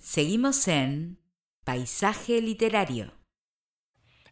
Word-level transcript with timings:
Seguimos 0.00 0.66
en 0.66 1.18
Paisaje 1.62 2.40
Literario. 2.40 3.12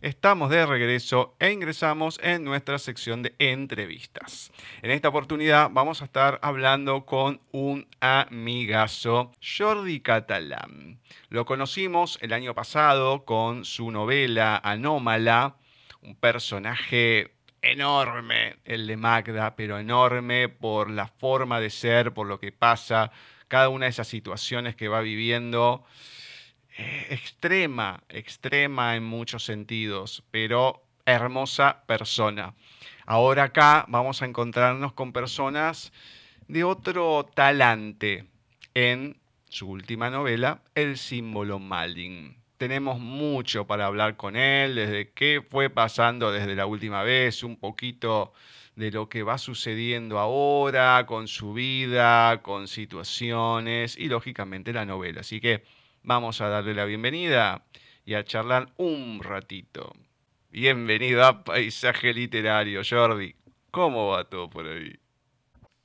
Estamos 0.01 0.49
de 0.49 0.65
regreso 0.65 1.37
e 1.39 1.53
ingresamos 1.53 2.19
en 2.23 2.43
nuestra 2.43 2.79
sección 2.79 3.23
de 3.23 3.35
entrevistas. 3.39 4.51
En 4.81 4.91
esta 4.91 5.11
oportunidad 5.11 5.69
vamos 5.71 6.01
a 6.01 6.07
estar 6.07 6.39
hablando 6.41 7.05
con 7.05 7.43
un 7.53 7.87
amigazo, 8.01 9.33
Jordi 9.43 10.01
Catalán. 10.01 11.01
Lo 11.29 11.45
conocimos 11.45 12.19
el 12.23 12.33
año 12.33 12.55
pasado 12.55 13.27
con 13.27 13.67
su 13.67 13.91
novela 13.91 14.57
Anómala, 14.65 15.57
un 16.01 16.17
personaje 16.17 17.35
enorme, 17.61 18.57
el 18.65 18.87
de 18.87 18.97
Magda, 18.97 19.55
pero 19.55 19.79
enorme 19.79 20.49
por 20.49 20.89
la 20.89 21.09
forma 21.09 21.61
de 21.61 21.69
ser, 21.69 22.15
por 22.15 22.27
lo 22.27 22.41
que 22.41 22.53
pasa, 22.53 23.13
cada 23.49 23.69
una 23.71 23.87
de 23.87 23.91
esas 23.91 24.09
situaciones 24.09 24.77
que 24.77 24.89
va 24.89 25.01
viviendo. 25.01 25.85
Eh, 26.77 27.07
extrema, 27.11 28.03
extrema 28.09 28.95
en 28.95 29.05
muchos 29.05 29.45
sentidos, 29.45 30.23
pero 30.31 30.85
hermosa 31.05 31.83
persona. 31.87 32.55
Ahora 33.07 33.45
acá 33.45 33.85
vamos 33.89 34.23
a 34.23 34.27
encontrarnos 34.27 34.93
con 34.93 35.13
personas 35.13 35.93
de 36.47 36.65
otro 36.65 37.29
talante 37.35 38.27
en 38.75 39.17
su 39.49 39.69
última 39.69 40.11
novela, 40.11 40.63
El 40.75 40.99
símbolo 40.99 41.59
Malin. 41.59 42.37
Tenemos 42.59 43.01
mucho 43.01 43.67
para 43.67 43.87
hablar 43.87 44.17
con 44.17 44.37
él, 44.37 44.75
desde 44.75 45.11
qué 45.13 45.43
fue 45.49 45.71
pasando 45.71 46.31
desde 46.31 46.55
la 46.55 46.67
última 46.67 47.03
vez, 47.03 47.43
un 47.43 47.57
poquito 47.57 48.33
de 48.79 48.93
lo 48.93 49.09
que 49.09 49.25
va 49.25 49.39
sucediendo 49.39 50.21
ahora 50.21 51.05
con 51.05 51.27
su 51.27 51.53
vida, 51.53 52.43
con 52.43 52.69
situaciones 52.69 53.99
y 53.99 54.09
lógicamente 54.09 54.73
la 54.73 54.85
novela. 54.85 55.23
Así 55.23 55.41
que 55.41 55.65
vamos 56.05 56.41
a 56.41 56.49
darle 56.49 56.75
la 56.75 56.85
bienvenida 56.85 57.65
y 58.05 58.15
a 58.15 58.25
charlar 58.25 58.69
un 58.77 59.21
ratito. 59.21 59.93
Bienvenido 60.51 61.25
a 61.25 61.43
Paisaje 61.43 62.15
Literario, 62.15 62.83
Jordi. 62.89 63.35
¿Cómo 63.73 64.11
va 64.11 64.29
todo 64.29 64.49
por 64.49 64.69
ahí? 64.69 64.97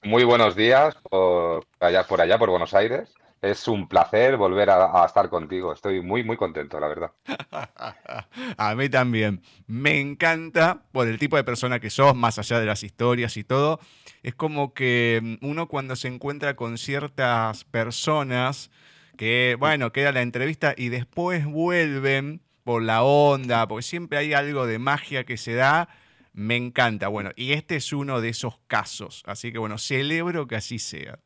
Muy 0.04 0.24
buenos 0.24 0.56
días 0.56 0.96
por 1.10 1.66
allá, 1.80 2.06
por 2.06 2.22
allá, 2.22 2.38
por 2.38 2.52
Buenos 2.52 2.76
Aires. 2.76 3.12
Es 3.44 3.68
un 3.68 3.90
placer 3.90 4.38
volver 4.38 4.70
a, 4.70 5.04
estar 5.06 5.28
contigo. 5.28 5.74
Estoy 5.74 6.00
muy, 6.00 6.24
muy 6.24 6.38
contento, 6.38 6.80
la 6.80 6.88
verdad. 6.88 7.12
a 8.58 8.76
mí 8.76 8.88
también. 8.88 9.42
Me 9.68 10.00
encanta 10.00 10.86
por 10.94 11.10
el 11.10 11.20
tipo 11.20 11.36
de 11.36 11.44
persona 11.44 11.82
que 11.82 11.90
sos, 11.90 12.16
más 12.16 12.40
allá 12.40 12.62
de 12.62 12.66
las 12.66 12.84
historias 12.84 13.36
y 13.36 13.44
todo. 13.44 13.82
Es 14.22 14.34
como 14.34 14.74
que 14.74 15.20
mm, 15.22 15.46
uno 15.46 15.68
cuando 15.68 15.98
se 15.98 16.08
encuentra 16.08 16.56
con 16.56 16.78
ciertas 16.78 17.66
personas 17.66 18.72
que, 19.18 19.58
bueno, 19.60 19.92
queda 19.92 20.14
la 20.14 20.22
entrevista 20.22 20.74
y 20.78 20.88
después 20.88 21.46
vuelven 21.46 22.42
por 22.64 22.82
la 22.82 23.04
onda, 23.04 23.68
porque 23.68 23.84
siempre 23.84 24.20
hay 24.20 24.32
algo 24.32 24.66
de 24.68 24.80
magia 24.80 25.26
que 25.26 25.36
se 25.36 25.54
da. 25.54 25.90
Me 26.32 26.56
encanta. 26.56 27.10
Bueno, 27.10 27.32
y 27.36 27.52
este 27.52 27.76
es 27.76 27.92
uno 27.92 28.22
de 28.22 28.30
esos 28.30 28.58
casos. 28.68 29.22
Así 29.26 29.52
que, 29.52 29.58
bueno, 29.58 29.78
celebro 29.78 30.48
que 30.48 30.56
así 30.56 30.80
sea. 30.80 31.20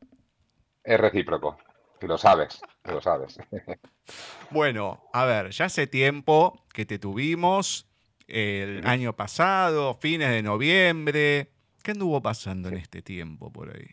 Es 0.82 0.98
recíproco. 0.98 1.58
Lo 2.00 2.18
sabes, 2.18 2.60
lo 2.84 3.00
sabes. 3.00 3.38
Bueno, 4.50 5.02
a 5.12 5.26
ver, 5.26 5.50
ya 5.50 5.66
hace 5.66 5.86
tiempo 5.86 6.64
que 6.72 6.86
te 6.86 6.98
tuvimos, 6.98 7.86
el 8.26 8.86
año 8.86 9.14
pasado, 9.14 9.92
fines 9.92 10.30
de 10.30 10.42
noviembre. 10.42 11.52
¿Qué 11.82 11.90
anduvo 11.90 12.22
pasando 12.22 12.70
en 12.70 12.78
este 12.78 13.02
tiempo 13.02 13.52
por 13.52 13.68
ahí? 13.68 13.88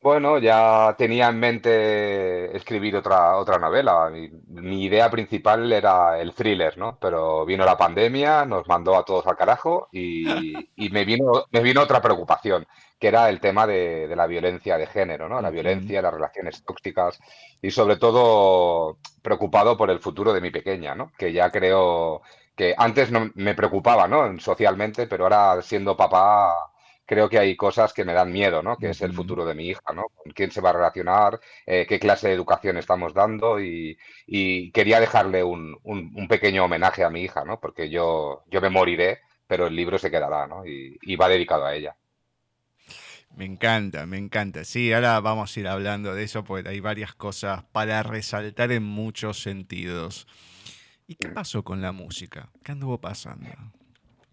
Bueno, 0.00 0.38
ya 0.38 0.94
tenía 0.98 1.28
en 1.30 1.40
mente 1.40 2.56
escribir 2.56 2.94
otra, 2.94 3.36
otra 3.36 3.58
novela. 3.58 4.10
Mi, 4.46 4.84
idea 4.84 5.10
principal 5.10 5.72
era 5.72 6.20
el 6.20 6.34
thriller, 6.34 6.76
¿no? 6.76 6.98
Pero 7.00 7.46
vino 7.46 7.64
la 7.64 7.76
pandemia, 7.76 8.44
nos 8.44 8.68
mandó 8.68 8.96
a 8.96 9.04
todos 9.04 9.26
al 9.26 9.36
carajo 9.36 9.88
y, 9.90 10.54
y 10.76 10.90
me, 10.90 11.04
vino, 11.04 11.46
me 11.50 11.62
vino 11.62 11.82
otra 11.82 12.02
preocupación 12.02 12.66
que 12.98 13.08
era 13.08 13.28
el 13.28 13.40
tema 13.40 13.66
de, 13.66 14.12
la 14.14 14.26
violencia 14.26 14.78
de 14.78 14.86
género, 14.86 15.28
¿no? 15.28 15.40
La 15.40 15.50
violencia, 15.50 16.02
las 16.02 16.14
relaciones 16.14 16.62
tóxicas 16.64 17.18
y 17.60 17.70
sobre 17.70 17.96
todo 17.96 18.98
preocupado 19.22 19.76
por 19.76 19.90
el 19.90 20.00
futuro 20.00 20.32
de 20.32 20.40
mi 20.40 20.50
pequeña, 20.50 20.94
¿no? 20.94 21.12
Que 21.18 21.32
ya 21.32 21.50
creo 21.50 22.22
que 22.56 22.74
antes 22.76 23.10
no 23.10 23.30
me 23.34 23.54
preocupaba, 23.54 24.08
¿no? 24.08 24.38
Socialmente, 24.40 25.06
pero 25.06 25.24
ahora 25.24 25.60
siendo 25.62 25.96
papá 25.96 26.54
creo 27.06 27.28
que 27.28 27.38
hay 27.38 27.56
cosas 27.56 27.92
que 27.92 28.04
me 28.04 28.14
dan 28.14 28.32
miedo, 28.32 28.62
¿no? 28.62 28.76
Que 28.76 28.90
es 28.90 29.02
el 29.02 29.12
futuro 29.12 29.44
de 29.44 29.54
mi 29.54 29.68
hija, 29.68 29.92
¿no? 29.94 30.04
Con 30.14 30.32
quién 30.32 30.50
se 30.50 30.60
va 30.60 30.70
a 30.70 30.72
relacionar, 30.74 31.40
eh, 31.66 31.86
qué 31.88 31.98
clase 31.98 32.28
de 32.28 32.34
educación 32.34 32.78
estamos 32.78 33.12
dando 33.14 33.60
y, 33.60 33.98
quería 34.72 35.00
dejarle 35.00 35.44
un, 35.44 35.78
pequeño 36.28 36.64
homenaje 36.64 37.04
a 37.04 37.10
mi 37.10 37.22
hija, 37.22 37.44
¿no? 37.44 37.60
Porque 37.60 37.90
yo, 37.90 38.44
yo 38.46 38.60
me 38.60 38.70
moriré, 38.70 39.20
pero 39.46 39.66
el 39.66 39.76
libro 39.76 39.98
se 39.98 40.10
quedará, 40.10 40.46
¿no? 40.46 40.64
y 40.66 41.16
va 41.16 41.28
dedicado 41.28 41.66
a 41.66 41.74
ella. 41.74 41.96
Me 43.36 43.44
encanta, 43.44 44.06
me 44.06 44.16
encanta. 44.16 44.64
Sí, 44.64 44.92
ahora 44.92 45.18
vamos 45.20 45.56
a 45.56 45.60
ir 45.60 45.66
hablando 45.66 46.14
de 46.14 46.22
eso 46.22 46.44
porque 46.44 46.68
hay 46.68 46.80
varias 46.80 47.14
cosas 47.14 47.64
para 47.72 48.02
resaltar 48.02 48.70
en 48.70 48.84
muchos 48.84 49.42
sentidos. 49.42 50.28
¿Y 51.06 51.16
qué 51.16 51.28
pasó 51.28 51.64
con 51.64 51.82
la 51.82 51.92
música? 51.92 52.48
¿Qué 52.62 52.72
anduvo 52.72 52.98
pasando? 52.98 53.48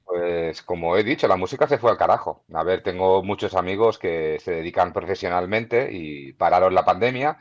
Pues 0.06 0.62
como 0.62 0.98
he 0.98 1.04
dicho, 1.04 1.28
la 1.28 1.36
música 1.36 1.68
se 1.68 1.80
fue 1.80 1.90
al 1.90 1.98
carajo. 1.98 2.44
A 2.54 2.64
ver, 2.64 2.84
tengo 2.84 3.24
muchos 3.24 3.56
amigos 3.56 3.98
que 3.98 4.40
se 4.40 4.52
dedican 4.52 4.94
profesionalmente 4.94 5.90
y 5.92 6.34
pararon 6.34 6.76
la 6.76 6.86
pandemia 6.86 7.40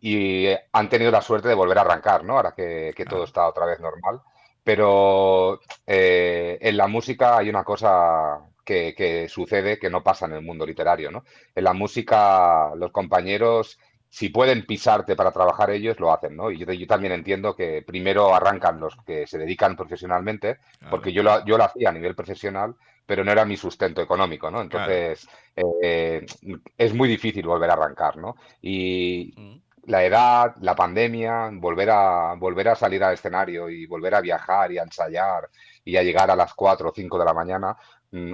y 0.00 0.46
han 0.72 0.88
tenido 0.88 1.10
la 1.10 1.22
suerte 1.22 1.48
de 1.48 1.54
volver 1.54 1.78
a 1.78 1.82
arrancar, 1.82 2.24
¿no? 2.24 2.36
Ahora 2.36 2.54
que, 2.54 2.94
todo 3.08 3.24
está 3.24 3.48
otra 3.48 3.66
vez 3.66 3.80
normal. 3.80 4.20
Pero 4.62 5.60
eh, 5.86 6.58
en 6.60 6.76
la 6.76 6.86
música 6.86 7.38
hay 7.38 7.48
una 7.48 7.64
cosa 7.64 8.40
que, 8.64 9.26
sucede 9.28 9.78
que 9.78 9.90
no 9.90 10.02
pasa 10.02 10.26
en 10.26 10.34
el 10.34 10.42
mundo 10.42 10.66
literario, 10.66 11.10
¿no? 11.10 11.24
En 11.54 11.64
la 11.64 11.72
música, 11.72 12.74
los 12.76 12.92
compañeros, 12.92 13.78
si 14.08 14.28
pueden 14.28 14.66
pisarte 14.66 15.16
para 15.16 15.32
trabajar 15.32 15.70
ellos, 15.70 15.98
lo 15.98 16.12
hacen, 16.12 16.36
¿no? 16.36 16.50
Y 16.50 16.58
yo, 16.58 16.86
también 16.86 17.12
entiendo 17.12 17.56
que 17.56 17.82
primero 17.82 18.34
arrancan 18.34 18.78
los 18.78 18.96
que 19.06 19.26
se 19.26 19.38
dedican 19.38 19.76
profesionalmente, 19.76 20.58
porque 20.90 21.12
yo 21.12 21.22
lo, 21.22 21.44
yo 21.44 21.56
lo 21.56 21.64
hacía 21.64 21.88
a 21.88 21.92
nivel 21.92 22.14
profesional, 22.14 22.74
pero 23.06 23.24
no 23.24 23.32
era 23.32 23.44
mi 23.44 23.56
sustento 23.56 24.00
económico, 24.00 24.50
¿no? 24.50 24.62
Entonces, 24.62 25.26
eh, 25.56 26.24
es 26.78 26.94
muy 26.94 27.08
difícil 27.08 27.46
volver 27.46 27.70
a 27.70 27.74
arrancar, 27.74 28.16
¿no? 28.16 28.36
Y 28.60 29.34
mm. 29.36 29.90
la 29.90 30.04
edad, 30.04 30.54
la 30.60 30.74
pandemia, 30.74 31.50
volver 31.52 31.90
a, 31.90 32.34
volver 32.34 32.68
a 32.68 32.74
salir 32.74 33.02
al 33.02 33.14
escenario 33.14 33.68
y 33.68 33.86
volver 33.86 34.14
a 34.14 34.20
viajar 34.20 34.72
y 34.72 34.78
a 34.78 34.84
ensayar 34.84 35.48
y 35.84 35.96
a 35.96 36.02
llegar 36.02 36.30
a 36.30 36.36
las 36.36 36.54
4 36.54 36.88
o 36.88 36.92
5 36.94 37.18
de 37.18 37.24
la 37.24 37.34
mañana, 37.34 37.76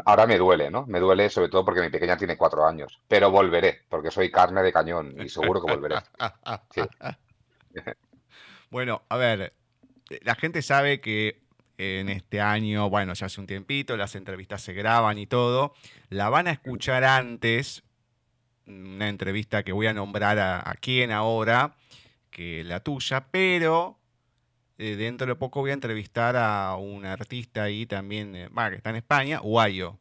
ahora 0.04 0.26
me 0.26 0.38
duele, 0.38 0.70
¿no? 0.70 0.86
Me 0.86 0.98
duele 0.98 1.30
sobre 1.30 1.48
todo 1.48 1.64
porque 1.64 1.80
mi 1.80 1.90
pequeña 1.90 2.16
tiene 2.16 2.36
cuatro 2.36 2.66
años, 2.66 3.00
pero 3.06 3.30
volveré, 3.30 3.82
porque 3.88 4.10
soy 4.10 4.30
carne 4.30 4.62
de 4.62 4.72
cañón 4.72 5.14
y 5.20 5.28
seguro 5.28 5.64
que 5.64 5.72
volveré. 5.72 5.96
bueno, 8.70 9.02
a 9.08 9.16
ver, 9.16 9.52
la 10.22 10.34
gente 10.34 10.62
sabe 10.62 11.00
que 11.00 11.42
en 11.76 12.08
este 12.08 12.40
año, 12.40 12.90
bueno, 12.90 13.14
ya 13.14 13.26
hace 13.26 13.40
un 13.40 13.46
tiempito, 13.46 13.96
las 13.96 14.16
entrevistas 14.16 14.62
se 14.62 14.72
graban 14.72 15.16
y 15.16 15.26
todo, 15.26 15.74
la 16.08 16.28
van 16.28 16.48
a 16.48 16.52
escuchar 16.52 17.04
antes, 17.04 17.84
una 18.66 19.08
entrevista 19.08 19.62
que 19.62 19.72
voy 19.72 19.86
a 19.86 19.94
nombrar 19.94 20.40
a, 20.40 20.68
a 20.68 20.74
quién 20.74 21.12
ahora, 21.12 21.76
que 22.30 22.64
la 22.64 22.80
tuya, 22.80 23.28
pero 23.30 23.98
eh, 24.78 24.94
dentro 24.94 25.26
de 25.26 25.34
poco 25.34 25.60
voy 25.60 25.70
a 25.70 25.74
entrevistar 25.74 26.36
a 26.36 26.76
un 26.76 27.04
artista 27.04 27.64
ahí 27.64 27.84
también, 27.84 28.36
eh, 28.36 28.48
que 28.70 28.76
está 28.76 28.90
en 28.90 28.96
España, 28.96 29.40
Guayo. 29.40 29.98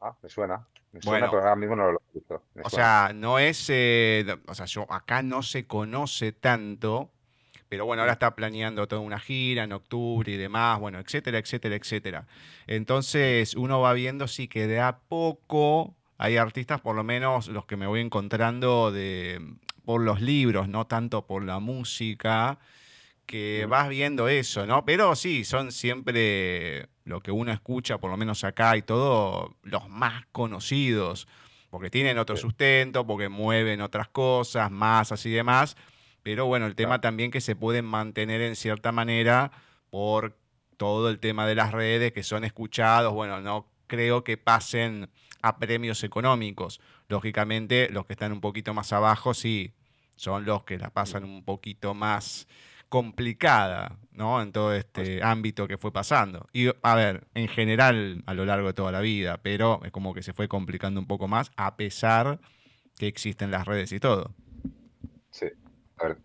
Ah, 0.00 0.16
me 0.20 0.28
suena. 0.28 0.66
Me 0.90 1.00
suena, 1.00 1.30
pero 1.30 1.42
ahora 1.42 1.56
mismo 1.56 1.76
no 1.76 1.92
lo 1.92 1.98
he 1.98 2.18
visto. 2.18 2.42
o 2.62 2.68
sea, 2.68 3.12
no 3.14 3.38
es. 3.38 3.66
Eh, 3.68 4.26
o 4.46 4.54
sea, 4.54 4.66
yo 4.66 4.90
acá 4.92 5.22
no 5.22 5.42
se 5.42 5.66
conoce 5.66 6.32
tanto, 6.32 7.10
pero 7.68 7.86
bueno, 7.86 8.02
ahora 8.02 8.14
está 8.14 8.34
planeando 8.34 8.88
toda 8.88 9.00
una 9.00 9.20
gira 9.20 9.64
en 9.64 9.72
octubre 9.72 10.32
y 10.32 10.36
demás, 10.36 10.80
bueno, 10.80 10.98
etcétera, 10.98 11.38
etcétera, 11.38 11.76
etcétera. 11.76 12.26
Entonces, 12.66 13.54
uno 13.54 13.80
va 13.80 13.92
viendo, 13.92 14.26
sí, 14.26 14.48
que 14.48 14.66
de 14.66 14.80
a 14.80 14.98
poco 14.98 15.94
hay 16.18 16.36
artistas, 16.36 16.80
por 16.80 16.96
lo 16.96 17.04
menos 17.04 17.48
los 17.48 17.66
que 17.66 17.76
me 17.76 17.86
voy 17.86 18.00
encontrando 18.00 18.90
de, 18.92 19.40
por 19.84 20.00
los 20.00 20.20
libros, 20.20 20.68
no 20.68 20.86
tanto 20.86 21.26
por 21.26 21.44
la 21.44 21.60
música 21.60 22.58
que 23.26 23.66
vas 23.68 23.88
viendo 23.88 24.28
eso, 24.28 24.66
¿no? 24.66 24.84
Pero 24.84 25.14
sí, 25.16 25.44
son 25.44 25.72
siempre 25.72 26.88
lo 27.04 27.20
que 27.20 27.30
uno 27.30 27.52
escucha, 27.52 27.98
por 27.98 28.10
lo 28.10 28.16
menos 28.16 28.44
acá 28.44 28.76
y 28.76 28.82
todo, 28.82 29.56
los 29.62 29.88
más 29.88 30.26
conocidos, 30.32 31.28
porque 31.70 31.90
tienen 31.90 32.18
otro 32.18 32.36
sustento, 32.36 33.06
porque 33.06 33.28
mueven 33.28 33.80
otras 33.80 34.08
cosas, 34.08 34.70
masas 34.70 35.24
y 35.26 35.30
demás. 35.30 35.76
Pero 36.22 36.46
bueno, 36.46 36.66
el 36.66 36.74
tema 36.74 37.00
también 37.00 37.30
que 37.30 37.40
se 37.40 37.56
pueden 37.56 37.84
mantener 37.84 38.40
en 38.40 38.56
cierta 38.56 38.92
manera 38.92 39.50
por 39.90 40.36
todo 40.76 41.08
el 41.10 41.18
tema 41.18 41.46
de 41.46 41.54
las 41.54 41.72
redes 41.72 42.12
que 42.12 42.22
son 42.22 42.44
escuchados, 42.44 43.12
bueno, 43.12 43.40
no 43.40 43.70
creo 43.86 44.24
que 44.24 44.36
pasen 44.36 45.10
a 45.42 45.58
premios 45.58 46.02
económicos. 46.04 46.80
Lógicamente, 47.08 47.88
los 47.90 48.06
que 48.06 48.14
están 48.14 48.32
un 48.32 48.40
poquito 48.40 48.72
más 48.72 48.92
abajo 48.92 49.34
sí 49.34 49.74
son 50.16 50.44
los 50.44 50.64
que 50.64 50.78
la 50.78 50.90
pasan 50.90 51.24
un 51.24 51.44
poquito 51.44 51.92
más 51.94 52.48
complicada, 52.94 53.98
¿no? 54.12 54.40
En 54.40 54.52
todo 54.52 54.72
este 54.72 55.20
ámbito 55.20 55.66
que 55.66 55.78
fue 55.78 55.92
pasando. 55.92 56.46
Y, 56.52 56.68
a 56.80 56.94
ver, 56.94 57.26
en 57.34 57.48
general 57.48 58.22
a 58.24 58.34
lo 58.34 58.44
largo 58.44 58.68
de 58.68 58.72
toda 58.72 58.92
la 58.92 59.00
vida, 59.00 59.38
pero 59.42 59.80
es 59.84 59.90
como 59.90 60.14
que 60.14 60.22
se 60.22 60.32
fue 60.32 60.46
complicando 60.46 61.00
un 61.00 61.08
poco 61.08 61.26
más, 61.26 61.50
a 61.56 61.76
pesar 61.76 62.38
que 62.96 63.08
existen 63.08 63.50
las 63.50 63.66
redes 63.66 63.90
y 63.90 63.98
todo. 63.98 64.32
Sí. 65.32 65.46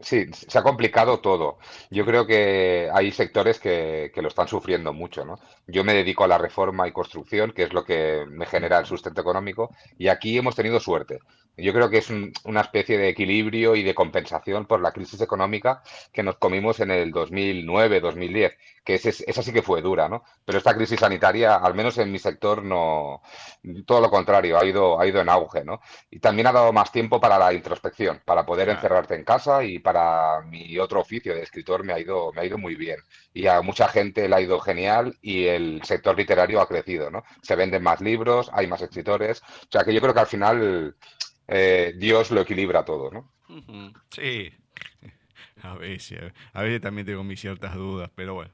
Sí, 0.02 0.26
se 0.34 0.58
ha 0.58 0.64
complicado 0.64 1.20
todo. 1.20 1.60
Yo 1.92 2.06
creo 2.06 2.26
que 2.26 2.90
hay 2.92 3.12
sectores 3.12 3.60
que, 3.60 4.12
que, 4.14 4.22
lo 4.22 4.28
están 4.28 4.48
sufriendo 4.48 4.94
mucho, 4.94 5.24
¿no? 5.26 5.40
Yo 5.68 5.84
me 5.84 5.94
dedico 5.94 6.24
a 6.24 6.28
la 6.28 6.38
reforma 6.38 6.88
y 6.88 6.92
construcción, 6.92 7.52
que 7.52 7.64
es 7.64 7.74
lo 7.74 7.86
que 7.86 8.26
me 8.28 8.46
genera 8.48 8.80
el 8.80 8.86
sustento 8.86 9.22
económico, 9.22 9.70
y 9.98 10.08
aquí 10.08 10.38
hemos 10.38 10.56
tenido 10.56 10.80
suerte. 10.80 11.20
Yo 11.62 11.74
creo 11.74 11.90
que 11.90 11.98
es 11.98 12.10
una 12.10 12.62
especie 12.62 12.98
de 12.98 13.10
equilibrio 13.10 13.76
y 13.76 13.84
de 13.84 13.94
compensación 13.94 14.66
por 14.66 14.82
la 14.82 14.92
crisis 14.92 15.22
económica 15.22 15.84
que 16.12 16.24
nos 16.24 16.38
comimos 16.38 16.80
en 16.80 16.92
el 16.92 17.12
2009, 17.12 18.00
2010, 18.00 18.58
que 18.84 18.96
esa 18.96 19.44
sí 19.44 19.54
que 19.54 19.62
fue 19.62 19.82
dura, 19.82 20.10
¿no? 20.10 20.24
Pero 20.46 20.58
esta 20.58 20.76
crisis 20.76 21.00
sanitaria, 21.00 21.56
al 21.56 21.76
menos 21.76 21.98
en 21.98 22.12
mi 22.12 22.20
sector, 22.20 22.64
no, 22.64 23.22
todo 23.86 24.02
lo 24.02 24.10
contrario, 24.10 24.58
ha 24.58 24.66
ido, 24.66 25.00
ha 25.00 25.06
ido 25.06 25.22
en 25.22 25.30
auge, 25.30 25.64
¿no? 25.64 25.82
Y 26.10 26.20
también 26.20 26.48
ha 26.48 26.54
dado 26.54 26.72
más 26.74 26.92
tiempo 26.92 27.20
para 27.20 27.38
la 27.38 27.54
introspección, 27.54 28.22
para 28.26 28.46
poder 28.46 28.70
encerrarte 28.70 29.16
en 29.16 29.24
casa 29.24 29.59
y 29.62 29.80
para 29.80 30.42
mi 30.42 30.78
otro 30.78 31.02
oficio 31.02 31.34
de 31.34 31.44
escritor 31.44 31.84
me 31.84 31.94
ha 31.94 32.00
ido, 32.00 32.32
me 32.34 32.42
ha 32.42 32.46
ido 32.46 32.58
muy 32.58 32.76
bien. 32.76 33.00
Y 33.34 33.48
a 33.48 33.62
mucha 33.62 33.88
gente 33.88 34.28
le 34.28 34.36
ha 34.36 34.42
ido 34.42 34.60
genial 34.60 35.18
y 35.22 35.46
el 35.46 35.82
sector 35.84 36.18
literario 36.18 36.62
ha 36.62 36.68
crecido, 36.68 37.10
¿no? 37.10 37.24
Se 37.42 37.56
venden 37.56 37.84
más 37.84 38.02
libros, 38.02 38.50
hay 38.54 38.68
más 38.68 38.82
escritores, 38.82 39.42
o 39.42 39.68
sea 39.72 39.84
que 39.84 39.94
yo 39.94 40.02
creo 40.02 40.14
que 40.14 40.20
al 40.20 40.28
final 40.28 40.96
eh, 41.48 41.94
Dios 41.98 42.32
lo 42.32 42.42
equilibra 42.42 42.86
todo, 42.86 43.12
¿no? 43.12 43.34
Sí, 44.12 44.52
a 45.64 45.76
veces, 45.76 46.34
a 46.54 46.62
veces 46.62 46.82
también 46.82 47.08
tengo 47.08 47.24
mis 47.24 47.42
ciertas 47.42 47.76
dudas, 47.76 48.10
pero 48.16 48.36
bueno. 48.36 48.54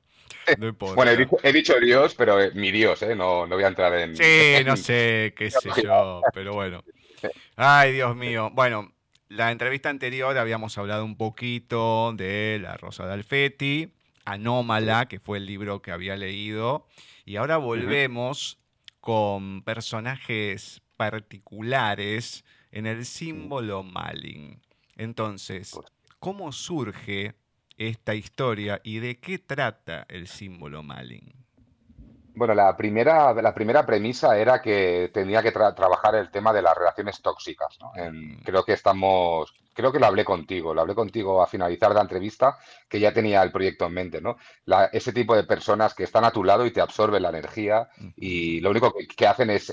No 0.60 0.74
bueno, 0.74 1.12
he 1.44 1.54
dicho, 1.54 1.80
Dios, 1.80 2.14
pero 2.16 2.40
eh, 2.40 2.52
mi 2.54 2.72
Dios, 2.72 3.02
¿eh? 3.02 3.16
No, 3.16 3.48
no 3.48 3.56
voy 3.56 3.64
a 3.64 3.68
entrar 3.68 3.94
en... 3.96 4.16
Sí, 4.16 4.64
no 4.64 4.78
sé, 4.78 5.34
qué 5.36 5.50
sé 5.50 5.70
yo, 5.84 6.22
pero 6.34 6.54
bueno. 6.54 6.84
Ay, 7.56 7.94
Dios 7.94 8.16
mío. 8.16 8.52
Bueno, 8.54 8.95
la 9.36 9.52
entrevista 9.52 9.90
anterior 9.90 10.38
habíamos 10.38 10.78
hablado 10.78 11.04
un 11.04 11.18
poquito 11.18 12.14
de 12.14 12.60
La 12.62 12.78
Rosa 12.78 13.06
de 13.06 13.14
Alfetti, 13.14 13.92
Anómala, 14.24 15.08
que 15.08 15.20
fue 15.20 15.38
el 15.38 15.46
libro 15.46 15.82
que 15.82 15.92
había 15.92 16.16
leído, 16.16 16.88
y 17.26 17.36
ahora 17.36 17.58
volvemos 17.58 18.60
con 19.02 19.62
personajes 19.64 20.82
particulares 20.96 22.46
en 22.72 22.88
el 22.88 23.06
símbolo 23.06 23.84
Malin. 23.84 24.62
Entonces, 24.96 25.78
¿cómo 26.20 26.52
surge 26.52 27.36
esta 27.78 28.16
historia 28.16 28.80
y 28.84 29.00
de 29.00 29.20
qué 29.20 29.38
trata 29.38 30.06
el 30.08 30.28
símbolo 30.28 30.82
Malin? 30.82 31.45
Bueno, 32.36 32.54
la 32.54 32.76
primera, 32.76 33.34
la 33.34 33.54
primera 33.54 33.86
premisa 33.86 34.38
era 34.38 34.62
que 34.62 35.10
tenía 35.14 35.42
que 35.42 35.52
trabajar 35.52 36.16
el 36.16 36.30
tema 36.30 36.54
de 36.54 36.62
las 36.62 36.76
relaciones 36.76 37.22
tóxicas. 37.22 37.78
Mm. 37.96 38.44
creo 38.44 38.64
que 38.64 38.74
estamos, 38.74 39.54
creo 39.74 39.92
que 39.92 40.00
lo 40.00 40.06
hablé 40.06 40.26
contigo, 40.26 40.74
lo 40.74 40.82
hablé 40.82 40.96
contigo 40.96 41.42
a 41.42 41.48
finalizar 41.48 41.94
la 41.94 42.02
entrevista, 42.02 42.58
que 42.90 43.00
ya 43.00 43.14
tenía 43.14 43.42
el 43.42 43.52
proyecto 43.52 43.86
en 43.86 43.94
mente, 43.94 44.22
¿no? 44.22 44.38
ese 44.92 45.14
tipo 45.14 45.36
de 45.36 45.44
personas 45.44 45.94
que 45.94 46.04
están 46.04 46.26
a 46.26 46.32
tu 46.32 46.44
lado 46.44 46.66
y 46.66 46.72
te 46.72 46.82
absorben 46.82 47.24
la 47.24 47.30
energía 47.30 47.88
y 48.16 48.60
lo 48.60 48.72
único 48.72 48.94
que, 48.94 49.28
hacen 49.28 49.50
es 49.50 49.72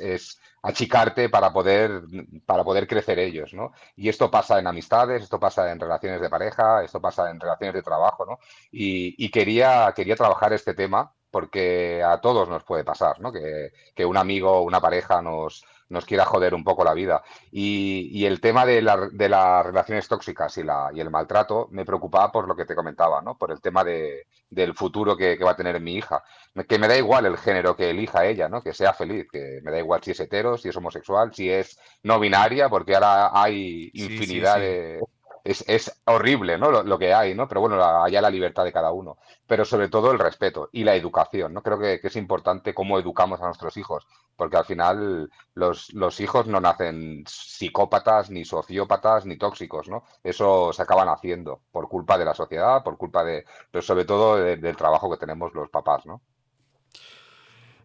achicarte 0.62 1.29
para 1.29 1.53
poder, 1.53 2.03
para 2.47 2.65
poder 2.65 2.87
crecer 2.87 3.19
ellos, 3.19 3.53
¿no? 3.53 3.73
Y 3.97 4.08
esto 4.08 4.31
pasa 4.31 4.58
en 4.58 4.67
amistades, 4.67 5.23
esto 5.23 5.41
pasa 5.41 5.70
en 5.70 5.81
relaciones 5.81 6.20
de 6.20 6.31
pareja, 6.31 6.85
esto 6.85 7.00
pasa 7.00 7.31
en 7.31 7.41
relaciones 7.41 7.75
de 7.75 7.82
trabajo, 7.82 8.25
¿no? 8.25 8.38
Y, 8.70 9.29
quería, 9.31 9.93
quería 9.94 10.17
trabajar 10.17 10.53
este 10.53 10.75
tema 10.75 11.12
porque 11.32 12.02
a 12.05 12.20
todos 12.20 12.49
nos 12.49 12.62
puede 12.62 12.84
pasar, 12.84 13.19
¿no? 13.20 13.32
Que, 13.32 13.73
que 13.94 14.05
un 14.05 14.17
amigo 14.17 14.52
o 14.52 14.62
una 14.62 14.81
pareja 14.81 15.20
nos, 15.23 15.64
nos 15.93 16.06
quiera 16.06 16.25
joder 16.25 16.55
un 16.55 16.64
poco 16.64 16.84
la 16.84 16.94
vida. 16.94 17.23
Y, 17.50 18.25
el 18.25 18.40
tema 18.40 18.64
de, 18.64 18.82
las 18.82 19.67
relaciones 19.67 20.08
tóxicas 20.08 20.56
y, 20.58 20.62
la, 20.62 20.90
y 20.93 21.00
el 21.00 21.11
maltrato 21.11 21.69
me 21.70 21.84
preocupaba 21.84 22.32
por 22.32 22.49
lo 22.49 22.56
que 22.56 22.64
te 22.64 22.75
comentaba, 22.75 23.20
¿no? 23.20 23.37
Por 23.37 23.52
el 23.52 23.61
tema 23.61 23.84
de, 23.84 24.26
del 24.49 24.75
futuro 24.75 25.17
que, 25.17 25.37
va 25.37 25.52
a 25.52 25.56
tener 25.56 25.81
mi 25.81 25.94
hija. 25.94 26.23
Que 26.69 26.79
me 26.79 26.88
da 26.88 26.96
igual 26.96 27.26
el 27.26 27.37
género 27.37 27.76
que 27.76 27.90
elija 27.90 28.25
ella, 28.25 28.49
¿no? 28.49 28.62
Que 28.62 28.73
sea 28.73 28.94
feliz, 28.94 29.26
que 29.31 29.61
me 29.62 29.70
da 29.70 29.79
igual 29.79 30.02
si 30.02 30.12
es 30.12 30.20
hetero, 30.20 30.56
si 30.56 30.70
es 30.70 30.76
homosexual, 30.76 31.34
si 31.34 31.50
es 31.50 31.79
no 32.02 32.19
binaria, 32.19 32.69
porque 32.69 32.94
ahora 32.94 33.31
hay 33.32 33.90
infinidad 33.93 34.58
de 34.58 35.00
es, 35.44 36.03
horrible, 36.05 36.59
¿no? 36.59 36.83
Lo, 36.83 36.99
que 36.99 37.12
hay, 37.12 37.35
¿no? 37.35 37.49
Pero 37.49 37.61
bueno, 37.61 37.83
allá 37.83 38.21
la 38.21 38.31
libertad 38.31 38.65
de 38.65 38.73
cada 38.73 38.93
uno. 38.93 39.19
Pero 39.47 39.65
sobre 39.65 39.89
todo 39.89 40.12
el 40.12 40.19
respeto 40.19 40.69
y 40.73 40.85
la 40.85 40.94
educación, 40.94 41.53
¿no? 41.53 41.62
Creo 41.62 41.79
que, 41.79 42.00
es 42.03 42.17
importante 42.17 42.75
cómo 42.75 42.99
educamos 42.99 43.41
a 43.41 43.47
nuestros 43.47 43.77
hijos, 43.77 44.06
porque 44.37 44.56
al 44.56 44.65
final 44.65 45.31
los, 45.55 45.93
los, 45.94 46.21
hijos 46.21 46.47
no 46.47 46.61
nacen 46.61 47.25
psicópatas, 47.27 48.31
ni 48.31 48.44
sociópatas, 48.44 49.27
ni 49.27 49.37
tóxicos, 49.37 49.89
¿no? 49.89 50.05
Eso 50.23 50.73
se 50.73 50.83
acaban 50.83 51.09
haciendo 51.09 51.62
por 51.73 51.89
culpa 51.89 52.19
de 52.19 52.25
la 52.25 52.35
sociedad, 52.35 52.83
por 52.83 52.97
culpa 52.97 53.25
de, 53.25 53.44
pero 53.71 53.83
sobre 53.83 54.05
todo 54.05 54.37
del 54.37 54.77
trabajo 54.77 55.11
que 55.11 55.19
tenemos 55.19 55.53
los 55.55 55.71
papás, 55.71 56.06
¿no? 56.06 56.23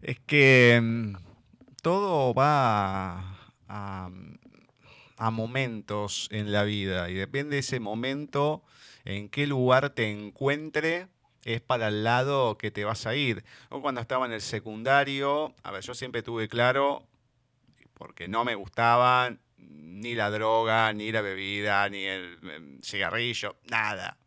Es 0.02 0.20
que 0.20 0.80
mm, 0.82 1.16
todo 1.82 2.34
va 2.34 3.36
a 3.68 4.10
momentos 5.18 6.28
en 6.32 6.52
la 6.52 6.64
vida 6.64 7.10
y 7.10 7.14
depende 7.14 7.56
de 7.56 7.60
ese 7.60 7.80
momento 7.80 8.64
en 9.06 9.30
qué 9.30 9.48
lugar 9.48 9.90
te 9.92 10.12
encuentre 10.12 11.08
es 11.44 11.62
para 11.62 11.88
el 11.88 12.04
lado 12.04 12.58
que 12.58 12.72
te 12.72 12.84
vas 12.84 13.08
a 13.08 13.16
ir. 13.16 13.44
O 13.70 13.82
cuando 13.82 14.02
estaba 14.02 14.26
en 14.26 14.34
el 14.34 14.42
secundario, 14.42 15.56
a 15.64 15.72
ver, 15.72 15.82
yo 15.82 15.94
siempre 15.94 16.22
tuve 16.22 16.50
claro, 16.50 17.08
porque 17.94 18.28
no 18.28 18.44
me 18.44 18.56
gustaba 18.56 19.34
ni 19.58 20.14
la 20.14 20.30
droga, 20.30 20.92
ni 20.94 21.12
la 21.12 21.22
bebida, 21.22 21.88
ni 21.90 22.04
el 22.04 22.38
em, 22.54 22.82
cigarrillo, 22.82 23.56
nada. 23.70 24.18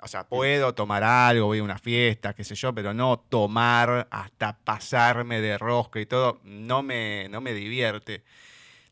O 0.00 0.06
sea, 0.06 0.28
puedo 0.28 0.74
tomar 0.74 1.02
algo, 1.02 1.46
voy 1.46 1.58
a 1.58 1.62
una 1.62 1.78
fiesta, 1.78 2.34
qué 2.34 2.44
sé 2.44 2.54
yo, 2.54 2.72
pero 2.72 2.94
no 2.94 3.18
tomar 3.18 4.06
hasta 4.10 4.56
pasarme 4.58 5.40
de 5.40 5.58
rosca 5.58 6.00
y 6.00 6.06
todo, 6.06 6.40
no 6.44 6.82
me, 6.82 7.28
no 7.30 7.40
me 7.40 7.52
divierte. 7.52 8.22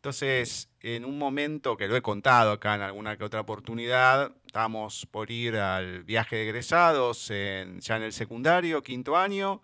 Entonces, 0.06 0.68
en 0.82 1.04
un 1.04 1.18
momento 1.18 1.76
que 1.76 1.88
lo 1.88 1.96
he 1.96 2.00
contado 2.00 2.52
acá 2.52 2.76
en 2.76 2.82
alguna 2.82 3.16
que 3.16 3.24
otra 3.24 3.40
oportunidad, 3.40 4.30
estábamos 4.46 5.04
por 5.10 5.32
ir 5.32 5.56
al 5.56 6.04
viaje 6.04 6.36
de 6.36 6.42
egresados 6.44 7.26
ya 7.26 7.96
en 7.96 8.02
el 8.04 8.12
secundario, 8.12 8.84
quinto 8.84 9.16
año, 9.16 9.62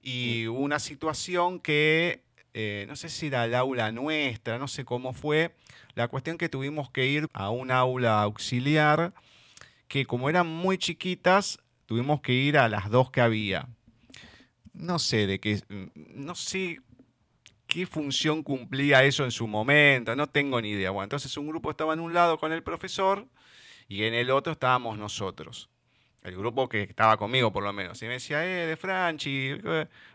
y 0.00 0.46
hubo 0.46 0.60
una 0.60 0.78
situación 0.78 1.60
que, 1.60 2.22
eh, 2.54 2.86
no 2.88 2.96
sé 2.96 3.10
si 3.10 3.26
era 3.26 3.44
el 3.44 3.54
aula 3.54 3.92
nuestra, 3.92 4.56
no 4.56 4.68
sé 4.68 4.86
cómo 4.86 5.12
fue, 5.12 5.54
la 5.94 6.08
cuestión 6.08 6.38
que 6.38 6.48
tuvimos 6.48 6.90
que 6.90 7.04
ir 7.04 7.28
a 7.34 7.50
un 7.50 7.70
aula 7.70 8.22
auxiliar, 8.22 9.12
que 9.86 10.06
como 10.06 10.30
eran 10.30 10.46
muy 10.46 10.78
chiquitas, 10.78 11.58
tuvimos 11.84 12.22
que 12.22 12.32
ir 12.32 12.56
a 12.56 12.70
las 12.70 12.88
dos 12.88 13.10
que 13.10 13.20
había. 13.20 13.68
No 14.72 14.98
sé 14.98 15.26
de 15.26 15.40
qué, 15.40 15.60
no 15.94 16.34
sé 16.34 16.80
qué 17.68 17.86
función 17.86 18.42
cumplía 18.42 19.04
eso 19.04 19.24
en 19.24 19.30
su 19.30 19.46
momento, 19.46 20.16
no 20.16 20.26
tengo 20.26 20.60
ni 20.60 20.70
idea. 20.70 20.90
Bueno, 20.90 21.04
entonces 21.04 21.36
un 21.36 21.46
grupo 21.46 21.70
estaba 21.70 21.92
en 21.92 22.00
un 22.00 22.14
lado 22.14 22.38
con 22.38 22.50
el 22.50 22.62
profesor 22.62 23.28
y 23.86 24.04
en 24.04 24.14
el 24.14 24.30
otro 24.30 24.54
estábamos 24.54 24.98
nosotros. 24.98 25.70
El 26.22 26.36
grupo 26.36 26.68
que 26.68 26.82
estaba 26.82 27.16
conmigo, 27.16 27.52
por 27.52 27.62
lo 27.62 27.72
menos. 27.72 28.02
Y 28.02 28.06
me 28.06 28.14
decía, 28.14 28.44
eh, 28.44 28.66
de 28.66 28.76
Franchi, 28.76 29.54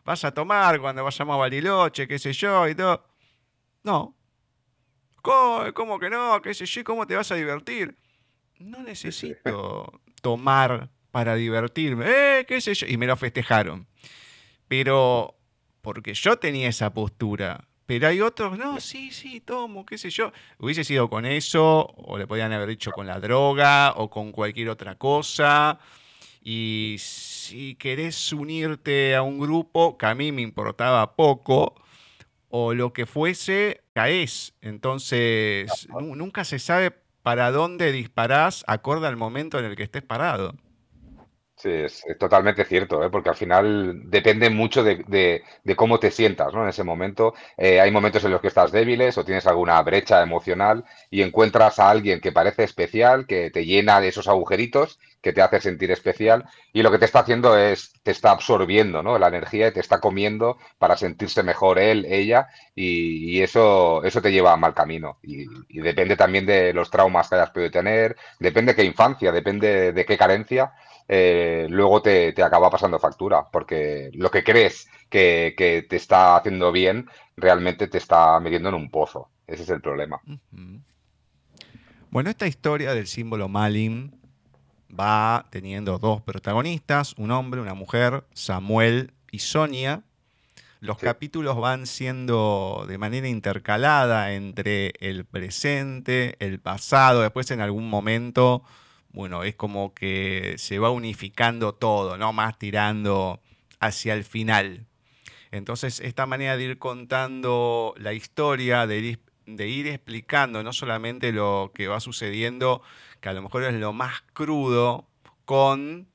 vas 0.03 0.25
a 0.25 0.33
tomar 0.33 0.81
cuando 0.81 1.03
vayamos 1.03 1.35
a 1.35 1.37
Bariloche, 1.37 2.07
qué 2.07 2.19
sé 2.19 2.33
yo, 2.33 2.67
y 2.67 2.75
todo. 2.75 3.05
No. 3.83 4.15
¿Cómo, 5.21 5.99
que 5.99 6.09
no? 6.09 6.41
¿Qué 6.41 6.53
sé 6.53 6.65
yo? 6.65 6.83
¿Cómo 6.83 7.07
te 7.07 7.15
vas 7.15 7.31
a 7.31 7.35
divertir? 7.35 7.95
No 8.59 8.83
necesito 8.83 10.01
tomar 10.21 10.89
para 11.11 11.35
divertirme. 11.35 12.05
Eh, 12.07 12.45
qué 12.45 12.59
sé 12.59 12.73
yo. 12.73 12.87
Y 12.87 12.97
me 12.97 13.07
lo 13.07 13.15
festejaron. 13.15 13.87
Pero 14.67 15.37
porque 15.83 16.13
yo 16.15 16.37
tenía 16.37 16.69
esa 16.69 16.93
postura. 16.93 17.67
Pero 17.85 18.07
hay 18.07 18.21
otros, 18.21 18.57
no, 18.57 18.79
sí, 18.79 19.11
sí, 19.11 19.41
tomo, 19.41 19.85
qué 19.85 19.97
sé 19.97 20.09
yo. 20.09 20.31
Hubiese 20.57 20.85
sido 20.85 21.09
con 21.09 21.25
eso, 21.25 21.93
o 21.97 22.17
le 22.17 22.25
podían 22.25 22.53
haber 22.53 22.69
dicho 22.69 22.91
con 22.91 23.05
la 23.05 23.19
droga, 23.19 23.91
o 23.97 24.09
con 24.09 24.31
cualquier 24.31 24.69
otra 24.69 24.97
cosa. 24.97 25.79
Y 26.41 26.95
si 26.99 27.75
querés 27.75 28.31
unirte 28.31 29.13
a 29.15 29.21
un 29.21 29.37
grupo, 29.37 29.97
que 29.97 30.05
a 30.05 30.15
mí 30.15 30.31
me 30.31 30.41
importaba 30.41 31.15
poco, 31.17 31.75
o 32.47 32.73
lo 32.73 32.93
que 32.93 33.05
fuese, 33.05 33.83
caes. 33.91 34.53
Entonces, 34.61 35.87
nunca 35.89 36.45
se 36.45 36.59
sabe 36.59 36.91
para 37.23 37.51
dónde 37.51 37.91
disparás 37.91 38.63
acorde 38.67 39.07
al 39.07 39.17
momento 39.17 39.59
en 39.59 39.65
el 39.65 39.75
que 39.75 39.83
estés 39.83 40.03
parado. 40.03 40.55
Sí, 41.63 41.69
es, 41.69 42.03
totalmente 42.19 42.65
cierto, 42.65 43.01
¿eh? 43.05 43.09
porque 43.09 43.29
al 43.29 43.35
final 43.35 44.01
depende 44.09 44.49
mucho 44.49 44.83
de, 44.83 44.97
de- 45.07 45.43
de 45.63 45.75
cómo 45.77 45.97
te 45.97 46.11
sientas, 46.11 46.53
¿no? 46.53 46.63
En 46.63 46.69
ese 46.69 46.83
momento. 46.83 47.33
Eh, 47.55 47.79
hay 47.79 47.89
momentos 47.89 48.23
en 48.25 48.31
los 48.31 48.41
que 48.41 48.47
estás 48.47 48.71
débiles 48.73 49.17
o 49.17 49.23
tienes 49.23 49.47
alguna 49.47 49.81
brecha 49.81 50.21
emocional 50.21 50.83
y 51.09 51.21
encuentras 51.21 51.79
a 51.79 51.89
alguien 51.89 52.19
que 52.19 52.33
parece 52.33 52.63
especial, 52.65 53.25
que 53.27 53.49
te 53.49 53.65
llena 53.65 54.01
de 54.01 54.09
esos 54.09 54.27
agujeritos, 54.27 54.99
que 55.21 55.31
te 55.31 55.41
hace 55.41 55.61
sentir 55.61 55.89
especial 55.91 56.43
y 56.73 56.81
lo 56.83 56.91
que 56.91 56.97
te 56.99 57.05
está 57.05 57.19
haciendo 57.19 57.57
es, 57.57 57.93
te 58.03 58.11
está 58.11 58.31
absorbiendo, 58.31 59.01
¿no? 59.01 59.17
La 59.17 59.29
energía 59.29 59.69
y 59.69 59.71
te 59.71 59.79
está 59.79 60.01
comiendo 60.01 60.57
para 60.79 60.97
sentirse 60.97 61.43
mejor 61.43 61.79
él, 61.79 62.05
ella 62.09 62.49
y, 62.75 63.37
y 63.37 63.41
eso, 63.41 64.03
eso 64.03 64.21
te 64.21 64.33
lleva 64.33 64.51
a 64.51 64.57
mal 64.57 64.73
camino. 64.73 65.17
Y, 65.23 65.45
y 65.69 65.79
depende 65.79 66.17
también 66.17 66.45
de 66.45 66.73
los 66.73 66.89
traumas 66.91 67.29
que 67.29 67.35
hayas 67.35 67.51
podido 67.51 67.71
tener, 67.71 68.17
depende 68.39 68.73
de 68.73 68.75
qué 68.75 68.83
infancia, 68.83 69.31
depende 69.31 69.93
de 69.93 70.05
qué 70.05 70.17
carencia 70.17 70.73
eh, 71.07 71.67
luego 71.69 72.01
te, 72.01 72.33
te 72.33 72.43
acaba 72.43 72.69
pasando 72.69 72.99
factura, 72.99 73.45
porque 73.51 74.09
lo 74.13 74.29
que 74.31 74.43
crees 74.43 74.87
que, 75.09 75.53
que 75.57 75.83
te 75.83 75.95
está 75.95 76.35
haciendo 76.37 76.71
bien, 76.71 77.07
realmente 77.37 77.87
te 77.87 77.97
está 77.97 78.39
metiendo 78.39 78.69
en 78.69 78.75
un 78.75 78.89
pozo. 78.89 79.29
Ese 79.47 79.63
es 79.63 79.69
el 79.69 79.81
problema. 79.81 80.21
Bueno, 82.09 82.29
esta 82.29 82.47
historia 82.47 82.93
del 82.93 83.07
símbolo 83.07 83.49
Malin 83.49 84.15
va 84.89 85.45
teniendo 85.49 85.97
dos 85.97 86.21
protagonistas, 86.21 87.13
un 87.17 87.31
hombre, 87.31 87.59
una 87.61 87.73
mujer, 87.73 88.23
Samuel 88.33 89.11
y 89.31 89.39
Sonia. 89.39 90.03
Los 90.79 90.97
Sí. 90.99 91.05
capítulos 91.05 91.57
van 91.57 91.87
siendo 91.87 92.85
de 92.87 92.97
manera 92.97 93.27
intercalada 93.27 94.33
entre 94.33 94.93
el 94.99 95.25
presente, 95.25 96.35
el 96.39 96.59
pasado, 96.59 97.21
después 97.21 97.49
en 97.51 97.61
algún 97.61 97.89
momento, 97.89 98.63
bueno, 99.13 99.43
es 99.43 99.55
como 99.55 99.93
que 99.93 100.55
se 100.57 100.79
va 100.79 100.89
unificando 100.89 101.73
todo, 101.73 102.17
¿no? 102.17 102.33
Más 102.33 102.57
tirando 102.57 103.39
hacia 103.79 104.15
el 104.15 104.23
final. 104.23 104.87
Entonces, 105.51 105.99
esta 105.99 106.25
manera 106.25 106.57
de 106.57 106.63
ir 106.63 106.79
contando 106.79 107.93
la 107.97 108.13
historia, 108.13 108.87
de 108.87 108.97
ir, 108.97 109.87
explicando 109.87 110.63
no 110.63 110.73
solamente 110.73 111.31
lo 111.31 111.71
que 111.75 111.87
va 111.87 111.99
sucediendo, 111.99 112.81
que 113.21 113.29
a 113.29 113.33
lo 113.33 113.43
mejor 113.43 113.63
es 113.63 113.75
lo 113.75 113.93
más 113.93 114.23
crudo, 114.33 115.07
con 115.45 116.07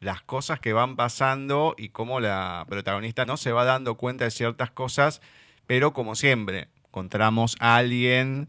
las 0.00 0.22
cosas 0.22 0.58
que 0.58 0.72
van 0.72 0.96
pasando 0.96 1.74
y 1.78 1.90
cómo 1.90 2.18
la 2.18 2.64
protagonista 2.68 3.26
no 3.26 3.36
se 3.36 3.52
va 3.52 3.64
dando 3.64 3.96
cuenta 3.96 4.24
de 4.24 4.30
ciertas 4.30 4.70
cosas, 4.70 5.20
pero 5.66 5.92
como 5.92 6.14
siempre, 6.14 6.68
encontramos 6.86 7.56
a 7.60 7.76
alguien 7.76 8.48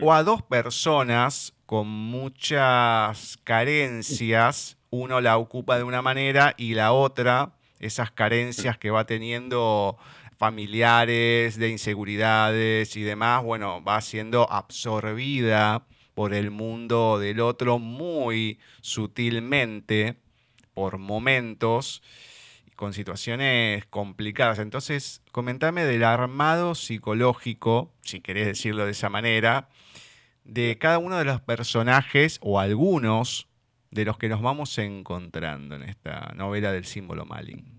o 0.00 0.12
a 0.12 0.22
dos 0.22 0.42
personas 0.42 1.55
con 1.66 1.88
muchas 1.88 3.38
carencias, 3.42 4.78
uno 4.90 5.20
la 5.20 5.36
ocupa 5.36 5.76
de 5.76 5.82
una 5.82 6.00
manera 6.00 6.54
y 6.56 6.74
la 6.74 6.92
otra, 6.92 7.52
esas 7.80 8.12
carencias 8.12 8.78
que 8.78 8.90
va 8.90 9.04
teniendo 9.04 9.98
familiares, 10.38 11.58
de 11.58 11.68
inseguridades 11.68 12.96
y 12.96 13.02
demás, 13.02 13.42
bueno, 13.42 13.82
va 13.82 14.00
siendo 14.00 14.50
absorbida 14.50 15.84
por 16.14 16.32
el 16.34 16.50
mundo 16.50 17.18
del 17.18 17.40
otro 17.40 17.78
muy 17.78 18.58
sutilmente, 18.80 20.16
por 20.72 20.98
momentos, 20.98 22.02
con 22.76 22.92
situaciones 22.92 23.86
complicadas. 23.86 24.58
Entonces, 24.58 25.22
comentame 25.32 25.84
del 25.84 26.04
armado 26.04 26.74
psicológico, 26.74 27.90
si 28.02 28.20
querés 28.20 28.46
decirlo 28.46 28.84
de 28.84 28.92
esa 28.92 29.08
manera, 29.08 29.68
de 30.46 30.78
cada 30.78 30.98
uno 30.98 31.18
de 31.18 31.24
los 31.24 31.40
personajes 31.40 32.38
o 32.40 32.60
algunos 32.60 33.48
de 33.90 34.04
los 34.04 34.18
que 34.18 34.28
nos 34.28 34.42
vamos 34.42 34.76
encontrando 34.78 35.74
en 35.74 35.82
esta 35.82 36.32
novela 36.36 36.72
del 36.72 36.84
símbolo 36.84 37.24
Malin. 37.24 37.75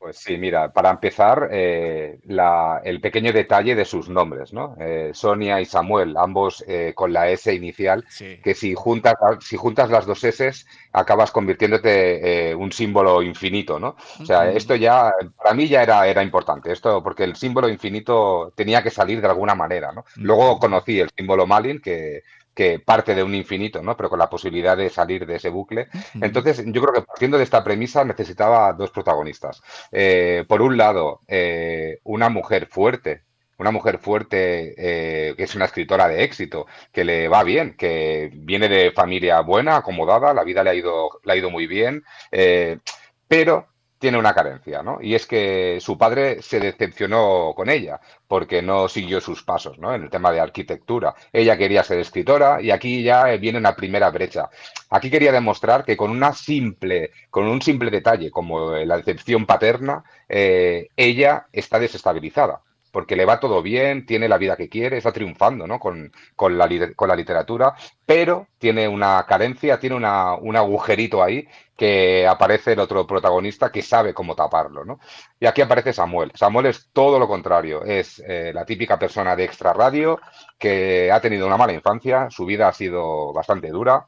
Pues 0.00 0.16
sí, 0.16 0.38
mira, 0.38 0.72
para 0.72 0.88
empezar, 0.88 1.50
eh, 1.52 2.18
la- 2.24 2.80
el 2.82 3.02
pequeño 3.02 3.34
detalle 3.34 3.74
de 3.74 3.84
sus 3.84 4.08
nombres, 4.08 4.50
¿no? 4.50 4.74
Eh, 4.80 5.10
Sonia 5.12 5.60
y 5.60 5.66
Samuel, 5.66 6.16
ambos 6.16 6.64
eh, 6.66 6.94
con 6.94 7.12
la 7.12 7.28
S 7.28 7.52
inicial, 7.52 8.02
Sí. 8.08 8.38
que 8.42 8.54
si 8.54 8.74
juntas, 8.74 9.14
si 9.42 9.58
juntas 9.58 9.90
las 9.90 10.06
dos 10.06 10.24
S, 10.24 10.52
acabas 10.92 11.30
convirtiéndote 11.32 12.54
un 12.56 12.72
símbolo 12.72 13.20
infinito, 13.22 13.78
¿no? 13.78 13.94
O 14.22 14.24
sea, 14.24 14.50
esto 14.50 14.74
ya, 14.74 15.12
para 15.36 15.54
mí 15.54 15.68
ya 15.68 15.82
era, 15.82 16.06
era 16.08 16.22
importante, 16.22 16.72
esto, 16.72 17.02
porque 17.02 17.24
el 17.24 17.36
símbolo 17.36 17.68
infinito 17.68 18.54
tenía 18.56 18.82
que 18.82 18.90
salir 18.90 19.20
de 19.20 19.28
alguna 19.28 19.54
manera, 19.54 19.92
¿no? 19.92 20.06
Luego 20.16 20.58
conocí 20.58 20.98
el 20.98 21.10
símbolo 21.14 21.46
Malin, 21.46 21.78
que, 21.78 22.22
que 22.54 22.78
parte 22.78 23.14
de 23.14 23.22
un 23.22 23.34
infinito, 23.34 23.82
¿no? 23.82 23.96
Pero 23.96 24.10
con 24.10 24.18
la 24.18 24.30
posibilidad 24.30 24.76
de 24.76 24.90
salir 24.90 25.26
de 25.26 25.36
ese 25.36 25.48
bucle. 25.48 25.88
Entonces, 26.20 26.62
yo 26.66 26.82
creo 26.82 26.92
que 26.92 27.02
partiendo 27.02 27.38
de 27.38 27.44
esta 27.44 27.62
premisa 27.62 28.04
necesitaba 28.04 28.72
dos 28.72 28.90
protagonistas. 28.90 29.62
Eh, 29.92 30.44
por 30.48 30.62
un 30.62 30.76
lado, 30.76 31.20
eh, 31.28 31.98
una 32.04 32.28
mujer 32.28 32.66
fuerte, 32.66 33.22
una 33.58 33.70
mujer 33.70 33.98
fuerte 33.98 34.74
eh, 34.76 35.34
que 35.36 35.44
es 35.44 35.54
una 35.54 35.66
escritora 35.66 36.08
de 36.08 36.24
éxito, 36.24 36.66
que 36.92 37.04
le 37.04 37.28
va 37.28 37.44
bien, 37.44 37.76
que 37.76 38.30
viene 38.32 38.68
de 38.68 38.90
familia 38.92 39.40
buena, 39.40 39.76
acomodada, 39.76 40.34
la 40.34 40.44
vida 40.44 40.64
le 40.64 40.70
ha 40.70 40.74
ido, 40.74 41.10
le 41.24 41.32
ha 41.32 41.36
ido 41.36 41.50
muy 41.50 41.66
bien, 41.66 42.02
pero 43.28 43.68
tiene 44.00 44.18
una 44.18 44.34
carencia, 44.34 44.82
¿no? 44.82 44.98
Y 45.00 45.14
es 45.14 45.26
que 45.26 45.78
su 45.80 45.98
padre 45.98 46.42
se 46.42 46.58
decepcionó 46.58 47.52
con 47.54 47.68
ella 47.68 48.00
porque 48.26 48.62
no 48.62 48.88
siguió 48.88 49.20
sus 49.20 49.42
pasos, 49.44 49.78
¿no? 49.78 49.94
En 49.94 50.02
el 50.04 50.10
tema 50.10 50.32
de 50.32 50.40
arquitectura. 50.40 51.14
Ella 51.32 51.56
quería 51.58 51.84
ser 51.84 51.98
escritora 52.00 52.62
y 52.62 52.70
aquí 52.70 53.02
ya 53.02 53.24
viene 53.36 53.58
una 53.58 53.76
primera 53.76 54.10
brecha. 54.10 54.48
Aquí 54.88 55.10
quería 55.10 55.32
demostrar 55.32 55.84
que 55.84 55.96
con 55.98 56.10
una 56.10 56.32
simple, 56.32 57.12
con 57.28 57.46
un 57.46 57.60
simple 57.60 57.90
detalle 57.90 58.30
como 58.30 58.72
la 58.72 58.96
decepción 58.96 59.44
paterna, 59.46 60.02
eh, 60.28 60.88
ella 60.96 61.46
está 61.52 61.78
desestabilizada. 61.78 62.62
Porque 62.90 63.16
le 63.16 63.24
va 63.24 63.40
todo 63.40 63.62
bien, 63.62 64.06
tiene 64.06 64.28
la 64.28 64.38
vida 64.38 64.56
que 64.56 64.68
quiere, 64.68 64.98
está 64.98 65.12
triunfando 65.12 65.66
¿no? 65.66 65.78
con, 65.78 66.12
con, 66.34 66.58
la, 66.58 66.68
con 66.96 67.08
la 67.08 67.16
literatura, 67.16 67.74
pero 68.04 68.48
tiene 68.58 68.88
una 68.88 69.24
carencia, 69.26 69.78
tiene 69.78 69.96
una, 69.96 70.34
un 70.34 70.56
agujerito 70.56 71.22
ahí 71.22 71.46
que 71.76 72.26
aparece 72.26 72.72
el 72.72 72.80
otro 72.80 73.06
protagonista 73.06 73.72
que 73.72 73.82
sabe 73.82 74.12
cómo 74.12 74.34
taparlo. 74.34 74.84
¿no? 74.84 75.00
Y 75.38 75.46
aquí 75.46 75.62
aparece 75.62 75.92
Samuel. 75.92 76.32
Samuel 76.34 76.66
es 76.66 76.90
todo 76.92 77.18
lo 77.18 77.26
contrario, 77.26 77.84
es 77.84 78.22
eh, 78.26 78.52
la 78.52 78.64
típica 78.64 78.98
persona 78.98 79.34
de 79.34 79.44
extra 79.44 79.72
radio 79.72 80.20
que 80.58 81.10
ha 81.10 81.20
tenido 81.20 81.46
una 81.46 81.56
mala 81.56 81.72
infancia, 81.72 82.28
su 82.30 82.44
vida 82.44 82.68
ha 82.68 82.72
sido 82.72 83.32
bastante 83.32 83.68
dura, 83.68 84.06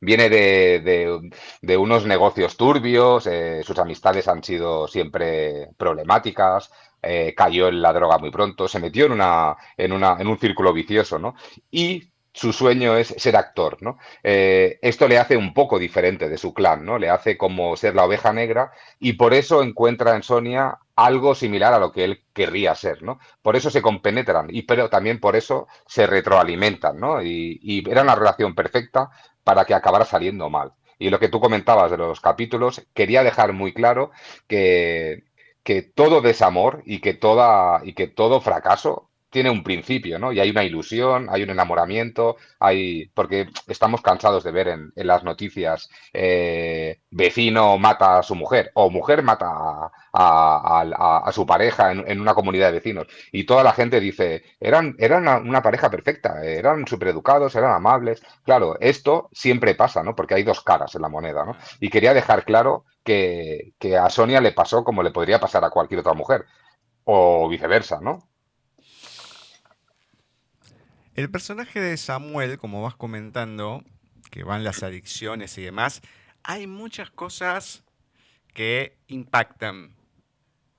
viene 0.00 0.28
de, 0.28 1.30
de, 1.60 1.76
unos 1.76 2.06
negocios 2.06 2.56
turbios, 2.56 3.26
eh, 3.26 3.62
sus 3.64 3.78
amistades 3.78 4.28
han 4.28 4.42
sido 4.44 4.88
siempre 4.88 5.68
problemáticas, 5.76 6.70
eh, 7.02 7.34
cayó 7.36 7.68
en 7.68 7.80
la 7.82 7.92
droga 7.92 8.18
muy 8.18 8.30
pronto, 8.30 8.68
se 8.68 8.80
metió 8.80 9.06
en, 9.06 9.12
una, 9.12 9.56
en, 9.76 9.92
una, 9.92 10.16
en 10.18 10.26
un 10.26 10.38
círculo 10.38 10.72
vicioso, 10.72 11.18
¿no? 11.18 11.34
Y 11.70 12.10
su 12.32 12.52
sueño 12.52 12.96
es 12.96 13.08
ser 13.18 13.36
actor, 13.36 13.78
¿no? 13.80 13.98
Eh, 14.22 14.78
esto 14.82 15.08
le 15.08 15.18
hace 15.18 15.36
un 15.36 15.52
poco 15.54 15.78
diferente 15.78 16.28
de 16.28 16.38
su 16.38 16.54
clan, 16.54 16.84
¿no? 16.84 16.98
Le 16.98 17.10
hace 17.10 17.36
como 17.36 17.76
ser 17.76 17.94
la 17.94 18.04
oveja 18.04 18.32
negra 18.32 18.70
y 19.00 19.14
por 19.14 19.34
eso 19.34 19.62
encuentra 19.62 20.14
en 20.14 20.22
Sonia 20.22 20.78
algo 20.94 21.34
similar 21.34 21.72
a 21.74 21.78
lo 21.78 21.92
que 21.92 22.04
él 22.04 22.24
querría 22.32 22.74
ser, 22.74 23.02
¿no? 23.02 23.18
Por 23.42 23.56
eso 23.56 23.70
se 23.70 23.82
compenetran, 23.82 24.48
y 24.50 24.62
pero 24.62 24.88
también 24.88 25.20
por 25.20 25.36
eso 25.36 25.66
se 25.86 26.06
retroalimentan, 26.06 26.98
¿no? 26.98 27.22
Y, 27.22 27.58
y 27.62 27.88
era 27.90 28.02
una 28.02 28.14
relación 28.14 28.54
perfecta 28.54 29.10
para 29.48 29.64
que 29.64 29.72
acabara 29.72 30.04
saliendo 30.04 30.50
mal. 30.50 30.74
Y 30.98 31.08
lo 31.08 31.18
que 31.18 31.30
tú 31.30 31.40
comentabas 31.40 31.90
de 31.90 31.96
los 31.96 32.20
capítulos, 32.20 32.86
quería 32.92 33.22
dejar 33.22 33.54
muy 33.54 33.72
claro 33.72 34.10
que, 34.46 35.24
que 35.62 35.80
todo 35.80 36.20
desamor 36.20 36.82
y 36.84 37.00
que, 37.00 37.14
toda, 37.14 37.80
y 37.82 37.94
que 37.94 38.08
todo 38.08 38.42
fracaso 38.42 39.07
tiene 39.30 39.50
un 39.50 39.62
principio, 39.62 40.18
¿no? 40.18 40.32
Y 40.32 40.40
hay 40.40 40.50
una 40.50 40.64
ilusión, 40.64 41.28
hay 41.30 41.42
un 41.42 41.50
enamoramiento, 41.50 42.36
hay. 42.58 43.08
porque 43.14 43.48
estamos 43.66 44.00
cansados 44.00 44.44
de 44.44 44.52
ver 44.52 44.68
en, 44.68 44.92
las 44.96 45.24
noticias 45.24 45.88
eh, 46.12 47.00
vecino 47.10 47.78
mata 47.78 48.18
a 48.18 48.22
su 48.22 48.34
mujer 48.34 48.70
o 48.74 48.90
mujer 48.90 49.22
mata 49.22 49.90
a, 50.12 51.30
su 51.32 51.46
pareja 51.46 51.92
en, 51.92 52.20
una 52.20 52.34
comunidad 52.34 52.68
de 52.68 52.72
vecinos. 52.74 53.06
Y 53.32 53.44
toda 53.44 53.62
la 53.62 53.72
gente 53.72 54.00
dice, 54.00 54.44
eran, 54.60 54.96
eran 54.98 55.28
una, 55.46 55.62
pareja 55.62 55.90
perfecta, 55.90 56.42
eran 56.44 56.86
supereducados, 56.86 57.54
eran 57.54 57.72
amables. 57.72 58.22
Claro, 58.44 58.76
esto 58.80 59.28
siempre 59.32 59.74
pasa, 59.74 60.02
¿no? 60.02 60.14
Porque 60.14 60.34
hay 60.34 60.42
dos 60.42 60.62
caras 60.62 60.94
en 60.94 61.02
la 61.02 61.08
moneda, 61.08 61.44
¿no? 61.44 61.56
Y 61.80 61.90
quería 61.90 62.14
dejar 62.14 62.44
claro 62.44 62.84
que 63.04 63.72
a 63.98 64.10
Sonia 64.10 64.40
le 64.40 64.52
pasó 64.52 64.84
como 64.84 65.02
le 65.02 65.10
podría 65.10 65.40
pasar 65.40 65.64
a 65.64 65.70
cualquier 65.70 66.00
otra 66.00 66.14
mujer. 66.14 66.46
O 67.04 67.48
viceversa, 67.48 68.00
¿no? 68.02 68.28
El 71.18 71.32
personaje 71.32 71.80
de 71.80 71.96
Samuel, 71.96 72.58
como 72.58 72.80
vas 72.80 72.94
comentando, 72.94 73.82
que 74.30 74.44
van 74.44 74.62
las 74.62 74.84
adicciones 74.84 75.58
y 75.58 75.62
demás, 75.62 76.00
hay 76.44 76.68
muchas 76.68 77.10
cosas 77.10 77.82
que 78.54 78.96
impactan, 79.08 79.96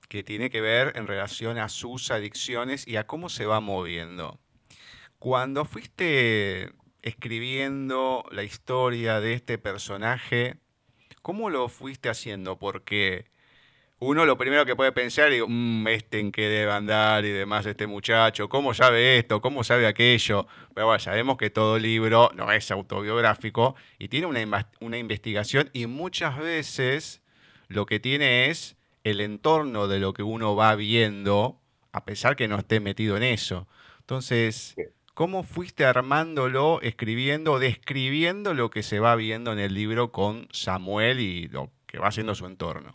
que 0.08 0.22
tiene 0.22 0.48
que 0.48 0.62
ver 0.62 0.94
en 0.96 1.06
relación 1.06 1.58
a 1.58 1.68
sus 1.68 2.10
adicciones 2.10 2.88
y 2.88 2.96
a 2.96 3.06
cómo 3.06 3.28
se 3.28 3.44
va 3.44 3.60
moviendo. 3.60 4.40
Cuando 5.18 5.66
fuiste 5.66 6.72
escribiendo 7.02 8.24
la 8.30 8.42
historia 8.42 9.20
de 9.20 9.34
este 9.34 9.58
personaje, 9.58 10.56
¿cómo 11.20 11.50
lo 11.50 11.68
fuiste 11.68 12.08
haciendo? 12.08 12.58
Porque 12.58 13.26
uno 14.00 14.24
lo 14.24 14.38
primero 14.38 14.64
que 14.64 14.74
puede 14.74 14.92
pensar 14.92 15.30
es, 15.30 15.42
mmm, 15.46 15.86
este 15.88 16.20
en 16.20 16.32
qué 16.32 16.48
debe 16.48 16.72
andar 16.72 17.24
y 17.26 17.30
demás, 17.30 17.66
este 17.66 17.86
muchacho, 17.86 18.48
¿cómo 18.48 18.72
sabe 18.72 19.18
esto? 19.18 19.42
¿Cómo 19.42 19.62
sabe 19.62 19.86
aquello? 19.86 20.46
Pero 20.74 20.86
bueno, 20.86 20.98
sabemos 20.98 21.36
que 21.36 21.50
todo 21.50 21.78
libro 21.78 22.30
no 22.34 22.50
es 22.50 22.70
autobiográfico 22.70 23.76
y 23.98 24.08
tiene 24.08 24.26
una, 24.26 24.70
una 24.80 24.96
investigación 24.96 25.68
y 25.74 25.86
muchas 25.86 26.38
veces 26.38 27.20
lo 27.68 27.84
que 27.84 28.00
tiene 28.00 28.48
es 28.48 28.76
el 29.04 29.20
entorno 29.20 29.86
de 29.86 29.98
lo 29.98 30.14
que 30.14 30.22
uno 30.22 30.56
va 30.56 30.74
viendo, 30.76 31.60
a 31.92 32.06
pesar 32.06 32.36
que 32.36 32.48
no 32.48 32.56
esté 32.56 32.80
metido 32.80 33.18
en 33.18 33.22
eso. 33.22 33.68
Entonces, 34.00 34.76
¿cómo 35.12 35.42
fuiste 35.42 35.84
armándolo, 35.84 36.80
escribiendo, 36.80 37.58
describiendo 37.58 38.54
lo 38.54 38.70
que 38.70 38.82
se 38.82 38.98
va 38.98 39.14
viendo 39.14 39.52
en 39.52 39.58
el 39.58 39.74
libro 39.74 40.10
con 40.10 40.48
Samuel 40.52 41.20
y 41.20 41.48
lo 41.48 41.70
que 41.86 41.98
va 41.98 42.08
haciendo 42.08 42.34
su 42.34 42.46
entorno? 42.46 42.92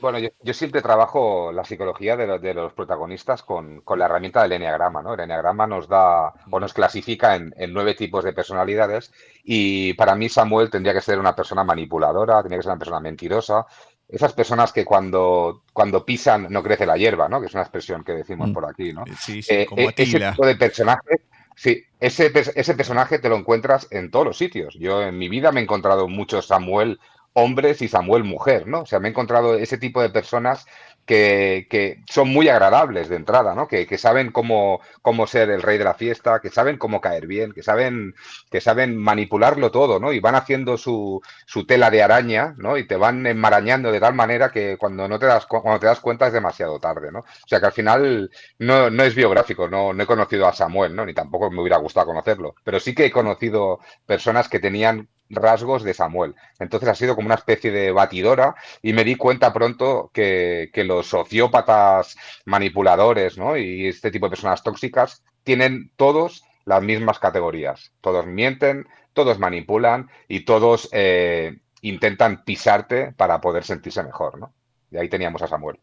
Bueno, 0.00 0.18
yo, 0.18 0.54
siempre 0.54 0.82
trabajo 0.82 1.52
la 1.52 1.64
psicología 1.64 2.16
de, 2.16 2.54
los 2.54 2.72
protagonistas 2.72 3.42
con, 3.42 3.82
la 3.96 4.04
herramienta 4.04 4.42
del 4.42 4.52
enneagrama, 4.52 5.02
¿no? 5.02 5.14
El 5.14 5.20
enneagrama 5.20 5.66
nos 5.66 5.88
da 5.88 6.32
o 6.50 6.60
nos 6.60 6.74
clasifica 6.74 7.36
en, 7.36 7.54
nueve 7.68 7.94
tipos 7.94 8.24
de 8.24 8.32
personalidades 8.32 9.12
y 9.44 9.94
para 9.94 10.14
mí 10.14 10.28
Samuel 10.28 10.70
tendría 10.70 10.92
que 10.92 11.00
ser 11.00 11.18
una 11.18 11.34
persona 11.34 11.64
manipuladora, 11.64 12.40
tendría 12.42 12.58
que 12.58 12.64
ser 12.64 12.72
una 12.72 12.78
persona 12.78 13.00
mentirosa, 13.00 13.66
esas 14.08 14.32
personas 14.32 14.72
que 14.72 14.84
cuando, 14.84 15.62
cuando 15.72 16.04
pisan 16.04 16.48
no 16.50 16.62
crece 16.62 16.86
la 16.86 16.96
hierba, 16.96 17.28
¿no? 17.28 17.40
Que 17.40 17.46
es 17.46 17.54
una 17.54 17.62
expresión 17.62 18.04
que 18.04 18.12
decimos 18.12 18.50
mm. 18.50 18.52
por 18.52 18.66
aquí, 18.66 18.92
¿no? 18.92 19.04
Sí, 19.18 19.42
sí, 19.42 19.54
eh, 19.54 19.66
como 19.66 19.88
ese 19.88 20.18
tipo 20.20 20.46
de 20.46 20.56
personaje, 20.56 21.22
sí, 21.54 21.82
ese, 22.00 22.30
ese 22.54 22.74
personaje 22.74 23.18
te 23.18 23.28
lo 23.28 23.36
encuentras 23.36 23.88
en 23.90 24.10
todos 24.10 24.26
los 24.26 24.38
sitios. 24.38 24.74
Yo 24.74 25.02
en 25.02 25.16
mi 25.16 25.28
vida 25.28 25.52
me 25.52 25.60
he 25.60 25.62
encontrado 25.62 26.08
mucho 26.08 26.42
Samuel 26.42 27.00
hombres 27.34 27.82
y 27.82 27.88
Samuel 27.88 28.24
mujer, 28.24 28.66
¿no? 28.66 28.82
O 28.82 28.86
sea, 28.86 29.00
me 29.00 29.08
he 29.08 29.10
encontrado 29.10 29.56
ese 29.56 29.78
tipo 29.78 30.00
de 30.00 30.10
personas 30.10 30.66
que, 31.04 32.02
son 32.08 32.28
muy 32.28 32.48
agradables 32.48 33.08
de 33.08 33.16
entrada, 33.16 33.54
¿no? 33.54 33.68
Que, 33.68 33.86
saben 33.98 34.30
cómo, 34.32 34.80
cómo 35.02 35.26
ser 35.26 35.50
el 35.50 35.62
rey 35.62 35.78
de 35.78 35.84
la 35.84 35.94
fiesta, 35.94 36.40
que 36.40 36.50
saben 36.50 36.78
cómo 36.78 37.00
caer 37.00 37.26
bien, 37.26 37.52
que 37.52 37.62
saben, 37.62 38.14
que 38.50 38.60
saben 38.60 38.96
manipularlo 38.96 39.70
todo, 39.70 40.00
¿no? 40.00 40.12
Y 40.12 40.20
van 40.20 40.34
haciendo 40.34 40.76
su, 40.78 41.20
su 41.46 41.66
tela 41.66 41.90
de 41.90 42.02
araña, 42.02 42.54
¿no? 42.56 42.78
Y 42.78 42.86
te 42.86 42.96
van 42.96 43.26
enmarañando 43.26 43.92
de 43.92 44.00
tal 44.00 44.14
manera 44.14 44.50
que 44.50 44.76
cuando 44.78 45.08
no 45.08 45.18
te 45.18 45.26
das 45.26 45.46
cuando 45.46 45.80
te 45.80 45.86
das 45.86 46.00
cuenta 46.00 46.26
es 46.26 46.32
demasiado 46.32 46.78
tarde, 46.80 47.12
¿no? 47.12 47.20
O 47.20 47.48
sea 47.48 47.60
que 47.60 47.66
al 47.66 47.72
final 47.72 48.30
no, 48.58 48.90
no 48.90 49.02
es 49.02 49.14
biográfico, 49.14 49.68
no, 49.68 49.92
no 49.92 50.02
he 50.02 50.06
conocido 50.06 50.46
a 50.46 50.52
Samuel, 50.52 50.94
¿no? 50.94 51.04
Ni 51.06 51.14
tampoco 51.14 51.50
me 51.50 51.60
hubiera 51.60 51.78
gustado 51.78 52.06
conocerlo. 52.06 52.54
Pero 52.64 52.80
sí 52.80 52.94
que 52.94 53.06
he 53.06 53.10
conocido 53.10 53.80
personas 54.06 54.48
que 54.48 54.60
tenían 54.60 55.08
rasgos 55.30 55.82
de 55.82 55.94
Samuel. 55.94 56.34
Entonces 56.58 56.88
ha 56.88 56.94
sido 56.94 57.14
como 57.14 57.26
una 57.26 57.36
especie 57.36 57.70
de 57.70 57.90
batidora 57.90 58.54
y 58.82 58.92
me 58.92 59.04
di 59.04 59.16
cuenta 59.16 59.52
pronto 59.52 60.10
que, 60.12 60.70
los 60.86 61.06
sociópatas 61.06 62.16
manipuladores 62.44 63.38
¿no? 63.38 63.56
y 63.56 63.86
este 63.86 64.10
tipo 64.10 64.26
de 64.26 64.30
personas 64.30 64.62
tóxicas 64.62 65.24
tienen 65.42 65.90
todos 65.96 66.44
las 66.64 66.82
mismas 66.82 67.18
categorías. 67.18 67.92
Todos 68.00 68.26
mienten, 68.26 68.86
todos 69.12 69.38
manipulan 69.38 70.10
y 70.28 70.44
todos 70.44 70.88
eh, 70.92 71.58
intentan 71.80 72.44
pisarte 72.44 73.12
para 73.12 73.40
poder 73.40 73.64
sentirse 73.64 74.02
mejor. 74.02 74.38
¿no? 74.38 74.52
Y 74.90 74.98
ahí 74.98 75.08
teníamos 75.08 75.42
a 75.42 75.48
Samuel. 75.48 75.78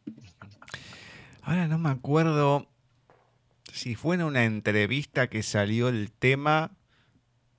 Ahora 1.44 1.68
no 1.68 1.78
me 1.80 1.90
acuerdo 1.90 2.68
si 3.72 3.96
fue 3.96 4.16
en 4.16 4.24
una 4.24 4.44
entrevista 4.44 5.28
que 5.28 5.44
salió 5.44 5.90
el 5.90 6.12
tema, 6.12 6.72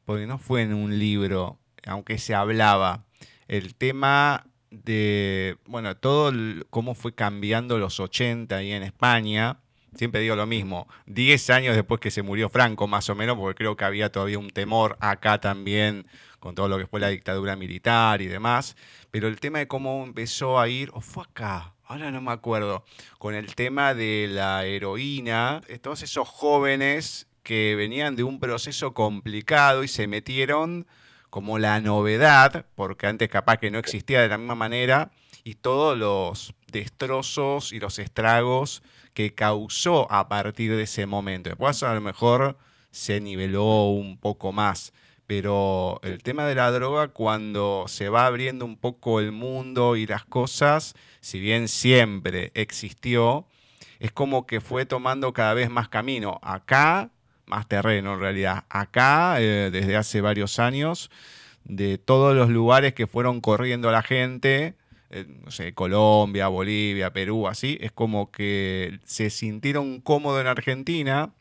porque 0.05 0.27
no 0.27 0.39
fue 0.39 0.63
en 0.63 0.75
un 0.75 0.99
libro 0.99 1.59
aunque 1.87 2.19
se 2.19 2.35
hablaba, 2.35 3.05
el 3.49 3.75
tema 3.75 4.47
de, 4.71 5.59
bueno, 5.67 5.97
todo 5.97 6.33
cómo 6.71 6.95
fue 6.95 7.15
cambiando 7.15 7.79
los 7.79 8.01
80 8.01 8.57
ahí 8.57 8.73
en 8.73 8.83
España. 8.83 9.59
Siempre 9.95 10.23
digo 10.23 10.37
lo 10.37 10.47
mismo, 10.47 10.89
10 11.05 11.51
años 11.51 11.77
después 11.77 12.01
que 12.01 12.11
se 12.11 12.23
murió 12.23 12.49
Franco, 12.49 12.87
más 12.87 13.11
o 13.11 13.15
menos, 13.15 13.37
porque 13.37 13.59
creo 13.59 13.77
que 13.77 13.85
había 13.85 14.11
todavía 14.11 14.39
un 14.39 14.49
temor 14.49 14.97
acá 15.01 15.39
también 15.39 16.07
con 16.41 16.55
todo 16.55 16.67
lo 16.67 16.79
que 16.79 16.87
fue 16.87 16.99
la 16.99 17.09
dictadura 17.09 17.57
militar 17.57 18.23
y 18.23 18.27
demás. 18.27 18.75
Pero 19.11 19.29
el 19.29 19.39
tema 19.39 19.59
de 19.59 19.69
cómo 19.69 20.03
empezó 20.03 20.59
a 20.59 20.69
ir, 20.69 20.91
o 20.95 21.03
fue 21.03 21.25
acá, 21.25 21.75
ahora 21.85 22.11
no 22.11 22.23
me 22.23 22.33
acuerdo, 22.33 22.85
con 23.19 23.35
el 23.35 23.55
tema 23.55 23.93
de 23.93 24.29
la 24.31 24.65
heroína, 24.65 25.61
todos 25.83 26.03
esos 26.03 26.27
jóvenes 26.27 27.29
que 27.43 27.75
venían 27.77 28.17
de 28.17 28.23
un 28.23 28.41
proceso 28.41 28.95
complicado 28.95 29.85
y 29.85 29.89
se 29.89 30.07
metieron 30.07 30.87
como 31.33 31.59
la 31.59 31.81
novedad, 31.81 32.67
porque 32.75 33.07
antes 33.07 33.31
capaz 33.31 33.57
que 33.57 33.71
no 33.71 33.79
existía 33.79 34.21
de 34.21 34.29
la 34.29 34.37
misma 34.37 34.55
manera, 34.55 35.13
y 35.45 35.55
todos 35.55 35.97
los 35.97 36.53
destrozos 36.71 37.73
y 37.73 37.81
los 37.81 37.99
estragos 37.99 38.83
que 39.15 39.33
causó 39.33 40.13
a 40.13 40.29
partir 40.29 40.77
de 40.77 40.83
ese 40.83 41.07
momento. 41.07 41.49
Después 41.49 41.83
a 41.85 41.95
lo 41.95 42.03
mejor 42.03 42.59
se 42.91 43.19
niveló 43.23 43.87
un 43.87 44.19
poco 44.19 44.53
más, 44.53 44.93
pero 45.27 46.01
el 46.03 46.23
tema 46.23 46.45
de 46.45 46.55
la 46.55 46.71
droga 46.71 47.09
cuando 47.09 47.87
se 47.89 48.11
va 48.11 48.27
abriendo 48.27 48.67
un 48.67 48.77
poco 48.77 49.19
el 49.19 49.33
mundo 49.33 49.97
y 49.97 50.05
las 50.05 50.27
cosas, 50.27 50.93
si 51.23 51.41
bien 51.41 51.69
siempre 51.69 52.53
existió, 52.53 53.47
es 54.01 54.13
como 54.13 54.47
que 54.47 54.61
fue 54.61 54.85
tomando 54.85 55.33
cada 55.33 55.55
vez 55.55 55.71
más 55.71 55.89
camino. 55.89 56.41
Acá 56.43 57.11
más 57.47 57.69
terreno 57.69 58.15
en 58.15 58.21
realidad. 58.21 58.65
Acá, 58.69 59.41
eh, 59.41 59.71
desde 59.73 59.97
hace 59.97 60.21
varios 60.21 60.59
años, 60.59 61.11
de 61.65 61.99
todos 61.99 62.35
los 62.35 62.49
lugares 62.49 62.95
que 62.95 63.07
fueron 63.07 63.41
corriendo 63.41 63.91
la 63.91 64.03
gente, 64.03 64.75
eh, 65.11 65.27
no 65.45 65.51
sé, 65.51 65.75
Colombia, 65.75 66.49
Bolivia, 66.49 67.13
Perú, 67.13 67.47
así, 67.49 67.79
es 67.81 67.93
como 67.93 68.31
que 68.31 68.99
se 69.05 69.31
sintieron 69.31 70.01
cómodos 70.01 70.41
en 70.41 70.47
Argentina, 70.47 71.35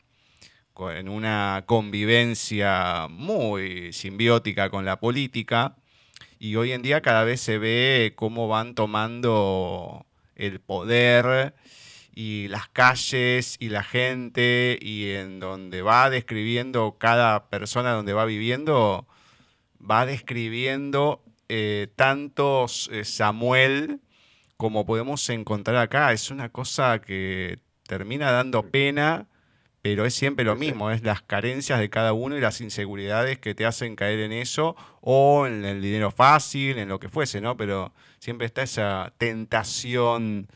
en 0.96 1.08
una 1.08 1.62
convivencia 1.66 3.06
muy 3.08 3.92
simbiótica 3.92 4.68
con 4.70 4.84
la 4.84 4.98
política, 4.98 5.76
y 6.38 6.56
hoy 6.56 6.72
en 6.72 6.82
día 6.82 7.02
cada 7.02 7.24
vez 7.24 7.40
se 7.40 7.58
ve 7.58 8.14
cómo 8.16 8.48
van 8.48 8.74
tomando 8.74 10.06
el 10.34 10.60
poder 10.60 11.54
y 12.14 12.48
las 12.48 12.68
calles 12.68 13.56
y 13.58 13.70
la 13.70 13.82
gente 13.82 14.78
y 14.80 15.10
en 15.12 15.40
donde 15.40 15.82
va 15.82 16.10
describiendo 16.10 16.96
cada 16.98 17.48
persona 17.48 17.92
donde 17.92 18.12
va 18.12 18.24
viviendo, 18.26 19.06
va 19.78 20.04
describiendo 20.04 21.22
eh, 21.48 21.88
tantos 21.96 22.90
eh, 22.92 23.04
Samuel 23.04 24.00
como 24.56 24.84
podemos 24.86 25.28
encontrar 25.30 25.76
acá. 25.76 26.12
Es 26.12 26.30
una 26.30 26.50
cosa 26.50 27.00
que 27.00 27.58
termina 27.86 28.30
dando 28.30 28.70
pena, 28.70 29.26
pero 29.80 30.04
es 30.04 30.14
siempre 30.14 30.44
lo 30.44 30.54
mismo, 30.54 30.90
es 30.90 31.02
las 31.02 31.22
carencias 31.22 31.80
de 31.80 31.90
cada 31.90 32.12
uno 32.12 32.36
y 32.36 32.40
las 32.40 32.60
inseguridades 32.60 33.38
que 33.38 33.54
te 33.54 33.66
hacen 33.66 33.96
caer 33.96 34.20
en 34.20 34.32
eso 34.32 34.76
o 35.00 35.46
en 35.46 35.64
el 35.64 35.82
dinero 35.82 36.10
fácil, 36.10 36.78
en 36.78 36.88
lo 36.88 37.00
que 37.00 37.08
fuese, 37.08 37.40
¿no? 37.40 37.56
Pero 37.56 37.92
siempre 38.18 38.46
está 38.46 38.62
esa 38.62 39.12
tentación 39.18 40.48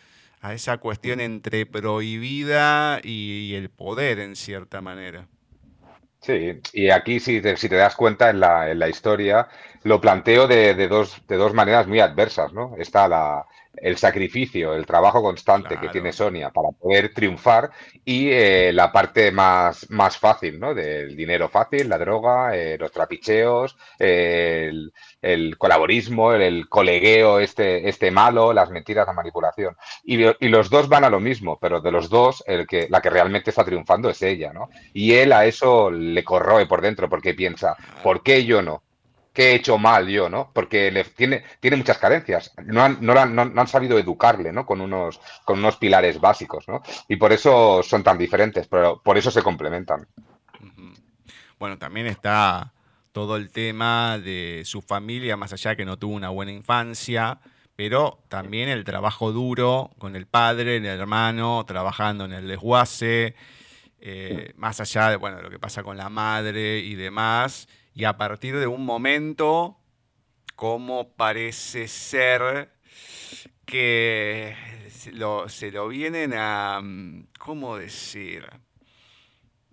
esa 0.55 0.79
cuestión 0.79 1.21
entre 1.21 1.67
prohibida 1.67 3.01
y, 3.03 3.55
el 3.55 3.71
poder 3.71 4.21
en 4.21 4.37
cierta 4.37 4.81
manera. 4.81 5.29
Sí, 6.21 6.61
y 6.73 6.91
aquí 6.91 7.21
si 7.21 7.41
te, 7.41 7.55
das 7.69 7.95
cuenta 7.95 8.31
en 8.31 8.41
la, 8.41 8.71
en 8.71 8.79
la 8.79 8.89
historia, 8.89 9.49
lo 9.85 10.01
planteo 10.01 10.49
de, 10.49 10.75
de, 10.75 10.89
dos, 10.89 11.23
de 11.29 11.37
dos 11.37 11.55
maneras 11.55 11.87
muy 11.87 12.01
adversas, 12.01 12.53
¿no? 12.53 12.75
Está 12.79 13.07
la, 13.07 13.47
el 13.77 13.97
sacrificio, 13.97 14.75
el 14.75 14.87
trabajo 14.87 15.23
constante 15.23 15.79
que 15.79 15.89
tiene 15.89 16.13
Sonia 16.13 16.51
para 16.51 16.71
poder 16.71 17.13
triunfar 17.13 17.71
y 18.05 18.31
eh, 18.31 18.73
la 18.73 18.93
parte 18.93 19.31
más, 19.31 19.89
más 19.91 20.17
fácil, 20.19 20.59
¿no? 20.59 20.75
Del 20.75 21.17
dinero 21.17 21.49
fácil, 21.49 21.89
la 21.89 21.99
droga, 21.99 22.57
eh, 22.57 22.77
los 22.79 22.93
trapicheos, 22.93 23.77
el, 23.99 24.93
el, 25.21 25.59
colaborismo, 25.59 26.33
el, 26.33 26.69
colegueo 26.69 27.41
este, 27.41 27.89
este 27.89 28.11
malo, 28.11 28.53
las 28.53 28.71
mentiras, 28.71 29.07
la 29.07 29.13
manipulación. 29.13 29.77
Y, 30.05 30.25
y, 30.25 30.49
los 30.49 30.71
dos 30.71 30.89
van 30.89 31.05
a 31.05 31.11
lo 31.11 31.21
mismo, 31.21 31.59
pero 31.61 31.81
de 31.81 31.93
los 31.93 32.09
dos, 32.09 32.43
el 32.47 32.67
que, 32.67 32.87
la 32.89 33.01
que 33.01 33.11
realmente 33.11 33.51
está 33.51 33.65
triunfando 33.65 34.09
es 34.09 34.23
ella, 34.23 34.53
¿no? 34.53 34.69
Y 34.93 35.13
él 35.13 35.33
a 35.33 35.45
eso 35.45 35.91
le 35.91 36.25
corroe 36.25 36.67
por 36.67 36.81
dentro 36.81 37.09
porque 37.09 37.35
piensa, 37.35 37.77
¿por 38.03 38.23
qué 38.23 38.45
yo 38.45 38.63
no? 38.63 38.83
Qué 39.37 39.51
he 39.51 39.55
hecho 39.57 39.77
mal 39.77 40.09
yo, 40.09 40.31
¿no? 40.31 40.51
Porque 40.51 40.91
le, 40.91 41.05
tiene, 41.05 41.45
tiene 41.61 41.77
muchas 41.77 41.99
carencias. 41.99 42.55
No 42.65 42.83
han, 42.83 42.97
no, 43.03 43.13
no, 43.27 43.45
no 43.45 43.61
han 43.61 43.69
sabido 43.69 43.99
educarle, 43.99 44.51
¿no? 44.51 44.65
Con 44.65 44.81
unos, 44.81 45.21
con 45.45 45.59
unos 45.59 45.77
pilares 45.77 46.19
básicos, 46.19 46.67
¿no? 46.67 46.83
Y 47.07 47.17
por 47.17 47.35
eso 47.35 47.83
son 47.83 48.03
tan 48.03 48.17
diferentes, 48.17 48.67
pero 48.67 49.03
por 49.05 49.19
eso 49.19 49.31
se 49.31 49.43
complementan. 49.43 50.09
Bueno, 51.59 51.77
también 51.77 52.07
está 52.07 52.73
todo 53.13 53.37
el 53.37 53.51
tema 53.51 54.19
de 54.19 54.63
su 54.65 54.81
familia, 54.81 55.37
más 55.37 55.53
allá 55.53 55.77
que 55.77 55.85
no 55.85 55.99
tuvo 55.99 56.15
una 56.15 56.31
buena 56.31 56.53
infancia, 56.53 57.39
pero 57.77 58.21
también 58.29 58.71
el 58.71 58.85
trabajo 58.85 59.33
duro 59.33 59.91
con 59.99 60.17
el 60.17 60.27
padre, 60.27 60.79
el 60.79 60.87
hermano, 60.87 61.63
trabajando 61.67 62.25
en 62.25 62.33
el 62.33 62.49
desguace, 62.49 63.35
eh, 64.01 64.53
más 64.57 64.81
allá 64.81 65.11
de 65.11 65.17
bueno, 65.17 65.43
lo 65.43 65.51
que 65.51 65.59
pasa 65.59 65.83
con 65.83 65.99
la 65.99 66.09
madre 66.09 66.79
y 66.79 66.95
demás, 66.95 67.69
y 67.97 68.05
a 68.05 68.19
partir 68.19 68.59
de 68.59 68.67
un 68.67 68.85
momento, 68.85 69.79
como 70.55 71.15
parece 71.15 71.89
ser 71.89 72.71
que 73.65 74.55
se 74.91 75.13
lo, 75.13 75.49
se 75.49 75.71
lo 75.73 75.89
vienen 75.89 76.35
a, 76.35 76.79
mm, 76.83 77.29
¿cómo 77.39 77.79
decir? 77.79 78.45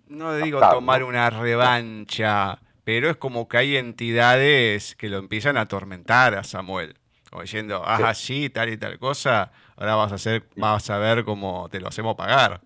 No 0.06 0.34
digo 0.36 0.58
tomar 0.58 1.04
una 1.04 1.28
revancha, 1.28 2.62
pero 2.82 3.10
es 3.10 3.18
como 3.18 3.46
que 3.46 3.58
hay 3.58 3.76
entidades 3.76 4.96
que 4.96 5.10
lo 5.10 5.18
empiezan 5.18 5.58
a 5.58 5.62
atormentar 5.62 6.34
a 6.34 6.44
Samuel. 6.44 6.96
Como 7.28 7.42
diciendo, 7.42 7.82
ah, 7.84 8.14
sí, 8.14 8.48
tal 8.48 8.70
y 8.70 8.78
tal 8.78 8.98
cosa, 8.98 9.52
ahora 9.76 9.96
vas 9.96 10.12
a 10.12 10.14
hacer, 10.14 10.48
vas 10.56 10.88
a 10.88 10.96
ver 10.96 11.26
cómo 11.26 11.68
te 11.68 11.78
lo 11.78 11.88
hacemos 11.88 12.16
pagar. 12.16 12.62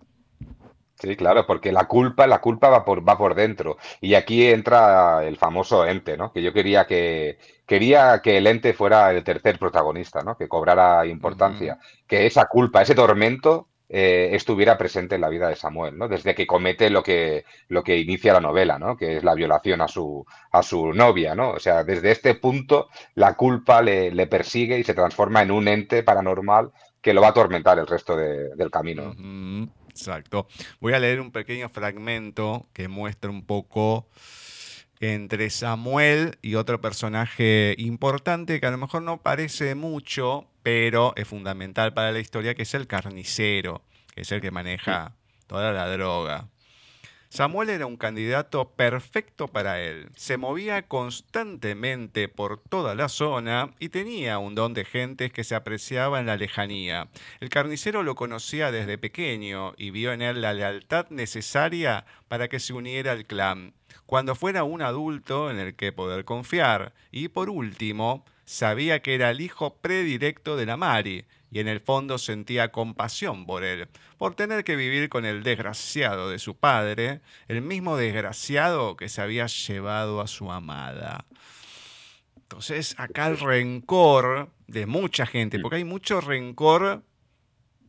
Sí, 0.99 1.15
claro, 1.15 1.45
porque 1.47 1.71
la 1.71 1.87
culpa, 1.87 2.27
la 2.27 2.41
culpa 2.41 2.67
va 2.69 2.83
por, 2.83 3.07
va 3.07 3.17
por 3.17 3.33
dentro. 3.33 3.77
Y 4.01 4.15
aquí 4.15 4.45
entra 4.47 5.25
el 5.25 5.37
famoso 5.37 5.85
ente, 5.85 6.17
¿no? 6.17 6.33
Que 6.33 6.41
yo 6.41 6.51
quería 6.51 6.85
que, 6.85 7.37
quería 7.65 8.21
que 8.21 8.37
el 8.37 8.47
ente 8.47 8.73
fuera 8.73 9.11
el 9.11 9.23
tercer 9.23 9.57
protagonista, 9.57 10.21
¿no? 10.23 10.35
Que 10.35 10.49
cobrara 10.49 11.05
importancia. 11.05 11.79
Que 12.05 12.25
esa 12.25 12.47
culpa, 12.47 12.81
ese 12.81 12.95
tormento, 12.95 13.69
eh, 13.87 14.29
estuviera 14.33 14.77
presente 14.77 15.15
en 15.15 15.21
la 15.21 15.29
vida 15.29 15.47
de 15.47 15.55
Samuel, 15.55 15.97
¿no? 15.97 16.09
Desde 16.09 16.35
que 16.35 16.45
comete 16.45 16.89
lo 16.89 17.01
que, 17.01 17.45
lo 17.69 17.81
que 17.81 17.97
inicia 17.97 18.33
la 18.33 18.41
novela, 18.41 18.77
¿no? 18.77 18.97
Que 18.97 19.17
es 19.17 19.23
la 19.23 19.33
violación 19.35 19.81
a 19.81 19.87
su, 19.87 20.25
a 20.51 20.61
su 20.61 20.93
novia, 20.93 21.33
¿no? 21.33 21.51
O 21.51 21.59
sea, 21.59 21.85
desde 21.85 22.11
este 22.11 22.35
punto 22.35 22.89
la 23.15 23.35
culpa 23.35 23.81
le, 23.81 24.27
persigue 24.27 24.77
y 24.77 24.83
se 24.83 24.93
transforma 24.93 25.41
en 25.41 25.51
un 25.51 25.69
ente 25.69 26.03
paranormal 26.03 26.71
que 27.01 27.13
lo 27.13 27.21
va 27.21 27.27
a 27.27 27.31
atormentar 27.31 27.79
el 27.79 27.87
resto 27.87 28.15
del 28.15 28.69
camino. 28.69 29.15
Exacto. 29.99 30.47
Voy 30.79 30.93
a 30.93 30.99
leer 30.99 31.19
un 31.19 31.31
pequeño 31.31 31.67
fragmento 31.69 32.67
que 32.73 32.87
muestra 32.87 33.29
un 33.29 33.45
poco 33.45 34.07
entre 35.01 35.49
Samuel 35.49 36.37
y 36.41 36.55
otro 36.55 36.81
personaje 36.81 37.75
importante 37.77 38.59
que 38.59 38.65
a 38.65 38.71
lo 38.71 38.77
mejor 38.77 39.01
no 39.01 39.21
parece 39.21 39.75
mucho, 39.75 40.47
pero 40.63 41.13
es 41.15 41.27
fundamental 41.27 41.93
para 41.93 42.11
la 42.11 42.19
historia, 42.19 42.55
que 42.55 42.63
es 42.63 42.73
el 42.73 42.87
carnicero, 42.87 43.83
que 44.13 44.21
es 44.21 44.31
el 44.31 44.41
que 44.41 44.51
maneja 44.51 45.15
toda 45.47 45.71
la 45.73 45.89
droga. 45.89 46.49
Samuel 47.31 47.69
era 47.69 47.85
un 47.85 47.95
candidato 47.95 48.71
perfecto 48.71 49.47
para 49.47 49.79
él. 49.79 50.09
Se 50.15 50.37
movía 50.37 50.87
constantemente 50.87 52.27
por 52.27 52.59
toda 52.59 52.95
la 52.95 53.07
zona 53.07 53.75
y 53.77 53.89
tenía 53.89 54.39
un 54.39 54.55
don 54.55 54.73
de 54.73 54.83
gentes 54.83 55.31
que 55.31 55.43
se 55.43 55.53
apreciaba 55.53 56.19
en 56.19 56.25
la 56.25 56.37
lejanía. 56.37 57.07
El 57.39 57.49
carnicero 57.49 58.01
lo 58.01 58.15
conocía 58.15 58.71
desde 58.71 58.97
pequeño 58.97 59.73
y 59.77 59.91
vio 59.91 60.11
en 60.11 60.23
él 60.23 60.41
la 60.41 60.53
lealtad 60.53 61.05
necesaria 61.11 62.05
para 62.27 62.47
que 62.47 62.59
se 62.59 62.73
uniera 62.73 63.11
al 63.11 63.27
clan, 63.27 63.73
cuando 64.07 64.33
fuera 64.33 64.63
un 64.63 64.81
adulto 64.81 65.51
en 65.51 65.59
el 65.59 65.75
que 65.75 65.91
poder 65.91 66.25
confiar. 66.25 66.93
Y 67.11 67.27
por 67.27 67.51
último, 67.51 68.25
sabía 68.45 69.03
que 69.03 69.13
era 69.13 69.29
el 69.29 69.41
hijo 69.41 69.75
predilecto 69.75 70.57
de 70.57 70.65
la 70.65 70.77
Mari, 70.77 71.25
y 71.51 71.59
en 71.59 71.67
el 71.67 71.79
fondo 71.79 72.17
sentía 72.17 72.71
compasión 72.71 73.45
por 73.45 73.63
él, 73.63 73.87
por 74.17 74.35
tener 74.35 74.63
que 74.63 74.75
vivir 74.75 75.09
con 75.09 75.25
el 75.25 75.43
desgraciado 75.43 76.29
de 76.29 76.39
su 76.39 76.55
padre, 76.55 77.21
el 77.47 77.61
mismo 77.61 77.97
desgraciado 77.97 78.95
que 78.95 79.09
se 79.09 79.21
había 79.21 79.47
llevado 79.47 80.21
a 80.21 80.27
su 80.27 80.51
amada. 80.51 81.25
Entonces, 82.35 82.95
acá 82.97 83.27
el 83.27 83.39
rencor 83.39 84.49
de 84.67 84.85
mucha 84.85 85.25
gente, 85.25 85.59
porque 85.59 85.77
hay 85.77 85.83
mucho 85.83 86.21
rencor 86.21 87.03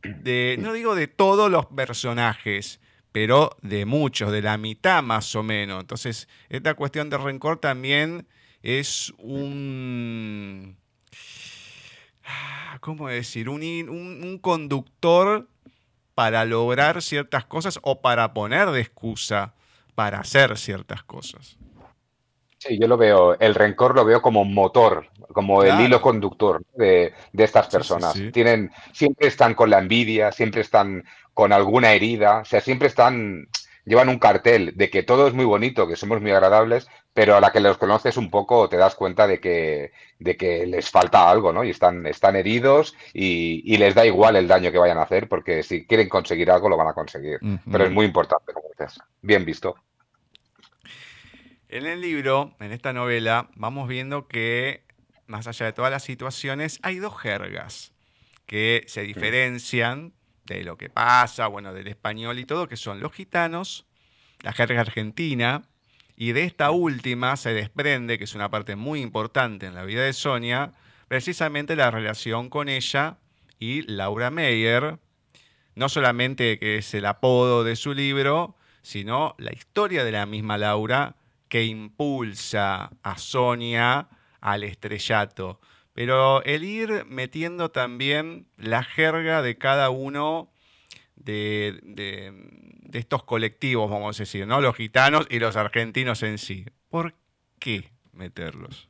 de, 0.03 0.57
no 0.59 0.73
digo 0.73 0.95
de 0.95 1.07
todos 1.07 1.49
los 1.51 1.67
personajes, 1.67 2.79
pero 3.11 3.57
de 3.61 3.85
muchos, 3.85 4.31
de 4.31 4.41
la 4.41 4.57
mitad 4.57 5.03
más 5.03 5.35
o 5.35 5.43
menos. 5.43 5.81
Entonces, 5.81 6.27
esta 6.49 6.75
cuestión 6.75 7.09
de 7.09 7.17
rencor 7.17 7.57
también 7.57 8.27
es 8.63 9.13
un 9.17 10.77
¿cómo 12.81 13.07
decir? 13.07 13.47
Un, 13.47 14.39
conductor 14.41 15.47
para 16.15 16.45
lograr 16.45 17.01
ciertas 17.01 17.45
cosas 17.45 17.79
o 17.83 18.01
para 18.01 18.33
poner 18.33 18.71
de 18.71 18.81
excusa 18.81 19.53
para 19.95 20.19
hacer 20.19 20.57
ciertas 20.57 21.03
cosas. 21.03 21.57
Sí, 22.57 22.77
yo 22.79 22.87
lo 22.87 22.97
veo, 22.97 23.39
el 23.39 23.55
rencor 23.55 23.95
lo 23.95 24.05
veo 24.05 24.21
como 24.21 24.45
motor, 24.45 25.09
como 25.33 25.63
el 25.63 25.79
hilo 25.81 26.01
conductor 26.01 26.61
de, 26.75 27.13
estas 27.33 27.67
personas. 27.67 28.13
Tienen, 28.31 28.71
siempre 28.93 29.27
están 29.27 29.55
con 29.55 29.69
la 29.69 29.79
envidia, 29.79 30.31
siempre 30.31 30.61
están 30.61 31.03
con 31.33 31.53
alguna 31.53 31.93
herida, 31.93 32.39
o 32.39 32.45
sea, 32.45 32.61
siempre 32.61 32.87
están, 32.87 33.47
llevan 33.85 34.09
un 34.09 34.19
cartel 34.19 34.73
de 34.75 34.89
que 34.89 35.01
todo 35.01 35.27
es 35.27 35.33
muy 35.33 35.45
bonito, 35.45 35.87
que 35.87 35.95
somos 35.95 36.21
muy 36.21 36.31
agradables, 36.31 36.87
pero 37.13 37.35
a 37.35 37.41
la 37.41 37.51
que 37.51 37.59
los 37.59 37.77
conoces 37.77 38.17
un 38.17 38.29
poco 38.29 38.69
te 38.69 38.77
das 38.77 38.95
cuenta 38.95 39.27
de 39.27 39.39
que, 39.39 39.91
de 40.21 40.37
que 40.37 40.67
les 40.67 40.89
falta 40.89 41.29
algo, 41.29 41.51
¿no? 41.51 41.63
Y 41.63 41.71
están, 41.71 42.05
están 42.05 42.35
heridos 42.35 42.95
y, 43.11 43.75
les 43.77 43.95
da 43.95 44.05
igual 44.05 44.35
el 44.35 44.47
daño 44.47 44.71
que 44.71 44.77
vayan 44.77 44.99
a 44.99 45.03
hacer, 45.03 45.27
porque 45.27 45.63
si 45.63 45.87
quieren 45.87 46.07
conseguir 46.07 46.51
algo 46.51 46.69
lo 46.69 46.77
van 46.77 46.89
a 46.89 46.93
conseguir. 46.93 47.39
Pero 47.69 47.85
es 47.85 47.91
muy 47.91 48.05
importante, 48.05 48.53
como 48.53 48.67
dices. 48.69 48.99
Bien 49.21 49.43
visto. 49.43 49.75
En 51.69 51.87
el 51.87 52.01
libro, 52.01 52.55
en 52.59 52.71
esta 52.71 52.93
novela, 52.93 53.49
vamos 53.55 53.87
viendo 53.87 54.27
que, 54.27 54.83
más 55.25 55.47
allá 55.47 55.65
de 55.65 55.73
todas 55.73 55.89
las 55.89 56.03
situaciones, 56.03 56.79
hay 56.83 56.99
dos 56.99 57.19
jergas 57.19 57.91
que 58.45 58.83
se 58.87 59.01
diferencian 59.01 60.13
de 60.45 60.63
lo 60.63 60.77
que 60.77 60.89
pasa, 60.89 61.47
bueno, 61.47 61.73
del 61.73 61.87
español 61.87 62.37
y 62.37 62.45
todo, 62.45 62.67
que 62.67 62.77
son 62.77 62.99
los 62.99 63.11
gitanos, 63.11 63.87
la 64.41 64.53
jerga 64.53 64.81
argentina, 64.81 65.63
y 66.21 66.33
de 66.33 66.43
esta 66.43 66.69
última 66.69 67.35
se 67.35 67.51
desprende, 67.51 68.19
que 68.19 68.25
es 68.25 68.35
una 68.35 68.51
parte 68.51 68.75
muy 68.75 69.01
importante 69.01 69.65
en 69.65 69.73
la 69.73 69.85
vida 69.85 70.03
de 70.03 70.13
Sonia, 70.13 70.71
precisamente 71.07 71.75
la 71.75 71.89
relación 71.89 72.51
con 72.51 72.69
ella 72.69 73.17
y 73.57 73.81
Laura 73.91 74.29
Meyer, 74.29 74.99
no 75.73 75.89
solamente 75.89 76.59
que 76.59 76.77
es 76.77 76.93
el 76.93 77.07
apodo 77.07 77.63
de 77.63 77.75
su 77.75 77.95
libro, 77.95 78.55
sino 78.83 79.33
la 79.39 79.51
historia 79.51 80.03
de 80.03 80.11
la 80.11 80.27
misma 80.27 80.59
Laura 80.59 81.15
que 81.47 81.63
impulsa 81.63 82.91
a 83.01 83.17
Sonia 83.17 84.07
al 84.41 84.63
estrellato. 84.63 85.59
Pero 85.93 86.43
el 86.43 86.63
ir 86.63 87.03
metiendo 87.07 87.71
también 87.71 88.45
la 88.57 88.83
jerga 88.83 89.41
de 89.41 89.57
cada 89.57 89.89
uno 89.89 90.51
de, 91.23 91.79
de 92.91 92.99
estos 92.99 93.23
colectivos, 93.23 93.89
vamos 93.89 94.19
a 94.19 94.23
decir, 94.23 94.45
¿no? 94.45 94.61
Los 94.61 94.75
gitanos 94.75 95.25
y 95.29 95.39
los 95.39 95.55
argentinos 95.55 96.23
en 96.23 96.37
sí. 96.37 96.65
¿Por 96.89 97.15
qué 97.59 97.91
meterlos? 98.13 98.89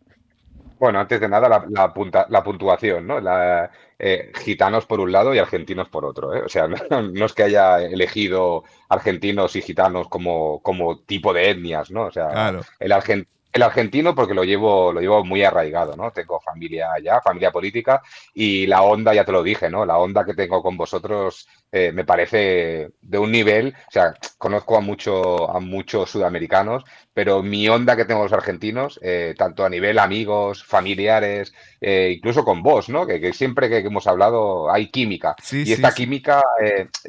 Bueno, 0.80 1.00
antes 1.00 1.22
de 1.22 1.30
nada, 1.30 1.48
la, 1.48 1.94
la 2.30 2.44
puntuación, 2.44 3.06
¿no? 3.06 3.20
La, 3.20 3.70
eh, 4.00 4.32
gitanos 4.44 4.88
por 4.88 5.00
un 5.00 5.12
lado 5.12 5.36
y 5.36 5.38
argentinos 5.38 5.88
por 5.90 6.06
otro. 6.06 6.34
¿eh? 6.34 6.42
O 6.44 6.50
sea, 6.50 6.68
no, 6.90 7.26
es 7.26 7.34
que 7.34 7.44
haya 7.44 7.80
elegido 7.80 8.64
argentinos 8.90 9.56
y 9.56 9.62
gitanos 9.62 10.08
como, 10.10 10.60
como 10.64 11.02
tipo 11.02 11.34
de 11.34 11.52
etnias, 11.52 11.92
¿no? 11.92 12.06
O 12.06 12.12
sea, 12.12 12.60
el 12.80 12.92
argentino 12.92 13.32
el 13.54 13.64
argentino 13.64 14.16
porque 14.16 14.34
lo 14.34 14.44
llevo, 14.44 14.94
lo 14.94 15.02
llevo 15.02 15.26
muy 15.26 15.44
arraigado, 15.44 15.96
¿no? 15.96 16.12
Tengo 16.12 16.40
familia 16.40 16.94
allá, 16.94 17.22
familia 17.22 17.52
política, 17.52 18.02
y 18.34 18.66
la 18.66 18.82
onda, 18.82 19.14
ya 19.14 19.26
te 19.26 19.34
lo 19.34 19.44
dije, 19.44 19.70
¿no? 19.70 19.86
La 19.86 19.98
onda 19.98 20.24
que 20.24 20.34
tengo 20.34 20.64
con 20.64 20.78
vosotros 20.78 21.48
eh, 21.72 21.92
me 21.92 22.04
parece 22.04 22.92
de 23.02 23.18
un 23.18 23.32
nivel, 23.32 23.74
o 23.88 23.92
sea, 23.92 24.14
conozco 24.38 24.76
a, 24.76 24.82
mucho, 24.82 25.50
a 25.50 25.60
muchos 25.60 26.10
sudamericanos, 26.10 26.84
pero 27.14 27.42
mi 27.42 27.70
onda 27.70 27.96
que 27.96 28.06
tengo 28.06 28.24
los 28.24 28.34
argentinos, 28.34 29.00
eh, 29.02 29.34
tanto 29.38 29.64
a 29.64 29.70
nivel 29.70 30.00
amigos, 30.00 30.66
familiares, 30.66 31.54
eh, 31.80 32.14
incluso 32.18 32.44
con 32.44 32.62
vos, 32.62 32.90
¿no? 32.90 33.08
Que, 33.08 33.32
siempre 33.34 33.70
que 33.70 33.78
hemos 33.78 34.08
hablado 34.08 34.72
hay 34.72 34.88
química. 34.90 35.36
y 35.52 35.72
esta 35.72 35.94
química 35.94 36.42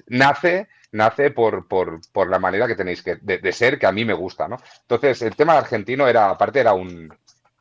nace 0.06 0.68
nace 0.92 1.30
por, 1.30 1.66
por, 1.66 2.00
por, 2.12 2.28
la 2.28 2.38
manera 2.38 2.68
que 2.68 2.74
tenéis 2.74 3.02
que, 3.02 3.16
de, 3.16 3.52
ser, 3.52 3.78
que 3.78 3.86
a 3.86 3.92
mí 3.92 4.04
me 4.04 4.12
gusta, 4.12 4.46
¿no? 4.46 4.58
Entonces, 4.82 5.22
el 5.22 5.34
tema 5.34 5.56
argentino 5.56 6.06
era, 6.06 6.28
aparte, 6.28 6.60
era 6.60 6.74
un, 6.74 7.12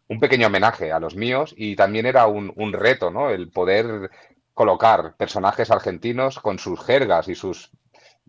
un 0.10 0.20
pequeño 0.20 0.48
homenaje 0.48 0.92
a 0.92 1.00
los 1.00 1.16
míos 1.16 1.54
y 1.58 1.78
también 1.78 2.06
era 2.06 2.28
un, 2.28 2.52
un, 2.58 2.74
reto, 2.74 3.10
¿no? 3.10 3.30
El 3.30 3.50
poder 3.50 4.12
colocar 4.62 5.16
personajes 5.18 5.72
argentinos 5.72 6.40
con 6.40 6.60
sus 6.60 6.80
jergas 6.86 7.28
y 7.30 7.34
sus 7.34 7.72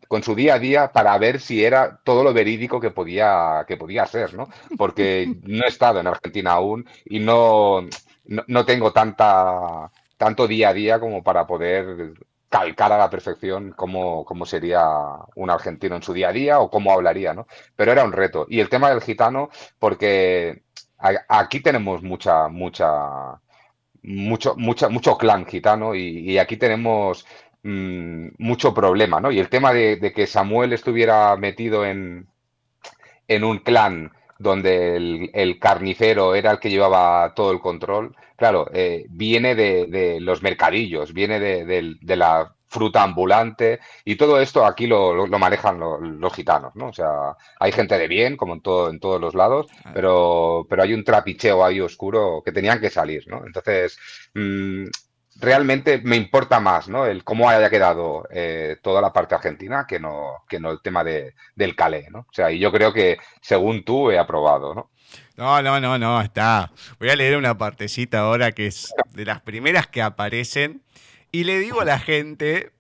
con 0.09 0.23
su 0.23 0.35
día 0.35 0.55
a 0.55 0.59
día 0.59 0.91
para 0.91 1.17
ver 1.19 1.41
si 1.41 1.63
era 1.63 2.01
todo 2.05 2.25
lo 2.25 2.33
verídico 2.33 2.81
que 2.81 2.91
podía, 2.91 3.67
que 3.69 3.77
podía 3.77 4.07
ser, 4.07 4.33
¿no? 4.33 4.49
Porque 4.79 5.31
no 5.43 5.67
he 5.67 5.69
estado 5.69 6.01
en 6.01 6.07
Argentina 6.07 6.53
aún 6.53 6.87
y 7.05 7.21
no, 7.21 7.83
no, 8.25 8.45
no 8.47 8.65
tengo 8.65 8.95
tanta, 8.95 9.91
tanto 10.17 10.47
día 10.47 10.71
a 10.71 10.73
día 10.73 10.99
como 10.99 11.23
para 11.23 11.47
poder 11.47 12.15
calcar 12.49 12.93
a 12.93 12.99
la 12.99 13.11
perfección 13.11 13.75
cómo, 13.77 14.25
cómo, 14.25 14.47
sería 14.47 14.87
un 15.37 15.51
argentino 15.51 15.97
en 15.97 16.03
su 16.03 16.15
día 16.15 16.31
a 16.31 16.33
día 16.33 16.61
o 16.61 16.71
cómo 16.71 16.93
hablaría, 16.93 17.35
¿no? 17.35 17.47
Pero 17.77 17.93
era 17.93 18.05
un 18.05 18.13
reto. 18.13 18.47
Y 18.49 18.61
el 18.61 18.71
tema 18.71 18.89
del 18.89 19.03
gitano, 19.03 19.51
porque 19.79 20.63
aquí 21.29 21.61
tenemos 21.61 22.03
mucha, 22.03 22.49
mucha, 22.49 23.42
mucho, 24.03 24.55
mucha, 24.57 24.89
mucho 24.89 25.17
clan 25.17 25.47
gitano 25.47 25.95
y, 25.95 26.39
aquí 26.39 26.57
tenemos 26.57 27.27
mm, 27.63 28.29
mucho 28.39 28.75
problema, 28.75 29.21
¿no? 29.21 29.31
Y 29.31 29.39
el 29.39 29.49
tema 29.49 29.73
de, 29.73 30.13
que 30.15 30.27
Samuel 30.27 30.73
estuviera 30.73 31.37
metido 31.37 31.85
en, 31.87 32.27
en 33.29 33.45
un 33.45 33.59
clan 33.59 34.13
donde 34.39 34.97
el, 35.33 35.59
carnicero 35.61 36.35
era 36.35 36.51
el 36.51 36.59
que 36.59 36.71
llevaba 36.71 37.33
todo 37.35 37.53
el 37.53 37.61
control, 37.61 38.17
claro, 38.37 38.69
eh, 38.73 39.07
viene 39.09 39.55
de, 39.55 40.19
los 40.21 40.43
mercadillos, 40.43 41.13
viene 41.13 41.39
de, 41.39 42.17
la 42.17 42.55
fruta 42.73 43.03
ambulante 43.03 43.81
y 44.05 44.17
todo 44.17 44.41
esto 44.41 44.65
aquí 44.65 44.87
lo, 44.87 45.27
manejan 45.27 45.79
los, 45.79 46.35
gitanos, 46.35 46.75
¿no? 46.75 46.89
O 46.89 46.93
sea, 46.93 47.37
hay 47.61 47.71
gente 47.71 47.99
de 47.99 48.09
bien, 48.09 48.37
como 48.37 48.55
en, 48.55 48.63
todo, 48.63 48.89
en 48.89 48.99
todos 48.99 49.21
los 49.21 49.35
lados, 49.35 49.67
pero, 49.93 50.67
pero 50.69 50.83
hay 50.83 50.95
un 50.95 51.05
trapicheo 51.05 51.63
ahí 51.65 51.81
oscuro 51.81 52.43
que 52.43 52.51
tenían 52.51 52.81
que 52.81 52.89
salir, 52.89 53.29
¿no? 53.29 53.45
Entonces, 53.45 53.99
mm, 54.35 54.85
realmente 55.37 56.01
me 56.03 56.17
importa 56.17 56.61
más, 56.61 56.89
¿no? 56.89 57.05
El 57.05 57.25
cómo 57.25 57.49
haya 57.51 57.69
quedado 57.69 58.27
eh, 58.31 58.77
toda 58.83 59.03
la 59.03 59.13
parte 59.13 59.35
argentina 59.35 59.87
que 59.87 60.01
no, 60.01 60.45
que 60.49 60.59
no 60.59 60.71
el 60.71 60.81
tema 60.81 61.05
de, 61.05 61.35
del 61.55 61.77
calé, 61.77 62.09
¿no? 62.11 62.21
O 62.21 62.33
sea, 62.33 62.51
y 62.51 62.59
yo 62.59 62.73
creo 62.73 62.93
que 62.95 63.19
según 63.43 63.85
tú 63.85 64.11
he 64.11 64.19
aprobado, 64.19 64.75
¿no? 64.75 64.91
No, 65.37 65.61
no, 65.61 65.79
no, 65.79 65.99
no, 65.99 66.23
está. 66.23 66.73
Voy 66.99 67.11
a 67.11 67.17
leer 67.17 67.37
una 67.37 67.59
partecita 67.59 68.21
ahora 68.21 68.53
que 68.53 68.67
es 68.67 68.95
de 69.13 69.27
las 69.27 69.43
primeras 69.43 69.87
que 69.87 70.01
aparecen 70.01 70.83
y 71.33 71.45
le 71.45 71.59
digo 71.59 71.81
a 71.81 71.85
la 71.87 71.99
gente 71.99 72.73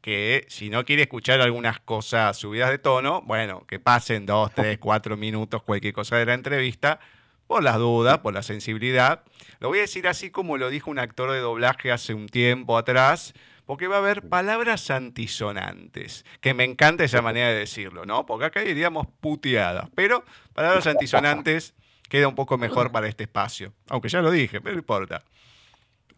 que 0.00 0.44
si 0.48 0.68
no 0.68 0.84
quiere 0.84 1.02
escuchar 1.02 1.40
algunas 1.40 1.78
cosas 1.78 2.36
subidas 2.36 2.70
de 2.70 2.78
tono, 2.78 3.22
bueno, 3.22 3.64
que 3.68 3.78
pasen 3.78 4.26
dos, 4.26 4.52
tres, 4.52 4.78
cuatro 4.78 5.16
minutos, 5.16 5.62
cualquier 5.62 5.94
cosa 5.94 6.16
de 6.16 6.26
la 6.26 6.34
entrevista, 6.34 6.98
por 7.46 7.62
las 7.62 7.78
dudas, 7.78 8.18
por 8.18 8.34
la 8.34 8.42
sensibilidad. 8.42 9.22
Lo 9.60 9.68
voy 9.68 9.78
a 9.78 9.82
decir 9.82 10.08
así 10.08 10.30
como 10.30 10.56
lo 10.58 10.70
dijo 10.70 10.90
un 10.90 10.98
actor 10.98 11.30
de 11.30 11.38
doblaje 11.38 11.92
hace 11.92 12.14
un 12.14 12.26
tiempo 12.28 12.76
atrás, 12.76 13.32
porque 13.64 13.86
va 13.86 13.96
a 13.96 13.98
haber 14.00 14.28
palabras 14.28 14.90
antisonantes, 14.90 16.24
que 16.40 16.52
me 16.52 16.64
encanta 16.64 17.04
esa 17.04 17.22
manera 17.22 17.48
de 17.48 17.54
decirlo, 17.60 18.04
¿no? 18.04 18.26
Porque 18.26 18.46
acá 18.46 18.62
diríamos 18.62 19.06
puteadas, 19.20 19.88
pero 19.94 20.24
palabras 20.52 20.88
antisonantes 20.88 21.74
queda 22.08 22.26
un 22.26 22.34
poco 22.34 22.58
mejor 22.58 22.90
para 22.90 23.06
este 23.06 23.22
espacio, 23.24 23.72
aunque 23.88 24.08
ya 24.08 24.20
lo 24.20 24.32
dije, 24.32 24.60
pero 24.60 24.74
no 24.74 24.80
importa. 24.80 25.22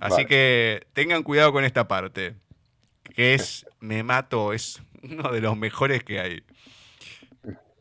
Así 0.05 0.27
que 0.27 0.87
tengan 0.93 1.23
cuidado 1.23 1.51
con 1.51 1.65
esta 1.65 1.89
parte, 1.89 2.35
que 3.15 3.33
es 3.33 3.67
Me 3.81 4.03
mato, 4.03 4.53
es 4.53 4.83
uno 5.03 5.33
de 5.33 5.41
los 5.41 5.57
mejores 5.57 6.05
que 6.05 6.21
hay. 6.21 6.43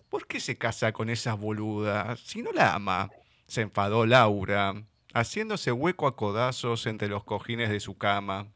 ¿Por 0.09 0.25
qué 0.25 0.39
se 0.39 0.57
casa 0.57 0.93
con 0.93 1.09
esas 1.09 1.37
boludas 1.37 2.21
si 2.21 2.41
no 2.41 2.53
la 2.53 2.75
ama? 2.75 3.09
Se 3.47 3.59
enfadó 3.59 4.05
Laura, 4.05 4.73
haciéndose 5.13 5.73
hueco 5.73 6.07
a 6.07 6.15
codazos 6.15 6.85
entre 6.85 7.09
los 7.09 7.25
cojines 7.25 7.69
de 7.69 7.81
su 7.81 7.97
cama. 7.97 8.47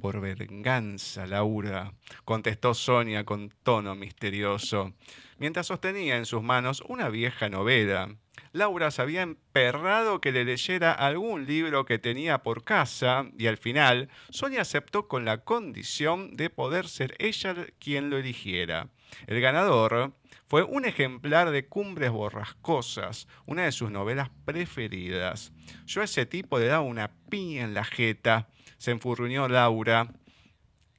Por 0.00 0.20
venganza, 0.20 1.26
Laura, 1.26 1.92
contestó 2.24 2.72
Sonia 2.72 3.24
con 3.24 3.52
tono 3.64 3.96
misterioso, 3.96 4.92
mientras 5.38 5.66
sostenía 5.66 6.18
en 6.18 6.26
sus 6.26 6.42
manos 6.42 6.84
una 6.86 7.08
vieja 7.08 7.48
novela 7.48 8.14
Laura 8.52 8.90
se 8.90 9.02
había 9.02 9.22
emperrado 9.22 10.20
que 10.20 10.32
le 10.32 10.44
leyera 10.44 10.92
algún 10.92 11.46
libro 11.46 11.84
que 11.84 11.98
tenía 11.98 12.42
por 12.42 12.64
casa 12.64 13.26
y 13.38 13.46
al 13.46 13.56
final 13.56 14.08
Sonia 14.30 14.62
aceptó 14.62 15.08
con 15.08 15.24
la 15.24 15.44
condición 15.44 16.36
de 16.36 16.50
poder 16.50 16.88
ser 16.88 17.14
ella 17.18 17.54
quien 17.78 18.10
lo 18.10 18.18
eligiera. 18.18 18.88
El 19.26 19.40
ganador 19.40 20.14
fue 20.48 20.62
un 20.62 20.84
ejemplar 20.84 21.50
de 21.50 21.66
Cumbres 21.66 22.10
Borrascosas, 22.10 23.26
una 23.46 23.64
de 23.64 23.72
sus 23.72 23.90
novelas 23.90 24.30
preferidas. 24.44 25.52
Yo 25.86 26.00
a 26.00 26.04
ese 26.04 26.26
tipo 26.26 26.58
le 26.58 26.66
daba 26.66 26.84
una 26.84 27.12
piña 27.28 27.64
en 27.64 27.74
la 27.74 27.84
jeta, 27.84 28.48
se 28.78 28.92
enfurruñó 28.92 29.48
Laura. 29.48 30.12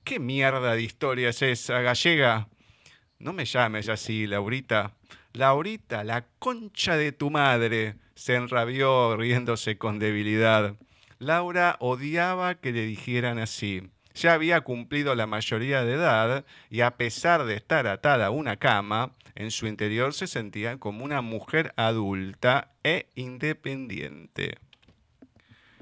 ¿Qué 0.04 0.20
mierda 0.20 0.74
de 0.74 0.82
historia 0.82 1.30
es 1.30 1.42
esa, 1.42 1.82
gallega? 1.82 2.50
No 3.20 3.34
me 3.34 3.46
llames 3.46 3.90
así, 3.90 4.28
Laurita. 4.28 4.97
Laurita, 5.38 6.04
la 6.04 6.26
concha 6.40 6.98
de 6.98 7.12
tu 7.12 7.30
madre, 7.30 7.96
se 8.16 8.36
enrabió 8.36 9.16
riéndose 9.16 9.78
con 9.78 10.00
debilidad. 10.00 10.76
Laura 11.20 11.78
odiaba 11.80 12.56
que 12.56 12.72
le 12.72 12.86
dijeran 12.86 13.38
así. 13.38 13.90
Ya 14.16 14.34
había 14.34 14.62
cumplido 14.62 15.14
la 15.14 15.28
mayoría 15.28 15.84
de 15.84 15.94
edad 15.94 16.46
y 16.72 16.82
a 16.82 16.98
pesar 16.98 17.46
de 17.46 17.56
estar 17.56 17.86
atada 17.86 18.28
a 18.28 18.32
una 18.32 18.58
cama, 18.58 19.14
en 19.36 19.52
su 19.52 19.68
interior 19.68 20.16
se 20.16 20.26
sentía 20.26 20.78
como 20.78 21.06
una 21.06 21.22
mujer 21.22 21.72
adulta 21.78 22.72
e 22.84 23.10
independiente. 23.14 24.58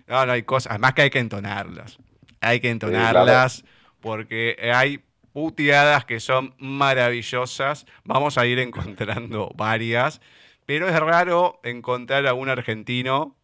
No, 0.07 0.25
no 0.25 0.33
hay 0.33 0.43
cosas, 0.43 0.71
además 0.71 0.93
que 0.93 1.03
hay 1.03 1.09
que 1.09 1.19
entonarlas. 1.19 1.97
Hay 2.41 2.59
que 2.59 2.69
entonarlas 2.69 3.63
porque 4.01 4.57
hay 4.73 5.01
puteadas 5.35 6.05
que 6.05 6.21
son 6.21 6.55
maravillosas. 6.59 7.85
Vamos 8.05 8.37
a 8.37 8.45
ir 8.45 8.57
encontrando 8.67 9.51
varias, 9.53 10.21
pero 10.65 10.87
es 10.87 10.97
raro 10.97 11.59
encontrar 11.65 12.25
a 12.25 12.33
un 12.33 12.47
argentino 12.47 13.35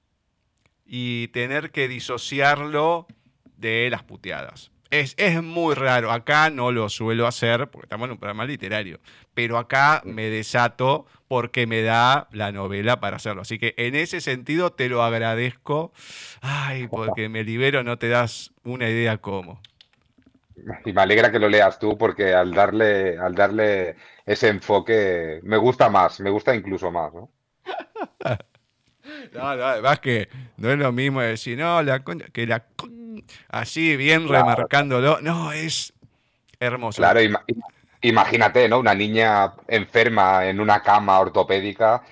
y 0.85 1.27
tener 1.27 1.71
que 1.71 1.89
disociarlo 1.89 3.07
de 3.57 3.89
las 3.91 4.03
puteadas. 4.03 4.71
Es, 4.89 5.15
es, 5.17 5.43
muy 5.43 5.75
raro. 5.75 6.11
Acá 6.11 6.49
no 6.49 6.71
lo 6.71 6.87
suelo 6.87 7.27
hacer 7.27 7.69
porque 7.69 7.87
estamos 7.87 8.05
en 8.05 8.11
un 8.11 8.17
programa 8.19 8.45
literario. 8.45 9.01
Pero 9.33 9.57
acá 9.57 10.01
me 10.05 10.29
desato 10.29 11.07
porque 11.27 11.67
me 11.67 11.81
da 11.81 12.29
la 12.31 12.53
novela 12.53 13.01
para 13.01 13.17
hacerlo. 13.17 13.41
Así 13.41 13.59
que 13.59 13.73
en 13.75 13.95
ese 13.95 14.21
sentido 14.21 14.71
te 14.71 14.87
lo 14.87 15.03
agradezco. 15.03 15.91
Ay, 16.39 16.87
porque 16.91 17.27
me 17.27 17.43
libero, 17.43 17.83
no 17.83 17.97
te 17.97 18.07
das 18.07 18.53
una 18.63 18.89
idea 18.89 19.17
cómo. 19.17 19.61
Y 20.85 20.93
me 20.93 21.01
alegra 21.01 21.31
que 21.31 21.39
lo 21.39 21.49
leas 21.49 21.79
tú 21.79 21.97
porque 21.97 22.33
al 22.33 22.53
darle, 22.53 23.17
al 23.17 23.35
darle 23.35 23.95
ese 24.25 24.49
enfoque 24.49 25.39
me 25.43 25.57
gusta 25.57 25.89
más, 25.89 26.19
me 26.19 26.29
gusta 26.29 26.55
incluso 26.55 26.91
más, 26.91 27.13
¿no? 27.13 27.29
no, 29.33 29.55
no, 29.55 29.65
además 29.65 29.99
que 29.99 30.29
no 30.57 30.71
es 30.71 30.77
lo 30.77 30.91
mismo 30.91 31.21
decir, 31.21 31.57
no, 31.57 31.81
la 31.81 32.03
que 32.03 32.47
la 32.47 32.65
así 33.49 33.95
bien 33.97 34.27
remarcándolo, 34.27 35.21
no, 35.21 35.51
es 35.51 35.93
hermoso. 36.59 36.97
Claro, 37.01 37.19
imagínate, 38.01 38.67
¿no? 38.69 38.79
Una 38.79 38.95
niña 38.95 39.53
enferma 39.67 40.45
en 40.45 40.59
una 40.59 40.81
cama 40.81 41.19
ortopédica, 41.19 42.03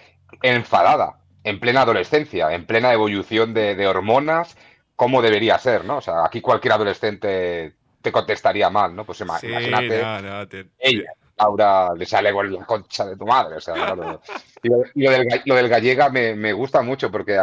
enfadada, 0.41 1.19
en 1.43 1.59
plena 1.59 1.81
adolescencia, 1.81 2.53
en 2.53 2.65
plena 2.65 2.93
evolución 2.93 3.53
de, 3.53 3.75
de 3.75 3.88
hormonas, 3.88 4.57
como 4.95 5.21
debería 5.21 5.57
ser, 5.57 5.85
¿no? 5.85 5.97
O 5.97 6.01
sea, 6.01 6.25
aquí 6.25 6.41
cualquier 6.41 6.73
adolescente 6.73 7.79
te 8.01 8.12
contestaría 8.12 8.69
mal, 8.69 8.95
¿no? 8.95 9.05
Pues 9.05 9.21
imagínate. 9.21 10.69
ella, 10.79 11.13
Laura, 11.38 11.93
le 11.95 12.05
sale 12.05 12.33
con 12.33 12.53
la 12.53 12.65
concha 12.65 13.05
de 13.05 13.15
tu 13.15 13.25
madre. 13.25 13.57
O 13.57 13.62
sea, 13.62 13.75
y, 14.62 14.69
lo, 14.69 15.55
del, 15.55 15.69
gallega 15.69 16.09
me, 16.09 16.35
me, 16.35 16.53
gusta 16.53 16.81
mucho 16.81 17.09
porque 17.09 17.39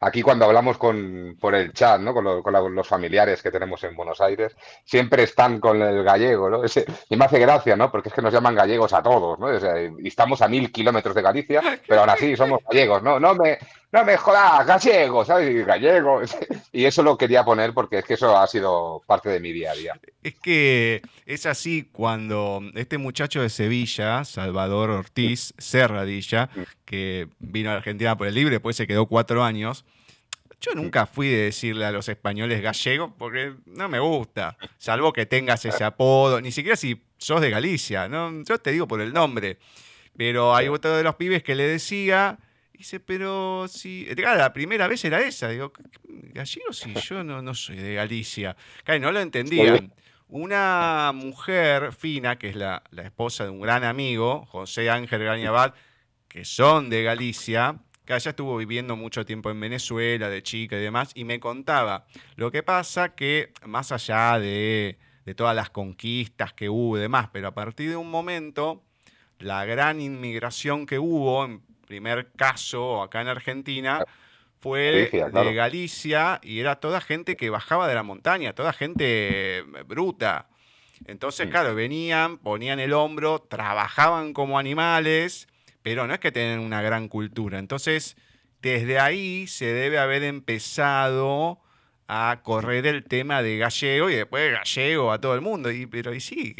aquí 0.00 0.22
cuando 0.22 0.44
hablamos 0.44 0.78
con, 0.78 1.36
por 1.40 1.54
el 1.54 1.72
chat, 1.72 2.00
¿no? 2.00 2.12
Con, 2.12 2.74
los 2.74 2.88
familiares 2.88 3.42
que 3.42 3.50
tenemos 3.50 3.82
en 3.84 3.96
Buenos 3.96 4.20
Aires, 4.20 4.56
siempre 4.84 5.22
están 5.22 5.60
con 5.60 5.80
el 5.80 6.02
gallego, 6.02 6.50
¿no? 6.50 6.62
y 7.08 7.16
me 7.16 7.24
hace 7.24 7.38
gracia, 7.38 7.76
¿no? 7.76 7.90
Porque 7.90 8.08
es 8.08 8.14
que 8.14 8.22
nos 8.22 8.32
llaman 8.32 8.54
gallegos 8.54 8.92
a 8.92 9.02
todos, 9.02 9.38
¿no? 9.38 9.48
y 10.00 10.08
estamos 10.08 10.42
a 10.42 10.48
mil 10.48 10.70
kilómetros 10.70 11.14
de 11.14 11.22
Galicia, 11.22 11.62
pero 11.88 12.00
aún 12.00 12.10
así 12.10 12.36
somos 12.36 12.60
gallegos, 12.68 13.02
¿no? 13.02 13.18
No 13.18 13.34
me, 13.34 13.58
no 13.92 14.04
me 14.04 14.16
jodas, 14.16 14.66
gallego, 14.66 15.24
¿sabes? 15.24 15.66
Gallego. 15.66 16.20
Y 16.72 16.84
eso 16.84 17.02
lo 17.02 17.16
quería 17.16 17.42
poner 17.42 17.72
porque 17.72 18.00
es 18.00 18.04
que 18.04 18.14
eso 18.14 18.36
ha 18.36 18.46
sido 18.46 19.00
parte 19.06 19.30
de 19.30 19.40
mi 19.40 19.50
día 19.50 19.70
a 19.70 19.74
día. 19.74 20.00
Es 20.22 20.34
que 20.34 21.00
es 21.24 21.46
así 21.46 21.88
cuando 21.90 22.60
este 22.74 22.98
muchacho 22.98 23.40
de 23.40 23.48
Sevilla, 23.48 24.24
Salvador 24.26 24.90
Ortiz 24.90 25.54
Serradilla, 25.56 26.50
que 26.84 27.28
vino 27.38 27.70
a 27.70 27.74
Argentina 27.76 28.18
por 28.18 28.26
el 28.26 28.34
libre, 28.34 28.56
después 28.56 28.76
se 28.76 28.86
quedó 28.86 29.06
cuatro 29.06 29.42
años. 29.42 29.86
Yo 30.60 30.72
nunca 30.74 31.06
fui 31.06 31.28
de 31.28 31.44
decirle 31.44 31.86
a 31.86 31.92
los 31.92 32.10
españoles 32.10 32.60
gallegos 32.60 33.12
porque 33.16 33.54
no 33.64 33.88
me 33.88 33.98
gusta, 33.98 34.58
salvo 34.76 35.12
que 35.12 35.24
tengas 35.24 35.64
ese 35.64 35.84
apodo, 35.84 36.40
ni 36.40 36.50
siquiera 36.50 36.76
si 36.76 37.02
sos 37.18 37.40
de 37.40 37.50
Galicia, 37.50 38.08
¿no? 38.08 38.42
yo 38.42 38.58
te 38.58 38.72
digo 38.72 38.86
por 38.86 39.00
el 39.00 39.12
nombre. 39.12 39.58
Pero 40.16 40.54
hay 40.54 40.68
otro 40.68 40.96
de 40.96 41.02
los 41.02 41.14
pibes 41.16 41.42
que 41.42 41.54
le 41.54 41.64
decía, 41.64 42.38
Dice, 42.76 43.00
pero 43.00 43.66
si. 43.68 44.06
la 44.16 44.52
primera 44.52 44.86
vez 44.86 45.04
era 45.04 45.20
esa. 45.20 45.48
Digo, 45.48 45.72
gallego 46.04 46.72
sí, 46.72 46.92
yo 46.94 47.24
no, 47.24 47.40
no 47.40 47.54
soy 47.54 47.76
de 47.76 47.94
Galicia. 47.94 48.56
Claro, 48.84 49.00
no 49.00 49.12
lo 49.12 49.20
entendían. 49.20 49.94
Una 50.28 51.12
mujer 51.14 51.92
fina, 51.92 52.36
que 52.36 52.50
es 52.50 52.56
la, 52.56 52.82
esposa 53.02 53.44
de 53.44 53.50
un 53.50 53.60
gran 53.60 53.84
amigo, 53.84 54.44
José 54.46 54.90
Ángel 54.90 55.24
Gañabad, 55.24 55.74
que 56.28 56.44
son 56.44 56.90
de 56.90 57.02
Galicia, 57.04 57.78
que 58.04 58.12
allá 58.12 58.30
estuvo 58.30 58.56
viviendo 58.56 58.96
mucho 58.96 59.24
tiempo 59.24 59.50
en 59.50 59.60
Venezuela, 59.60 60.28
de 60.28 60.42
chica 60.42 60.76
y 60.76 60.80
demás, 60.80 61.12
y 61.14 61.24
me 61.24 61.40
contaba. 61.40 62.06
Lo 62.34 62.50
que 62.50 62.62
pasa 62.62 63.14
que, 63.14 63.52
más 63.64 63.92
allá 63.92 64.38
de, 64.38 64.98
de 65.24 65.34
todas 65.34 65.56
las 65.56 65.70
conquistas 65.70 66.52
que 66.52 66.68
hubo 66.68 66.98
y 66.98 67.00
demás, 67.00 67.30
pero 67.32 67.48
a 67.48 67.54
partir 67.54 67.88
de 67.90 67.96
un 67.96 68.10
momento, 68.10 68.82
la 69.38 69.64
gran 69.64 70.00
inmigración 70.00 70.86
que 70.86 70.98
hubo 70.98 71.44
en 71.44 71.65
primer 71.86 72.30
caso 72.32 73.02
acá 73.02 73.22
en 73.22 73.28
Argentina 73.28 74.04
fue 74.58 75.10
de 75.10 75.54
Galicia 75.54 76.40
y 76.42 76.60
era 76.60 76.76
toda 76.76 77.00
gente 77.00 77.36
que 77.36 77.50
bajaba 77.50 77.88
de 77.88 77.94
la 77.94 78.02
montaña, 78.02 78.52
toda 78.52 78.72
gente 78.72 79.64
bruta. 79.86 80.48
Entonces, 81.06 81.46
mm. 81.46 81.50
claro, 81.50 81.74
venían, 81.74 82.38
ponían 82.38 82.80
el 82.80 82.92
hombro, 82.92 83.40
trabajaban 83.40 84.32
como 84.32 84.58
animales, 84.58 85.48
pero 85.82 86.06
no 86.06 86.14
es 86.14 86.20
que 86.20 86.32
tengan 86.32 86.60
una 86.60 86.82
gran 86.82 87.08
cultura. 87.08 87.58
Entonces, 87.58 88.16
desde 88.62 88.98
ahí 88.98 89.46
se 89.46 89.66
debe 89.66 89.98
haber 89.98 90.24
empezado 90.24 91.60
a 92.08 92.40
correr 92.42 92.86
el 92.86 93.04
tema 93.04 93.42
de 93.42 93.58
gallego 93.58 94.10
y 94.10 94.14
después 94.14 94.52
gallego 94.52 95.12
a 95.12 95.20
todo 95.20 95.34
el 95.34 95.40
mundo. 95.40 95.70
Y, 95.70 95.86
pero 95.86 96.14
y 96.14 96.20
sí, 96.20 96.54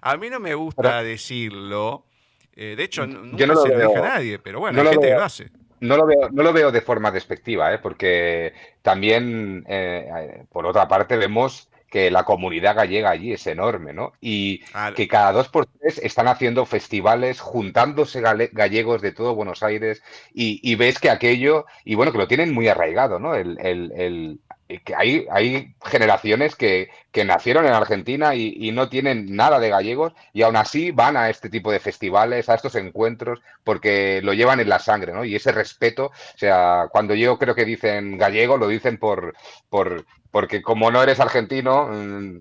a 0.00 0.16
mí 0.16 0.30
no 0.30 0.40
me 0.40 0.54
gusta 0.54 1.02
decirlo. 1.02 2.06
Eh, 2.54 2.74
de 2.76 2.84
hecho, 2.84 3.06
nunca 3.06 3.46
no 3.46 3.56
se 3.56 3.68
lo 3.68 3.78
deja 3.78 3.98
a 3.98 4.08
nadie, 4.14 4.38
pero 4.38 4.60
bueno, 4.60 4.80
hay 4.80 4.88
gente 4.88 5.08
que 5.08 5.14
lo 5.14 5.22
hace. 5.22 5.50
No 5.80 5.96
lo, 5.96 6.06
veo, 6.06 6.30
no 6.30 6.44
lo 6.44 6.52
veo 6.52 6.70
de 6.70 6.80
forma 6.80 7.10
despectiva, 7.10 7.74
¿eh? 7.74 7.78
porque 7.78 8.52
también, 8.82 9.64
eh, 9.68 10.44
por 10.52 10.64
otra 10.64 10.86
parte, 10.86 11.16
vemos 11.16 11.68
que 11.92 12.10
la 12.10 12.24
comunidad 12.24 12.74
gallega 12.74 13.10
allí 13.10 13.34
es 13.34 13.46
enorme, 13.46 13.92
¿no? 13.92 14.14
Y 14.18 14.62
que 14.96 15.06
cada 15.06 15.30
dos 15.30 15.48
por 15.48 15.66
tres 15.66 15.98
están 15.98 16.26
haciendo 16.26 16.64
festivales, 16.64 17.38
juntándose 17.40 18.22
gallegos 18.22 19.02
de 19.02 19.12
todo 19.12 19.34
Buenos 19.34 19.62
Aires, 19.62 20.02
y, 20.32 20.74
ves 20.76 20.98
que 20.98 21.10
aquello, 21.10 21.66
y 21.84 21.94
bueno, 21.94 22.10
que 22.10 22.16
lo 22.16 22.26
tienen 22.26 22.54
muy 22.54 22.66
arraigado, 22.66 23.18
¿no? 23.18 23.34
El, 23.34 23.58
el, 23.60 24.40
que 24.80 24.94
hay, 24.94 25.26
hay 25.30 25.74
generaciones 25.84 26.56
que, 26.56 26.90
que 27.12 27.24
nacieron 27.24 27.66
en 27.66 27.72
Argentina 27.74 28.34
y, 28.34 28.72
no 28.72 28.88
tienen 28.88 29.36
nada 29.36 29.60
de 29.60 29.68
gallegos 29.68 30.14
y 30.32 30.42
aún 30.42 30.56
así 30.56 30.92
van 30.92 31.16
a 31.16 31.28
este 31.28 31.50
tipo 31.50 31.70
de 31.70 31.78
festivales, 31.78 32.48
a 32.48 32.54
estos 32.54 32.74
encuentros, 32.74 33.40
porque 33.64 34.20
lo 34.22 34.32
llevan 34.32 34.60
en 34.60 34.70
la 34.70 34.78
sangre, 34.78 35.12
¿no? 35.12 35.24
Y 35.24 35.36
ese 35.36 35.52
respeto, 35.52 36.06
o 36.06 36.38
sea, 36.38 36.88
cuando 36.90 37.14
yo 37.14 37.38
creo 37.38 37.54
que 37.54 37.66
dicen 37.66 38.16
gallego, 38.16 38.56
lo 38.56 38.68
dicen 38.68 38.96
por, 38.96 39.34
por, 39.68 40.06
porque 40.32 40.62
como 40.62 40.90
no 40.90 41.02
eres 41.02 41.20
argentino, 41.20 41.88
mm, 41.88 42.36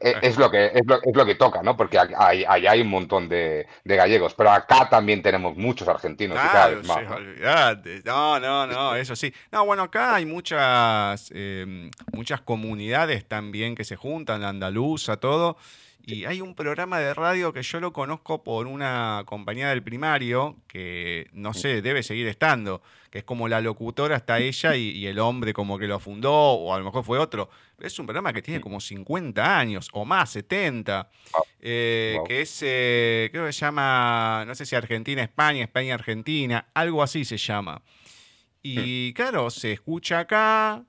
e, 0.00 0.14
es, 0.22 0.38
lo 0.38 0.50
que, 0.50 0.72
es, 0.74 0.82
lo, 1.14 1.26
que 1.26 1.34
toca, 1.34 1.62
¿no? 1.62 1.76
Porque 1.76 1.98
allá 1.98 2.16
hay, 2.48 2.80
un 2.80 2.88
montón 2.88 3.28
de, 3.28 3.66
gallegos, 3.84 4.34
pero 4.34 4.50
acá 4.50 4.88
también 4.88 5.22
tenemos 5.22 5.54
muchos 5.54 5.86
argentinos. 5.86 6.38
Claro, 6.40 6.80
no, 8.04 8.40
no, 8.40 8.66
no, 8.66 8.96
eso 8.96 9.14
sí. 9.14 9.32
No, 9.52 9.66
bueno, 9.66 9.82
acá 9.84 10.14
hay 10.14 10.24
muchas, 10.24 11.30
em, 11.34 11.90
muchas 12.12 12.40
comunidades 12.40 13.28
también 13.28 13.74
que 13.74 13.84
se 13.84 13.94
juntan, 13.94 14.40
la 14.40 14.48
andaluza, 14.48 15.18
todo. 15.18 15.58
Y 16.06 16.24
hay 16.24 16.40
un 16.40 16.54
programa 16.54 16.98
de 16.98 17.12
radio 17.14 17.52
que 17.52 17.62
yo 17.62 17.80
lo 17.80 17.92
conozco 17.92 18.42
por 18.42 18.66
una 18.66 19.22
compañía 19.26 19.68
del 19.68 19.82
primario, 19.82 20.56
que 20.66 21.28
no 21.32 21.52
sé, 21.52 21.82
debe 21.82 22.02
seguir 22.02 22.26
estando, 22.26 22.82
que 23.14 23.18
es 23.18 23.24
como 23.24 23.46
la 23.46 23.60
locutora 23.60 24.16
está 24.16 24.40
ella 24.40 24.74
y, 24.74 25.06
el 25.06 25.20
hombre 25.20 25.52
como 25.52 25.78
que 25.78 25.86
lo 25.86 26.00
fundó, 26.00 26.32
o 26.32 26.74
a 26.74 26.78
lo 26.80 26.84
mejor 26.84 27.04
fue 27.04 27.20
otro. 27.20 27.48
Es 27.78 27.96
un 28.00 28.06
programa 28.06 28.32
que 28.32 28.42
tiene 28.42 28.60
como 28.60 28.80
50 28.80 29.56
años 29.56 29.88
o 29.92 30.04
más, 30.04 30.30
70, 30.30 31.08
eh, 31.60 32.18
que 32.26 32.40
es, 32.40 32.58
eh, 32.62 33.28
creo 33.30 33.46
que 33.46 33.52
se 33.52 33.60
llama, 33.60 34.42
no 34.48 34.56
sé 34.56 34.66
si 34.66 34.74
Argentina-España, 34.74 35.62
España-Argentina, 35.62 36.66
algo 36.74 37.04
así 37.04 37.24
se 37.24 37.36
llama. 37.36 37.82
Y 38.64 39.12
claro, 39.12 39.48
se 39.48 39.70
escucha 39.70 40.18
acá, 40.18 40.82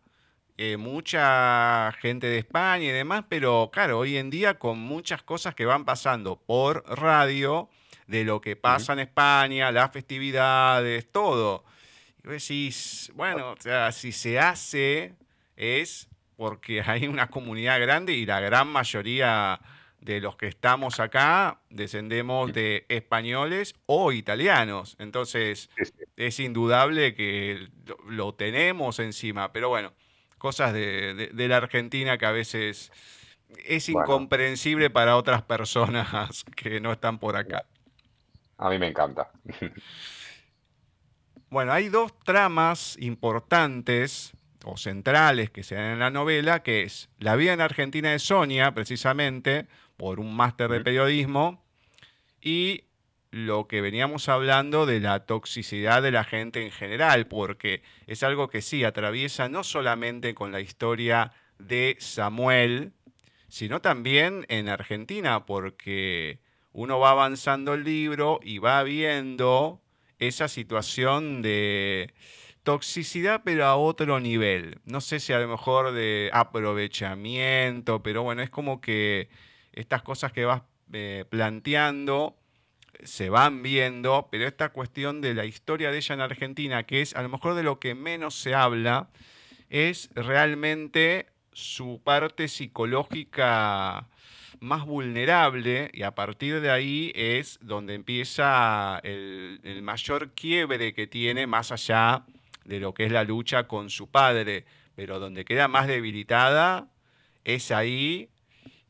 eh, 0.58 0.78
mucha 0.78 1.92
gente 2.02 2.26
de 2.26 2.40
España 2.40 2.86
y 2.86 2.92
demás, 2.92 3.26
pero 3.30 3.70
claro, 3.72 4.00
hoy 4.00 4.18
en 4.18 4.32
día 4.32 4.58
con 4.58 4.80
muchas 4.80 5.22
cosas 5.22 5.54
que 5.54 5.66
van 5.66 5.86
pasando 5.86 6.42
por 6.44 6.84
radio, 6.88 7.70
de 8.08 8.24
lo 8.24 8.42
que 8.42 8.56
pasa 8.56 8.94
en 8.94 9.00
España, 9.00 9.72
las 9.72 9.92
festividades, 9.92 11.12
todo. 11.12 11.66
Y 12.26 12.30
decís, 12.30 13.12
bueno, 13.16 13.52
o 13.52 13.58
sea, 13.60 13.92
si 13.92 14.12
se 14.12 14.40
hace 14.40 15.14
es 15.56 16.10
porque 16.36 16.82
hay 16.86 17.08
una 17.08 17.28
comunidad 17.28 17.80
grande 17.80 18.14
y 18.14 18.26
la 18.26 18.40
gran 18.40 18.68
mayoría 18.68 19.60
de 20.00 20.22
los 20.22 20.36
que 20.36 20.48
estamos 20.48 21.00
acá 21.00 21.60
descendemos 21.70 22.54
de 22.54 22.86
españoles 22.90 23.76
o 23.88 24.12
italianos. 24.12 24.96
Entonces, 25.00 25.70
es 26.16 26.40
indudable 26.40 27.16
que 27.16 27.70
lo, 28.08 28.34
tenemos 28.36 29.00
encima. 29.00 29.52
Pero 29.52 29.70
bueno, 29.70 29.94
cosas 30.38 30.74
de, 30.74 31.32
la 31.34 31.58
Argentina 31.58 32.20
que 32.20 32.26
a 32.26 32.32
veces 32.32 32.92
es 33.66 33.90
incomprensible 33.90 34.92
para 34.92 35.18
otras 35.18 35.42
personas 35.42 36.44
que 36.56 36.80
no 36.80 36.92
están 36.92 37.18
por 37.18 37.36
acá. 37.36 37.66
A 38.58 38.70
mí 38.70 38.78
me 38.78 38.88
encanta. 38.88 39.32
Bueno, 41.50 41.74
hay 41.74 41.90
dos 41.90 42.18
tramas 42.24 42.98
importantes 43.00 44.34
o 44.64 44.78
centrales 44.78 45.52
que 45.52 45.64
se 45.64 45.76
dan 45.76 45.94
en 45.94 46.00
la 46.00 46.10
novela, 46.10 46.64
que 46.64 46.84
es 46.84 47.10
la 47.20 47.36
vida 47.36 47.54
en 47.54 47.62
Argentina 47.62 48.12
de 48.12 48.20
Sonia, 48.20 48.74
precisamente, 48.74 49.68
por 49.96 50.20
un 50.20 50.36
máster 50.36 50.70
de 50.70 50.82
periodismo, 50.82 51.64
y 52.42 52.86
lo 53.30 53.68
que 53.68 53.82
veníamos 53.82 54.28
hablando 54.28 54.86
de 54.86 55.00
la 55.00 55.26
toxicidad 55.26 56.02
de 56.02 56.12
la 56.12 56.24
gente 56.24 56.64
en 56.64 56.72
general, 56.72 57.28
porque 57.28 57.84
es 58.08 58.24
algo 58.24 58.50
que 58.50 58.62
sí 58.62 58.84
atraviesa 58.84 59.48
no 59.48 59.64
solamente 59.64 60.34
con 60.34 60.52
la 60.52 60.62
historia 60.62 61.32
de 61.60 61.96
Samuel, 62.00 62.94
sino 63.50 63.82
también 63.82 64.46
en 64.50 64.68
Argentina, 64.68 65.46
porque 65.46 66.40
uno 66.72 66.98
va 67.00 67.12
avanzando 67.12 67.74
el 67.74 67.84
libro 67.84 68.40
y 68.42 68.58
va 68.58 68.82
viendo 68.84 69.82
esa 70.20 70.48
situación 70.48 71.42
de 71.42 72.14
toxicidad, 72.64 73.42
pero 73.46 73.66
a 73.66 73.76
otro 73.76 74.20
nivel. 74.20 74.80
No 74.86 75.02
sé 75.02 75.20
si 75.20 75.34
a 75.34 75.40
lo 75.40 75.48
mejor 75.48 75.94
de 75.94 76.30
aprovechamiento, 76.34 78.02
pero 78.02 78.24
bueno, 78.24 78.42
es 78.42 78.50
como 78.50 78.82
que 78.82 79.30
estas 79.74 80.02
cosas 80.02 80.34
que 80.34 80.46
vas 80.46 80.64
eh, 80.92 81.26
planteando 81.30 82.38
se 83.04 83.30
van 83.30 83.62
viendo, 83.62 84.30
pero 84.32 84.48
esta 84.48 84.70
cuestión 84.70 85.22
de 85.22 85.34
la 85.34 85.46
historia 85.46 85.92
de 85.92 85.98
ella 85.98 86.16
en 86.16 86.22
Argentina, 86.22 86.84
que 86.84 87.02
es 87.02 87.16
a 87.16 87.22
lo 87.22 87.30
mejor 87.30 87.54
de 87.56 87.64
lo 87.64 87.80
que 87.80 87.94
menos 87.94 88.36
se 88.36 88.56
habla, 88.56 89.10
es 89.70 90.10
realmente 90.16 91.28
su 91.52 92.02
parte 92.04 92.48
psicológica 92.48 94.08
más 94.66 94.86
vulnerable 94.86 95.90
y 95.94 96.04
a 96.04 96.16
partir 96.16 96.60
de 96.60 96.72
ahí 96.72 97.12
es 97.16 97.60
donde 97.62 97.94
empieza 97.94 99.00
el, 99.04 99.60
mayor 99.84 100.32
quiebre 100.32 100.94
que 100.94 101.08
tiene 101.08 101.48
más 101.48 101.72
allá 101.72 102.26
de 102.66 102.80
lo 102.80 102.94
que 102.94 103.06
es 103.06 103.12
la 103.12 103.24
lucha 103.24 103.68
con 103.68 103.90
su 103.90 104.10
padre, 104.10 104.66
pero 104.96 105.20
donde 105.20 105.46
queda 105.46 105.68
más 105.68 105.88
debilitada 105.88 106.88
es 107.44 107.72
ahí. 107.72 108.30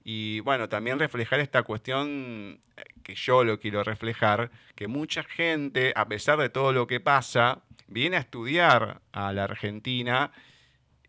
Y 0.04 0.40
bueno, 0.42 0.70
también 0.70 1.00
reflejar 1.00 1.40
esta 1.40 1.64
cuestión 1.64 2.62
eh, 2.78 2.84
que 3.04 3.16
yo 3.16 3.44
lo 3.44 3.60
quiero 3.60 3.84
reflejar, 3.84 4.52
que 4.76 4.88
mucha 4.88 5.24
gente, 5.24 5.92
a 5.96 6.08
pesar 6.08 6.40
de 6.40 6.50
todo 6.50 6.72
lo 6.72 6.88
que 6.88 7.00
pasa, 7.00 7.64
viene 7.88 8.18
a 8.18 8.22
estudiar 8.22 9.02
a 9.12 9.34
la 9.34 9.44
Argentina 9.44 10.32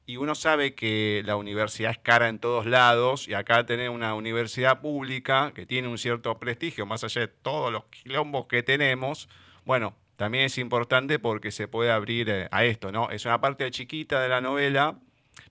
y 0.06 0.16
uno 0.18 0.36
sabe 0.36 0.74
que 0.74 1.22
la 1.26 1.36
universidad 1.36 1.90
es 1.90 1.98
cara 1.98 2.28
en 2.28 2.38
todos 2.38 2.64
lados 2.64 3.26
y 3.26 3.34
acá 3.34 3.66
tener 3.66 3.90
una 3.90 4.14
universidad 4.14 4.80
pública 4.80 5.52
que 5.52 5.66
tiene 5.66 5.88
un 5.88 5.98
cierto 5.98 6.38
prestigio, 6.38 6.86
más 6.86 7.02
allá 7.02 7.22
de 7.22 7.28
todos 7.28 7.72
los 7.72 7.86
quilombos 7.86 8.46
que 8.46 8.62
tenemos, 8.62 9.28
bueno, 9.64 9.96
también 10.16 10.44
es 10.44 10.58
importante 10.58 11.18
porque 11.18 11.50
se 11.50 11.66
puede 11.66 11.90
abrir 11.90 12.30
eh, 12.30 12.48
a 12.52 12.64
esto, 12.64 12.92
¿no? 12.92 13.10
Es 13.10 13.24
una 13.24 13.40
parte 13.40 13.68
chiquita 13.70 14.22
de 14.22 14.28
la 14.28 14.40
novela, 14.40 14.98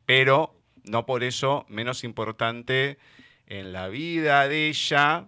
pero 0.06 0.56
no 0.86 1.06
por 1.06 1.24
eso 1.24 1.66
menos 1.68 2.04
importante 2.06 2.98
en 3.48 3.74
la 3.74 3.90
vida 3.90 4.48
de 4.48 4.70
ella 4.70 5.28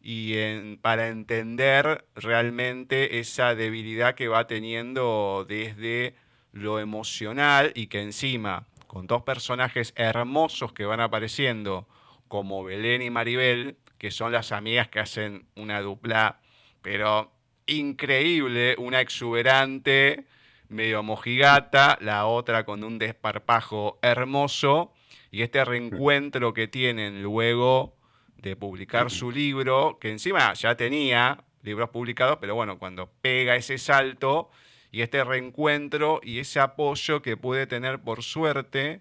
y 0.00 0.76
para 0.76 1.08
entender 1.08 2.06
realmente 2.14 3.18
esa 3.18 3.54
debilidad 3.54 4.14
que 4.14 4.28
va 4.28 4.46
teniendo 4.46 5.44
desde 5.46 6.14
lo 6.52 6.80
emocional 6.80 7.72
y 7.74 7.86
que 7.86 8.02
encima, 8.02 8.66
con 8.86 9.06
dos 9.06 9.22
personajes 9.22 9.92
hermosos 9.96 10.72
que 10.72 10.84
van 10.84 11.00
apareciendo, 11.00 11.86
como 12.28 12.64
Belén 12.64 13.02
y 13.02 13.10
Maribel, 13.10 13.76
que 13.98 14.10
son 14.10 14.32
las 14.32 14.52
amigas 14.52 14.88
que 14.88 15.00
hacen 15.00 15.46
una 15.56 15.80
dupla, 15.80 16.40
pero 16.82 17.32
increíble, 17.66 18.74
una 18.78 19.00
exuberante, 19.00 20.24
medio 20.68 21.02
mojigata, 21.02 21.98
la 22.00 22.26
otra 22.26 22.64
con 22.64 22.84
un 22.84 22.98
desparpajo 22.98 23.98
hermoso, 24.02 24.92
y 25.30 25.42
este 25.42 25.64
reencuentro 25.64 26.54
que 26.54 26.68
tienen 26.68 27.22
luego 27.22 27.96
de 28.38 28.56
publicar 28.56 29.10
su 29.10 29.30
libro, 29.30 29.98
que 30.00 30.10
encima 30.10 30.52
ya 30.54 30.76
tenía 30.76 31.44
libros 31.62 31.90
publicados, 31.90 32.38
pero 32.40 32.54
bueno, 32.54 32.78
cuando 32.78 33.10
pega 33.20 33.54
ese 33.56 33.76
salto, 33.78 34.50
y 34.90 35.02
este 35.02 35.22
reencuentro 35.24 36.20
y 36.22 36.40
ese 36.40 36.60
apoyo 36.60 37.22
que 37.22 37.36
puede 37.36 37.66
tener 37.66 38.00
por 38.00 38.22
suerte 38.22 39.00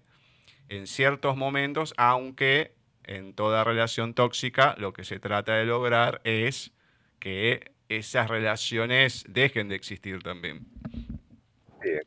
en 0.69 0.87
ciertos 0.87 1.35
momentos, 1.35 1.93
aunque 1.97 2.73
en 3.03 3.33
toda 3.33 3.63
relación 3.63 4.13
tóxica 4.13 4.75
lo 4.77 4.93
que 4.93 5.03
se 5.03 5.19
trata 5.19 5.55
de 5.55 5.65
lograr 5.65 6.21
es 6.23 6.71
que 7.19 7.71
esas 7.89 8.29
relaciones 8.29 9.25
dejen 9.27 9.67
de 9.67 9.75
existir 9.75 10.21
también. 10.21 10.67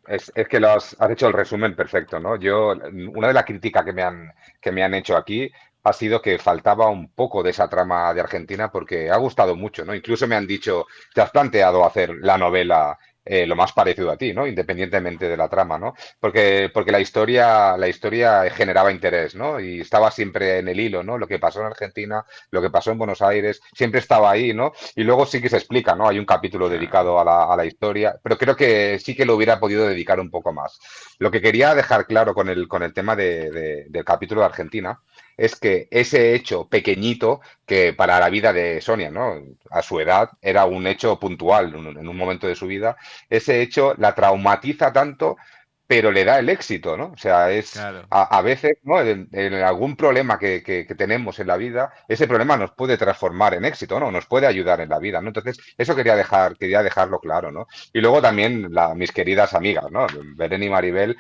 es, 0.07 0.31
que 0.49 0.61
lo 0.61 0.71
has, 0.71 0.97
hecho 1.11 1.27
el 1.27 1.33
resumen 1.33 1.75
perfecto, 1.75 2.21
¿no? 2.21 2.37
Yo, 2.37 2.75
una 3.15 3.29
de 3.29 3.35
las 3.35 3.45
críticas 3.45 3.85
que 3.85 3.93
me 3.93 4.03
han, 4.03 4.33
que 4.61 4.71
me 4.71 4.85
han 4.85 4.95
hecho 4.95 5.17
aquí 5.17 5.51
ha 5.85 5.93
sido 5.93 6.23
que 6.23 6.39
faltaba 6.39 6.89
un 6.89 7.09
poco 7.09 7.43
de 7.43 7.51
esa 7.51 7.69
trama 7.69 8.15
de 8.15 8.21
Argentina 8.21 8.71
porque 8.71 9.11
ha 9.11 9.17
gustado 9.17 9.57
mucho, 9.57 9.85
¿no? 9.85 9.93
Incluso 9.93 10.29
me 10.29 10.37
han 10.37 10.47
dicho, 10.47 10.87
¿te 11.13 11.21
has 11.21 11.31
planteado 11.31 11.85
hacer 11.85 12.15
la 12.21 12.39
novela 12.39 12.97
eh, 13.25 13.47
lo 13.47 13.57
más 13.57 13.73
parecido 13.73 14.11
a 14.11 14.17
ti, 14.17 14.33
¿no? 14.33 14.47
Independientemente 14.47 15.29
de 15.29 15.37
la 15.37 15.49
trama, 15.49 15.79
¿no? 15.79 15.95
Porque, 16.19 16.71
porque 16.73 16.93
la 16.93 17.01
historia, 17.01 17.77
la 17.77 17.89
historia 17.89 18.51
generaba 18.51 18.91
interés, 18.91 19.35
¿no? 19.35 19.61
Y 19.61 19.81
estaba 19.81 20.11
siempre 20.11 20.59
en 20.59 20.69
el 20.69 20.81
hilo, 20.81 21.03
¿no? 21.03 21.19
Lo 21.19 21.27
que 21.27 21.39
pasó 21.39 21.61
en 21.61 21.67
Argentina, 21.67 22.25
lo 22.51 22.61
que 22.61 22.71
pasó 22.71 22.91
en 22.91 22.99
Buenos 22.99 23.23
Aires, 23.23 23.61
siempre 23.75 24.01
estaba 24.01 24.31
ahí, 24.31 24.53
¿no? 24.53 24.73
Y 24.97 25.05
luego 25.05 25.27
sí 25.27 25.41
que 25.41 25.49
se 25.49 25.57
explica, 25.57 25.95
¿no? 25.95 26.09
Hay 26.09 26.19
un 26.19 26.27
capítulo 26.27 26.69
dedicado 26.69 27.21
a 27.21 27.25
la, 27.25 27.45
a 27.45 27.57
la 27.57 27.65
historia, 27.65 28.17
pero 28.23 28.37
creo 28.39 28.57
que 28.57 28.99
sí 28.99 29.15
que 29.15 29.25
lo 29.25 29.37
hubiera 29.37 29.61
podido 29.61 29.87
dedicar 29.87 30.19
un 30.21 30.31
poco 30.31 30.53
más. 30.53 30.79
Lo 31.19 31.31
que 31.31 31.41
quería 31.41 31.75
dejar 31.75 32.07
claro 32.07 32.35
con 32.35 32.49
el, 32.49 32.67
con 32.67 32.83
el 32.83 32.93
tema 32.93 33.15
de, 33.15 33.87
del 33.89 34.05
capítulo 34.05 34.41
de 34.41 34.47
Argentina 34.47 35.01
es 35.37 35.57
que 35.57 35.89
ese 35.91 36.35
hecho 36.35 36.69
pequeñito, 36.69 37.41
que 37.67 37.93
para 37.93 38.21
la 38.21 38.31
vida 38.31 38.53
de 38.53 38.81
Sonia, 38.81 39.11
¿no? 39.11 39.43
A 39.71 39.83
su 39.83 40.01
edad 40.01 40.31
era 40.41 40.65
un 40.67 40.87
hecho 40.87 41.19
puntual 41.19 41.75
en 41.75 42.09
un 42.09 42.17
momento 42.17 42.47
de 42.47 42.55
su 42.55 42.67
vida, 42.67 42.97
ese 43.29 43.63
hecho 43.63 43.95
la 43.99 44.15
traumatiza 44.15 44.93
tanto 44.93 45.37
pero 45.93 46.11
le 46.11 46.25
da 46.25 46.39
el 46.39 46.49
éxito, 46.49 46.97
¿no? 46.97 47.13
O 47.13 47.19
sea, 47.19 47.51
es 47.51 47.77
a, 47.77 48.41
veces, 48.41 48.79
¿no? 48.83 48.99
En, 49.03 49.29
algún 49.63 49.95
problema 49.95 50.39
que, 50.39 50.63
que, 50.63 50.87
tenemos 50.95 51.39
en 51.39 51.49
la 51.49 51.59
vida, 51.59 51.93
ese 52.09 52.27
problema 52.27 52.57
nos 52.57 52.71
puede 52.71 52.97
transformar 52.97 53.53
en 53.53 53.67
éxito, 53.67 54.01
¿no? 54.01 54.11
Nos 54.11 54.25
puede 54.25 54.47
ayudar 54.47 54.81
en 54.81 54.89
la 54.89 54.99
vida, 54.99 55.21
¿no? 55.21 55.29
Entonces, 55.29 55.59
eso 55.77 55.95
quería 55.95 56.17
dejar, 56.17 56.57
quería 56.57 56.83
dejarlo 56.83 57.21
claro, 57.21 57.53
¿no? 57.53 57.69
Y 57.93 58.01
luego 58.01 58.23
también 58.23 58.73
la, 58.73 58.95
mis 58.95 59.13
queridas 59.13 59.53
amigas, 59.53 59.85
¿no? 59.91 60.07
Belén 60.35 60.63
y 60.63 60.71
Maribel, 60.71 61.19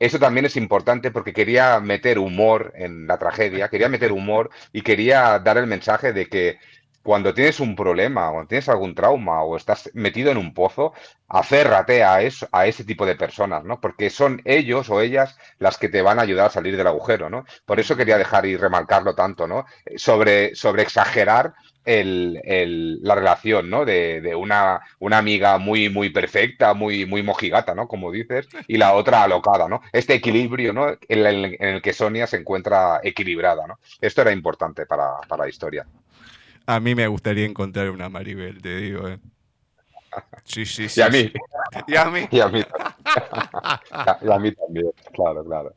eso 0.00 0.18
también 0.18 0.46
es 0.46 0.56
importante 0.56 1.12
porque 1.12 1.32
quería 1.32 1.78
meter 1.78 2.18
humor 2.18 2.72
en 2.74 3.06
la 3.06 3.18
tragedia, 3.18 3.68
quería 3.68 3.88
meter 3.88 4.10
humor 4.10 4.50
y 4.72 4.82
quería 4.82 5.38
dar 5.38 5.58
el 5.58 5.68
mensaje 5.68 6.12
de 6.12 6.26
que 6.26 6.58
cuando 7.08 7.32
tienes 7.32 7.58
un 7.58 7.74
problema, 7.74 8.30
cuando 8.30 8.48
tienes 8.48 8.68
algún 8.68 8.94
trauma 8.94 9.42
o 9.42 9.56
estás 9.56 9.90
metido 9.94 10.30
en 10.30 10.36
un 10.36 10.52
pozo, 10.52 10.92
aférrate 11.26 12.04
a, 12.04 12.20
eso, 12.20 12.46
a 12.52 12.66
ese 12.66 12.84
tipo 12.84 13.06
de 13.06 13.16
personas, 13.16 13.64
¿no? 13.64 13.80
Porque 13.80 14.10
son 14.10 14.42
ellos 14.44 14.90
o 14.90 15.00
ellas 15.00 15.38
las 15.58 15.78
que 15.78 15.88
te 15.88 16.02
van 16.02 16.18
a 16.18 16.22
ayudar 16.22 16.48
a 16.48 16.50
salir 16.50 16.76
del 16.76 16.86
agujero, 16.86 17.30
¿no? 17.30 17.46
Por 17.64 17.80
eso 17.80 17.96
quería 17.96 18.18
dejar 18.18 18.44
y 18.44 18.58
remarcarlo 18.58 19.14
tanto, 19.14 19.46
¿no? 19.46 19.64
Sobre, 19.96 20.54
sobre 20.54 20.82
exagerar 20.82 21.54
el, 21.86 23.00
la 23.02 23.14
relación, 23.14 23.70
¿no? 23.70 23.86
De, 23.86 24.34
una, 24.36 24.82
una, 24.98 25.16
amiga 25.16 25.56
muy, 25.56 25.88
muy 25.88 26.10
perfecta, 26.10 26.74
muy, 26.74 27.06
muy 27.06 27.22
mojigata, 27.22 27.74
¿no? 27.74 27.88
Como 27.88 28.12
dices, 28.12 28.48
y 28.66 28.76
la 28.76 28.92
otra 28.92 29.22
alocada, 29.22 29.66
¿no? 29.66 29.80
Este 29.94 30.12
equilibrio, 30.12 30.74
¿no? 30.74 30.90
En, 31.08 31.56
el 31.58 31.80
que 31.80 31.94
Sonia 31.94 32.26
se 32.26 32.36
encuentra 32.36 33.00
equilibrada, 33.02 33.66
¿no? 33.66 33.78
Esto 33.98 34.20
era 34.20 34.32
importante 34.32 34.84
para, 34.84 35.22
para 35.26 35.44
la 35.44 35.48
historia. 35.48 35.86
A 36.68 36.78
mí 36.78 36.94
me 36.94 37.08
gustaría 37.08 37.46
encontrar 37.46 37.90
una 37.90 38.08
Maribel, 38.08 38.62
te 38.62 38.76
digo. 38.76 39.08
¿eh? 39.08 39.18
Sí, 40.44 40.64
sí, 40.64 40.88
sí. 40.88 41.00
Y 41.00 41.02
a 41.02 41.08
mí. 41.08 41.32
Y 41.86 41.96
a 41.96 42.04
mí. 42.06 42.28
Y 42.30 42.40
a 42.40 42.48
mí, 42.48 42.62
y 44.22 44.30
a 44.30 44.38
mí 44.38 44.52
también, 44.52 44.92
claro, 45.14 45.44
claro. 45.44 45.72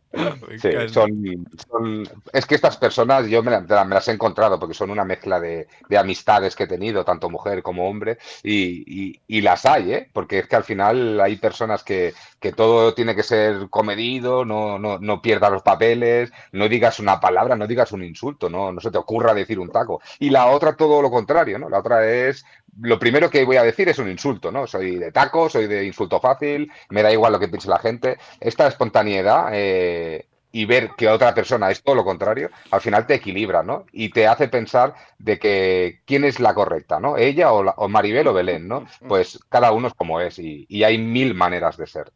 Sí, 0.62 0.70
son, 0.92 2.04
es 2.34 2.46
que 2.46 2.56
estas 2.56 2.78
personas 2.78 3.28
yo 3.28 3.42
me, 3.42 3.52
las 3.52 4.08
he 4.08 4.12
encontrado 4.12 4.60
porque 4.60 4.74
son 4.74 4.90
una 4.90 5.06
mezcla 5.06 5.40
de, 5.40 5.68
amistades 5.98 6.56
que 6.56 6.64
he 6.64 6.68
tenido, 6.68 7.06
tanto 7.06 7.30
mujer 7.30 7.64
como 7.64 7.90
hombre, 7.90 8.18
y, 8.44 9.42
las 9.42 9.66
hay, 9.66 9.94
¿eh? 9.94 10.10
porque 10.14 10.40
es 10.40 10.48
que 10.48 10.56
al 10.56 10.64
final 10.64 11.20
hay 11.20 11.38
personas 11.38 11.84
que, 11.84 12.14
todo 12.56 12.94
tiene 12.94 13.16
que 13.16 13.24
ser 13.24 13.70
comedido, 13.70 14.46
no, 14.46 14.78
no, 14.78 15.00
no 15.00 15.22
pierdas 15.22 15.52
los 15.52 15.64
papeles, 15.64 16.32
no 16.52 16.68
digas 16.68 17.00
una 17.00 17.20
palabra, 17.20 17.56
no 17.56 17.68
digas 17.68 17.92
un 17.92 18.04
insulto, 18.04 18.50
no, 18.50 18.72
no 18.72 18.82
se 18.82 18.92
te 18.92 18.98
ocurra 18.98 19.34
decir 19.34 19.60
un 19.60 19.70
taco. 19.70 20.02
Y 20.20 20.30
la 20.30 20.48
otra 20.48 20.76
todo 20.76 21.02
lo 21.02 21.10
contrario, 21.10 21.60
¿no? 21.60 21.70
La 21.70 21.80
otra 21.80 22.06
es 22.08 22.46
lo 22.80 23.00
primero 23.00 23.30
que 23.30 23.44
voy 23.44 23.58
a 23.58 23.64
decir 23.64 23.90
es 23.90 24.00
un 24.00 24.10
insulto, 24.10 24.52
¿no? 24.52 24.68
Soy 24.68 24.98
de 24.98 25.12
taco, 25.12 25.50
soy 25.50 25.68
de 25.68 25.86
insulto 25.86 26.20
fácil, 26.20 26.72
me 26.90 27.04
da 27.04 27.12
igual 27.12 27.34
lo 27.34 27.40
que 27.40 27.48
piense 27.48 27.68
la 27.68 27.80
gente. 27.80 28.18
Esta 28.40 28.68
espontaneidad 28.68 29.50
eh, 29.54 30.26
y 30.52 30.66
ver 30.66 30.92
que 30.98 31.08
otra 31.08 31.34
persona 31.34 31.72
es 31.72 31.82
todo 31.84 31.96
lo 31.96 32.04
contrario, 32.04 32.50
al 32.72 32.82
final 32.82 33.06
te 33.08 33.16
equilibra, 33.16 33.64
¿no? 33.64 33.86
Y 33.92 34.10
te 34.10 34.28
hace 34.28 34.48
pensar 34.48 34.94
de 35.18 35.40
que 35.40 36.02
quién 36.06 36.24
es 36.24 36.40
la 36.40 36.54
correcta, 36.54 37.00
¿no? 37.00 37.18
Ella 37.18 37.54
o, 37.54 37.90
Maribel 37.90 38.28
o 38.28 38.34
Belén, 38.34 38.68
¿no? 38.68 38.86
Pues 39.08 39.40
cada 39.50 39.72
uno 39.72 39.88
es 39.88 39.94
como 39.94 40.20
es 40.20 40.40
y, 40.40 40.84
hay 40.84 40.98
mil 40.98 41.34
maneras 41.34 41.78
de 41.78 41.88
ser. 41.88 42.12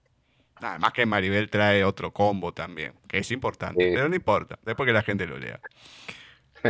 Además 0.55 0.93
que 0.93 1.05
Maribel 1.05 1.49
trae 1.49 1.83
otro 1.83 2.11
combo 2.11 2.53
también, 2.53 2.93
que 3.07 3.19
es 3.19 3.31
importante, 3.31 3.91
pero 3.93 4.07
no 4.07 4.15
importa, 4.15 4.57
después 4.63 4.87
que 4.87 4.93
la 4.93 5.03
gente 5.03 5.25
lo 5.25 5.37
lea. 5.37 5.59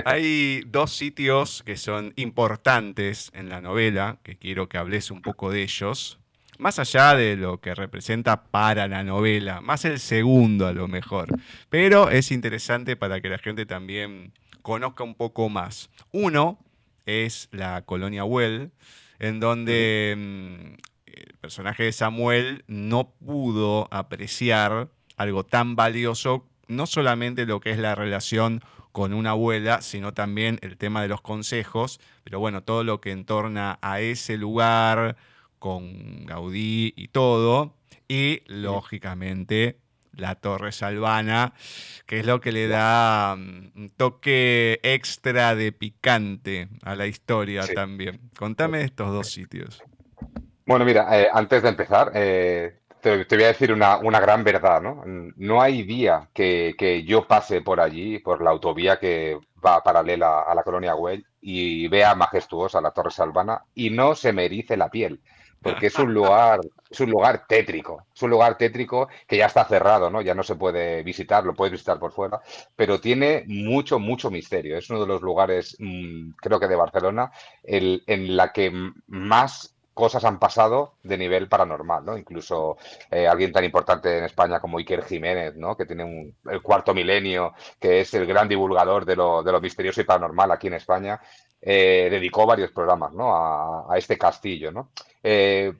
Hay 0.03 0.63
dos 0.67 0.91
sitios 0.91 1.63
que 1.63 1.77
son 1.77 2.13
importantes 2.17 3.31
en 3.33 3.49
la 3.49 3.61
novela, 3.61 4.17
que 4.23 4.35
quiero 4.37 4.67
que 4.67 4.77
hables 4.77 5.11
un 5.11 5.21
poco 5.21 5.51
de 5.51 5.63
ellos, 5.63 6.19
más 6.57 6.79
allá 6.79 7.15
de 7.15 7.35
lo 7.35 7.59
que 7.59 7.75
representa 7.75 8.43
para 8.45 8.87
la 8.87 9.03
novela, 9.03 9.61
más 9.61 9.85
el 9.85 9.99
segundo 9.99 10.67
a 10.67 10.73
lo 10.73 10.87
mejor, 10.87 11.29
pero 11.69 12.09
es 12.09 12.31
interesante 12.31 12.95
para 12.95 13.21
que 13.21 13.29
la 13.29 13.37
gente 13.37 13.65
también 13.65 14.33
conozca 14.61 15.03
un 15.03 15.15
poco 15.15 15.49
más. 15.49 15.89
Uno 16.11 16.59
es 17.05 17.49
la 17.51 17.83
colonia 17.83 18.23
Well, 18.23 18.71
en 19.19 19.39
donde 19.39 20.15
mm, 20.17 20.73
el 21.05 21.33
personaje 21.39 21.83
de 21.83 21.91
Samuel 21.91 22.63
no 22.67 23.11
pudo 23.11 23.87
apreciar 23.91 24.89
algo 25.17 25.43
tan 25.45 25.75
valioso, 25.75 26.45
no 26.67 26.87
solamente 26.87 27.45
lo 27.45 27.59
que 27.59 27.71
es 27.71 27.77
la 27.77 27.95
relación 27.95 28.61
con 28.95 29.13
una 29.13 29.31
abuela, 29.31 29.81
sino 29.81 30.13
también 30.13 30.57
el 30.61 30.77
tema 30.77 31.01
de 31.01 31.09
los 31.09 31.19
consejos, 31.19 31.99
pero 32.23 32.39
bueno, 32.39 32.63
todo 32.63 32.85
lo 32.85 33.01
que 33.01 33.11
entorna 33.11 33.77
a 33.81 33.99
ese 33.99 34.37
lugar 34.37 35.17
con 35.59 36.25
Gaudí 36.25 36.93
y 36.95 37.09
todo, 37.09 37.73
y 38.07 38.41
lógicamente 38.47 39.79
la 40.13 40.35
Torre 40.35 40.71
Salvana, 40.71 41.51
que 42.05 42.21
es 42.21 42.25
lo 42.25 42.39
que 42.39 42.53
le 42.53 42.69
da 42.69 43.35
mm, 43.35 43.71
un 43.75 43.89
toque 43.89 44.79
extra 44.81 45.55
de 45.55 45.73
picante 45.73 46.69
a 46.81 46.95
la 46.95 47.05
historia 47.05 47.67
también. 47.67 48.21
Contame 48.39 48.79
estos 48.79 49.11
dos 49.11 49.29
sitios. 49.29 49.83
Bueno, 50.65 50.85
mira, 50.85 51.19
eh, 51.19 51.27
antes 51.33 51.63
de 51.63 51.67
empezar, 51.67 52.13
eh, 52.15 52.79
te, 53.27 53.35
voy 53.35 53.43
a 53.43 53.47
decir 53.47 53.71
una, 53.71 53.99
gran 54.19 54.43
verdad, 54.43 54.81
¿no? 54.81 55.03
No 55.05 55.61
hay 55.61 55.83
día 55.83 56.29
que, 56.33 57.03
yo 57.05 57.27
pase 57.27 57.61
por 57.61 57.79
allí, 57.79 58.17
por 58.19 58.41
la 58.41 58.49
autovía 58.49 58.97
que 58.97 59.37
va 59.63 59.83
paralela 59.83 60.41
a 60.41 60.55
la 60.55 60.63
colonia 60.63 60.93
Güell 60.93 61.25
y 61.39 61.87
vea 61.87 62.15
majestuosa 62.15 62.81
la 62.81 62.91
Torre 62.91 63.11
Salvana 63.11 63.63
y 63.75 63.91
no 63.91 64.15
se 64.15 64.33
me 64.33 64.45
erice 64.45 64.75
la 64.75 64.89
piel, 64.89 65.21
porque 65.61 65.87
es 65.87 65.99
un 65.99 66.13
lugar, 66.13 66.61
es 66.89 66.99
un 66.99 67.11
lugar 67.11 67.45
tétrico, 67.47 68.07
es 68.13 68.23
un 68.23 68.31
lugar 68.31 68.57
tétrico 68.57 69.07
que 69.27 69.37
ya 69.37 69.45
está 69.45 69.65
cerrado, 69.65 70.09
¿no? 70.09 70.21
Ya 70.21 70.33
no 70.33 70.41
se 70.41 70.55
puede 70.55 71.03
visitar, 71.03 71.43
lo 71.43 71.53
puedes 71.53 71.73
visitar 71.73 71.99
por 71.99 72.11
fuera, 72.11 72.41
pero 72.75 72.99
tiene 72.99 73.43
mucho, 73.47 73.99
mucho 73.99 74.31
misterio. 74.31 74.77
Es 74.77 74.89
uno 74.89 75.01
de 75.01 75.07
los 75.07 75.21
lugares, 75.21 75.75
mm, 75.77 76.31
creo 76.37 76.59
que 76.59 76.67
de 76.67 76.75
Barcelona, 76.75 77.31
en 77.63 78.35
la 78.35 78.51
que 78.51 78.71
más 79.07 79.74
cosas 79.95 80.23
han 80.25 80.37
pasado 80.37 80.93
de 81.01 81.17
nivel 81.17 81.49
paranormal, 81.49 82.05
¿no? 82.05 82.17
Incluso 82.17 82.77
eh, 83.09 83.27
alguien 83.27 83.51
tan 83.51 83.63
importante 83.65 84.19
en 84.19 84.25
España 84.25 84.59
como 84.59 84.77
Iker 84.77 85.03
Jiménez, 85.03 85.55
¿no? 85.55 85.75
Que 85.75 85.87
tiene 85.87 86.03
un, 86.03 86.35
el 86.51 86.61
cuarto 86.61 86.93
milenio, 86.93 87.53
que 87.79 88.01
es 88.01 88.13
el 88.13 88.27
gran 88.27 88.47
divulgador 88.47 89.05
de 89.05 89.15
lo, 89.15 89.41
de 89.41 89.59
misterioso 89.59 90.01
y 90.01 90.03
paranormal 90.03 90.51
aquí 90.51 90.67
en 90.67 90.75
España, 90.75 91.19
eh, 91.61 92.09
dedicó 92.11 92.45
varios 92.45 92.71
programas, 92.71 93.13
¿no? 93.13 93.35
A, 93.35 93.91
a 93.91 93.97
este 93.97 94.17
castillo, 94.17 94.71
¿no? 94.71 94.91
Eh, 95.23 95.73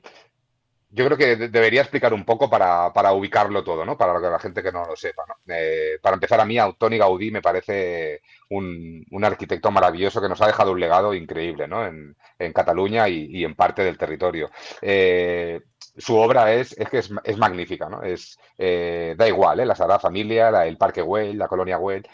yo 0.96 1.06
creo 1.06 1.18
que 1.18 1.36
debería 1.50 1.82
explicar 1.82 2.14
un 2.14 2.24
poco 2.24 2.50
para, 2.50 2.94
para, 2.94 3.12
ubicarlo 3.12 3.66
todo, 3.66 3.84
¿no? 3.84 3.98
Para 3.98 4.18
la 4.18 4.40
gente 4.40 4.64
que 4.64 4.72
no 4.72 4.86
lo 4.86 4.96
sepa, 4.96 5.24
¿no? 5.28 5.54
Eh, 5.54 6.00
para 6.02 6.14
empezar, 6.14 6.40
a 6.40 6.46
mí, 6.46 6.58
Tony 6.78 6.98
Gaudí 6.98 7.32
me 7.32 7.42
parece 7.42 8.22
un, 8.50 9.06
un, 9.12 9.26
arquitecto 9.26 9.72
maravilloso 9.72 10.22
que 10.22 10.30
nos 10.30 10.42
ha 10.42 10.48
dejado 10.48 10.72
un 10.72 10.80
legado 10.80 11.14
increíble, 11.14 11.68
¿no? 11.68 11.86
En, 11.86 12.16
en 12.40 12.54
Cataluña 12.54 13.10
y, 13.10 13.28
y, 13.30 13.44
en 13.44 13.56
parte 13.56 13.84
del 13.84 13.98
territorio. 13.98 14.50
Eh, 14.82 15.62
su 15.98 16.16
obra 16.16 16.54
es, 16.54 16.72
es 16.78 16.90
que 16.90 17.00
es, 17.00 17.12
es 17.26 17.38
magnífica, 17.38 17.90
¿no? 17.90 18.02
Es, 18.02 18.40
eh, 18.58 19.16
da 19.18 19.28
igual, 19.28 19.60
¿eh? 19.60 19.66
la 19.66 19.76
Sagrada 19.76 20.00
Familia, 20.00 20.50
la, 20.50 20.66
el 20.66 20.78
Parque 20.78 21.02
Güell, 21.02 21.38
la 21.38 21.50
Colonia 21.50 21.76
Güell, 21.76 22.08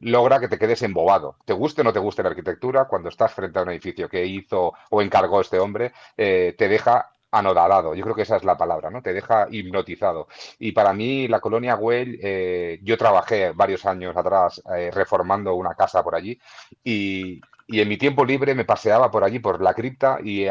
logra 0.00 0.40
que 0.40 0.48
te 0.48 0.58
quedes 0.58 0.82
embobado. 0.82 1.36
Te 1.44 1.52
guste 1.52 1.82
o 1.82 1.84
no 1.84 1.92
te 1.92 2.00
guste 2.00 2.24
la 2.24 2.30
arquitectura, 2.30 2.86
cuando 2.86 3.10
estás 3.10 3.32
frente 3.32 3.60
a 3.60 3.62
un 3.62 3.70
edificio 3.70 4.08
que 4.08 4.26
hizo 4.26 4.72
o 4.90 5.02
encargó 5.02 5.40
este 5.40 5.60
hombre, 5.60 5.92
te 6.16 6.68
deja 6.68 7.12
anodalado, 7.32 7.94
yo 7.94 8.02
creo 8.04 8.14
que 8.14 8.22
esa 8.22 8.36
es 8.36 8.44
la 8.44 8.56
palabra, 8.56 8.90
¿no? 8.90 9.02
Te 9.02 9.12
deja 9.12 9.48
hipnotizado. 9.50 10.28
Y 10.58 10.72
para 10.72 10.92
mí, 10.92 11.26
la 11.28 11.40
colonia 11.40 11.74
Güell, 11.74 12.20
eh, 12.22 12.78
yo 12.82 12.96
trabajé 12.98 13.52
varios 13.52 13.84
años 13.86 14.16
atrás 14.16 14.62
eh, 14.76 14.90
reformando 14.92 15.54
una 15.54 15.74
casa 15.74 16.02
por 16.04 16.14
allí 16.14 16.38
y, 16.84 17.40
en 17.68 17.88
mi 17.88 17.96
tiempo 17.96 18.24
libre 18.24 18.54
me 18.54 18.66
paseaba 18.66 19.10
por 19.10 19.24
allí, 19.24 19.38
por 19.38 19.62
la 19.62 19.72
cripta 19.72 20.18
y, 20.22 20.46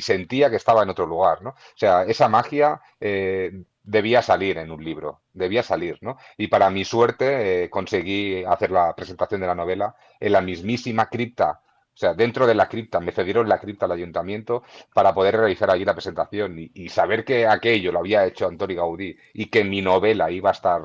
sentía 0.00 0.48
que 0.48 0.56
estaba 0.56 0.82
en 0.82 0.88
otro 0.88 1.04
lugar, 1.04 1.42
¿no? 1.42 1.50
O 1.50 1.76
sea, 1.76 2.04
esa 2.04 2.28
magia, 2.28 2.80
eh, 3.00 3.52
debía 3.82 4.22
salir 4.22 4.56
en 4.56 4.70
un 4.70 4.82
libro, 4.82 5.20
debía 5.34 5.62
salir, 5.62 5.98
¿no? 6.00 6.16
Y 6.38 6.46
para 6.46 6.70
mi 6.70 6.86
suerte 6.86 7.68
conseguí 7.68 8.44
hacer 8.44 8.70
la 8.70 8.94
presentación 8.96 9.42
de 9.42 9.46
la 9.46 9.54
novela 9.54 9.94
en 10.18 10.32
la 10.32 10.40
mismísima 10.40 11.10
cripta, 11.10 11.60
o 11.94 11.96
sea, 11.96 12.14
dentro 12.14 12.46
de 12.46 12.54
la 12.54 12.68
cripta, 12.68 13.00
me 13.00 13.12
cedieron 13.12 13.48
la 13.48 13.58
cripta 13.60 13.86
al 13.86 13.92
ayuntamiento 13.92 14.62
para 14.92 15.14
poder 15.14 15.36
realizar 15.36 15.70
allí 15.70 15.84
la 15.84 15.94
presentación 15.94 16.58
y, 16.58 16.70
y 16.74 16.88
saber 16.88 17.24
que 17.24 17.46
aquello 17.46 17.92
lo 17.92 18.00
había 18.00 18.26
hecho 18.26 18.48
Antonio 18.48 18.76
Gaudí 18.78 19.16
y 19.32 19.46
que 19.46 19.64
mi 19.64 19.80
novela 19.82 20.30
iba 20.30 20.50
a 20.50 20.52
estar 20.52 20.82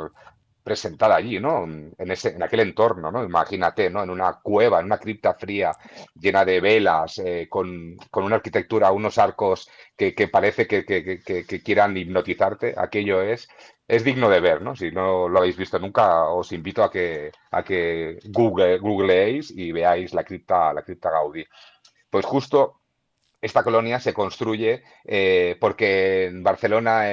presentada 0.64 1.16
allí, 1.16 1.40
¿no? 1.40 1.64
En, 1.64 2.12
ese, 2.12 2.30
en 2.30 2.44
aquel 2.44 2.62
entorno, 2.62 3.12
¿no? 3.12 3.24
Imagínate, 3.24 3.90
¿no? 3.90 4.04
En 4.04 4.10
una 4.10 4.34
cueva, 4.42 4.80
en 4.80 4.86
una 4.86 4.98
cripta 4.98 5.34
fría, 5.34 5.72
llena 6.20 6.46
de 6.46 6.60
velas, 6.62 7.18
eh, 7.20 7.48
con, 7.50 7.98
con, 8.12 8.24
una 8.24 8.36
arquitectura, 8.38 8.92
unos 8.92 9.18
arcos 9.18 9.70
que, 9.98 10.14
que 10.14 10.28
parece 10.28 10.68
que, 10.68 10.86
que, 10.86 11.64
quieran 11.64 11.98
hipnotizarte, 11.98 12.76
aquello 12.78 13.22
es, 13.22 13.48
es 13.88 14.04
digno 14.04 14.30
de 14.30 14.40
ver, 14.40 14.62
¿no? 14.62 14.76
Si 14.76 14.92
no 14.92 15.28
lo 15.30 15.40
habéis 15.40 15.58
visto 15.58 15.80
nunca, 15.80 16.30
os 16.30 16.52
invito 16.52 16.84
a 16.84 16.92
que, 16.92 17.32
a 17.52 17.64
que 17.64 18.20
google, 18.26 18.78
googleéis 18.80 19.52
y 19.52 19.72
veáis 19.72 20.14
la 20.14 20.24
cripta, 20.24 20.74
la 20.74 20.84
cripta 20.84 21.10
Gaudí. 21.10 21.46
Pues 22.10 22.26
justo 22.26 22.79
esta 23.42 23.64
colonia 23.64 24.00
se 24.00 24.14
construye 24.14 24.84
eh, 25.06 25.58
porque 25.60 26.26
en 26.26 26.44
Barcelona 26.44 27.06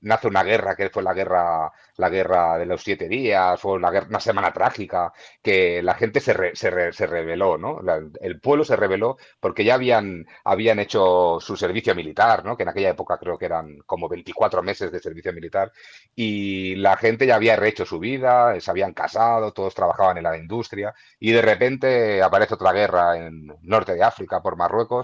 nace 0.00 0.26
una 0.28 0.42
guerra, 0.42 0.76
que 0.76 0.90
fue 0.90 1.02
la 1.02 1.14
guerra, 1.14 1.72
la 1.96 2.08
guerra 2.08 2.58
de 2.58 2.66
los 2.66 2.82
siete 2.82 3.08
días, 3.08 3.60
fue 3.60 3.74
una, 3.74 3.90
una 3.90 4.20
semana 4.20 4.52
trágica, 4.52 5.12
que 5.42 5.82
la 5.82 5.94
gente 5.94 6.20
se, 6.20 6.54
se, 6.54 6.92
se 6.92 7.06
rebeló, 7.06 7.58
¿no? 7.58 7.80
el 8.20 8.40
pueblo 8.40 8.64
se 8.64 8.76
rebeló 8.76 9.16
porque 9.40 9.64
ya 9.64 9.74
habían, 9.74 10.26
habían 10.44 10.78
hecho 10.78 11.38
su 11.40 11.56
servicio 11.56 11.94
militar, 11.94 12.44
¿no? 12.44 12.56
Que 12.56 12.62
en 12.64 12.68
aquella 12.70 12.90
época 12.90 13.18
creo 13.18 13.38
que 13.38 13.46
eran 13.46 13.78
como 13.86 14.08
24 14.08 14.62
meses 14.62 14.90
de 14.92 15.00
servicio 15.00 15.32
militar, 15.32 15.72
y 16.14 16.74
la 16.76 16.96
gente 16.96 17.26
ya 17.26 17.36
había 17.36 17.56
rehecho 17.56 17.84
su 17.84 17.98
vida, 17.98 18.58
se 18.60 18.70
habían 18.70 18.92
casado, 18.94 19.52
todos 19.52 19.74
trabajaban 19.74 20.16
en 20.18 20.24
la 20.24 20.36
industria, 20.36 20.94
y 21.18 21.32
de 21.32 21.42
repente 21.42 22.22
aparece 22.22 22.54
otra 22.54 22.72
guerra 22.72 23.16
en 23.18 23.46
norte 23.62 23.94
de 23.94 24.02
África, 24.02 24.42
por 24.42 24.56
Marruecos, 24.56 24.95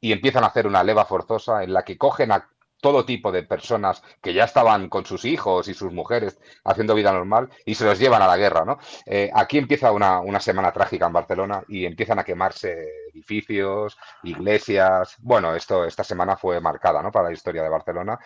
y 0.00 0.12
empiezan 0.12 0.44
a 0.44 0.48
hacer 0.48 0.66
una 0.66 0.84
leva 0.84 1.04
forzosa 1.04 1.62
en 1.62 1.72
la 1.72 1.84
que 1.84 1.98
cogen 1.98 2.32
a 2.32 2.48
todo 2.80 3.04
tipo 3.04 3.30
de 3.30 3.42
personas 3.42 4.02
que 4.22 4.32
ya 4.32 4.44
estaban 4.44 4.88
con 4.88 5.04
sus 5.04 5.24
hijos 5.24 5.68
y 5.68 5.74
sus 5.74 5.92
mujeres 5.92 6.38
haciendo 6.64 6.94
vida 6.94 7.12
normal 7.12 7.50
y 7.64 7.74
se 7.74 7.84
los 7.84 7.98
llevan 7.98 8.22
a 8.22 8.26
la 8.26 8.36
guerra, 8.36 8.64
¿no? 8.64 8.78
Eh, 9.06 9.30
aquí 9.34 9.58
empieza 9.58 9.92
una, 9.92 10.20
una, 10.20 10.40
semana 10.40 10.72
trágica 10.72 11.06
en 11.06 11.12
Barcelona 11.12 11.62
y 11.68 11.84
empiezan 11.84 12.18
a 12.18 12.24
quemarse 12.24 12.88
edificios, 13.20 13.98
iglesias. 14.22 15.16
Bueno, 15.20 15.54
esto 15.54 15.84
esta 15.84 16.04
semana 16.04 16.36
fue 16.36 16.60
marcada, 16.60 17.02
¿no? 17.02 17.12
Para 17.12 17.28
la 17.28 17.34
historia 17.34 17.62
de 17.62 17.68
Barcelona 17.68 18.18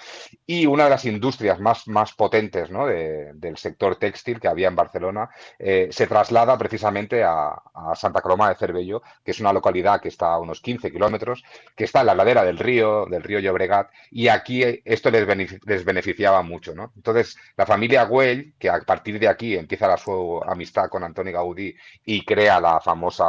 y 0.47 0.67
una 0.67 0.85
de 0.85 0.91
las 0.91 1.05
industrias 1.05 1.59
más, 1.61 1.89
más 1.89 2.13
potentes, 2.15 2.71
¿no? 2.71 2.87
De, 2.87 3.33
del 3.35 3.57
sector 3.57 3.97
textil 3.97 4.41
que 4.41 4.49
había 4.49 4.69
en 4.69 4.77
Barcelona 4.77 5.29
eh, 5.59 5.89
se 5.91 6.07
traslada 6.07 6.57
precisamente 6.57 7.23
a, 7.25 7.61
Santa 7.95 8.21
Coloma 8.21 8.49
de 8.49 8.55
Cervello, 8.55 9.03
que 9.25 9.33
es 9.33 9.41
una 9.41 9.53
localidad 9.53 10.01
que 10.01 10.09
está 10.09 10.33
a 10.33 10.39
unos 10.39 10.61
15 10.61 10.91
kilómetros, 10.91 11.45
que 11.77 11.85
está 11.85 12.01
en 12.01 12.07
la 12.07 12.15
ladera 12.15 12.45
del 12.45 12.59
río, 12.59 13.07
del 13.07 13.23
río 13.23 13.41
Llobregat 13.41 13.91
y 14.11 14.29
aquí 14.29 14.45
aquí 14.45 14.83
esto 14.85 15.11
les, 15.11 15.85
beneficiaba 15.85 16.43
mucho, 16.43 16.75
¿no? 16.75 16.93
Entonces, 16.97 17.37
la 17.57 17.67
familia 17.67 18.05
Güell, 18.05 18.55
que 18.59 18.69
a 18.69 18.81
partir 18.81 19.19
de 19.19 19.29
aquí 19.29 19.57
empieza 19.57 19.89
la, 19.89 19.97
su 19.97 20.41
amistad 20.47 20.89
con 20.89 21.03
Antoni 21.03 21.33
Gaudí 21.33 21.75
y 22.05 22.25
crea 22.25 22.61
la 22.61 22.81
famosa, 22.81 23.25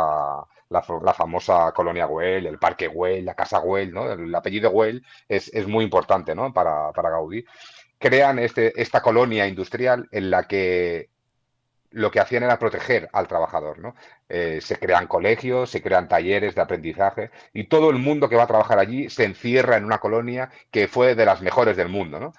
la, 0.69 0.81
famosa 1.13 1.71
colonia 1.73 2.05
Güell, 2.05 2.47
el 2.47 2.59
parque 2.59 2.87
Güell, 2.87 3.25
la 3.25 3.35
casa 3.35 3.59
Güell, 3.59 3.93
¿no? 3.93 4.11
El, 4.11 4.33
apellido 4.33 4.71
Güell 4.71 5.03
es, 5.27 5.53
es, 5.53 5.67
muy 5.67 5.83
importante, 5.83 6.35
¿no? 6.35 6.53
Para, 6.53 6.91
para 6.91 7.09
Gaudí. 7.11 7.45
Crean 7.97 8.39
este, 8.39 8.79
esta 8.81 9.01
colonia 9.01 9.47
industrial 9.47 10.07
en 10.11 10.29
la 10.29 10.47
que 10.47 11.09
lo 11.95 12.11
que 12.11 12.19
hacían 12.19 12.43
era 12.43 12.59
proteger 12.59 13.09
al 13.13 13.27
trabajador. 13.27 13.79
¿no? 13.79 13.95
Eh, 14.27 14.59
se 14.61 14.77
crean 14.77 15.07
colegios, 15.07 15.69
se 15.69 15.81
crean 15.81 16.09
talleres 16.09 16.53
de 16.53 16.61
aprendizaje 16.61 17.31
y 17.53 17.65
todo 17.65 17.89
el 17.89 17.97
mundo 17.97 18.27
que 18.27 18.35
va 18.35 18.43
a 18.43 18.47
trabajar 18.47 18.79
allí 18.79 19.09
se 19.09 19.23
encierra 19.23 19.77
en 19.77 19.85
una 19.85 19.99
colonia 19.99 20.51
que 20.71 20.89
fue 20.89 21.15
de 21.15 21.25
las 21.25 21.41
mejores 21.41 21.77
del 21.77 21.87
mundo. 21.87 22.19
¿no? 22.19 22.33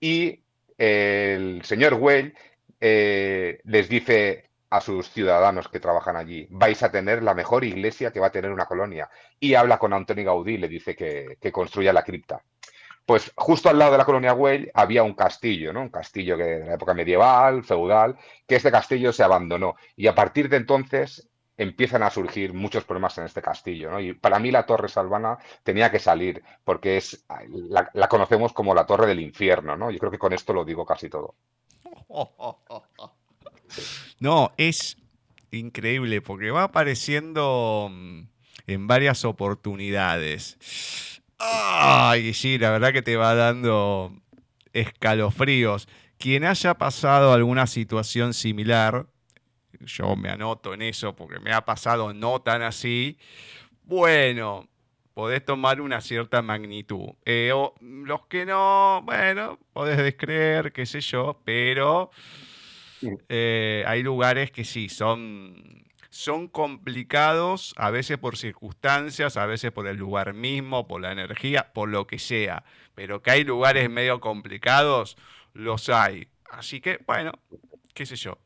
Y 0.00 0.44
el 0.76 1.64
señor 1.64 1.94
Well 1.94 2.34
eh, 2.78 3.60
les 3.64 3.88
dice 3.88 4.50
a 4.70 4.80
sus 4.80 5.10
ciudadanos 5.10 5.68
que 5.68 5.80
trabajan 5.80 6.16
allí, 6.16 6.46
vais 6.50 6.82
a 6.82 6.90
tener 6.90 7.22
la 7.22 7.34
mejor 7.34 7.64
iglesia 7.64 8.12
que 8.12 8.20
va 8.20 8.28
a 8.28 8.32
tener 8.32 8.50
una 8.50 8.66
colonia. 8.66 9.08
Y 9.38 9.54
habla 9.54 9.78
con 9.78 9.92
Antonio 9.92 10.24
Gaudí 10.24 10.58
le 10.58 10.68
dice 10.68 10.96
que, 10.96 11.38
que 11.40 11.52
construya 11.52 11.92
la 11.92 12.02
cripta. 12.02 12.42
Pues 13.06 13.32
justo 13.36 13.68
al 13.68 13.78
lado 13.78 13.92
de 13.92 13.98
la 13.98 14.04
colonia 14.04 14.32
Güell 14.32 14.70
había 14.72 15.02
un 15.02 15.14
castillo, 15.14 15.72
¿no? 15.72 15.82
Un 15.82 15.90
castillo 15.90 16.36
que 16.38 16.44
de 16.44 16.66
la 16.66 16.74
época 16.74 16.94
medieval, 16.94 17.62
feudal, 17.62 18.16
que 18.46 18.56
este 18.56 18.70
castillo 18.70 19.12
se 19.12 19.22
abandonó. 19.22 19.76
Y 19.94 20.06
a 20.06 20.14
partir 20.14 20.48
de 20.48 20.56
entonces 20.56 21.28
empiezan 21.56 22.02
a 22.02 22.10
surgir 22.10 22.54
muchos 22.54 22.84
problemas 22.84 23.16
en 23.18 23.24
este 23.24 23.42
castillo, 23.42 23.90
¿no? 23.90 24.00
Y 24.00 24.14
para 24.14 24.38
mí 24.38 24.50
la 24.50 24.64
Torre 24.66 24.88
Salvana 24.88 25.38
tenía 25.62 25.90
que 25.90 25.98
salir, 25.98 26.42
porque 26.64 26.96
es 26.96 27.24
la, 27.48 27.90
la 27.92 28.08
conocemos 28.08 28.52
como 28.52 28.74
la 28.74 28.86
Torre 28.86 29.06
del 29.06 29.20
Infierno, 29.20 29.76
¿no? 29.76 29.90
Yo 29.90 29.98
creo 29.98 30.10
que 30.10 30.18
con 30.18 30.32
esto 30.32 30.52
lo 30.52 30.64
digo 30.64 30.86
casi 30.86 31.10
todo. 31.10 31.34
No, 34.20 34.52
es 34.56 34.96
increíble, 35.50 36.20
porque 36.20 36.50
va 36.50 36.64
apareciendo 36.64 37.88
mm, 37.90 38.20
en 38.66 38.86
varias 38.86 39.24
oportunidades. 39.24 40.58
Ay, 41.38 42.32
sí, 42.34 42.58
la 42.58 42.70
verdad 42.70 42.92
que 42.92 43.02
te 43.02 43.16
va 43.16 43.34
dando 43.34 44.12
escalofríos. 44.72 45.88
Quien 46.18 46.44
haya 46.44 46.74
pasado 46.74 47.32
alguna 47.32 47.66
situación 47.66 48.34
similar, 48.34 49.06
yo 49.80 50.16
me 50.16 50.30
anoto 50.30 50.74
en 50.74 50.82
eso 50.82 51.14
porque 51.14 51.38
me 51.40 51.52
ha 51.52 51.64
pasado 51.64 52.14
no 52.14 52.40
tan 52.40 52.62
así, 52.62 53.18
bueno, 53.82 54.68
podés 55.12 55.44
tomar 55.44 55.80
una 55.80 56.00
cierta 56.00 56.42
magnitud. 56.42 57.10
Eh, 57.24 57.52
los 57.80 58.26
que 58.26 58.46
no, 58.46 59.02
bueno, 59.04 59.58
podés 59.72 59.98
descreer, 59.98 60.72
qué 60.72 60.86
sé 60.86 61.00
yo, 61.00 61.40
pero 61.44 62.10
eh, 63.28 63.84
hay 63.86 64.02
lugares 64.02 64.50
que 64.50 64.64
sí, 64.64 64.88
son 64.88 65.84
son 66.14 66.46
complicados, 66.46 67.74
a 67.76 67.90
veces 67.90 68.18
por 68.18 68.36
circunstancias, 68.36 69.36
a 69.36 69.46
veces 69.46 69.72
por 69.72 69.88
el 69.88 69.96
lugar 69.96 70.32
mismo, 70.32 70.86
por 70.86 71.00
la 71.00 71.10
energía, 71.10 71.72
por 71.72 71.88
lo 71.88 72.06
que 72.06 72.20
sea. 72.20 72.62
Pero 72.94 73.20
que 73.20 73.32
hay 73.32 73.42
lugares 73.42 73.90
medio 73.90 74.20
complicados, 74.20 75.16
los 75.54 75.88
hay. 75.88 76.28
Así 76.52 76.80
que, 76.80 77.00
bueno, 77.04 77.32
qué 77.94 78.06
sé 78.06 78.14
yo. 78.14 78.38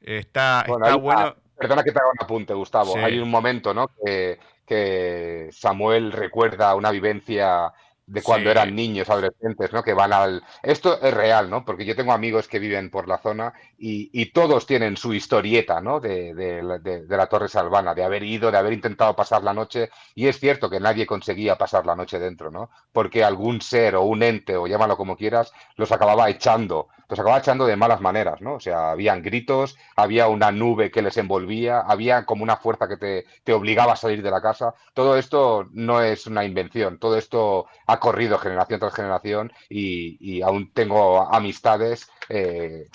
Está 0.00 0.64
bueno. 0.68 1.34
perdona 1.58 1.82
que 1.82 1.90
te 1.90 1.98
haga 1.98 2.08
un 2.08 2.24
apunte, 2.24 2.54
Gustavo. 2.54 2.96
Hay 2.96 3.18
un 3.18 3.30
momento, 3.30 3.74
¿no? 3.74 3.90
Que, 4.04 4.38
que 4.64 5.48
Samuel 5.50 6.12
recuerda 6.12 6.76
una 6.76 6.92
vivencia 6.92 7.72
de 8.08 8.22
cuando 8.22 8.50
eran 8.50 8.74
niños, 8.74 9.10
adolescentes, 9.10 9.70
¿no? 9.72 9.82
Que 9.82 9.92
van 9.92 10.14
al... 10.14 10.42
Esto 10.62 11.00
es 11.02 11.12
real, 11.12 11.50
¿no? 11.50 11.64
Porque 11.64 11.84
yo 11.84 11.94
tengo 11.94 12.12
amigos 12.12 12.48
que 12.48 12.58
viven 12.58 12.90
por 12.90 13.06
la 13.06 13.18
zona 13.18 13.52
y, 13.76 14.08
y 14.18 14.32
todos 14.32 14.66
tienen 14.66 14.96
su 14.96 15.12
historieta, 15.12 15.82
¿no? 15.82 16.00
De, 16.00 16.34
de, 16.34 16.78
de, 16.80 17.16
la 17.16 17.26
Torre 17.26 17.48
Salvana, 17.48 17.94
de 17.94 18.04
haber 18.04 18.22
ido, 18.22 18.50
de 18.50 18.56
haber 18.56 18.72
intentado 18.72 19.14
pasar 19.14 19.44
la 19.44 19.52
noche. 19.52 19.90
Y 20.14 20.26
es 20.26 20.40
cierto 20.40 20.70
que 20.70 20.80
nadie 20.80 21.06
conseguía 21.06 21.56
pasar 21.58 21.84
la 21.84 21.94
noche 21.94 22.18
dentro, 22.18 22.50
¿no? 22.50 22.70
Porque 22.92 23.22
algún 23.22 23.60
ser 23.60 23.94
o 23.96 24.02
un 24.02 24.22
ente, 24.22 24.56
o 24.56 24.66
llámalo 24.66 24.96
como 24.96 25.16
quieras, 25.16 25.52
los 25.76 25.92
acababa 25.92 26.30
echando, 26.30 26.88
los 27.08 27.18
acababa 27.18 27.40
echando 27.40 27.66
de 27.66 27.76
malas 27.76 28.00
maneras, 28.00 28.40
¿no? 28.40 28.54
O 28.54 28.60
sea, 28.60 28.90
habían 28.90 29.22
gritos, 29.22 29.76
había 29.96 30.28
una 30.28 30.52
nube 30.52 30.90
que 30.90 31.02
les 31.02 31.16
envolvía, 31.16 31.80
había 31.80 32.26
como 32.26 32.42
una 32.42 32.56
fuerza 32.56 32.86
que 32.86 32.96
te, 32.96 33.26
te 33.44 33.52
obligaba 33.52 33.94
a 33.94 33.96
salir 33.96 34.22
de 34.22 34.30
la 34.30 34.42
casa. 34.42 34.74
Todo 34.92 35.16
esto 35.16 35.68
no 35.72 36.02
es 36.02 36.26
una 36.26 36.44
invención, 36.44 36.98
todo 36.98 37.16
esto 37.16 37.66
ha 37.86 37.98
corrido 37.98 38.38
generación 38.38 38.80
tras 38.80 38.94
generación 38.94 39.52
y, 39.68 40.42
aún 40.42 40.70
tengo 40.72 41.32
amistades 41.34 42.10
eh, 42.28 42.86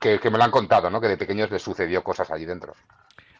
que, 0.00 0.18
me 0.30 0.38
lo 0.38 0.44
han 0.44 0.50
contado, 0.50 0.90
¿no? 0.90 1.00
Que 1.00 1.08
de 1.08 1.16
pequeños 1.16 1.50
les 1.50 1.62
sucedió 1.62 2.02
cosas 2.02 2.30
allí 2.30 2.44
dentro. 2.44 2.74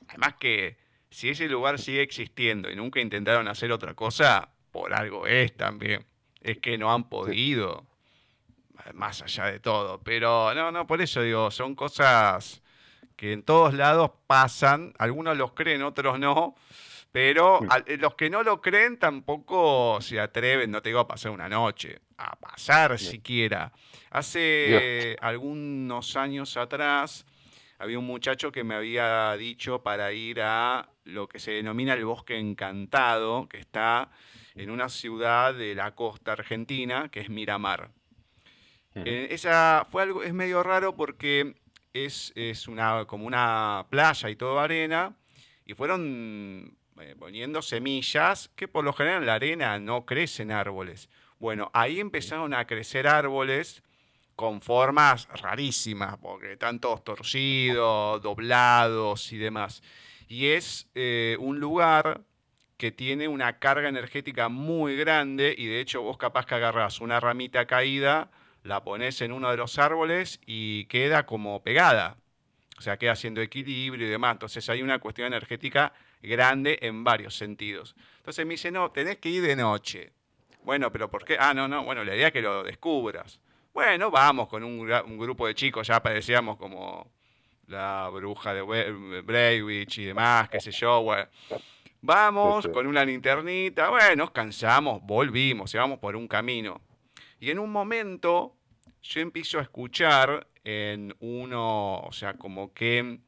Además 0.08 0.34
que 0.38 0.76
si 1.10 1.30
ese 1.30 1.48
lugar 1.48 1.78
sigue 1.78 2.02
existiendo 2.02 2.70
y 2.70 2.76
nunca 2.76 3.00
intentaron 3.00 3.48
hacer 3.48 3.72
otra 3.72 3.94
cosa, 3.94 4.50
por 4.70 4.94
algo 4.94 5.26
es 5.26 5.56
también. 5.56 6.04
Es 6.40 6.58
que 6.58 6.78
no 6.78 6.92
han 6.92 7.08
podido, 7.08 7.86
más 8.94 9.22
allá 9.22 9.46
de 9.46 9.60
todo. 9.60 10.00
Pero 10.02 10.54
no, 10.54 10.70
no, 10.70 10.86
por 10.86 11.00
eso 11.00 11.22
digo, 11.22 11.50
son 11.50 11.74
cosas 11.74 12.62
que 13.16 13.32
en 13.32 13.42
todos 13.42 13.74
lados 13.74 14.12
pasan, 14.26 14.94
algunos 14.98 15.36
los 15.36 15.52
creen, 15.52 15.82
otros 15.82 16.18
no, 16.18 16.54
pero 17.12 17.60
eh, 17.86 17.96
los 17.96 18.14
que 18.14 18.30
no 18.30 18.42
lo 18.42 18.60
creen 18.60 18.98
tampoco 18.98 20.00
se 20.00 20.20
atreven, 20.20 20.70
no 20.70 20.80
te 20.80 20.90
digo 20.90 21.00
a 21.00 21.08
pasar 21.08 21.32
una 21.32 21.48
noche, 21.48 22.00
a 22.16 22.36
pasar 22.36 22.98
siquiera. 22.98 23.72
Hace 24.10 25.16
algunos 25.20 26.16
años 26.16 26.56
atrás 26.56 27.26
había 27.78 27.98
un 27.98 28.06
muchacho 28.06 28.52
que 28.52 28.64
me 28.64 28.74
había 28.74 29.36
dicho 29.36 29.82
para 29.82 30.12
ir 30.12 30.40
a 30.42 30.88
lo 31.04 31.28
que 31.28 31.38
se 31.38 31.52
denomina 31.52 31.94
el 31.94 32.04
bosque 32.04 32.38
encantado, 32.38 33.48
que 33.48 33.58
está 33.58 34.10
en 34.54 34.70
una 34.70 34.88
ciudad 34.88 35.54
de 35.54 35.74
la 35.74 35.94
costa 35.94 36.32
argentina, 36.32 37.08
que 37.10 37.20
es 37.20 37.28
Miramar. 37.28 37.90
Eh, 38.94 39.28
esa 39.30 39.86
fue 39.88 40.02
algo, 40.02 40.22
es 40.22 40.34
medio 40.34 40.62
raro 40.62 40.96
porque 40.96 41.54
es, 41.92 42.32
es 42.34 42.68
una, 42.68 43.04
como 43.06 43.26
una 43.26 43.86
playa 43.88 44.30
y 44.30 44.36
todo 44.36 44.58
arena, 44.58 45.16
y 45.64 45.74
fueron 45.74 46.76
eh, 47.00 47.14
poniendo 47.18 47.62
semillas 47.62 48.50
que 48.56 48.68
por 48.68 48.84
lo 48.84 48.92
general 48.92 49.22
en 49.22 49.26
la 49.26 49.34
arena 49.34 49.78
no 49.78 50.04
crecen 50.04 50.50
árboles. 50.50 51.08
Bueno, 51.38 51.70
ahí 51.72 52.00
empezaron 52.00 52.52
a 52.52 52.66
crecer 52.66 53.06
árboles 53.06 53.82
con 54.36 54.60
formas 54.60 55.28
rarísimas, 55.28 56.16
porque 56.18 56.52
están 56.52 56.80
todos 56.80 57.04
torcidos, 57.04 58.20
doblados 58.22 59.32
y 59.32 59.38
demás. 59.38 59.82
Y 60.28 60.48
es 60.48 60.88
eh, 60.94 61.36
un 61.40 61.60
lugar 61.60 62.22
que 62.76 62.90
tiene 62.90 63.28
una 63.28 63.58
carga 63.58 63.88
energética 63.88 64.48
muy 64.48 64.96
grande 64.96 65.54
y 65.56 65.66
de 65.66 65.80
hecho 65.80 66.00
vos 66.02 66.16
capaz 66.16 66.46
que 66.46 66.54
agarrás 66.54 67.00
una 67.00 67.20
ramita 67.20 67.66
caída, 67.66 68.30
la 68.62 68.82
pones 68.84 69.20
en 69.20 69.32
uno 69.32 69.50
de 69.50 69.56
los 69.56 69.78
árboles 69.78 70.40
y 70.46 70.84
queda 70.86 71.26
como 71.26 71.62
pegada. 71.62 72.16
O 72.78 72.82
sea, 72.82 72.96
queda 72.96 73.12
haciendo 73.12 73.40
equilibrio 73.40 74.06
y 74.06 74.10
demás. 74.10 74.32
Entonces 74.32 74.68
hay 74.68 74.82
una 74.82 74.98
cuestión 74.98 75.26
energética 75.26 75.92
grande 76.22 76.78
en 76.82 77.04
varios 77.04 77.36
sentidos. 77.36 77.94
Entonces 78.18 78.46
me 78.46 78.54
dice, 78.54 78.70
no, 78.70 78.90
tenés 78.90 79.18
que 79.18 79.28
ir 79.28 79.42
de 79.42 79.56
noche. 79.56 80.12
Bueno, 80.62 80.92
pero 80.92 81.10
¿por 81.10 81.24
qué? 81.24 81.36
Ah, 81.38 81.54
no, 81.54 81.68
no, 81.68 81.84
bueno, 81.84 82.04
la 82.04 82.14
idea 82.14 82.28
es 82.28 82.32
que 82.32 82.42
lo 82.42 82.62
descubras. 82.62 83.40
Bueno, 83.72 84.10
vamos 84.10 84.48
con 84.48 84.64
un, 84.64 84.86
grupo 85.18 85.46
de 85.46 85.54
chicos, 85.54 85.86
ya 85.86 86.02
parecíamos 86.02 86.56
como 86.56 87.10
la 87.68 88.10
bruja 88.12 88.52
de 88.52 88.62
Breivich 89.22 89.98
y 89.98 90.06
demás, 90.06 90.48
qué 90.48 90.60
sé 90.60 90.72
yo, 90.72 91.06
Vamos 92.02 92.66
con 92.72 92.86
una 92.86 93.04
linternita, 93.04 93.90
bueno, 93.90 94.16
nos 94.16 94.30
cansamos, 94.30 95.02
volvimos, 95.02 95.72
vamos 95.74 95.98
por 95.98 96.16
un 96.16 96.26
camino. 96.26 96.80
Y 97.40 97.50
en 97.50 97.58
un 97.58 97.72
momento 97.72 98.54
yo 99.02 99.20
empiezo 99.20 99.58
a 99.58 99.62
escuchar 99.62 100.46
en 100.62 101.16
uno, 101.20 102.00
o 102.00 102.12
sea, 102.12 102.34
como 102.34 102.74
que 102.74 103.18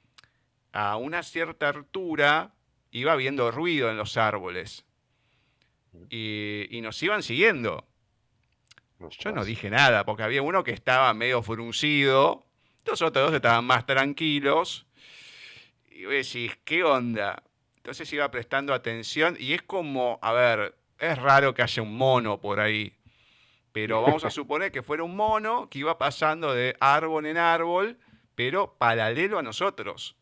a 0.73 0.97
una 0.97 1.23
cierta 1.23 1.71
altura 1.71 2.53
iba 2.91 3.13
habiendo 3.13 3.51
ruido 3.51 3.91
en 3.91 3.97
los 3.97 4.19
árboles. 4.19 4.85
Y, 6.11 6.79
nos 6.83 7.03
iban 7.03 7.23
siguiendo. 7.23 7.87
Yo 9.19 9.33
no 9.33 9.45
dije 9.45 9.71
nada, 9.71 10.05
porque 10.05 10.23
había 10.23 10.43
uno 10.43 10.63
que 10.63 10.73
estaba 10.73 11.13
medio 11.15 11.43
fruncido, 11.43 12.45
los 12.87 13.03
otros 13.03 13.27
dos 13.27 13.35
estaban 13.35 13.65
más 13.65 13.87
tranquilos. 13.87 14.87
Y 15.91 16.05
vos 16.05 16.13
decís, 16.13 16.59
¿qué 16.65 16.85
onda? 16.85 17.43
Entonces 17.77 18.13
iba 18.13 18.31
prestando 18.31 18.75
atención 18.75 19.37
y 19.39 19.55
es 19.55 19.63
como, 19.63 20.19
a 20.23 20.33
ver, 20.33 20.75
es 20.99 21.19
raro 21.19 21.53
que 21.53 21.63
haya 21.63 21.83
un 21.83 21.97
mono 21.97 22.41
por 22.41 22.61
ahí, 22.61 22.95
pero 23.73 24.03
vamos 24.03 24.25
a 24.25 24.31
suponer 24.31 24.71
que 24.73 24.83
fuera 24.83 25.03
un 25.03 25.17
mono 25.17 25.69
que 25.69 25.81
iba 25.81 25.99
pasando 25.99 26.55
de 26.55 26.77
árbol 26.81 27.27
en 27.27 27.37
árbol, 27.37 27.99
pero 28.35 28.75
paralelo 28.79 29.39
a 29.39 29.43
nosotros. 29.43 30.17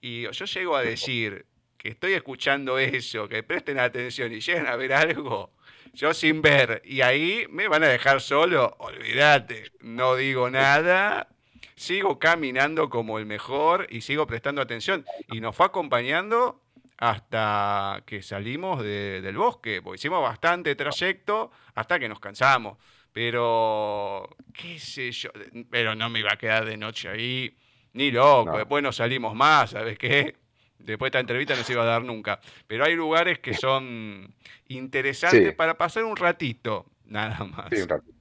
Y 0.00 0.22
yo 0.22 0.44
llego 0.46 0.76
a 0.76 0.82
decir 0.82 1.46
que 1.78 1.90
estoy 1.90 2.12
escuchando 2.12 2.78
eso, 2.78 3.28
que 3.28 3.42
presten 3.42 3.78
atención 3.78 4.32
y 4.32 4.40
lleguen 4.40 4.66
a 4.66 4.76
ver 4.76 4.92
algo, 4.92 5.52
yo 5.92 6.12
sin 6.12 6.42
ver, 6.42 6.82
y 6.84 7.00
ahí 7.00 7.46
me 7.50 7.68
van 7.68 7.84
a 7.84 7.88
dejar 7.88 8.20
solo, 8.20 8.76
olvídate, 8.78 9.70
no 9.80 10.16
digo 10.16 10.50
nada, 10.50 11.28
sigo 11.80 12.18
caminando 12.18 12.90
como 12.90 13.18
el 13.18 13.26
mejor 13.26 13.86
y 13.90 14.02
sigo 14.02 14.26
prestando 14.26 14.60
atención. 14.60 15.06
Y 15.30 15.40
nos 15.40 15.56
fue 15.56 15.66
acompañando 15.66 16.59
hasta 17.00 18.02
que 18.04 18.22
salimos 18.22 18.82
del 18.82 19.36
bosque, 19.36 19.80
porque 19.82 19.96
hicimos 19.96 20.22
bastante 20.22 20.74
trayecto 20.76 21.50
hasta 21.74 21.98
que 21.98 22.08
nos 22.08 22.20
cansamos. 22.20 22.76
Pero, 23.12 24.28
qué 24.52 24.78
sé 24.78 25.10
yo, 25.10 25.30
pero 25.70 25.94
no 25.94 26.10
me 26.10 26.20
iba 26.20 26.32
a 26.32 26.36
quedar 26.36 26.66
de 26.66 26.76
noche 26.76 27.08
ahí 27.08 27.56
ni 27.94 28.10
loco, 28.10 28.56
después 28.56 28.82
no 28.82 28.92
salimos 28.92 29.34
más, 29.34 29.70
¿sabes 29.70 29.98
qué? 29.98 30.36
Después 30.78 31.12
de 31.12 31.18
esta 31.18 31.20
entrevista 31.20 31.54
no 31.54 31.62
se 31.62 31.74
iba 31.74 31.82
a 31.82 31.86
dar 31.86 32.02
nunca. 32.02 32.40
Pero 32.66 32.86
hay 32.86 32.94
lugares 32.94 33.38
que 33.40 33.52
son 33.52 34.34
interesantes 34.68 35.54
para 35.54 35.76
pasar 35.76 36.04
un 36.04 36.16
ratito, 36.16 36.86
nada 37.04 37.44
más. 37.44 37.66
Sí, 37.70 37.82
un 37.82 37.88
ratito. 37.88 38.20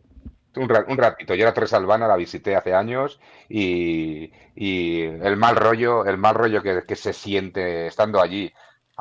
Un, 0.56 0.98
ratito. 0.98 1.36
Yo 1.36 1.44
era 1.44 1.54
Torres 1.54 1.74
Albana, 1.74 2.08
la 2.08 2.18
visité 2.18 2.56
hace 2.56 2.74
años 2.74 3.20
y, 3.48 4.32
el 4.56 5.38
mal 5.38 5.56
rollo, 5.56 6.06
el 6.06 6.18
mal 6.18 6.36
rollo 6.36 6.62
que, 6.62 6.96
se 6.96 7.14
siente 7.14 7.88
estando 7.88 8.20
allí, 8.20 8.52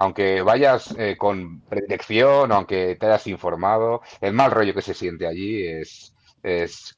aunque 0.01 0.43
vayas 0.43 0.95
eh, 0.97 1.17
con 1.19 1.61
protección, 1.63 2.53
aunque 2.53 2.97
te 2.97 3.07
hayas 3.07 3.27
informado, 3.27 4.01
el 4.21 4.33
mal 4.33 4.53
rollo 4.53 4.73
que 4.73 4.81
se 4.81 4.95
siente 4.95 5.27
allí 5.27 5.67
es, 5.67 6.15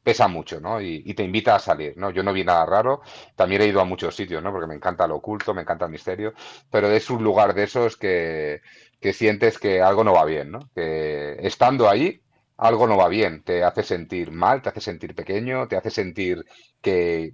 pesa 0.02 0.28
mucho, 0.28 0.60
¿no? 0.60 0.82
Y, 0.82 1.14
te 1.14 1.24
invita 1.24 1.56
a 1.56 1.58
salir, 1.58 1.96
¿no? 1.96 2.10
Yo 2.10 2.22
no 2.22 2.32
vi 2.32 2.44
nada 2.44 2.66
raro, 2.66 3.00
también 3.34 3.62
he 3.62 3.66
ido 3.66 3.80
a 3.80 3.86
muchos 3.86 4.14
sitios, 4.14 4.42
¿no? 4.42 4.52
Porque 4.52 4.66
me 4.66 4.74
encanta 4.74 5.06
lo 5.06 5.16
oculto, 5.16 5.54
me 5.54 5.62
encanta 5.62 5.86
el 5.86 5.90
misterio, 5.90 6.34
pero 6.70 6.90
es 6.90 7.08
un 7.08 7.24
lugar 7.24 7.54
de 7.54 7.64
esos 7.64 7.96
que, 7.96 8.60
que 9.00 9.12
sientes 9.14 9.58
que 9.58 9.80
algo 9.80 10.04
no 10.04 10.12
va 10.12 10.26
bien, 10.26 10.50
¿no? 10.50 10.70
Que 10.74 11.36
estando 11.40 11.88
ahí, 11.88 12.20
algo 12.58 12.86
no 12.86 12.98
va 12.98 13.08
bien, 13.08 13.42
te 13.42 13.64
hace 13.64 13.82
sentir 13.82 14.30
mal, 14.30 14.60
te 14.60 14.68
hace 14.68 14.82
sentir 14.82 15.14
pequeño, 15.14 15.68
te 15.68 15.76
hace 15.76 15.90
sentir 15.90 16.44
que, 16.82 17.32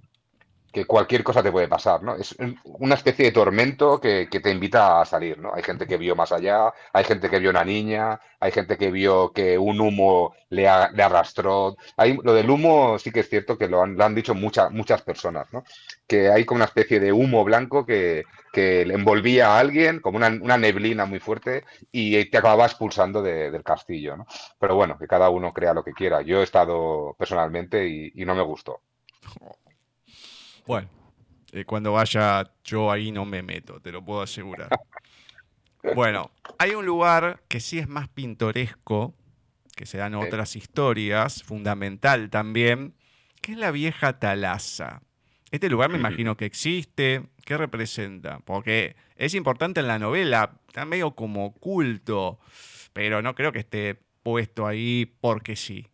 que 0.71 0.85
cualquier 0.85 1.23
cosa 1.23 1.41
te 1.41 1.51
puede 1.51 1.67
pasar, 1.67 2.03
¿no? 2.03 2.15
Es 2.15 2.35
una 2.63 2.95
especie 2.95 3.25
de 3.25 3.31
tormento 3.31 3.99
que, 3.99 4.27
te 4.27 4.51
invita 4.51 5.01
a 5.01 5.05
salir, 5.05 5.37
¿no? 5.37 5.53
Hay 5.53 5.63
gente 5.63 5.87
que 5.87 5.97
vio 5.97 6.15
más 6.15 6.31
allá, 6.31 6.73
hay 6.93 7.03
gente 7.03 7.29
que 7.29 7.39
vio 7.39 7.49
una 7.49 7.63
niña, 7.63 8.19
hay 8.39 8.51
gente 8.51 8.77
que 8.77 8.91
vio 8.91 9.31
que 9.31 9.57
un 9.57 9.79
humo 9.79 10.35
le, 10.49 10.67
arrastró. 10.67 11.77
Hay, 11.95 12.17
lo 12.21 12.33
del 12.33 12.49
humo 12.49 12.99
sí 12.99 13.11
que 13.11 13.21
es 13.21 13.29
cierto 13.29 13.57
que 13.57 13.67
lo 13.67 13.81
han, 13.81 14.15
dicho 14.15 14.35
muchas 14.35 14.71
muchas 14.71 15.01
personas, 15.01 15.47
¿no? 15.51 15.63
Que 16.05 16.29
hay 16.29 16.45
como 16.45 16.57
una 16.57 16.65
especie 16.65 16.99
de 16.99 17.11
humo 17.13 17.43
blanco 17.43 17.85
que, 17.85 18.25
que 18.51 18.81
envolvía 18.81 19.55
a 19.55 19.59
alguien, 19.59 19.99
como 19.99 20.17
una, 20.17 20.57
neblina 20.57 21.05
muy 21.05 21.19
fuerte, 21.19 21.63
y 21.91 22.25
te 22.25 22.37
acababa 22.37 22.65
expulsando 22.65 23.21
del 23.21 23.63
castillo, 23.63 24.17
¿no? 24.17 24.27
Pero 24.59 24.75
bueno, 24.75 24.97
que 24.97 25.07
cada 25.07 25.29
uno 25.29 25.53
crea 25.53 25.73
lo 25.73 25.83
que 25.83 25.93
quiera. 25.93 26.21
Yo 26.21 26.41
he 26.41 26.43
estado 26.43 27.15
personalmente 27.17 27.87
y, 27.87 28.11
y 28.15 28.25
no 28.25 28.35
me 28.35 28.43
gustó. 28.43 28.81
Bueno, 30.67 30.89
eh, 31.53 31.63
cuando 31.65 31.93
vaya 31.93 32.51
yo 32.63 32.91
ahí 32.91 33.11
no 33.11 33.25
me 33.25 33.41
meto, 33.41 33.79
te 33.79 33.91
lo 33.91 34.03
puedo 34.03 34.21
asegurar. 34.21 34.69
Bueno, 35.95 36.31
hay 36.57 36.71
un 36.71 36.85
lugar 36.85 37.43
que 37.47 37.61
sí 37.61 37.79
es 37.79 37.87
más 37.87 38.09
pintoresco, 38.09 39.15
que 39.73 39.85
se 39.85 39.97
dan 39.97 40.15
otras 40.15 40.57
historias, 40.57 41.43
fundamental 41.43 42.29
también, 42.29 42.93
que 43.41 43.53
es 43.53 43.57
la 43.57 43.71
vieja 43.71 44.19
Talaza. 44.19 45.01
Este 45.49 45.69
lugar 45.69 45.89
me 45.89 45.97
imagino 45.97 46.35
que 46.35 46.45
existe. 46.45 47.23
¿Qué 47.45 47.55
representa? 47.57 48.39
Porque 48.39 48.97
es 49.15 49.33
importante 49.33 49.79
en 49.79 49.87
la 49.87 49.97
novela, 49.97 50.59
está 50.67 50.83
medio 50.83 51.15
como 51.15 51.45
oculto, 51.45 52.39
pero 52.91 53.21
no 53.21 53.33
creo 53.33 53.53
que 53.53 53.59
esté 53.59 53.97
puesto 54.23 54.67
ahí 54.67 55.05
porque 55.21 55.55
sí. 55.55 55.87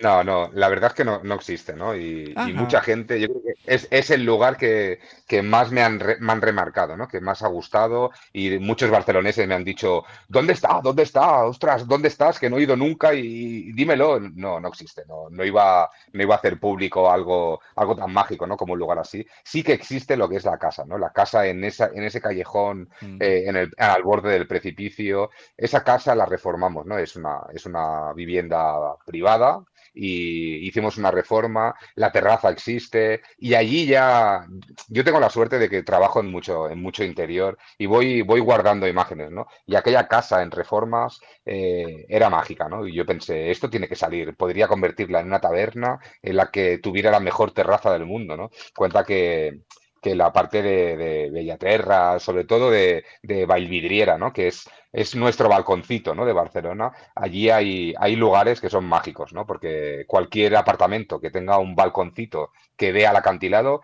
No, 0.00 0.24
no, 0.24 0.50
la 0.54 0.68
verdad 0.68 0.90
es 0.90 0.94
que 0.94 1.04
no, 1.04 1.20
no 1.22 1.34
existe, 1.34 1.74
¿no? 1.74 1.94
Y, 1.94 2.34
mucha 2.54 2.80
gente, 2.80 3.20
yo 3.20 3.28
creo 3.28 3.42
que 3.42 3.74
es, 3.74 3.86
es 3.90 4.10
el 4.10 4.24
lugar 4.24 4.56
que, 4.56 4.98
que 5.26 5.42
más 5.42 5.70
me 5.70 5.82
han, 5.82 6.00
me 6.20 6.32
han, 6.32 6.40
remarcado, 6.40 6.96
¿no? 6.96 7.06
Que 7.06 7.20
más 7.20 7.42
ha 7.42 7.48
gustado 7.48 8.10
y 8.32 8.58
muchos 8.58 8.90
barceloneses 8.90 9.46
me 9.46 9.54
han 9.54 9.64
dicho, 9.64 10.04
¿dónde 10.28 10.54
está? 10.54 10.80
¿Dónde 10.82 11.02
está? 11.02 11.44
Ostras, 11.44 11.86
¿dónde 11.86 12.08
estás? 12.08 12.38
Que 12.38 12.48
no 12.48 12.56
he 12.56 12.62
ido 12.62 12.76
nunca 12.76 13.12
y, 13.12 13.72
dímelo. 13.72 14.20
No, 14.20 14.58
no 14.58 14.68
existe, 14.68 15.02
no, 15.06 15.28
no, 15.28 15.44
iba, 15.44 15.90
no 16.12 16.22
iba 16.22 16.34
a 16.34 16.38
hacer 16.38 16.58
público 16.58 17.10
algo, 17.10 17.60
algo 17.76 17.94
tan 17.94 18.12
mágico, 18.12 18.46
¿no? 18.46 18.56
Como 18.56 18.72
un 18.72 18.78
lugar 18.78 18.98
así. 18.98 19.26
Sí 19.44 19.62
que 19.62 19.74
existe 19.74 20.16
lo 20.16 20.28
que 20.28 20.36
es 20.36 20.44
la 20.44 20.58
casa, 20.58 20.84
¿no? 20.86 20.96
La 20.96 21.12
casa 21.12 21.46
en, 21.46 21.62
esa, 21.64 21.90
en 21.92 22.04
ese 22.04 22.22
callejón, 22.22 22.88
mm. 23.02 23.18
eh, 23.20 23.44
en 23.46 23.56
el, 23.56 23.70
al 23.76 24.02
borde 24.02 24.32
del 24.32 24.46
precipicio. 24.46 25.30
Esa 25.56 25.84
casa 25.84 26.14
la 26.14 26.24
reformamos, 26.24 26.86
¿no? 26.86 26.96
Es 26.96 27.16
una, 27.16 27.40
es 27.52 27.66
una 27.66 28.14
vivienda 28.14 28.96
privada 29.04 29.62
y 29.94 30.66
hicimos 30.66 30.96
una 30.98 31.10
reforma, 31.10 31.74
la 31.94 32.12
terraza 32.12 32.50
existe 32.50 33.22
y 33.38 33.54
allí 33.54 33.86
ya 33.86 34.46
yo 34.88 35.04
tengo 35.04 35.20
la 35.20 35.30
suerte 35.30 35.58
de 35.58 35.68
que 35.68 35.82
trabajo 35.82 36.20
en 36.20 36.30
mucho, 36.30 36.68
en 36.70 36.80
mucho 36.82 37.04
interior 37.04 37.58
y 37.78 37.86
voy, 37.86 38.22
voy 38.22 38.40
guardando 38.40 38.86
imágenes, 38.88 39.30
¿no? 39.30 39.46
Y 39.66 39.74
aquella 39.76 40.08
casa 40.08 40.42
en 40.42 40.50
reformas 40.50 41.20
eh, 41.44 42.06
era 42.08 42.30
mágica, 42.30 42.68
¿no? 42.68 42.86
Y 42.86 42.94
yo 42.94 43.06
pensé, 43.06 43.50
esto 43.50 43.70
tiene 43.70 43.88
que 43.88 43.96
salir, 43.96 44.34
podría 44.36 44.68
convertirla 44.68 45.20
en 45.20 45.26
una 45.26 45.40
taberna 45.40 45.98
en 46.22 46.36
la 46.36 46.50
que 46.50 46.78
tuviera 46.78 47.10
la 47.10 47.20
mejor 47.20 47.52
terraza 47.52 47.92
del 47.92 48.06
mundo, 48.06 48.36
¿no? 48.36 48.50
Cuenta 48.74 49.04
que 49.04 49.60
que 50.00 50.14
la 50.14 50.32
parte 50.32 50.62
de, 50.62 50.96
de 50.96 51.30
Bellaterra, 51.30 52.18
sobre 52.18 52.44
todo 52.44 52.70
de, 52.70 53.04
de 53.22 53.44
Valvidriera, 53.46 54.16
¿no? 54.18 54.32
que 54.32 54.48
es, 54.48 54.68
es 54.92 55.14
nuestro 55.14 55.48
balconcito 55.48 56.14
¿no? 56.14 56.24
de 56.24 56.32
Barcelona. 56.32 56.92
Allí 57.14 57.50
hay, 57.50 57.94
hay 57.98 58.16
lugares 58.16 58.60
que 58.60 58.70
son 58.70 58.84
mágicos, 58.86 59.32
¿no? 59.32 59.46
porque 59.46 60.04
cualquier 60.06 60.56
apartamento 60.56 61.20
que 61.20 61.30
tenga 61.30 61.58
un 61.58 61.74
balconcito 61.74 62.52
que 62.76 62.92
dé 62.92 63.06
al 63.06 63.16
acantilado 63.16 63.82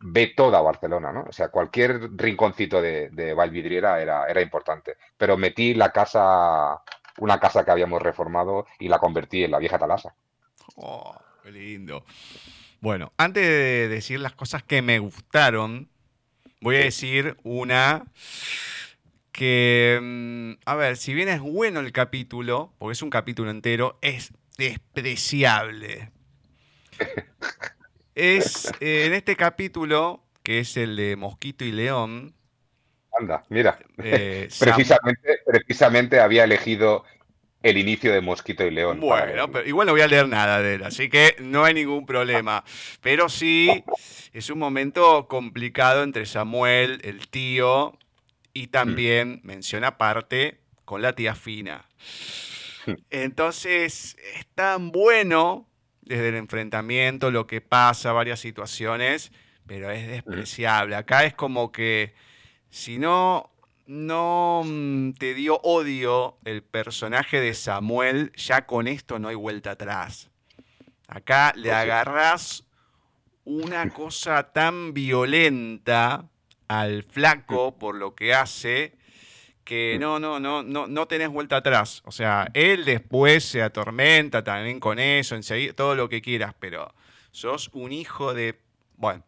ve 0.00 0.32
toda 0.36 0.60
Barcelona, 0.60 1.12
¿no? 1.12 1.24
O 1.28 1.32
sea, 1.32 1.48
cualquier 1.48 2.10
rinconcito 2.16 2.82
de, 2.82 3.08
de 3.10 3.32
Valvidriera 3.34 4.00
era, 4.00 4.26
era 4.26 4.42
importante. 4.42 4.96
Pero 5.16 5.36
metí 5.36 5.74
la 5.74 5.90
casa, 5.90 6.82
una 7.18 7.40
casa 7.40 7.64
que 7.64 7.70
habíamos 7.70 8.02
reformado 8.02 8.66
y 8.78 8.88
la 8.88 8.98
convertí 8.98 9.44
en 9.44 9.52
la 9.52 9.58
vieja 9.58 9.78
Talasa. 9.78 10.14
Oh, 10.76 11.14
qué 11.42 11.50
lindo. 11.50 12.04
Bueno, 12.80 13.12
antes 13.16 13.42
de 13.42 13.88
decir 13.88 14.20
las 14.20 14.34
cosas 14.34 14.62
que 14.62 14.82
me 14.82 14.98
gustaron, 14.98 15.88
voy 16.60 16.76
a 16.76 16.80
decir 16.80 17.36
una 17.42 18.04
que, 19.36 20.00
mm, 20.02 20.52
a 20.64 20.74
ver, 20.74 20.96
si 20.96 21.14
bien 21.14 21.28
es 21.28 21.40
bueno 21.40 21.80
el 21.80 21.92
capítulo, 21.92 22.72
porque 22.78 22.92
es 22.94 23.02
un 23.02 23.10
capítulo 23.10 23.50
entero, 23.50 23.98
es 24.02 24.32
despreciable. 24.58 26.10
Es 28.18 28.72
eh, 28.80 29.04
en 29.04 29.12
este 29.12 29.36
capítulo, 29.36 30.24
que 30.42 30.60
es 30.60 30.78
el 30.78 30.96
de 30.96 31.16
Mosquito 31.16 31.66
y 31.66 31.70
León. 31.70 32.34
Anda, 33.20 33.44
mira. 33.50 33.78
Eh, 34.02 34.48
precisamente, 34.58 35.40
precisamente 35.44 36.18
había 36.18 36.44
elegido 36.44 37.04
el 37.62 37.76
inicio 37.76 38.14
de 38.14 38.22
Mosquito 38.22 38.64
y 38.64 38.70
León. 38.70 39.00
Bueno, 39.00 39.50
pero 39.50 39.68
igual 39.68 39.86
no 39.86 39.92
voy 39.92 40.00
a 40.00 40.06
leer 40.06 40.28
nada 40.28 40.62
de 40.62 40.76
él, 40.76 40.84
así 40.84 41.10
que 41.10 41.36
no 41.40 41.62
hay 41.62 41.74
ningún 41.74 42.06
problema. 42.06 42.64
Pero 43.02 43.28
sí, 43.28 43.84
es 44.32 44.48
un 44.48 44.60
momento 44.60 45.28
complicado 45.28 46.02
entre 46.02 46.24
Samuel, 46.24 47.02
el 47.04 47.28
tío, 47.28 47.98
y 48.56 48.68
también 48.68 49.40
menciona 49.44 49.88
aparte 49.88 50.60
con 50.86 51.02
la 51.02 51.12
tía 51.12 51.34
Fina. 51.34 51.84
Entonces, 53.10 54.16
es 54.34 54.46
tan 54.54 54.92
bueno 54.92 55.68
desde 56.00 56.30
el 56.30 56.36
enfrentamiento, 56.36 57.30
lo 57.30 57.46
que 57.46 57.60
pasa, 57.60 58.12
varias 58.12 58.40
situaciones, 58.40 59.30
pero 59.66 59.90
es 59.90 60.06
despreciable. 60.06 60.94
Acá 60.96 61.24
es 61.24 61.34
como 61.34 61.70
que 61.70 62.14
si 62.70 62.98
no, 62.98 63.50
no 63.86 64.62
mm, 64.64 65.12
te 65.18 65.34
dio 65.34 65.60
odio 65.62 66.38
el 66.46 66.62
personaje 66.62 67.42
de 67.42 67.52
Samuel, 67.52 68.32
ya 68.36 68.64
con 68.64 68.88
esto 68.88 69.18
no 69.18 69.28
hay 69.28 69.34
vuelta 69.34 69.72
atrás. 69.72 70.30
Acá 71.08 71.52
le 71.56 71.72
agarrás 71.72 72.64
una 73.44 73.90
cosa 73.90 74.50
tan 74.54 74.94
violenta 74.94 76.30
al 76.68 77.02
flaco 77.02 77.78
por 77.78 77.94
lo 77.94 78.14
que 78.14 78.34
hace 78.34 78.96
que 79.66 79.98
no, 80.00 80.20
no, 80.20 80.38
no, 80.38 80.62
no, 80.62 80.86
no 80.86 81.08
tenés 81.08 81.28
vuelta 81.28 81.56
atrás. 81.56 82.00
O 82.06 82.12
sea, 82.12 82.48
él 82.54 82.84
después 82.84 83.44
se 83.44 83.62
atormenta 83.62 84.42
también 84.44 84.78
con 84.80 84.98
eso, 84.98 85.34
enseguida, 85.34 85.74
todo 85.74 85.94
lo 85.94 86.08
que 86.08 86.22
quieras, 86.22 86.54
pero 86.58 86.94
sos 87.32 87.68
un 87.74 87.92
hijo 87.92 88.32
de. 88.32 88.54
Bueno. 88.96 89.24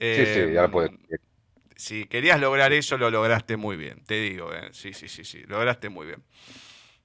sí, 0.00 0.26
sí, 0.26 0.52
ya 0.52 0.62
lo 0.62 0.70
puedes 0.70 0.90
Si 1.76 2.06
querías 2.06 2.40
lograr 2.40 2.72
eso, 2.72 2.96
lo 2.96 3.10
lograste 3.10 3.58
muy 3.58 3.76
bien, 3.76 4.02
te 4.04 4.14
digo. 4.14 4.52
Eh. 4.52 4.70
Sí, 4.72 4.94
sí, 4.94 5.08
sí, 5.08 5.24
sí, 5.24 5.42
lograste 5.46 5.90
muy 5.90 6.06
bien. 6.06 6.22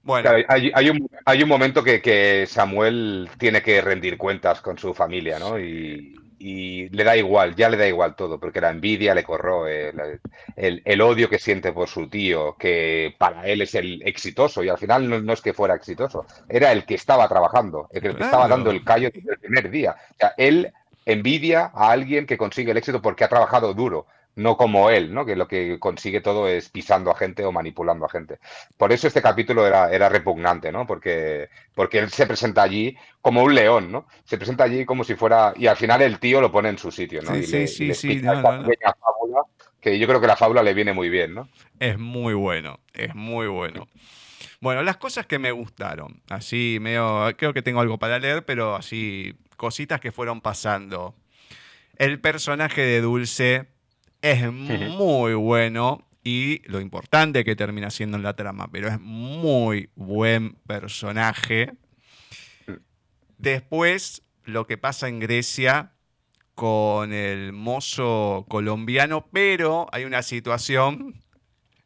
Bueno. 0.02 0.30
hay, 0.48 0.72
hay, 0.74 0.90
un, 0.90 1.10
hay 1.26 1.44
un 1.44 1.50
momento 1.50 1.84
que, 1.84 2.02
que, 2.02 2.46
Samuel 2.48 3.30
tiene 3.38 3.62
que 3.62 3.82
rendir 3.82 4.18
cuentas 4.18 4.62
con 4.62 4.78
su 4.78 4.94
familia, 4.94 5.40
¿no? 5.40 5.60
Y, 5.60 6.16
y 6.48 6.90
le 6.90 7.04
da 7.04 7.18
igual, 7.18 7.56
ya 7.56 7.70
le 7.70 7.76
da 7.76 7.88
igual 7.88 8.16
todo, 8.16 8.40
porque 8.40 8.62
la 8.62 8.70
envidia 8.70 9.16
le 9.16 9.24
corró, 9.24 9.66
el, 9.66 10.22
el, 10.56 11.02
odio 11.02 11.28
que 11.28 11.40
siente 11.40 11.74
por 11.74 11.90
su 11.90 12.08
tío, 12.08 12.56
que 12.56 13.16
para 13.18 13.48
él 13.48 13.64
es 13.64 13.74
el 13.74 14.04
exitoso, 14.06 14.64
y 14.64 14.70
al 14.70 14.78
final 14.78 15.26
no, 15.26 15.34
es 15.34 15.42
que 15.42 15.54
fuera 15.54 15.74
exitoso, 15.74 16.28
era 16.48 16.72
el 16.72 16.86
que 16.86 16.94
estaba 16.94 17.28
trabajando, 17.28 17.90
el 17.92 18.00
que, 18.00 18.10
estaba 18.10 18.48
dando 18.48 18.70
el 18.70 18.84
callo 18.84 19.10
desde 19.12 19.32
el 19.32 19.40
primer 19.40 19.72
día. 19.72 19.96
O 20.12 20.18
sea, 20.20 20.34
él 20.38 20.72
envidia 21.08 21.72
a 21.74 21.90
alguien 21.90 22.28
que 22.28 22.38
consigue 22.38 22.70
el 22.70 22.78
éxito 22.78 23.02
porque 23.02 23.24
ha 23.24 23.30
trabajado 23.30 23.74
duro, 23.74 24.06
no 24.36 24.58
como 24.58 24.90
él, 24.90 25.14
¿no? 25.14 25.26
Que 25.26 25.36
lo 25.36 25.48
que 25.48 25.80
consigue 25.80 26.22
todo 26.22 26.48
es 26.48 26.70
pisando 26.70 27.12
a 27.12 27.16
gente 27.16 27.46
o 27.46 27.52
manipulando 27.52 28.06
a 28.06 28.10
gente. 28.10 28.40
Por 28.78 28.92
eso 28.92 29.08
este 29.08 29.22
capítulo 29.22 29.66
era, 29.66 29.92
era 29.92 30.10
repugnante, 30.10 30.72
¿no? 30.72 30.86
Porque, 30.86 31.50
porque 31.74 32.00
él 32.00 32.10
se 32.10 32.28
presenta 32.28 32.64
allí 32.64 32.98
como 33.22 33.44
un 33.44 33.56
león, 33.56 33.92
¿no? 33.92 34.08
Se 34.26 34.38
presenta 34.38 34.66
allí 34.66 34.86
como 34.86 35.04
si 35.04 35.16
fuera. 35.16 35.54
Y 35.56 35.68
al 35.68 35.78
final 35.78 36.02
el 36.02 36.20
tío 36.20 36.42
lo 36.42 36.52
pone 36.52 36.70
en 36.70 36.78
su 36.78 36.92
sitio, 36.92 37.22
¿no? 37.22 37.34
Sí, 37.36 37.68
sí, 37.68 37.94
sí, 37.94 38.22
que 39.86 40.00
yo 40.00 40.08
creo 40.08 40.20
que 40.20 40.28
la 40.28 40.36
fábula 40.36 40.64
le 40.64 40.74
viene 40.74 40.94
muy 40.94 41.10
bien, 41.10 41.36
¿no? 41.36 41.48
Es 41.80 42.00
muy 42.00 42.34
bueno, 42.34 42.80
es 42.94 43.14
muy 43.14 43.48
bueno. 43.48 43.88
Bueno, 44.60 44.82
las 44.82 44.98
cosas 44.98 45.28
que 45.28 45.38
me 45.38 45.52
gustaron, 45.52 46.24
así 46.28 46.80
medio, 46.82 47.28
creo 47.38 47.54
que 47.54 47.62
tengo 47.62 47.82
algo 47.82 48.00
para 48.00 48.18
leer, 48.18 48.44
pero 48.46 48.76
así, 48.76 49.38
cositas 49.58 50.02
que 50.02 50.12
fueron 50.12 50.42
pasando. 50.42 51.14
El 51.98 52.20
personaje 52.20 52.82
de 52.82 53.02
Dulce, 53.02 53.68
es 54.26 54.52
muy 54.52 55.36
bueno 55.36 56.04
y 56.24 56.62
lo 56.68 56.82
importante 56.82 57.46
que 57.46 57.56
termina 57.56 57.92
siendo 57.92 58.18
en 58.18 58.24
la 58.24 58.36
trama, 58.36 58.68
pero 58.72 58.88
es 58.88 59.00
muy 59.00 59.90
buen 59.96 60.56
personaje. 60.66 61.74
Después, 63.38 64.24
lo 64.44 64.66
que 64.66 64.80
pasa 64.80 65.08
en 65.08 65.20
Grecia 65.20 65.92
con 66.56 67.14
el 67.14 67.54
mozo 67.54 68.46
colombiano, 68.50 69.28
pero 69.32 69.88
hay 69.92 70.06
una 70.06 70.24
situación 70.24 71.22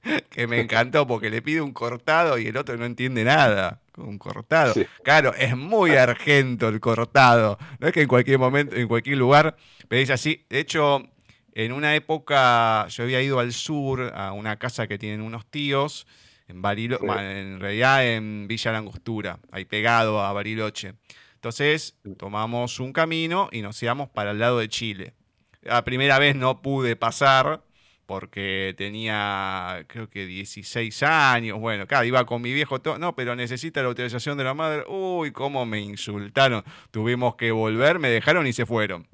que 0.30 0.48
me 0.48 0.62
encantó 0.62 1.06
porque 1.06 1.30
le 1.30 1.42
pide 1.42 1.60
un 1.60 1.74
cortado 1.74 2.38
y 2.38 2.48
el 2.48 2.56
otro 2.56 2.78
no 2.78 2.86
entiende 2.86 3.26
nada. 3.26 3.82
Un 3.98 4.18
cortado. 4.18 4.74
Claro, 5.04 5.34
es 5.34 5.58
muy 5.58 5.92
argento 5.98 6.70
el 6.70 6.80
cortado. 6.80 7.58
No 7.80 7.88
es 7.88 7.94
que 7.94 8.04
en 8.04 8.08
cualquier 8.08 8.40
momento, 8.40 8.78
en 8.78 8.88
cualquier 8.88 9.18
lugar 9.18 9.58
pedís 9.90 10.12
así. 10.12 10.46
De 10.50 10.60
hecho, 10.60 11.10
en 11.54 11.72
una 11.72 11.96
época 11.96 12.88
yo 12.88 13.04
había 13.04 13.22
ido 13.22 13.40
al 13.40 13.54
sur 13.54 14.12
a 14.16 14.32
una 14.34 14.58
casa 14.58 14.88
que 14.88 14.98
tienen 14.98 15.22
unos 15.22 15.46
tíos, 15.46 16.08
en, 16.48 16.62
Bariloche, 16.62 17.06
en 17.06 17.60
realidad 17.60 18.06
en 18.06 18.48
Villa 18.48 18.72
Langostura, 18.72 19.40
ahí 19.52 19.66
pegado 19.66 20.22
a 20.22 20.34
Bariloche. 20.34 20.96
Entonces 21.36 21.96
tomamos 22.18 22.80
un 22.80 22.92
camino 22.92 23.50
y 23.52 23.62
nos 23.62 23.82
íbamos 23.82 24.10
para 24.10 24.32
el 24.32 24.40
lado 24.40 24.60
de 24.60 24.68
Chile. 24.68 25.14
La 25.62 25.84
primera 25.84 26.20
vez 26.20 26.36
no 26.36 26.62
pude 26.62 26.96
pasar 26.96 27.62
porque 28.06 28.74
tenía 28.76 29.86
creo 29.88 30.10
que 30.10 30.26
16 30.26 31.04
años. 31.04 31.60
Bueno, 31.60 31.86
claro, 31.86 32.06
iba 32.06 32.26
con 32.26 32.42
mi 32.42 32.52
viejo, 32.52 32.82
no, 33.00 33.16
pero 33.16 33.36
necesita 33.36 33.82
la 33.82 33.90
autorización 33.90 34.38
de 34.38 34.44
la 34.44 34.56
madre. 34.56 34.84
Uy, 34.88 35.32
cómo 35.32 35.66
me 35.66 35.80
insultaron. 35.80 36.64
Tuvimos 36.90 37.36
que 37.36 37.52
volver, 37.52 38.00
me 38.00 38.10
dejaron 38.10 38.48
y 38.48 38.54
se 38.54 38.66
fueron. 38.66 39.08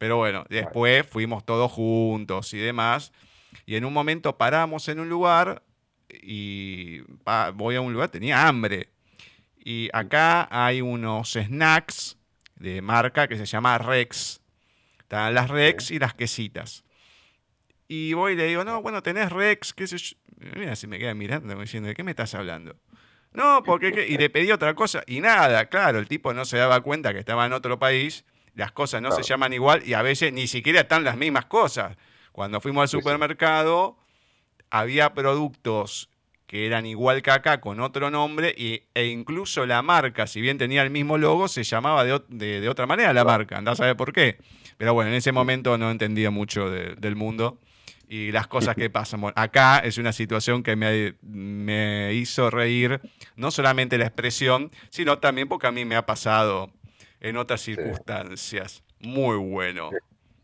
Pero 0.00 0.16
bueno, 0.16 0.46
después 0.48 1.06
fuimos 1.06 1.44
todos 1.44 1.70
juntos 1.70 2.54
y 2.54 2.58
demás. 2.58 3.12
Y 3.66 3.76
en 3.76 3.84
un 3.84 3.92
momento 3.92 4.38
paramos 4.38 4.88
en 4.88 4.98
un 4.98 5.10
lugar 5.10 5.62
y 6.22 7.02
voy 7.52 7.76
a 7.76 7.82
un 7.82 7.92
lugar, 7.92 8.08
tenía 8.08 8.48
hambre. 8.48 8.88
Y 9.62 9.90
acá 9.92 10.48
hay 10.50 10.80
unos 10.80 11.32
snacks 11.32 12.16
de 12.56 12.80
marca 12.80 13.28
que 13.28 13.36
se 13.36 13.44
llama 13.44 13.76
Rex. 13.76 14.40
Están 15.00 15.34
las 15.34 15.50
Rex 15.50 15.90
y 15.90 15.98
las 15.98 16.14
quesitas. 16.14 16.82
Y 17.86 18.14
voy 18.14 18.32
y 18.32 18.36
le 18.36 18.46
digo, 18.46 18.64
no, 18.64 18.80
bueno, 18.80 19.02
tenés 19.02 19.30
Rex, 19.30 19.74
qué 19.74 19.86
sé 19.86 19.98
yo. 19.98 20.16
Mira, 20.56 20.76
si 20.76 20.86
me 20.86 20.98
queda 20.98 21.12
mirando, 21.12 21.54
diciendo, 21.60 21.90
¿de 21.90 21.94
qué 21.94 22.04
me 22.04 22.12
estás 22.12 22.34
hablando? 22.34 22.74
No, 23.34 23.62
porque... 23.64 24.06
Y 24.08 24.16
le 24.16 24.30
pedí 24.30 24.50
otra 24.50 24.72
cosa. 24.72 25.02
Y 25.06 25.20
nada, 25.20 25.66
claro, 25.66 25.98
el 25.98 26.08
tipo 26.08 26.32
no 26.32 26.46
se 26.46 26.56
daba 26.56 26.80
cuenta 26.80 27.12
que 27.12 27.18
estaba 27.18 27.44
en 27.44 27.52
otro 27.52 27.78
país 27.78 28.24
las 28.60 28.72
cosas 28.72 29.00
no 29.00 29.10
se 29.10 29.22
llaman 29.22 29.54
igual 29.54 29.82
y 29.86 29.94
a 29.94 30.02
veces 30.02 30.34
ni 30.34 30.46
siquiera 30.46 30.82
están 30.82 31.02
las 31.02 31.16
mismas 31.16 31.46
cosas. 31.46 31.96
Cuando 32.30 32.60
fuimos 32.60 32.82
al 32.82 32.88
supermercado, 32.88 33.96
había 34.68 35.14
productos 35.14 36.10
que 36.46 36.66
eran 36.66 36.84
igual 36.84 37.22
que 37.22 37.30
acá 37.30 37.62
con 37.62 37.80
otro 37.80 38.10
nombre 38.10 38.54
y, 38.54 38.82
e 38.92 39.06
incluso 39.06 39.64
la 39.64 39.80
marca, 39.80 40.26
si 40.26 40.42
bien 40.42 40.58
tenía 40.58 40.82
el 40.82 40.90
mismo 40.90 41.16
logo, 41.16 41.48
se 41.48 41.62
llamaba 41.62 42.04
de, 42.04 42.68
otra 42.68 42.86
manera 42.86 43.14
la 43.14 43.24
marca. 43.24 43.56
Andás 43.56 43.80
a 43.80 43.84
saber 43.84 43.96
por 43.96 44.12
qué. 44.12 44.36
Pero 44.76 44.92
bueno, 44.92 45.10
en 45.10 45.16
ese 45.16 45.32
momento 45.32 45.78
no 45.78 45.90
entendía 45.90 46.30
mucho 46.30 46.68
del 46.68 47.16
mundo 47.16 47.58
y 48.08 48.30
las 48.30 48.46
cosas 48.46 48.74
que 48.74 48.90
pasan. 48.90 49.22
acá 49.36 49.78
es 49.78 49.96
una 49.96 50.12
situación 50.12 50.62
que 50.62 50.76
me, 50.76 51.14
me 51.22 52.12
hizo 52.12 52.50
reír, 52.50 53.00
no 53.36 53.50
solamente 53.50 53.96
la 53.96 54.04
expresión, 54.04 54.70
sino 54.90 55.18
también 55.18 55.48
porque 55.48 55.66
a 55.66 55.72
mí 55.72 55.86
me 55.86 55.96
ha 55.96 56.04
pasado 56.04 56.70
en 57.20 57.36
otras 57.36 57.60
circunstancias. 57.60 58.82
Muy 58.98 59.36
bueno. 59.36 59.90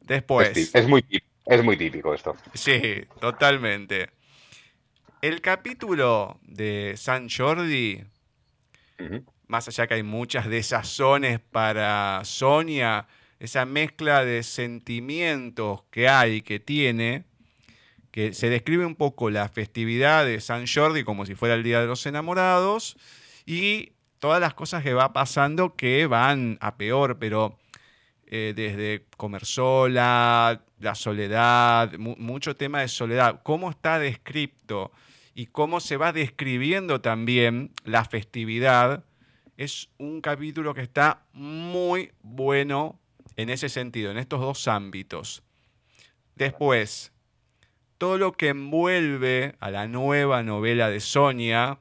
Después. 0.00 0.74
Es, 0.74 0.86
muy, 0.86 1.04
es 1.46 1.64
muy 1.64 1.76
típico 1.76 2.14
esto. 2.14 2.36
Sí, 2.54 3.04
totalmente. 3.20 4.10
El 5.22 5.40
capítulo 5.40 6.38
de 6.42 6.94
San 6.96 7.28
Jordi, 7.28 8.04
más 9.48 9.66
allá 9.66 9.86
que 9.86 9.94
hay 9.94 10.02
muchas 10.02 10.48
desazones 10.48 11.40
para 11.40 12.20
Sonia, 12.24 13.08
esa 13.40 13.66
mezcla 13.66 14.24
de 14.24 14.42
sentimientos 14.42 15.82
que 15.90 16.08
hay, 16.08 16.42
que 16.42 16.60
tiene, 16.60 17.24
que 18.10 18.32
se 18.32 18.48
describe 18.48 18.86
un 18.86 18.94
poco 18.94 19.30
la 19.30 19.48
festividad 19.48 20.24
de 20.24 20.40
San 20.40 20.66
Jordi 20.66 21.04
como 21.04 21.26
si 21.26 21.34
fuera 21.34 21.54
el 21.54 21.62
Día 21.62 21.80
de 21.80 21.86
los 21.86 22.06
Enamorados 22.06 22.96
y 23.44 23.92
todas 24.18 24.40
las 24.40 24.54
cosas 24.54 24.82
que 24.82 24.94
va 24.94 25.12
pasando 25.12 25.74
que 25.76 26.06
van 26.06 26.58
a 26.60 26.76
peor, 26.76 27.18
pero 27.18 27.58
eh, 28.26 28.52
desde 28.56 29.04
comer 29.16 29.44
sola, 29.44 30.62
la 30.80 30.94
soledad, 30.94 31.92
mucho 31.98 32.56
tema 32.56 32.80
de 32.80 32.88
soledad, 32.88 33.40
cómo 33.42 33.70
está 33.70 33.98
descrito 33.98 34.92
y 35.34 35.46
cómo 35.46 35.80
se 35.80 35.96
va 35.96 36.12
describiendo 36.12 37.00
también 37.00 37.72
la 37.84 38.04
festividad 38.04 39.04
es 39.56 39.88
un 39.98 40.20
capítulo 40.20 40.74
que 40.74 40.82
está 40.82 41.24
muy 41.32 42.12
bueno 42.22 42.98
en 43.36 43.50
ese 43.50 43.68
sentido, 43.68 44.10
en 44.10 44.18
estos 44.18 44.40
dos 44.40 44.68
ámbitos. 44.68 45.42
Después, 46.34 47.12
todo 47.98 48.18
lo 48.18 48.32
que 48.32 48.48
envuelve 48.48 49.54
a 49.60 49.70
la 49.70 49.86
nueva 49.86 50.42
novela 50.42 50.90
de 50.90 51.00
Sonia, 51.00 51.78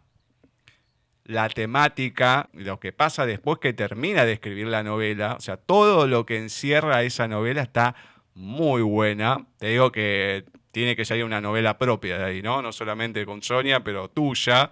la 1.26 1.50
temática, 1.50 2.50
lo 2.54 2.80
que 2.80 2.94
pasa 2.94 3.26
después 3.26 3.60
que 3.60 3.74
termina 3.74 4.26
de 4.26 4.34
escribir 4.34 4.68
la 4.68 4.84
novela, 4.84 5.36
o 5.38 5.42
sea, 5.42 5.58
todo 5.58 6.08
lo 6.08 6.26
que 6.26 6.38
encierra 6.38 7.04
esa 7.04 7.28
novela 7.28 7.64
está 7.64 7.96
muy 8.36 8.84
buena. 8.84 9.48
Te 9.58 9.70
digo 9.70 9.92
que 9.92 10.46
tiene 10.72 10.96
que 10.96 11.04
salir 11.04 11.26
una 11.26 11.42
novela 11.42 11.78
propia 11.78 12.18
de 12.18 12.26
ahí, 12.26 12.42
¿no? 12.42 12.62
No 12.62 12.72
solamente 12.72 13.26
con 13.26 13.42
Sonia, 13.42 13.84
pero 13.84 14.10
tuya. 14.10 14.72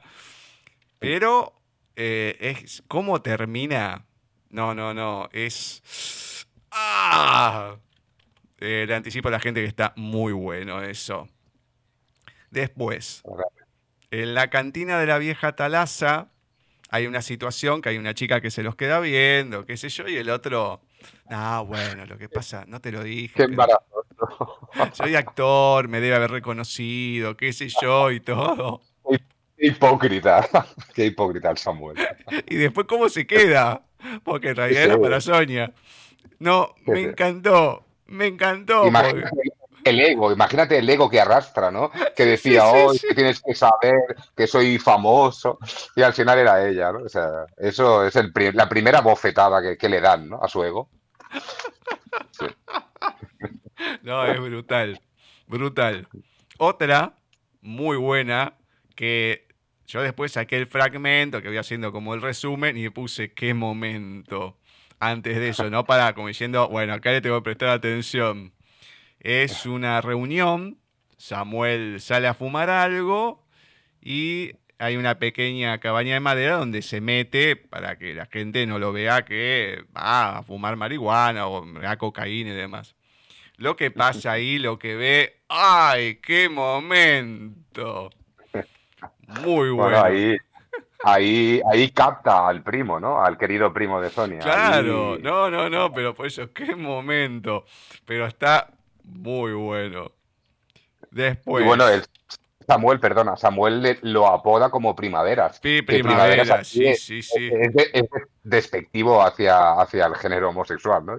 Pero 0.99 1.53
eh, 1.95 2.37
es 2.39 2.83
cómo 2.87 3.21
termina. 3.21 4.05
No, 4.49 4.75
no, 4.75 4.93
no. 4.93 5.29
Es. 5.31 6.45
¡Ah! 6.71 7.77
Eh, 8.59 8.85
le 8.87 8.95
anticipo 8.95 9.29
a 9.29 9.31
la 9.31 9.39
gente 9.39 9.61
que 9.61 9.67
está 9.67 9.93
muy 9.95 10.33
bueno 10.33 10.83
eso. 10.83 11.27
Después, 12.51 13.23
en 14.11 14.35
la 14.35 14.49
cantina 14.49 14.99
de 14.99 15.07
la 15.07 15.17
vieja 15.17 15.55
Talaza 15.55 16.32
hay 16.93 17.07
una 17.07 17.23
situación 17.23 17.81
que 17.81 17.89
hay 17.89 17.97
una 17.97 18.13
chica 18.13 18.39
que 18.39 18.51
se 18.51 18.61
los 18.61 18.75
queda 18.75 18.99
viendo, 18.99 19.65
qué 19.65 19.77
sé 19.77 19.89
yo, 19.89 20.07
y 20.07 20.15
el 20.15 20.29
otro, 20.29 20.79
ah, 21.27 21.63
bueno, 21.65 22.05
lo 22.05 22.19
que 22.19 22.29
pasa, 22.29 22.65
no 22.67 22.81
te 22.81 22.91
lo 22.91 23.03
dije. 23.03 23.33
Qué 23.33 23.43
embarazoso. 23.45 24.69
Soy 24.93 25.15
actor, 25.15 25.87
me 25.87 25.99
debe 25.99 26.15
haber 26.15 26.29
reconocido, 26.29 27.35
qué 27.35 27.51
sé 27.51 27.69
yo, 27.81 28.11
y 28.11 28.19
todo. 28.19 28.83
Qué 29.09 29.65
hipócrita, 29.65 30.47
qué 30.93 31.07
hipócrita 31.07 31.49
el 31.49 31.57
Samuel. 31.57 31.97
Y 32.47 32.57
después, 32.57 32.85
¿cómo 32.85 33.09
se 33.09 33.25
queda? 33.25 33.81
Porque 34.23 34.49
en 34.49 34.57
realidad 34.57 34.83
era 34.83 35.01
para 35.01 35.19
Sonia. 35.19 35.73
No, 36.37 36.75
me 36.85 37.01
encantó, 37.01 37.87
me 38.05 38.27
encantó. 38.27 38.85
Imagínate 38.85 39.52
el 39.83 39.99
ego, 39.99 40.31
imagínate 40.31 40.77
el 40.77 40.89
ego 40.89 41.09
que 41.09 41.19
arrastra, 41.21 41.71
¿no? 41.71 41.91
Que 42.15 42.25
decía, 42.25 42.63
Sí, 42.63 42.67
sí, 42.69 42.77
hoy 42.77 42.97
sí. 42.99 43.07
tienes 43.15 43.41
que 43.41 43.53
saber 43.55 43.93
que 44.35 44.47
soy 44.47 44.77
famoso. 44.79 45.57
Y 45.95 46.01
al 46.01 46.13
final 46.13 46.39
era 46.39 46.67
ella, 46.67 46.91
¿no? 46.91 46.99
O 47.05 47.09
sea, 47.09 47.45
eso 47.57 48.05
es 48.05 48.15
el 48.15 48.31
pri- 48.33 48.51
la 48.53 48.67
primera 48.69 49.01
bofetada 49.01 49.61
que, 49.61 49.77
que 49.77 49.89
le 49.89 50.01
dan, 50.01 50.29
¿no? 50.29 50.39
A 50.41 50.47
su 50.47 50.63
ego. 50.63 50.89
No, 54.01 54.25
es 54.25 54.39
brutal, 54.39 55.01
brutal. 55.47 56.07
Otra 56.57 57.15
muy 57.61 57.97
buena 57.97 58.55
que 58.95 59.47
yo 59.87 60.01
después 60.01 60.33
saqué 60.33 60.57
el 60.57 60.67
fragmento 60.67 61.41
que 61.41 61.47
voy 61.49 61.57
haciendo 61.57 61.91
como 61.91 62.13
el 62.13 62.21
resumen 62.21 62.77
y 62.77 62.89
puse 62.89 63.33
qué 63.33 63.53
momento 63.53 64.57
antes 64.99 65.37
de 65.37 65.49
eso, 65.49 65.69
¿no? 65.69 65.85
Para 65.85 66.13
como 66.13 66.27
diciendo, 66.27 66.69
bueno, 66.69 66.93
acá 66.93 67.11
le 67.11 67.21
tengo 67.21 67.37
que 67.39 67.43
prestar 67.45 67.69
atención. 67.69 68.53
Es 69.23 69.65
una 69.65 70.01
reunión, 70.01 70.77
Samuel 71.17 72.01
sale 72.01 72.27
a 72.27 72.33
fumar 72.33 72.69
algo 72.69 73.41
y 74.01 74.51
hay 74.79 74.97
una 74.97 75.17
pequeña 75.17 75.77
cabaña 75.79 76.15
de 76.15 76.19
madera 76.19 76.57
donde 76.57 76.81
se 76.81 76.99
mete 76.99 77.55
para 77.55 77.97
que 77.97 78.13
la 78.13 78.25
gente 78.25 78.65
no 78.65 78.79
lo 78.79 78.91
vea 78.91 79.23
que 79.23 79.85
va 79.95 80.37
a 80.39 80.43
fumar 80.43 80.75
marihuana 80.75 81.47
o 81.47 81.65
a 81.87 81.95
cocaína 81.97 82.49
y 82.49 82.53
demás. 82.53 82.95
Lo 83.55 83.77
que 83.77 83.91
pasa 83.91 84.33
ahí, 84.33 84.59
lo 84.59 84.77
que 84.77 84.95
ve, 84.95 85.37
¡ay, 85.47 86.15
qué 86.15 86.49
momento! 86.49 88.09
Muy 89.41 89.69
bueno. 89.69 89.75
Bueno, 89.75 90.03
ahí, 90.03 90.37
ahí, 91.03 91.61
ahí 91.71 91.89
capta 91.91 92.45
al 92.47 92.61
primo, 92.61 92.99
¿no? 92.99 93.23
Al 93.23 93.37
querido 93.37 93.71
primo 93.71 94.01
de 94.01 94.09
Sonia. 94.09 94.39
Claro, 94.39 95.13
Ahí- 95.13 95.21
no, 95.21 95.49
no, 95.49 95.69
no, 95.69 95.93
pero 95.93 96.13
por 96.13 96.27
eso, 96.27 96.51
qué 96.51 96.75
momento. 96.75 97.63
Pero 98.05 98.27
está 98.27 98.69
muy 99.03 99.53
bueno. 99.53 100.11
Después, 101.11 101.63
Y 101.63 101.67
bueno, 101.67 101.87
el 101.87 102.03
Samuel, 102.65 102.99
perdona, 102.99 103.35
Samuel 103.35 103.81
le- 103.81 103.99
lo 104.01 104.27
apoda 104.27 104.69
como 104.69 104.95
primaveras. 104.95 105.59
Sí, 105.61 105.81
primaveras 105.81 106.67
sí, 106.67 106.95
sí, 106.95 107.21
sí. 107.21 107.49
Es, 107.51 107.73
de- 107.73 107.89
es 107.93 108.03
despectivo 108.41 109.21
hacia, 109.21 109.73
hacia 109.73 110.05
el 110.05 110.15
género 110.15 110.49
homosexual, 110.49 111.05
¿no? 111.05 111.17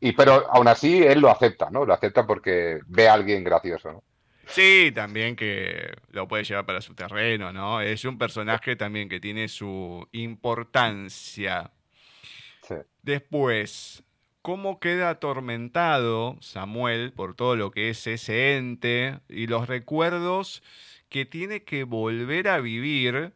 Y, 0.00 0.12
pero 0.12 0.46
aún 0.52 0.68
así 0.68 1.02
él 1.02 1.20
lo 1.20 1.30
acepta, 1.30 1.70
¿no? 1.70 1.84
Lo 1.84 1.92
acepta 1.94 2.26
porque 2.26 2.80
ve 2.86 3.08
a 3.08 3.14
alguien 3.14 3.42
gracioso, 3.44 3.92
¿no? 3.92 4.02
Sí, 4.46 4.92
también 4.94 5.34
que 5.34 5.92
lo 6.10 6.28
puede 6.28 6.44
llevar 6.44 6.64
para 6.66 6.80
su 6.80 6.94
terreno, 6.94 7.52
¿no? 7.52 7.80
Es 7.80 8.04
un 8.04 8.16
personaje 8.16 8.76
también 8.76 9.08
que 9.08 9.18
tiene 9.18 9.48
su 9.48 10.06
importancia. 10.12 11.72
Sí. 12.62 12.76
Después, 13.02 14.04
¿cómo 14.46 14.78
queda 14.78 15.10
atormentado 15.10 16.36
Samuel 16.40 17.12
por 17.12 17.34
todo 17.34 17.56
lo 17.56 17.72
que 17.72 17.90
es 17.90 18.06
ese 18.06 18.56
ente 18.56 19.18
y 19.28 19.48
los 19.48 19.66
recuerdos 19.66 20.62
que 21.08 21.26
tiene 21.26 21.64
que 21.64 21.82
volver 21.82 22.46
a 22.46 22.60
vivir 22.60 23.32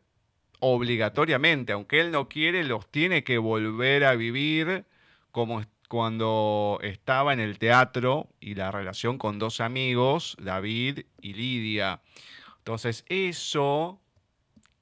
obligatoriamente? 0.60 1.72
Aunque 1.72 1.98
él 1.98 2.12
no 2.12 2.28
quiere, 2.28 2.62
los 2.62 2.88
tiene 2.92 3.24
que 3.24 3.38
volver 3.38 4.04
a 4.04 4.14
vivir 4.14 4.84
como 5.32 5.64
cuando 5.88 6.78
estaba 6.80 7.32
en 7.32 7.40
el 7.40 7.58
teatro 7.58 8.28
y 8.38 8.54
la 8.54 8.70
relación 8.70 9.18
con 9.18 9.40
dos 9.40 9.60
amigos, 9.60 10.36
David 10.40 11.00
y 11.20 11.32
Lidia. 11.32 12.02
Entonces, 12.58 13.04
eso 13.08 14.00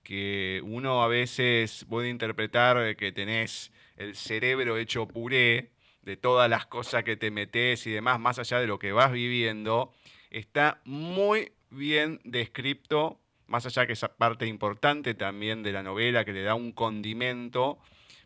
que 0.02 0.60
uno 0.62 1.02
a 1.02 1.08
veces 1.08 1.86
puede 1.88 2.10
interpretar 2.10 2.96
que 2.96 3.12
tenés 3.12 3.72
el 3.96 4.14
cerebro 4.14 4.76
hecho 4.76 5.08
puré 5.08 5.70
de 6.08 6.16
todas 6.16 6.48
las 6.48 6.64
cosas 6.64 7.04
que 7.04 7.18
te 7.18 7.30
metes 7.30 7.86
y 7.86 7.90
demás, 7.90 8.18
más 8.18 8.38
allá 8.38 8.58
de 8.60 8.66
lo 8.66 8.78
que 8.78 8.92
vas 8.92 9.12
viviendo, 9.12 9.92
está 10.30 10.80
muy 10.86 11.52
bien 11.68 12.18
descrito, 12.24 13.20
más 13.46 13.66
allá 13.66 13.86
que 13.86 13.92
esa 13.92 14.16
parte 14.16 14.46
importante 14.46 15.12
también 15.12 15.62
de 15.62 15.70
la 15.70 15.82
novela 15.82 16.24
que 16.24 16.32
le 16.32 16.42
da 16.42 16.54
un 16.54 16.72
condimento, 16.72 17.78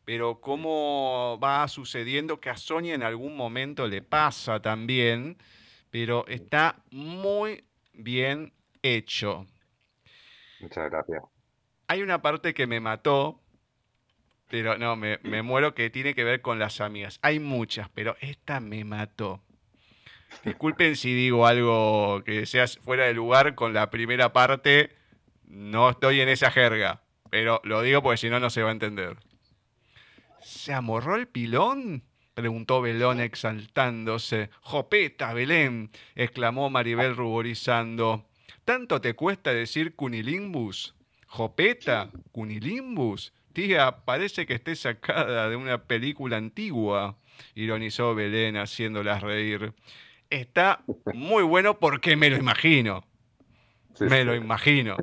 pero 0.05 0.41
cómo 0.41 1.41
va 1.43 1.67
sucediendo 1.67 2.39
que 2.39 2.51
a 2.51 2.57
Sonia 2.57 2.95
en 2.95 3.03
algún 3.03 3.37
momento 3.37 3.89
le 3.89 4.01
pasa 4.01 4.63
también, 4.63 5.37
pero 5.91 6.25
está 6.29 6.85
muy 6.93 7.65
bien 7.95 8.53
hecho. 8.83 9.45
Muchas 10.61 10.89
gracias. 10.89 11.21
Hay 11.89 12.01
una 12.01 12.23
parte 12.23 12.55
que 12.55 12.69
me 12.69 12.79
mató, 12.79 13.42
pero 14.53 14.77
no, 14.77 14.97
me, 14.97 15.19
me 15.23 15.41
muero 15.41 15.75
que 15.75 15.89
tiene 15.89 16.15
que 16.15 16.25
ver 16.25 16.43
con 16.43 16.59
las 16.59 16.83
amigas. 16.83 17.19
Hay 17.23 17.41
muchas, 17.41 17.89
pero 17.89 18.19
esta 18.21 18.61
me 18.61 18.85
mató. 18.85 19.43
Disculpen 20.45 20.95
si 20.95 21.15
digo 21.15 21.47
algo 21.47 22.23
que 22.23 22.45
sea 22.45 22.67
fuera 22.67 23.07
de 23.07 23.15
lugar 23.15 23.55
con 23.55 23.73
la 23.73 23.89
primera 23.89 24.35
parte. 24.35 24.95
No 25.47 25.89
estoy 25.89 26.21
en 26.21 26.29
esa 26.29 26.51
jerga, 26.51 27.01
pero 27.31 27.63
lo 27.65 27.81
digo 27.81 28.03
porque 28.03 28.19
si 28.19 28.29
no, 28.29 28.41
no 28.41 28.51
se 28.51 28.63
va 28.63 28.69
a 28.69 28.73
entender. 28.73 29.17
¿Se 30.43 30.75
amorró 30.75 31.17
el 31.17 31.29
pilón? 31.29 32.03
Preguntó 32.35 32.83
Belón 32.83 33.21
exaltándose. 33.21 34.51
¡Jopeta, 34.61 35.33
Belén! 35.33 35.91
exclamó 36.15 36.69
Maribel 36.69 37.17
ruborizando. 37.17 38.29
¿Tanto 38.67 39.01
te 39.01 39.15
cuesta 39.15 39.55
decir 39.55 39.97
cunilimbus? 39.97 40.95
¿Jopeta? 41.27 42.11
¿Cunilimbus? 42.33 43.33
Tía, 43.53 44.05
parece 44.05 44.47
que 44.47 44.55
esté 44.55 44.75
sacada 44.77 45.49
de 45.49 45.57
una 45.57 45.85
película 45.85 46.37
antigua, 46.37 47.17
ironizó 47.55 48.15
Belén 48.15 48.57
haciéndolas 48.57 49.23
reír. 49.23 49.75
Está 50.31 50.83
muy 51.15 51.43
bueno 51.43 51.79
porque 51.79 52.17
me 52.17 52.31
lo 52.31 52.37
imagino. 52.37 53.05
Sí, 53.95 54.05
Me 54.05 54.21
sí. 54.21 54.25
lo 54.25 54.35
imagino. 54.35 54.97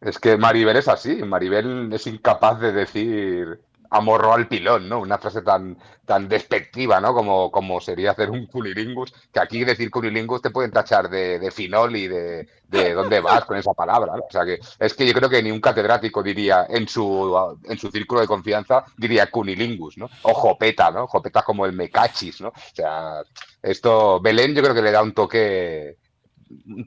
Es 0.00 0.18
que 0.18 0.36
Maribel 0.36 0.76
es 0.76 0.88
así, 0.88 1.16
Maribel 1.22 1.92
es 1.92 2.06
incapaz 2.06 2.60
de 2.60 2.72
decir 2.72 3.60
amorró 3.90 4.32
al 4.34 4.48
pilón, 4.48 4.88
¿no? 4.88 5.00
Una 5.00 5.18
frase 5.18 5.42
tan, 5.42 5.76
tan 6.04 6.28
despectiva, 6.28 7.00
¿no? 7.00 7.14
Como, 7.14 7.50
como 7.50 7.80
sería 7.80 8.12
hacer 8.12 8.30
un 8.30 8.46
cunilingus, 8.46 9.12
que 9.32 9.40
aquí 9.40 9.64
decir 9.64 9.90
cunilingus 9.90 10.42
te 10.42 10.50
pueden 10.50 10.70
tachar 10.72 11.08
de, 11.08 11.38
de 11.38 11.50
finol 11.50 11.96
y 11.96 12.08
de, 12.08 12.48
de 12.68 12.92
dónde 12.94 13.20
vas 13.20 13.44
con 13.44 13.56
esa 13.56 13.72
palabra, 13.74 14.14
¿no? 14.16 14.22
O 14.22 14.30
sea 14.30 14.44
que 14.44 14.58
es 14.78 14.94
que 14.94 15.06
yo 15.06 15.12
creo 15.12 15.28
que 15.30 15.42
ni 15.42 15.50
un 15.50 15.60
catedrático 15.60 16.22
diría 16.22 16.66
en 16.68 16.88
su, 16.88 17.58
en 17.64 17.78
su 17.78 17.90
círculo 17.90 18.20
de 18.20 18.26
confianza, 18.26 18.84
diría 18.96 19.30
cunilingus, 19.30 19.98
¿no? 19.98 20.08
O 20.22 20.34
jopeta, 20.34 20.90
¿no? 20.90 21.06
Jopeta 21.06 21.42
como 21.42 21.66
el 21.66 21.72
mecachis, 21.72 22.40
¿no? 22.40 22.48
O 22.48 22.52
sea, 22.74 23.22
esto, 23.62 24.20
Belén 24.20 24.54
yo 24.54 24.62
creo 24.62 24.74
que 24.74 24.82
le 24.82 24.90
da 24.92 25.02
un 25.02 25.12
toque, 25.12 25.96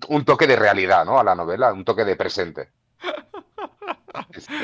un 0.10 0.26
toque 0.26 0.48
de 0.48 0.56
realidad, 0.56 1.06
¿no? 1.06 1.20
A 1.20 1.24
la 1.24 1.36
novela, 1.36 1.74
un 1.74 1.86
toque 1.86 2.06
de 2.06 2.16
presente. 2.16 2.70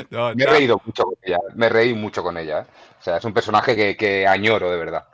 No, 0.10 0.34
Me 0.36 0.44
he 0.44 0.48
reído 0.48 0.82
mucho 0.86 1.04
con 1.04 1.16
ella, 1.24 1.40
me 1.56 1.70
reí 1.70 1.94
mucho 1.94 2.24
con 2.24 2.38
ella. 2.38 2.60
¿eh? 2.62 2.66
O 3.00 3.04
sea, 3.04 3.18
es 3.18 3.26
un 3.26 3.34
personaje 3.34 3.76
que, 3.76 3.96
que 3.98 4.28
añoro 4.28 4.70
de 4.72 4.78
verdad. 4.78 5.06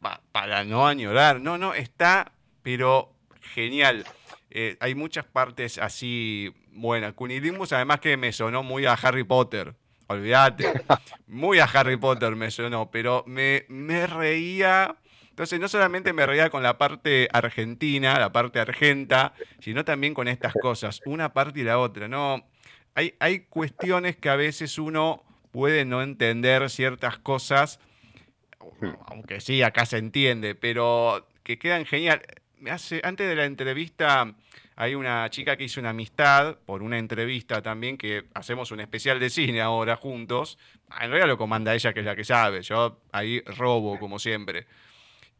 pa- 0.00 0.20
para 0.32 0.64
no 0.64 0.86
añorar. 0.86 1.40
No, 1.40 1.58
no, 1.58 1.74
está, 1.74 2.32
pero 2.62 3.12
genial. 3.54 4.04
Eh, 4.50 4.76
hay 4.80 4.94
muchas 4.94 5.24
partes 5.24 5.78
así 5.78 6.54
buenas. 6.72 7.14
Cunilimbus, 7.14 7.72
además 7.72 8.00
que 8.00 8.16
me 8.16 8.32
sonó 8.32 8.62
muy 8.62 8.86
a 8.86 8.92
Harry 8.94 9.24
Potter. 9.24 9.74
olvídate. 10.08 10.72
Muy 11.26 11.58
a 11.60 11.64
Harry 11.64 11.96
Potter 11.96 12.36
me 12.36 12.50
sonó, 12.50 12.90
pero 12.90 13.24
me, 13.26 13.64
me 13.68 14.06
reía. 14.06 14.94
Entonces, 15.32 15.58
no 15.58 15.66
solamente 15.66 16.12
me 16.12 16.26
reía 16.26 16.50
con 16.50 16.62
la 16.62 16.76
parte 16.76 17.26
argentina, 17.32 18.20
la 18.20 18.32
parte 18.32 18.60
argenta, 18.60 19.32
sino 19.60 19.82
también 19.82 20.12
con 20.12 20.28
estas 20.28 20.52
cosas, 20.52 21.00
una 21.06 21.32
parte 21.32 21.60
y 21.60 21.62
la 21.62 21.78
otra. 21.78 22.06
No, 22.06 22.44
hay, 22.94 23.14
hay 23.18 23.40
cuestiones 23.40 24.18
que 24.18 24.28
a 24.28 24.36
veces 24.36 24.76
uno 24.78 25.24
puede 25.50 25.86
no 25.86 26.02
entender 26.02 26.68
ciertas 26.68 27.16
cosas, 27.16 27.80
aunque 29.06 29.40
sí, 29.40 29.62
acá 29.62 29.86
se 29.86 29.96
entiende, 29.96 30.54
pero 30.54 31.26
que 31.42 31.58
quedan 31.58 31.86
genial. 31.86 32.20
Hace, 32.70 33.00
antes 33.02 33.26
de 33.26 33.34
la 33.34 33.46
entrevista 33.46 34.34
hay 34.76 34.94
una 34.94 35.28
chica 35.30 35.56
que 35.56 35.64
hizo 35.64 35.80
una 35.80 35.90
amistad 35.90 36.58
por 36.66 36.82
una 36.82 36.98
entrevista 36.98 37.62
también, 37.62 37.96
que 37.96 38.24
hacemos 38.34 38.70
un 38.70 38.80
especial 38.80 39.18
de 39.18 39.30
cine 39.30 39.62
ahora 39.62 39.96
juntos. 39.96 40.58
En 41.00 41.08
realidad 41.08 41.28
lo 41.28 41.38
comanda 41.38 41.74
ella, 41.74 41.94
que 41.94 42.00
es 42.00 42.06
la 42.06 42.14
que 42.14 42.24
sabe. 42.24 42.60
Yo 42.60 43.00
ahí 43.12 43.40
robo, 43.46 43.98
como 43.98 44.18
siempre. 44.18 44.66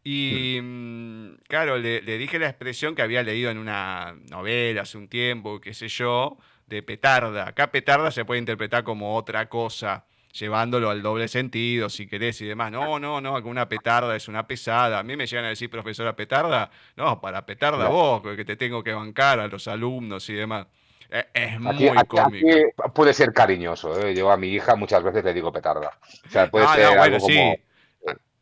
Y 0.05 0.59
mm, 0.61 1.35
claro, 1.49 1.79
le, 1.79 2.01
dije 2.01 2.39
la 2.39 2.49
expresión 2.49 2.95
que 2.95 3.03
había 3.03 3.23
leído 3.23 3.51
en 3.51 3.59
una 3.59 4.17
novela 4.31 4.83
hace 4.83 4.99
un 4.99 5.09
tiempo, 5.09 5.61
qué 5.61 5.75
sé 5.75 5.89
yo, 5.89 6.39
de 6.67 6.83
petarda. 6.83 7.49
Acá 7.49 7.71
petarda 7.71 8.11
se 8.11 8.25
puede 8.25 8.41
interpretar 8.41 8.83
como 8.85 9.17
otra 9.17 9.49
cosa 9.49 10.05
llevándolo 10.33 10.89
al 10.89 11.03
doble 11.03 11.29
sentido, 11.29 11.89
si 11.89 12.07
querés 12.07 12.41
y 12.41 12.47
demás. 12.47 12.73
No, 12.73 12.99
no, 12.99 13.21
no, 13.21 13.35
una 13.45 13.69
petarda 13.69 14.17
es 14.17 14.29
una 14.29 14.47
pesada. 14.47 14.99
A 14.99 15.03
mí 15.03 15.17
me 15.17 15.27
llegan 15.27 15.45
a 15.45 15.49
decir, 15.49 15.71
profesora 15.71 16.17
petarda, 16.17 16.71
no, 16.97 17.21
para 17.21 17.45
petarda 17.45 17.89
vos, 17.89 18.23
que 18.37 18.45
te 18.45 18.57
tengo 18.57 18.83
que 18.83 18.93
bancar 18.93 19.41
a 19.41 19.47
los 19.47 19.69
alumnos 19.69 20.29
y 20.31 20.35
demás. 20.35 20.67
E, 21.11 21.27
es, 21.35 21.61
muy 21.61 21.91
cómico. 22.09 22.49
puede 22.95 23.13
ser 23.13 23.33
cariñoso. 23.35 24.01
¿eh? 24.01 24.15
Yo 24.15 24.31
a 24.33 24.37
mi 24.39 24.49
hija 24.49 24.75
muchas 24.75 25.03
veces 25.03 25.23
le 25.23 25.35
digo 25.35 25.53
petarda. 25.53 25.93
O 26.27 26.31
sea, 26.31 26.51
puede 26.51 26.67
ser 26.69 26.99
algo 26.99 27.21
sí. 27.21 27.39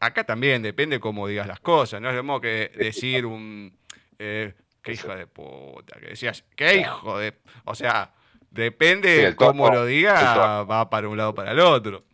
Acá 0.00 0.24
también 0.24 0.62
depende 0.62 0.98
cómo 0.98 1.28
digas 1.28 1.46
las 1.46 1.60
cosas. 1.60 2.00
No 2.00 2.08
es 2.08 2.16
lo 2.16 2.22
mismo 2.22 2.40
que 2.40 2.72
decir 2.76 3.26
un. 3.26 3.76
Eh, 4.18 4.54
qué 4.82 4.92
hijo 4.92 5.14
de 5.14 5.26
puta. 5.26 6.00
Que 6.00 6.08
decías, 6.08 6.44
qué 6.56 6.76
hijo 6.78 7.18
de. 7.18 7.34
O 7.64 7.74
sea, 7.74 8.12
Depende 8.50 9.26
de 9.26 9.36
cómo 9.36 9.70
lo 9.70 9.86
diga, 9.86 10.64
va 10.64 10.90
para 10.90 11.08
un 11.08 11.16
lado 11.16 11.30
o 11.30 11.34
para 11.34 11.52
el 11.52 11.60
otro. 11.60 12.04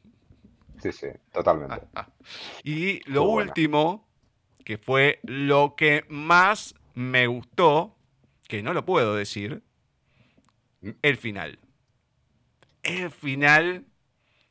Sí, 0.83 0.93
sí, 0.93 1.07
totalmente. 1.33 1.75
Ah, 1.95 2.07
ah. 2.07 2.09
Y 2.63 3.01
lo 3.11 3.25
último, 3.25 4.07
que 4.63 4.77
fue 4.77 5.19
lo 5.23 5.75
que 5.77 6.05
más 6.11 6.75
me 6.95 7.27
gustó, 7.27 7.97
que 8.49 8.63
no 8.63 8.75
lo 8.75 8.85
puedo 8.85 9.17
decir, 9.17 9.63
¿Mm? 10.83 10.91
el 11.01 11.17
final. 11.17 11.59
El 12.83 13.11
final, 13.11 13.87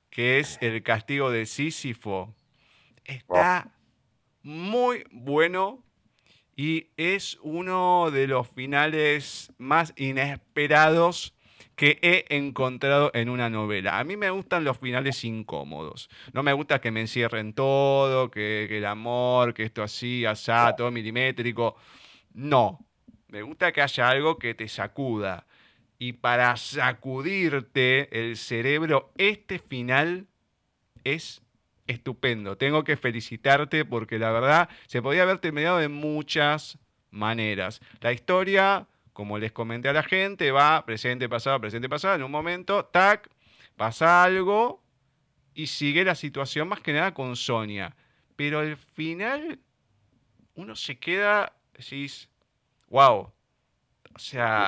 que 0.10 0.40
es 0.40 0.58
el 0.62 0.82
castigo 0.82 1.30
de 1.30 1.46
Sísifo, 1.46 2.36
está 3.06 3.72
muy 4.44 5.06
bueno 5.12 5.84
y 6.56 6.88
es 6.98 7.38
uno 7.42 8.12
de 8.12 8.28
los 8.28 8.48
finales 8.48 9.52
más 9.58 9.94
inesperados 9.98 11.34
que 11.76 12.00
he 12.02 12.26
encontrado 12.38 13.12
en 13.14 13.30
una 13.30 13.50
novela. 13.50 14.00
A 14.00 14.04
mí 14.04 14.16
me 14.16 14.30
gustan 14.30 14.64
los 14.64 14.78
finales 14.78 15.24
incómodos. 15.26 16.10
No 16.32 16.42
me 16.42 16.54
gusta 16.54 16.80
que 16.80 16.92
me 16.92 17.02
encierren 17.02 17.54
todo, 17.54 18.32
que, 18.32 18.66
el 18.78 18.86
amor, 18.86 19.54
que 19.54 19.64
esto 19.64 19.84
así, 19.84 20.26
asá, 20.26 20.74
todo 20.78 20.90
milimétrico. 20.92 21.76
No. 22.34 22.80
Me 23.28 23.42
gusta 23.42 23.74
que 23.74 23.82
haya 23.82 24.08
algo 24.08 24.38
que 24.40 24.54
te 24.54 24.70
sacuda. 24.70 25.46
Y 26.00 26.14
para 26.14 26.56
sacudirte 26.56 28.26
el 28.26 28.38
cerebro, 28.38 29.12
este 29.18 29.60
final 29.60 30.28
es 31.04 31.42
estupendo. 31.88 32.58
Tengo 32.58 32.84
que 32.84 32.98
felicitarte 32.98 33.86
porque 33.86 34.20
la 34.20 34.32
verdad 34.32 34.70
se 34.88 35.02
podía 35.02 35.24
haber 35.24 35.40
terminado 35.40 35.78
de 35.78 35.90
muchas 35.90 36.80
maneras. 37.12 37.82
La 38.02 38.12
historia 38.12 38.88
como 39.16 39.40
les 39.40 39.54
comenté 39.54 39.88
a 39.88 39.94
la 39.94 40.04
gente, 40.04 40.52
va 40.52 40.86
presente, 40.86 41.30
pasado, 41.30 41.62
presente, 41.62 41.88
pasado, 41.88 42.16
en 42.16 42.24
un 42.24 42.32
momento, 42.32 42.84
tac, 42.84 43.30
pasa 43.78 44.22
algo 44.22 44.84
y 45.54 45.68
sigue 45.68 46.04
la 46.04 46.16
situación 46.16 46.68
más 46.68 46.82
que 46.82 46.92
nada 46.92 47.14
con 47.14 47.38
Sonia. 47.38 47.96
Pero 48.36 48.60
al 48.60 48.76
final 48.76 49.58
uno 50.56 50.76
se 50.76 51.00
queda, 51.00 51.54
decís, 51.74 52.30
wow. 52.90 53.32
O 54.14 54.20
sea, 54.20 54.68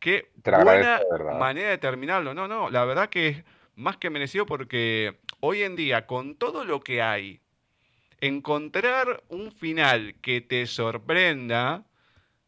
qué 0.00 0.30
buena 0.44 1.00
manera 1.36 1.70
de 1.70 1.78
terminarlo. 1.78 2.32
No, 2.32 2.46
no, 2.46 2.70
la 2.70 2.84
verdad 2.84 3.08
que 3.08 3.28
es 3.28 3.44
más 3.80 3.96
que 3.96 4.10
merecido 4.10 4.46
porque 4.46 5.18
hoy 5.40 5.62
en 5.62 5.74
día, 5.74 6.06
con 6.06 6.36
todo 6.36 6.64
lo 6.64 6.80
que 6.80 7.02
hay, 7.02 7.40
encontrar 8.20 9.22
un 9.28 9.50
final 9.50 10.14
que 10.20 10.40
te 10.40 10.66
sorprenda, 10.66 11.84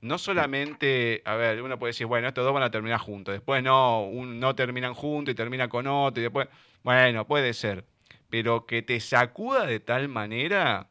no 0.01 0.19
solamente, 0.19 1.23
a 1.25 1.35
ver, 1.35 1.63
uno 1.63 1.79
puede 1.79 1.91
decir, 1.91 2.07
bueno, 2.07 2.29
estos 2.29 2.45
dos 2.45 2.53
van 2.53 2.63
a 2.63 2.71
terminar 2.71 3.01
juntos, 3.01 3.33
después 3.33 3.63
no, 3.63 4.11
no 4.13 4.55
terminan 4.55 4.95
juntos 4.95 5.33
y 5.33 5.35
termina 5.35 5.69
con 5.69 5.87
otro, 5.87 6.21
y 6.21 6.25
después, 6.25 6.49
bueno, 6.83 7.27
puede 7.27 7.55
ser, 7.55 7.87
pero 8.29 8.67
que 8.67 8.83
te 8.83 9.01
sacuda 9.01 9.67
de 9.67 9.81
tal 9.81 10.09
manera 10.09 10.91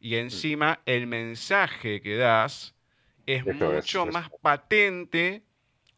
y 0.00 0.16
encima 0.16 0.80
el 0.86 1.06
mensaje 1.06 2.00
que 2.00 2.16
das 2.16 2.74
es 3.26 3.44
mucho 3.44 4.06
más 4.06 4.30
patente 4.40 5.42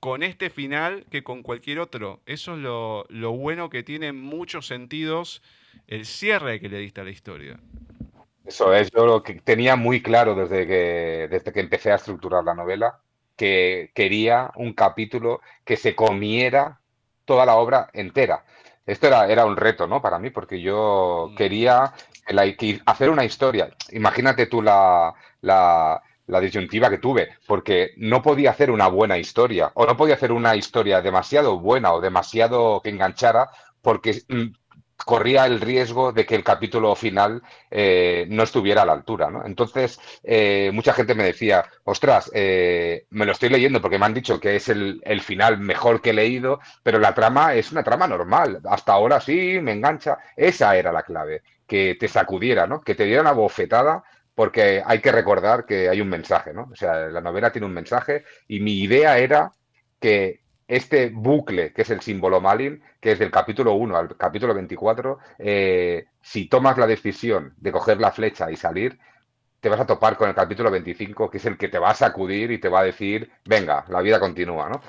con 0.00 0.22
este 0.22 0.50
final 0.50 1.04
que 1.10 1.22
con 1.22 1.42
cualquier 1.42 1.78
otro. 1.78 2.20
Eso 2.26 2.54
es 2.54 2.58
lo, 2.58 3.04
lo 3.08 3.32
bueno 3.32 3.70
que 3.70 3.82
tiene 3.82 4.08
en 4.08 4.20
muchos 4.20 4.66
sentidos 4.66 5.42
el 5.86 6.06
cierre 6.06 6.60
que 6.60 6.68
le 6.68 6.78
diste 6.78 7.02
a 7.02 7.04
la 7.04 7.10
historia. 7.10 7.60
Eso 8.44 8.72
es, 8.74 8.90
yo 8.90 9.06
lo 9.06 9.22
que 9.22 9.34
tenía 9.34 9.76
muy 9.76 10.02
claro 10.02 10.34
desde 10.34 10.66
que, 10.66 11.28
desde 11.30 11.52
que 11.52 11.60
empecé 11.60 11.92
a 11.92 11.96
estructurar 11.96 12.42
la 12.42 12.54
novela, 12.54 12.98
que 13.36 13.92
quería 13.94 14.50
un 14.56 14.72
capítulo 14.72 15.40
que 15.64 15.76
se 15.76 15.94
comiera 15.94 16.80
toda 17.24 17.46
la 17.46 17.54
obra 17.54 17.90
entera. 17.92 18.44
Esto 18.86 19.06
era, 19.06 19.30
era 19.30 19.44
un 19.44 19.56
reto, 19.56 19.86
¿no? 19.86 20.02
Para 20.02 20.18
mí, 20.18 20.30
porque 20.30 20.60
yo 20.60 21.28
mm. 21.30 21.36
quería 21.36 21.92
hacer 22.86 23.10
una 23.10 23.24
historia. 23.24 23.70
Imagínate 23.92 24.46
tú 24.46 24.62
la, 24.62 25.14
la, 25.42 26.02
la 26.30 26.40
disyuntiva 26.40 26.90
que 26.90 26.98
tuve, 26.98 27.28
porque 27.46 27.92
no 27.96 28.22
podía 28.22 28.50
hacer 28.50 28.70
una 28.70 28.88
buena 28.88 29.18
historia, 29.18 29.70
o 29.74 29.86
no 29.86 29.96
podía 29.96 30.14
hacer 30.14 30.32
una 30.32 30.56
historia 30.56 31.02
demasiado 31.02 31.58
buena 31.58 31.92
o 31.92 32.00
demasiado 32.00 32.80
que 32.82 32.90
enganchara, 32.90 33.50
porque 33.82 34.22
mm, 34.28 34.52
corría 35.04 35.46
el 35.46 35.60
riesgo 35.60 36.12
de 36.12 36.26
que 36.26 36.34
el 36.34 36.44
capítulo 36.44 36.94
final 36.94 37.42
eh, 37.70 38.26
no 38.28 38.42
estuviera 38.42 38.82
a 38.82 38.86
la 38.86 38.92
altura. 38.92 39.30
Entonces, 39.44 39.98
eh, 40.22 40.70
mucha 40.72 40.92
gente 40.92 41.14
me 41.14 41.24
decía, 41.24 41.64
ostras, 41.84 42.30
eh, 42.34 43.06
me 43.10 43.26
lo 43.26 43.32
estoy 43.32 43.48
leyendo 43.48 43.80
porque 43.80 43.98
me 43.98 44.06
han 44.06 44.14
dicho 44.14 44.40
que 44.40 44.56
es 44.56 44.68
el, 44.68 45.00
el, 45.04 45.20
final 45.20 45.58
mejor 45.58 46.00
que 46.00 46.10
he 46.10 46.14
leído, 46.14 46.60
pero 46.82 46.98
la 46.98 47.14
trama 47.14 47.54
es 47.54 47.72
una 47.72 47.82
trama 47.82 48.06
normal. 48.06 48.60
Hasta 48.68 48.92
ahora 48.92 49.20
sí, 49.20 49.58
me 49.60 49.72
engancha. 49.72 50.18
Esa 50.36 50.76
era 50.76 50.92
la 50.92 51.02
clave, 51.02 51.42
que 51.66 51.96
te 51.98 52.08
sacudiera, 52.08 52.66
¿no? 52.66 52.80
que 52.80 52.94
te 52.94 53.04
diera 53.04 53.22
una 53.22 53.32
bofetada. 53.32 54.04
Porque 54.34 54.82
hay 54.84 55.00
que 55.00 55.12
recordar 55.12 55.66
que 55.66 55.88
hay 55.88 56.00
un 56.00 56.08
mensaje, 56.08 56.52
¿no? 56.54 56.68
O 56.72 56.76
sea, 56.76 57.08
la 57.08 57.20
novela 57.20 57.52
tiene 57.52 57.66
un 57.66 57.74
mensaje 57.74 58.24
y 58.48 58.60
mi 58.60 58.80
idea 58.80 59.18
era 59.18 59.52
que 60.00 60.40
este 60.70 61.10
bucle, 61.10 61.72
que 61.72 61.82
es 61.82 61.90
el 61.90 62.00
símbolo 62.00 62.40
Malin, 62.40 62.80
que 63.00 63.12
es 63.12 63.18
del 63.18 63.30
capítulo 63.30 63.74
1 63.74 63.96
al 63.96 64.16
capítulo 64.16 64.54
24, 64.54 65.18
eh, 65.38 66.06
si 66.22 66.48
tomas 66.48 66.78
la 66.78 66.86
decisión 66.86 67.54
de 67.56 67.72
coger 67.72 68.00
la 68.00 68.12
flecha 68.12 68.50
y 68.50 68.56
salir, 68.56 68.98
te 69.60 69.68
vas 69.68 69.80
a 69.80 69.86
topar 69.86 70.16
con 70.16 70.28
el 70.28 70.34
capítulo 70.34 70.70
25, 70.70 71.28
que 71.30 71.38
es 71.38 71.46
el 71.46 71.58
que 71.58 71.68
te 71.68 71.78
va 71.78 71.90
a 71.90 71.94
sacudir 71.94 72.50
y 72.52 72.58
te 72.58 72.68
va 72.68 72.80
a 72.80 72.84
decir, 72.84 73.30
venga, 73.44 73.84
la 73.88 74.00
vida 74.00 74.20
continúa, 74.20 74.68
¿no? 74.68 74.80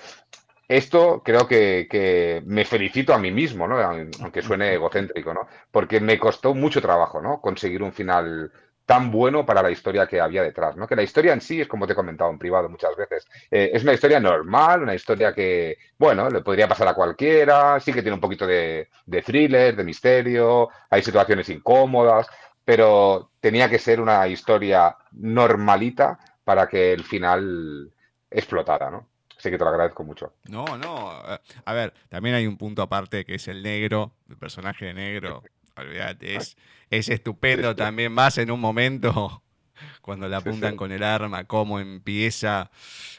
Esto 0.68 1.22
creo 1.24 1.48
que, 1.48 1.88
que 1.90 2.42
me 2.46 2.64
felicito 2.64 3.14
a 3.14 3.18
mí 3.18 3.32
mismo, 3.32 3.68
¿no? 3.68 3.78
Aunque 3.80 4.42
suene 4.42 4.74
egocéntrico, 4.74 5.34
¿no? 5.34 5.48
Porque 5.70 6.00
me 6.00 6.18
costó 6.18 6.54
mucho 6.54 6.82
trabajo, 6.82 7.22
¿no? 7.22 7.42
Conseguir 7.42 7.84
un 7.84 7.92
final 7.92 8.52
tan 8.92 9.10
bueno 9.10 9.46
para 9.46 9.64
la 9.64 9.72
historia 9.72 10.06
que 10.06 10.20
había 10.20 10.44
detrás, 10.44 10.76
¿no? 10.76 10.86
Que 10.86 10.98
la 10.98 11.04
historia 11.04 11.32
en 11.32 11.40
sí 11.40 11.62
es 11.62 11.68
como 11.70 11.88
te 11.88 11.94
he 11.94 11.96
comentado 11.96 12.30
en 12.30 12.38
privado 12.38 12.68
muchas 12.68 12.94
veces, 12.98 13.26
eh, 13.50 13.72
es 13.72 13.84
una 13.84 13.94
historia 13.94 14.20
normal, 14.20 14.84
una 14.84 14.94
historia 14.94 15.34
que, 15.34 15.78
bueno, 15.98 16.30
le 16.30 16.42
podría 16.42 16.68
pasar 16.68 16.90
a 16.90 16.94
cualquiera, 16.94 17.80
sí 17.80 17.94
que 17.94 18.02
tiene 18.02 18.16
un 18.16 18.20
poquito 18.20 18.46
de, 18.46 18.90
thriller, 19.26 19.78
de 19.78 19.84
misterio, 19.86 20.68
hay 20.90 21.02
situaciones 21.04 21.48
incómodas, 21.48 22.28
pero 22.66 23.32
tenía 23.40 23.70
que 23.70 23.80
ser 23.80 24.02
una 24.02 24.28
historia 24.28 24.94
normalita 25.14 26.20
para 26.44 26.68
que 26.68 26.92
el 26.92 27.06
final 27.06 27.90
explotara, 28.30 28.92
¿no? 28.92 29.08
Así 29.38 29.50
que 29.50 29.58
te 29.58 29.64
lo 29.64 29.70
agradezco 29.70 30.04
mucho. 30.04 30.34
No, 30.50 30.66
no. 30.78 31.14
Eh, 31.30 31.40
a 31.64 31.74
ver, 31.74 31.94
también 32.10 32.36
hay 32.36 32.46
un 32.46 32.58
punto 32.58 32.82
aparte 32.82 33.24
que 33.24 33.36
es 33.36 33.48
el 33.48 33.64
negro, 33.64 34.12
el 34.28 34.36
personaje 34.36 34.88
de 34.88 34.94
negro. 34.94 35.44
Olvídate, 35.76 36.36
es, 36.36 36.58
es 36.90 37.10
estupendo 37.10 37.76
también, 37.76 38.12
más 38.12 38.38
en 38.38 38.52
un 38.52 38.60
momento 38.60 39.44
cuando 40.02 40.28
la 40.28 40.38
apuntan 40.38 40.76
con 40.76 40.92
el 40.92 41.04
arma, 41.04 41.46
cómo 41.46 41.80
empieza, 41.80 42.72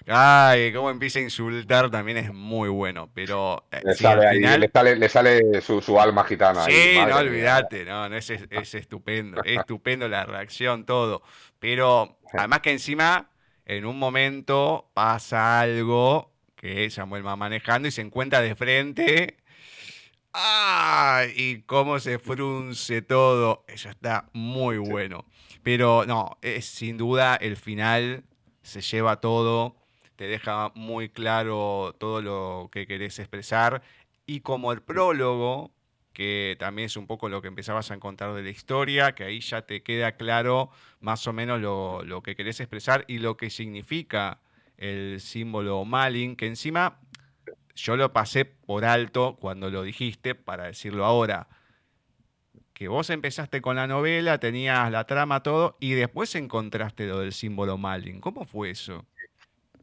ay, 0.07 0.73
cómo 0.73 0.91
empieza 0.91 1.19
a 1.19 1.23
insultar 1.23 1.91
también 1.91 2.19
es 2.19 2.33
muy 2.33 2.69
bueno, 2.69 3.11
pero 3.15 3.67
eh, 3.71 3.81
le, 3.85 3.95
sale, 3.95 4.97
le, 4.97 5.09
sale, 5.09 5.61
su, 5.61 6.01
alma 6.01 6.25
gitana. 6.25 6.65
Sí, 6.65 6.99
no 7.07 7.17
olvídate, 7.17 7.85
no, 7.85 8.07
es, 8.15 8.31
es 8.31 8.75
estupendo, 8.75 9.43
es 9.45 9.59
estupendo 9.59 10.09
la 10.09 10.25
reacción, 10.25 10.85
todo, 10.85 11.23
pero 11.59 12.19
además 12.33 12.61
que 12.61 12.73
encima 12.73 13.31
en 13.65 13.87
un 13.87 13.99
momento 13.99 14.91
pasa 14.95 15.61
algo 15.61 16.33
que 16.57 16.89
Samuel 16.91 17.27
va 17.27 17.37
manejando 17.37 17.89
y 17.89 17.91
se 17.91 18.03
encuentra 18.03 18.41
de 18.41 18.55
frente. 18.55 19.39
¡Ay! 20.33 21.33
Y 21.37 21.63
cómo 21.63 21.99
se 21.99 22.19
frunce 22.19 23.03
todo. 23.03 23.65
Eso 23.69 23.91
está 23.91 24.29
muy 24.33 24.79
bueno. 24.79 25.27
Pero 25.63 26.05
no, 26.07 26.39
es 26.43 26.65
sin 26.67 26.97
duda 26.97 27.37
el 27.37 27.57
final 27.57 28.25
se 28.63 28.81
lleva 28.81 29.21
todo, 29.21 29.77
te 30.17 30.27
deja 30.27 30.71
muy 30.75 31.09
claro 31.09 31.95
todo 31.99 32.23
lo 32.23 32.69
que 32.73 32.87
querés 32.87 33.19
expresar. 33.19 33.83
Y 34.27 34.41
como 34.41 34.73
el 34.73 34.83
prólogo, 34.83 35.73
que 36.13 36.57
también 36.59 36.87
es 36.87 36.97
un 36.97 37.07
poco 37.07 37.29
lo 37.29 37.43
que 37.43 37.49
empezabas 37.49 37.91
a 37.91 37.99
contar 37.99 38.33
de 38.35 38.43
la 38.43 38.51
historia, 38.51 39.15
que 39.15 39.25
ahí 39.25 39.41
ya 39.41 39.63
te 39.63 39.83
queda 39.83 40.13
claro 40.13 40.71
más 41.01 41.27
o 41.27 41.33
menos 41.33 41.61
lo, 41.61 42.03
lo 42.05 42.23
que 42.23 42.37
querés 42.37 42.61
expresar 42.61 43.05
y 43.09 43.19
lo 43.19 43.37
que 43.37 43.51
significa 43.51 44.41
el 44.79 45.21
símbolo 45.21 45.85
Malin, 45.85 46.37
que 46.37 46.47
encima 46.47 46.99
yo 47.75 47.97
lo 47.97 48.13
pasé 48.13 48.45
por 48.45 48.85
alto 48.85 49.37
cuando 49.41 49.71
lo 49.71 49.83
dijiste, 49.83 50.35
para 50.35 50.65
decirlo 50.65 51.05
ahora. 51.05 51.49
Que 52.73 52.89
vos 52.89 53.11
empezaste 53.11 53.61
con 53.63 53.77
la 53.77 53.87
novela, 53.87 54.39
tenías 54.39 54.91
la 54.91 55.05
trama, 55.05 55.43
todo, 55.43 55.77
y 55.81 55.93
después 55.93 56.35
encontraste 56.35 57.07
lo 57.07 57.21
del 57.21 57.33
símbolo 57.33 57.79
Malin. 57.79 58.21
¿Cómo 58.21 58.45
fue 58.45 58.71
eso? 58.71 59.07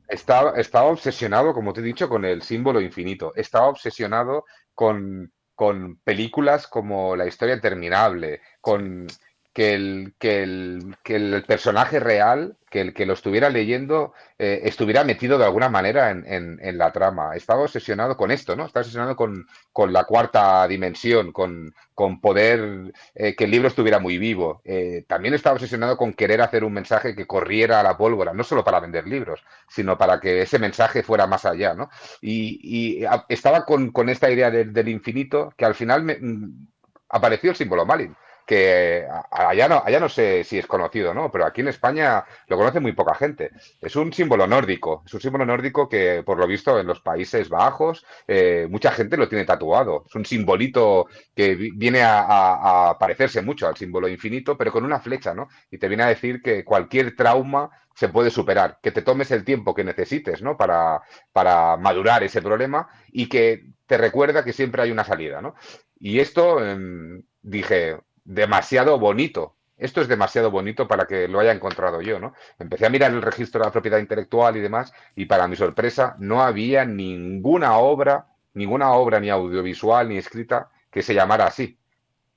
Estaba, 0.08 0.60
estaba 0.60 0.88
obsesionado, 0.88 1.54
como 1.54 1.72
te 1.72 1.82
he 1.82 1.84
dicho, 1.84 2.10
con 2.10 2.26
el 2.26 2.42
símbolo 2.42 2.82
infinito. 2.82 3.32
Estaba 3.36 3.68
obsesionado 3.68 4.46
con, 4.74 5.32
con 5.54 5.98
películas 5.98 6.68
como 6.68 7.16
La 7.16 7.28
historia 7.28 7.56
interminable, 7.56 8.42
con 8.60 9.08
que 9.54 9.74
el, 9.74 10.14
que 10.20 10.44
el, 10.44 10.96
que 11.04 11.16
el 11.16 11.44
personaje 11.46 12.00
real, 12.00 12.58
que 12.70 12.82
el 12.82 12.94
que 12.94 13.08
lo 13.08 13.14
estuviera 13.14 13.50
leyendo, 13.50 14.14
eh, 14.38 14.62
estuviera 14.64 15.04
metido 15.04 15.40
de 15.40 15.46
alguna 15.46 15.70
manera 15.70 16.12
en, 16.12 16.24
en, 16.62 16.78
la 16.78 16.92
trama. 16.92 17.36
Estaba 17.36 17.64
obsesionado 17.64 18.16
con 18.16 18.30
esto, 18.30 18.56
¿no? 18.56 18.66
Estaba 18.66 18.82
obsesionado 18.82 19.16
con, 19.16 19.48
con 19.74 19.92
la 19.92 20.04
cuarta 20.04 20.68
dimensión, 20.68 21.32
con, 21.32 21.74
con 21.96 22.22
poder 22.22 22.94
eh, 23.16 23.36
que 23.36 23.46
el 23.46 23.52
libro 23.52 23.68
estuviera 23.68 23.98
muy 24.00 24.20
vivo. 24.20 24.62
Eh, 24.66 25.04
también 25.08 25.34
estaba 25.34 25.56
obsesionado 25.56 25.98
con 25.98 26.14
querer 26.14 26.42
hacer 26.42 26.64
un 26.64 26.74
mensaje 26.74 27.16
que 27.16 27.26
corriera 27.26 27.80
a 27.80 27.84
la 27.84 27.98
pólvora, 27.98 28.34
no 28.34 28.44
solo 28.44 28.64
para 28.64 28.80
vender 28.80 29.08
libros, 29.08 29.44
sino 29.68 29.98
para 29.98 30.20
que 30.20 30.44
ese 30.44 30.60
mensaje 30.60 31.02
fuera 31.02 31.26
más 31.26 31.46
allá, 31.46 31.74
¿no? 31.74 31.90
Y, 32.22 33.04
estaba 33.30 33.66
con, 33.66 33.92
con, 33.92 34.10
esta 34.10 34.30
idea 34.30 34.52
del 34.52 34.90
infinito 34.90 35.54
que 35.58 35.66
al 35.66 35.76
final 35.76 36.04
me, 36.04 36.18
mm, 36.20 36.68
apareció 37.10 37.50
el 37.50 37.56
símbolo 37.56 37.86
Malin 37.86 38.16
que 38.50 39.06
allá 39.30 39.68
no, 39.68 39.84
allá 39.86 40.00
no 40.00 40.10
sé 40.10 40.44
si 40.44 40.58
es 40.58 40.66
conocido, 40.66 41.14
¿no? 41.14 41.32
Pero 41.32 41.46
aquí 41.46 41.62
en 41.62 41.68
España 41.68 42.26
lo 42.48 42.58
conoce 42.58 42.80
muy 42.80 42.94
poca 42.94 43.14
gente. 43.14 43.52
Es 43.80 43.96
un 43.96 44.12
símbolo 44.12 44.48
nórdico, 44.48 45.04
es 45.06 45.14
un 45.14 45.22
símbolo 45.22 45.46
nórdico 45.46 45.88
que, 45.88 46.24
por 46.26 46.40
lo 46.40 46.48
visto, 46.48 46.80
en 46.80 46.88
los 46.88 47.00
Países 47.00 47.48
Bajos, 47.48 48.04
eh, 48.28 48.66
mucha 48.68 48.90
gente 48.90 49.18
lo 49.18 49.30
tiene 49.30 49.46
tatuado. 49.46 50.04
Es 50.08 50.16
un 50.16 50.26
simbolito 50.26 51.06
que 51.36 51.54
viene 51.54 52.02
a, 52.04 52.98
parecerse 53.00 53.44
mucho 53.44 53.68
al 53.68 53.78
símbolo 53.78 54.08
infinito, 54.08 54.58
pero 54.58 54.72
con 54.72 54.84
una 54.84 55.00
flecha, 55.00 55.36
¿no? 55.36 55.48
Y 55.70 55.78
te 55.78 55.88
viene 55.88 56.02
a 56.02 56.08
decir 56.08 56.42
que 56.42 56.66
cualquier 56.66 57.16
trauma 57.16 57.70
se 57.94 58.10
puede 58.10 58.32
superar, 58.32 58.80
que 58.82 58.92
te 58.92 59.04
tomes 59.04 59.30
el 59.30 59.44
tiempo 59.44 59.76
que 59.76 59.84
necesites, 59.84 60.42
¿no? 60.42 60.58
Para, 60.58 61.04
para 61.32 61.78
madurar 61.78 62.24
ese 62.24 62.42
problema 62.42 62.90
y 63.12 63.30
que 63.30 63.74
te 63.86 64.00
recuerda 64.00 64.44
que 64.44 64.54
siempre 64.54 64.82
hay 64.82 64.90
una 64.90 65.04
salida, 65.04 65.40
¿no? 65.40 65.54
Y 66.00 66.20
esto 66.20 66.66
em, 66.66 67.22
dije, 67.44 68.00
demasiado 68.30 69.00
bonito. 69.00 69.56
Esto 69.76 70.02
es 70.02 70.08
demasiado 70.08 70.52
bonito 70.52 70.88
para 70.88 71.06
que 71.06 71.28
lo 71.28 71.40
haya 71.40 71.52
encontrado 71.52 72.00
yo, 72.02 72.20
¿no? 72.20 72.34
Empecé 72.60 72.86
a 72.86 72.90
mirar 72.90 73.12
el 73.12 73.22
registro 73.22 73.60
de 73.60 73.66
la 73.66 73.72
propiedad 73.72 73.98
intelectual 73.98 74.56
y 74.56 74.60
demás, 74.60 74.94
y 75.16 75.26
para 75.26 75.48
mi 75.48 75.56
sorpresa 75.56 76.16
no 76.20 76.44
había 76.44 76.86
ninguna 76.86 77.78
obra, 77.78 78.28
ninguna 78.54 78.92
obra 78.92 79.20
ni 79.20 79.30
audiovisual 79.30 80.10
ni 80.10 80.18
escrita 80.18 80.70
que 80.92 81.02
se 81.02 81.16
llamara 81.16 81.48
así. 81.48 81.78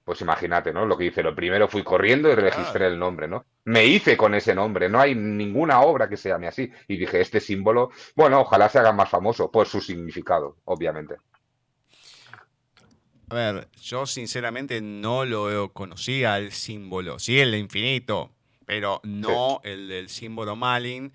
Pues 0.04 0.20
imagínate, 0.22 0.72
¿no? 0.72 0.86
Lo 0.86 0.96
que 0.96 1.04
hice, 1.04 1.22
lo 1.22 1.34
primero 1.34 1.68
fui 1.68 1.84
corriendo 1.84 2.30
y 2.30 2.34
registré 2.36 2.86
el 2.86 2.98
nombre, 2.98 3.28
¿no? 3.28 3.44
Me 3.64 3.84
hice 3.84 4.16
con 4.16 4.34
ese 4.34 4.54
nombre, 4.54 4.88
no 4.88 4.98
hay 4.98 5.14
ninguna 5.14 5.82
obra 5.82 6.08
que 6.08 6.16
se 6.16 6.30
llame 6.30 6.48
así. 6.48 6.72
Y 6.88 6.96
dije, 6.96 7.20
este 7.20 7.38
símbolo, 7.38 7.90
bueno, 8.16 8.40
ojalá 8.40 8.68
se 8.68 8.78
haga 8.78 8.92
más 8.92 9.10
famoso 9.10 9.50
por 9.50 9.66
su 9.66 9.80
significado, 9.80 10.56
obviamente. 10.64 11.16
A 13.28 13.34
ver, 13.34 13.68
yo 13.82 14.06
sinceramente 14.06 14.80
no 14.80 15.24
lo 15.24 15.72
conocía 15.72 16.38
el 16.38 16.52
símbolo, 16.52 17.18
sí 17.18 17.40
el 17.40 17.52
de 17.52 17.58
infinito, 17.58 18.30
pero 18.66 19.00
no 19.04 19.60
el 19.64 19.88
del 19.88 20.08
símbolo 20.08 20.54
Malin. 20.56 21.12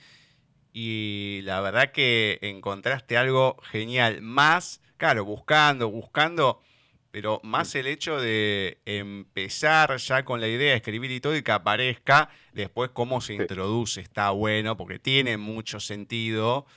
Y 0.74 1.41
la 1.43 1.60
verdad 1.62 1.91
que 1.91 2.38
encontraste 2.41 3.18
algo 3.18 3.58
genial. 3.72 4.22
Más, 4.22 4.82
claro, 4.97 5.26
buscando, 5.26 5.89
buscando, 5.89 6.62
pero 7.10 7.39
más 7.43 7.74
el 7.74 7.88
hecho 7.88 8.20
de 8.20 8.80
empezar 8.86 9.97
ya 9.97 10.24
con 10.24 10.39
la 10.39 10.47
idea 10.47 10.72
de 10.72 10.78
escribir 10.78 11.10
y 11.10 11.20
todo 11.20 11.36
y 11.36 11.41
que 11.41 11.51
aparezca 11.51 12.30
después 12.53 12.91
cómo 12.93 13.22
se 13.22 13.34
introduce. 13.34 14.01
Está 14.01 14.30
bueno 14.32 14.78
porque 14.78 14.99
tiene 14.99 15.38
mucho 15.38 15.80
sentido 15.80 16.68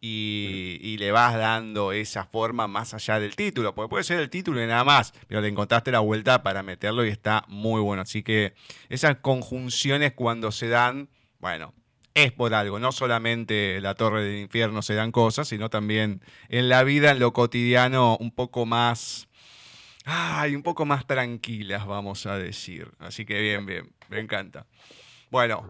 y, 0.00 0.96
le 0.98 1.12
vas 1.12 1.34
dando 1.36 1.92
esa 1.92 2.24
forma 2.24 2.66
más 2.66 2.94
allá 2.94 3.20
del 3.20 3.36
título, 3.36 3.74
porque 3.74 3.88
puede 3.90 4.04
ser 4.04 4.20
el 4.20 4.30
título 4.30 4.62
y 4.62 4.66
nada 4.66 4.84
más, 4.84 5.12
pero 5.26 5.40
le 5.40 5.48
encontraste 5.48 5.92
la 5.92 6.00
vuelta 6.00 6.42
para 6.42 6.62
meterlo 6.62 7.04
y 7.04 7.08
está 7.08 7.44
muy 7.48 7.80
bueno. 7.80 8.02
Así 8.02 8.22
que 8.22 8.54
esas 8.88 9.16
conjunciones 9.16 10.12
cuando 10.12 10.52
se 10.52 10.68
dan, 10.68 11.08
bueno, 11.38 11.74
es 12.14 12.32
por 12.32 12.54
algo, 12.54 12.78
no 12.78 12.92
solamente 12.92 13.80
la 13.80 13.94
torre 13.94 14.24
del 14.24 14.40
infierno 14.40 14.82
se 14.82 14.94
dan 14.94 15.12
cosas, 15.12 15.48
sino 15.48 15.70
también 15.70 16.22
en 16.48 16.68
la 16.68 16.82
vida, 16.82 17.10
en 17.10 17.18
lo 17.18 17.32
cotidiano, 17.32 18.16
un 18.18 18.30
poco 18.30 18.66
más... 18.66 19.28
Ay, 20.06 20.56
un 20.56 20.62
poco 20.62 20.86
más 20.86 21.06
tranquilas, 21.06 21.86
vamos 21.86 22.26
a 22.26 22.36
decir. 22.36 22.90
Así 22.98 23.26
que 23.26 23.38
bien, 23.40 23.66
bien, 23.66 23.92
me 24.08 24.18
encanta. 24.18 24.66
Bueno, 25.30 25.68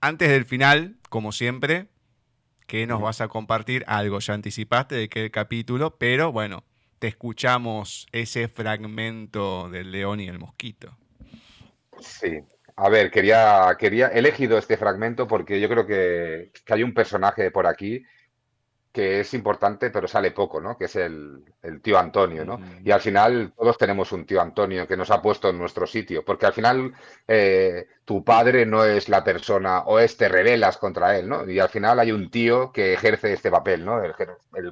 antes 0.00 0.30
del 0.30 0.46
final, 0.46 0.96
como 1.10 1.32
siempre, 1.32 1.88
que 2.68 2.86
nos 2.86 3.00
vas 3.00 3.20
a 3.20 3.28
compartir. 3.28 3.82
Algo 3.88 4.20
ya 4.20 4.34
anticipaste 4.34 4.94
de 4.94 5.08
qué 5.08 5.30
capítulo, 5.30 5.96
pero 5.96 6.30
bueno, 6.30 6.62
te 6.98 7.08
escuchamos 7.08 8.06
ese 8.12 8.46
fragmento 8.46 9.70
del 9.70 9.90
león 9.90 10.20
y 10.20 10.28
el 10.28 10.38
mosquito. 10.38 10.96
Sí. 11.98 12.40
A 12.76 12.88
ver, 12.90 13.10
quería, 13.10 13.74
quería, 13.76 14.08
he 14.08 14.18
elegido 14.18 14.58
este 14.58 14.76
fragmento 14.76 15.26
porque 15.26 15.58
yo 15.58 15.68
creo 15.68 15.86
que, 15.86 16.52
que 16.64 16.74
hay 16.74 16.84
un 16.84 16.94
personaje 16.94 17.50
por 17.50 17.66
aquí 17.66 18.04
que 18.92 19.20
es 19.20 19.34
importante, 19.34 19.90
pero 19.90 20.08
sale 20.08 20.30
poco, 20.30 20.60
¿no? 20.60 20.76
Que 20.76 20.86
es 20.86 20.96
el, 20.96 21.44
tío 21.82 21.98
Antonio, 21.98 22.44
¿no? 22.44 22.58
Y 22.82 22.90
al 22.90 23.00
final 23.00 23.52
todos 23.56 23.76
tenemos 23.76 24.12
un 24.12 24.24
tío 24.24 24.40
Antonio 24.40 24.86
que 24.86 24.96
nos 24.96 25.10
ha 25.10 25.20
puesto 25.20 25.50
en 25.50 25.58
nuestro 25.58 25.86
sitio, 25.86 26.24
porque 26.24 26.46
al 26.46 26.52
final 26.52 26.94
eh, 27.26 27.86
tu 28.04 28.24
padre 28.24 28.64
no 28.66 28.84
es 28.84 29.08
la 29.08 29.22
persona 29.22 29.80
o 29.80 29.98
es 29.98 30.16
te 30.16 30.28
rebelas 30.28 30.78
contra 30.78 31.16
él, 31.18 31.28
¿no? 31.28 31.48
Y 31.48 31.58
al 31.58 31.68
final 31.68 31.98
hay 31.98 32.12
un 32.12 32.30
tío 32.30 32.72
que 32.72 32.94
ejerce 32.94 33.32
este 33.32 33.50
papel, 33.50 33.84
¿no? 33.84 34.02
El, 34.02 34.14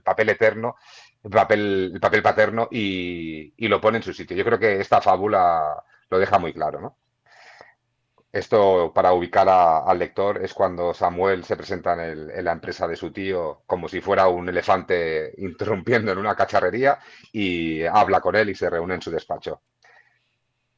papel 0.02 0.28
eterno, 0.30 0.76
el 1.22 1.30
papel, 1.30 1.90
el 1.94 2.00
papel 2.00 2.22
paterno 2.22 2.68
y, 2.70 3.52
y 3.56 3.68
lo 3.68 3.80
pone 3.80 3.98
en 3.98 4.02
su 4.02 4.12
sitio. 4.12 4.36
Yo 4.36 4.44
creo 4.44 4.58
que 4.58 4.80
esta 4.80 5.00
fábula 5.00 5.84
lo 6.08 6.18
deja 6.18 6.38
muy 6.38 6.52
claro, 6.52 6.80
¿no? 6.80 6.96
Esto, 8.32 8.92
para 8.94 9.12
ubicar 9.12 9.48
al 9.48 9.98
lector, 9.98 10.44
es 10.44 10.52
cuando 10.52 10.92
Samuel 10.92 11.44
se 11.44 11.56
presenta 11.56 11.92
en, 12.06 12.44
la 12.44 12.52
empresa 12.52 12.86
de 12.86 12.96
su 12.96 13.10
tío 13.12 13.62
como 13.66 13.88
si 13.88 14.00
fuera 14.00 14.28
un 14.28 14.48
elefante 14.48 15.32
interrumpiendo 15.38 16.12
en 16.12 16.18
una 16.18 16.34
cacharrería 16.34 16.98
y 17.32 17.84
habla 17.84 18.20
con 18.20 18.36
él 18.36 18.50
y 18.50 18.54
se 18.54 18.68
reúne 18.68 18.94
en 18.96 19.02
su 19.02 19.10
despacho. 19.10 19.62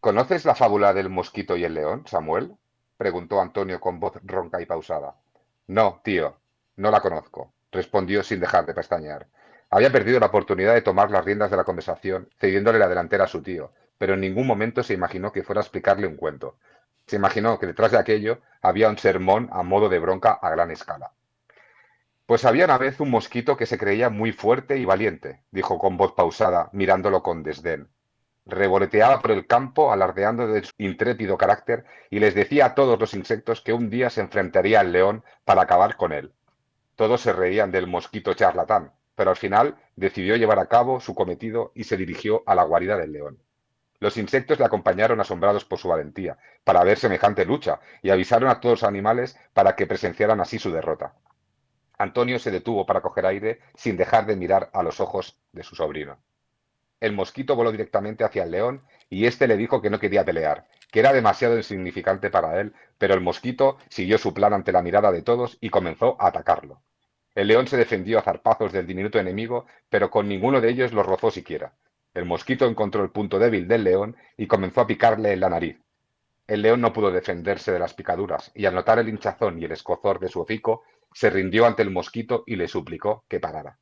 ¿Conoces 0.00 0.44
la 0.44 0.54
fábula 0.54 0.94
del 0.94 1.08
mosquito 1.08 1.56
y 1.56 1.64
el 1.64 1.74
león, 1.74 2.04
Samuel? 2.06 2.54
preguntó 2.96 3.40
Antonio 3.40 3.80
con 3.80 3.98
voz 3.98 4.14
ronca 4.24 4.60
y 4.60 4.66
pausada. 4.66 5.16
No, 5.66 6.00
tío, 6.04 6.36
no 6.76 6.90
la 6.90 7.00
conozco, 7.00 7.52
respondió 7.72 8.22
sin 8.22 8.40
dejar 8.40 8.66
de 8.66 8.74
pestañear. 8.74 9.26
Había 9.70 9.92
perdido 9.92 10.20
la 10.20 10.26
oportunidad 10.26 10.74
de 10.74 10.82
tomar 10.82 11.10
las 11.10 11.24
riendas 11.24 11.50
de 11.50 11.56
la 11.56 11.64
conversación, 11.64 12.28
cediéndole 12.38 12.78
la 12.78 12.88
delantera 12.88 13.24
a 13.24 13.28
su 13.28 13.42
tío, 13.42 13.72
pero 13.98 14.14
en 14.14 14.20
ningún 14.20 14.46
momento 14.46 14.82
se 14.82 14.94
imaginó 14.94 15.32
que 15.32 15.42
fuera 15.42 15.60
a 15.60 15.64
explicarle 15.64 16.06
un 16.06 16.16
cuento. 16.16 16.56
Se 17.08 17.16
imaginó 17.16 17.58
que 17.58 17.66
detrás 17.66 17.90
de 17.90 17.98
aquello 17.98 18.40
había 18.62 18.88
un 18.88 18.98
sermón 18.98 19.48
a 19.50 19.64
modo 19.64 19.88
de 19.88 19.98
bronca 19.98 20.32
a 20.34 20.50
gran 20.50 20.70
escala. 20.70 21.10
Pues 22.26 22.44
había 22.44 22.66
una 22.66 22.78
vez 22.78 23.00
un 23.00 23.10
mosquito 23.10 23.56
que 23.56 23.66
se 23.66 23.78
creía 23.78 24.10
muy 24.10 24.30
fuerte 24.32 24.76
y 24.78 24.84
valiente, 24.84 25.42
dijo 25.50 25.78
con 25.78 25.96
voz 25.96 26.12
pausada, 26.12 26.70
mirándolo 26.72 27.22
con 27.24 27.42
desdén. 27.42 27.88
revoloteaba 28.46 29.20
por 29.22 29.30
el 29.32 29.46
campo 29.46 29.92
alardeando 29.92 30.46
de 30.48 30.64
su 30.64 30.72
intrépido 30.78 31.38
carácter 31.38 31.84
y 32.10 32.20
les 32.20 32.34
decía 32.34 32.66
a 32.66 32.74
todos 32.74 32.98
los 33.00 33.14
insectos 33.14 33.60
que 33.62 33.72
un 33.72 33.90
día 33.90 34.10
se 34.10 34.20
enfrentaría 34.20 34.80
al 34.80 34.92
león 34.92 35.24
para 35.44 35.62
acabar 35.62 35.96
con 35.96 36.12
él. 36.12 36.34
Todos 36.96 37.22
se 37.22 37.32
reían 37.32 37.70
del 37.72 37.86
mosquito 37.86 38.34
charlatán, 38.34 38.92
pero 39.14 39.30
al 39.30 39.36
final 39.36 39.76
decidió 39.96 40.36
llevar 40.36 40.58
a 40.58 40.68
cabo 40.68 41.00
su 41.00 41.14
cometido 41.14 41.72
y 41.74 41.84
se 41.84 41.96
dirigió 41.96 42.42
a 42.46 42.54
la 42.54 42.64
guarida 42.64 42.96
del 42.98 43.12
león. 43.12 43.38
Los 44.00 44.16
insectos 44.16 44.58
le 44.58 44.64
acompañaron 44.64 45.20
asombrados 45.20 45.64
por 45.64 45.78
su 45.78 45.88
valentía, 45.88 46.38
para 46.64 46.84
ver 46.84 46.98
semejante 46.98 47.44
lucha, 47.44 47.80
y 48.02 48.10
avisaron 48.10 48.48
a 48.48 48.60
todos 48.60 48.82
los 48.82 48.88
animales 48.88 49.36
para 49.52 49.74
que 49.74 49.86
presenciaran 49.86 50.40
así 50.40 50.58
su 50.58 50.70
derrota. 50.70 51.14
Antonio 51.98 52.38
se 52.38 52.52
detuvo 52.52 52.86
para 52.86 53.00
coger 53.00 53.26
aire 53.26 53.60
sin 53.74 53.96
dejar 53.96 54.26
de 54.26 54.36
mirar 54.36 54.70
a 54.72 54.84
los 54.84 55.00
ojos 55.00 55.36
de 55.52 55.64
su 55.64 55.74
sobrino. 55.74 56.18
El 57.00 57.12
mosquito 57.12 57.56
voló 57.56 57.72
directamente 57.72 58.24
hacia 58.24 58.44
el 58.44 58.52
león 58.52 58.82
y 59.10 59.26
éste 59.26 59.48
le 59.48 59.56
dijo 59.56 59.82
que 59.82 59.90
no 59.90 59.98
quería 59.98 60.24
pelear, 60.24 60.66
que 60.92 61.00
era 61.00 61.12
demasiado 61.12 61.56
insignificante 61.56 62.30
para 62.30 62.60
él, 62.60 62.74
pero 62.98 63.14
el 63.14 63.20
mosquito 63.20 63.78
siguió 63.88 64.18
su 64.18 64.32
plan 64.32 64.52
ante 64.52 64.72
la 64.72 64.82
mirada 64.82 65.10
de 65.10 65.22
todos 65.22 65.58
y 65.60 65.70
comenzó 65.70 66.16
a 66.20 66.28
atacarlo. 66.28 66.82
El 67.34 67.48
león 67.48 67.66
se 67.66 67.76
defendió 67.76 68.18
a 68.18 68.22
zarpazos 68.22 68.72
del 68.72 68.86
diminuto 68.86 69.18
enemigo, 69.18 69.66
pero 69.88 70.10
con 70.10 70.28
ninguno 70.28 70.60
de 70.60 70.70
ellos 70.70 70.92
lo 70.92 71.02
rozó 71.02 71.30
siquiera. 71.30 71.72
El 72.18 72.24
mosquito 72.24 72.66
encontró 72.66 73.04
el 73.04 73.10
punto 73.10 73.38
débil 73.38 73.68
del 73.68 73.84
león 73.84 74.16
y 74.36 74.48
comenzó 74.48 74.80
a 74.80 74.88
picarle 74.88 75.32
en 75.32 75.38
la 75.38 75.50
nariz. 75.50 75.78
El 76.48 76.62
león 76.62 76.80
no 76.80 76.92
pudo 76.92 77.12
defenderse 77.12 77.70
de 77.70 77.78
las 77.78 77.94
picaduras, 77.94 78.50
y 78.56 78.66
al 78.66 78.74
notar 78.74 78.98
el 78.98 79.08
hinchazón 79.08 79.62
y 79.62 79.66
el 79.66 79.70
escozor 79.70 80.18
de 80.18 80.26
su 80.26 80.40
hocico, 80.40 80.82
se 81.12 81.30
rindió 81.30 81.64
ante 81.64 81.82
el 81.82 81.92
mosquito 81.92 82.42
y 82.44 82.56
le 82.56 82.66
suplicó 82.66 83.24
que 83.28 83.38
parara. 83.38 83.78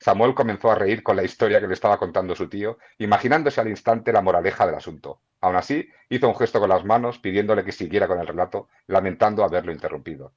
Samuel 0.00 0.34
comenzó 0.34 0.70
a 0.70 0.74
reír 0.74 1.02
con 1.02 1.16
la 1.16 1.22
historia 1.22 1.60
que 1.60 1.66
le 1.66 1.74
estaba 1.74 1.98
contando 1.98 2.34
su 2.34 2.48
tío, 2.48 2.78
imaginándose 2.96 3.60
al 3.60 3.68
instante 3.68 4.10
la 4.10 4.22
moraleja 4.22 4.64
del 4.64 4.76
asunto. 4.76 5.20
Aún 5.42 5.56
así, 5.56 5.86
hizo 6.08 6.28
un 6.28 6.34
gesto 6.34 6.58
con 6.60 6.70
las 6.70 6.82
manos, 6.86 7.18
pidiéndole 7.18 7.62
que 7.62 7.72
siguiera 7.72 8.08
con 8.08 8.18
el 8.18 8.26
relato, 8.26 8.70
lamentando 8.86 9.44
haberlo 9.44 9.70
interrumpido. 9.70 10.32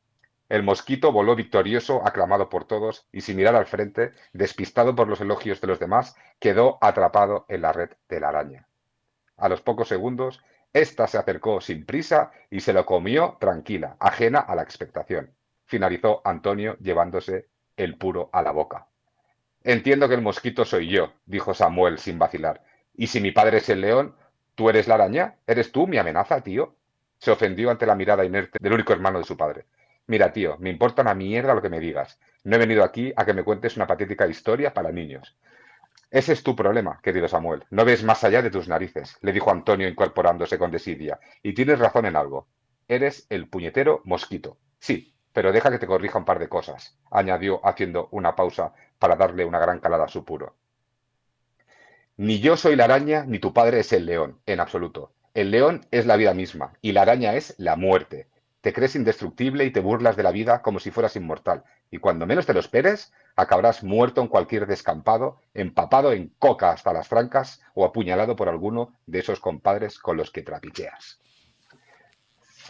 El 0.50 0.64
mosquito 0.64 1.12
voló 1.12 1.36
victorioso, 1.36 2.06
aclamado 2.06 2.50
por 2.50 2.66
todos, 2.66 3.08
y 3.12 3.22
sin 3.22 3.38
mirar 3.38 3.56
al 3.56 3.68
frente, 3.68 4.12
despistado 4.34 4.96
por 4.96 5.08
los 5.08 5.22
elogios 5.22 5.62
de 5.62 5.68
los 5.68 5.80
demás, 5.80 6.16
quedó 6.40 6.78
atrapado 6.82 7.46
en 7.48 7.62
la 7.62 7.72
red 7.72 7.92
de 8.10 8.20
la 8.20 8.30
araña. 8.30 8.68
A 9.38 9.48
los 9.48 9.62
pocos 9.62 9.88
segundos, 9.88 10.44
ésta 10.74 11.08
se 11.08 11.18
acercó 11.18 11.62
sin 11.62 11.86
prisa 11.86 12.32
y 12.50 12.60
se 12.60 12.74
lo 12.74 12.86
comió 12.86 13.38
tranquila, 13.40 13.96
ajena 14.00 14.40
a 14.40 14.56
la 14.56 14.64
expectación 14.64 15.34
finalizó 15.70 16.22
Antonio 16.26 16.76
llevándose 16.80 17.48
el 17.78 17.96
puro 17.98 18.30
a 18.34 18.42
la 18.42 18.52
boca. 18.52 18.88
Entiendo 19.64 20.10
que 20.10 20.16
el 20.16 20.22
mosquito 20.22 20.66
soy 20.66 20.90
yo, 20.90 21.14
dijo 21.26 21.54
Samuel 21.54 22.00
sin 22.00 22.18
vacilar. 22.18 22.64
¿Y 22.96 23.08
si 23.08 23.22
mi 23.22 23.32
padre 23.32 23.58
es 23.58 23.70
el 23.70 23.82
león, 23.82 24.16
tú 24.56 24.70
eres 24.70 24.88
la 24.88 24.96
araña? 24.96 25.36
¿Eres 25.46 25.72
tú 25.72 25.86
mi 25.86 25.98
amenaza, 25.98 26.42
tío? 26.42 26.76
Se 27.20 27.30
ofendió 27.30 27.70
ante 27.70 27.86
la 27.86 27.96
mirada 27.96 28.26
inerte 28.26 28.58
del 28.60 28.74
único 28.74 28.94
hermano 28.94 29.20
de 29.20 29.26
su 29.26 29.38
padre. 29.38 29.66
Mira, 30.10 30.34
tío, 30.34 30.58
me 30.58 30.72
importa 30.72 31.04
una 31.04 31.14
mierda 31.14 31.54
lo 31.54 31.62
que 31.62 31.70
me 31.70 31.80
digas. 31.80 32.20
No 32.44 32.56
he 32.56 32.60
venido 32.60 32.84
aquí 32.84 33.14
a 33.16 33.26
que 33.26 33.34
me 33.36 33.44
cuentes 33.44 33.76
una 33.76 33.86
patética 33.86 34.26
historia 34.26 34.74
para 34.74 34.92
niños. 34.92 35.38
Ese 36.10 36.34
es 36.34 36.42
tu 36.42 36.56
problema, 36.56 37.00
querido 37.04 37.28
Samuel. 37.28 37.64
No 37.70 37.86
ves 37.86 38.04
más 38.04 38.24
allá 38.24 38.42
de 38.42 38.50
tus 38.50 38.68
narices, 38.68 39.16
le 39.22 39.32
dijo 39.34 39.52
Antonio 39.52 39.88
incorporándose 39.88 40.58
con 40.58 40.72
desidia. 40.72 41.20
Y 41.44 41.54
tienes 41.54 41.78
razón 41.78 42.08
en 42.08 42.16
algo. 42.16 42.48
Eres 42.88 43.28
el 43.30 43.50
puñetero 43.50 44.02
mosquito. 44.04 44.58
Sí, 44.80 45.14
pero 45.32 45.52
deja 45.52 45.70
que 45.70 45.78
te 45.78 45.86
corrija 45.86 46.18
un 46.18 46.26
par 46.26 46.40
de 46.40 46.50
cosas, 46.50 46.98
añadió 47.12 47.64
haciendo 47.64 48.10
una 48.10 48.36
pausa 48.36 48.74
para 48.98 49.16
darle 49.16 49.46
una 49.46 49.60
gran 49.60 49.80
calada 49.80 50.06
a 50.06 50.10
su 50.10 50.26
puro. 50.26 50.56
Ni 52.18 52.40
yo 52.40 52.58
soy 52.58 52.76
la 52.76 52.86
araña, 52.86 53.26
ni 53.28 53.38
tu 53.38 53.54
padre 53.54 53.82
es 53.82 53.94
el 53.94 54.08
león, 54.08 54.40
en 54.48 54.60
absoluto. 54.60 55.14
El 55.36 55.52
león 55.52 55.86
es 55.92 56.08
la 56.08 56.16
vida 56.16 56.34
misma, 56.34 56.74
y 56.82 56.94
la 56.94 57.04
araña 57.04 57.36
es 57.36 57.54
la 57.60 57.76
muerte. 57.76 58.28
Te 58.62 58.74
crees 58.74 58.96
indestructible 58.96 59.64
y 59.64 59.72
te 59.72 59.80
burlas 59.80 60.18
de 60.18 60.24
la 60.24 60.32
vida 60.32 60.62
como 60.62 60.80
si 60.80 60.92
fueras 60.92 61.16
inmortal, 61.16 61.64
y 61.92 61.98
cuando 62.00 62.26
menos 62.26 62.46
te 62.46 62.54
lo 62.54 62.60
esperes, 62.60 63.14
acabarás 63.36 63.84
muerto 63.84 64.22
en 64.22 64.28
cualquier 64.28 64.68
descampado, 64.68 65.40
empapado 65.54 66.12
en 66.12 66.34
coca 66.40 66.72
hasta 66.72 66.92
las 66.92 67.08
francas 67.08 67.62
o 67.74 67.86
apuñalado 67.86 68.36
por 68.36 68.50
alguno 68.50 69.00
de 69.06 69.20
esos 69.20 69.40
compadres 69.40 69.98
con 69.98 70.18
los 70.18 70.32
que 70.32 70.44
trapicheas. 70.44 71.20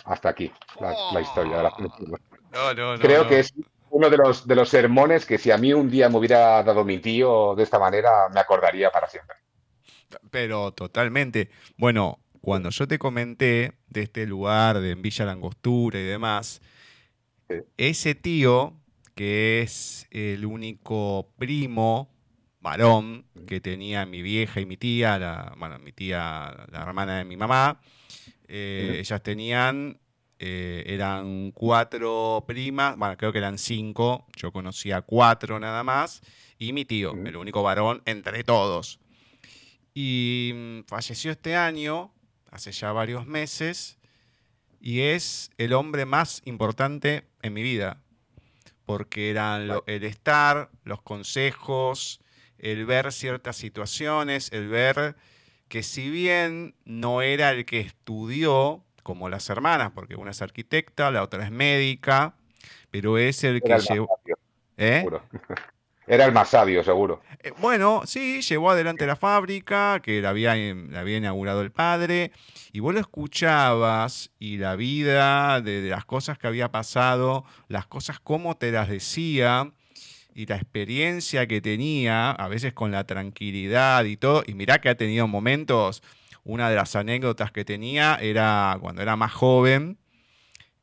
Hasta 0.06 0.30
aquí 0.30 0.52
la, 0.80 1.22
historia 1.22 1.58
de 1.58 1.64
la 1.64 1.76
película. 1.76 2.20
Creo 3.00 3.28
que 3.28 3.40
es 3.40 3.54
uno 3.90 4.10
de 4.10 4.18
los, 4.18 4.48
de 4.48 4.56
los 4.56 4.70
sermones 4.70 5.26
que 5.26 5.38
si 5.38 5.52
a 5.52 5.58
mí 5.58 5.74
un 5.74 5.90
día 5.90 6.10
me 6.10 6.18
hubiera 6.18 6.64
dado 6.64 6.86
mi 6.86 7.00
tío 7.00 7.56
de 7.56 7.64
esta 7.64 7.80
manera, 7.80 8.30
me 8.34 8.40
acordaría 8.40 8.92
para 8.92 9.08
siempre. 9.08 9.38
Pero 10.32 10.72
totalmente. 10.72 11.50
Bueno, 11.78 12.20
cuando 12.42 12.70
yo 12.70 12.88
te 12.88 13.00
comenté 13.00 13.74
de 13.88 14.02
este 14.02 14.26
lugar 14.26 14.80
de 14.80 14.96
Villa 14.96 15.26
Langostura 15.26 16.00
y 16.00 16.04
demás, 16.04 16.62
ese 17.78 18.16
tío, 18.16 18.80
que 19.16 19.62
es 19.62 20.08
el 20.12 20.46
único 20.46 21.34
primo 21.38 22.10
varón 22.62 23.26
que 23.48 23.60
tenía 23.60 24.06
mi 24.06 24.22
vieja 24.22 24.62
y 24.62 24.66
mi 24.66 24.78
tía, 24.78 25.18
la, 25.18 25.56
bueno, 25.58 25.80
mi 25.80 25.92
tía, 25.92 26.68
la 26.72 26.82
hermana 26.82 27.18
de 27.18 27.26
mi 27.26 27.38
mamá, 27.38 27.82
eh, 28.48 28.98
ellas 29.00 29.24
tenían 29.24 30.00
eh, 30.42 30.84
eran 30.88 31.52
cuatro 31.52 32.46
primas, 32.48 32.96
bueno, 32.96 33.18
creo 33.18 33.34
que 33.34 33.40
eran 33.40 33.58
cinco, 33.58 34.26
yo 34.38 34.54
conocía 34.54 35.02
cuatro 35.02 35.60
nada 35.60 35.84
más, 35.84 36.22
y 36.58 36.72
mi 36.72 36.86
tío, 36.86 37.14
el 37.26 37.36
único 37.36 37.62
varón 37.62 38.02
entre 38.06 38.46
todos. 38.46 39.02
Y 39.94 40.52
mm, 40.56 40.84
falleció 40.88 41.32
este 41.32 41.58
año, 41.58 42.14
hace 42.52 42.72
ya 42.72 42.92
varios 42.92 43.26
meses, 43.26 43.98
y 44.80 45.02
es 45.02 45.52
el 45.58 45.74
hombre 45.74 46.06
más 46.06 46.42
importante 46.46 47.26
en 47.42 47.54
mi 47.54 47.62
vida, 47.62 48.02
porque 48.86 49.30
eran 49.30 49.70
el 49.86 50.04
estar, 50.04 50.70
los 50.84 51.02
consejos, 51.02 52.22
el 52.58 52.86
ver 52.86 53.12
ciertas 53.12 53.58
situaciones, 53.58 54.52
el 54.52 54.68
ver 54.68 55.16
que 55.68 55.84
si 55.84 56.10
bien 56.10 56.76
no 56.86 57.22
era 57.22 57.52
el 57.52 57.66
que 57.66 57.80
estudió, 57.80 58.84
como 59.04 59.30
las 59.30 59.50
hermanas, 59.50 59.92
porque 59.94 60.16
una 60.16 60.32
es 60.32 60.42
arquitecta, 60.42 61.12
la 61.12 61.24
otra 61.24 61.44
es 61.44 61.52
médica, 61.52 62.36
pero 62.92 63.18
es 63.18 63.44
el 63.44 63.62
que 63.62 63.78
llevó... 63.80 64.20
¿Eh? 64.78 65.06
Era 66.10 66.26
el 66.26 66.32
más 66.32 66.50
sabio, 66.50 66.84
seguro. 66.84 67.22
Eh, 67.44 67.52
bueno, 67.60 68.02
sí, 68.08 68.42
llevó 68.42 68.72
adelante 68.72 69.06
la 69.06 69.16
fábrica, 69.16 70.00
que 70.02 70.22
la 70.22 70.30
había, 70.30 70.56
la 70.56 71.02
había 71.02 71.18
inaugurado 71.18 71.62
el 71.62 71.72
padre, 71.72 72.32
y 72.74 72.80
vos 72.80 72.96
lo 72.96 73.00
escuchabas 73.00 74.32
y 74.40 74.58
la 74.58 74.76
vida 74.76 75.62
de, 75.62 75.88
las 75.88 76.06
cosas 76.06 76.40
que 76.40 76.48
había 76.48 76.72
pasado, 76.72 77.46
las 77.68 77.86
cosas 77.86 78.20
como 78.20 78.58
te 78.58 78.72
las 78.72 78.90
decía, 78.90 79.72
y 80.34 80.48
la 80.48 80.56
experiencia 80.56 81.46
que 81.46 81.62
tenía, 81.62 82.32
a 82.32 82.48
veces 82.48 82.74
con 82.74 82.90
la 82.90 83.04
tranquilidad 83.04 84.04
y 84.06 84.18
todo, 84.18 84.44
y 84.48 84.56
mirá 84.56 84.82
que 84.82 84.90
ha 84.90 84.98
tenido 84.98 85.28
momentos 85.28 86.02
una 86.44 86.72
de 86.72 86.76
las 86.76 86.96
anécdotas 86.96 87.52
que 87.52 87.66
tenía 87.66 88.18
era 88.20 88.80
cuando 88.82 89.04
era 89.04 89.16
más 89.16 89.32
joven, 89.32 90.00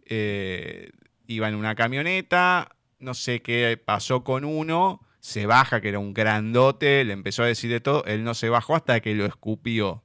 eh, 0.05 0.91
iba 1.27 1.49
en 1.49 1.57
una 1.57 1.75
camioneta, 1.75 2.77
no 3.01 3.13
sé 3.13 3.43
qué 3.43 3.77
pasó 3.85 4.23
con 4.23 4.45
uno, 4.45 5.01
se 5.27 5.45
baja, 5.45 5.81
que 5.81 5.89
era 5.89 5.99
un 5.99 6.15
grandote, 6.15 7.05
le 7.05 7.13
empezó 7.13 7.43
a 7.43 7.47
decir 7.47 7.69
de 7.69 7.81
todo, 7.81 8.05
él 8.05 8.23
no 8.23 8.33
se 8.33 8.49
bajó 8.49 8.77
hasta 8.77 9.01
que 9.01 9.13
lo 9.17 9.27
escupió. 9.27 10.05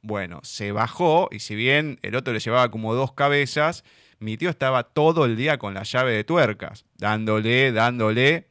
Bueno, 0.00 0.38
se 0.44 0.70
bajó 0.70 1.28
y 1.32 1.40
si 1.40 1.56
bien 1.56 1.98
el 2.02 2.14
otro 2.14 2.32
le 2.32 2.38
llevaba 2.38 2.70
como 2.70 2.94
dos 2.94 3.14
cabezas, 3.14 3.82
mi 4.20 4.36
tío 4.36 4.50
estaba 4.50 4.84
todo 4.84 5.24
el 5.24 5.34
día 5.34 5.58
con 5.58 5.74
la 5.74 5.82
llave 5.82 6.12
de 6.12 6.22
tuercas, 6.22 6.86
dándole, 6.98 7.72
dándole. 7.72 8.46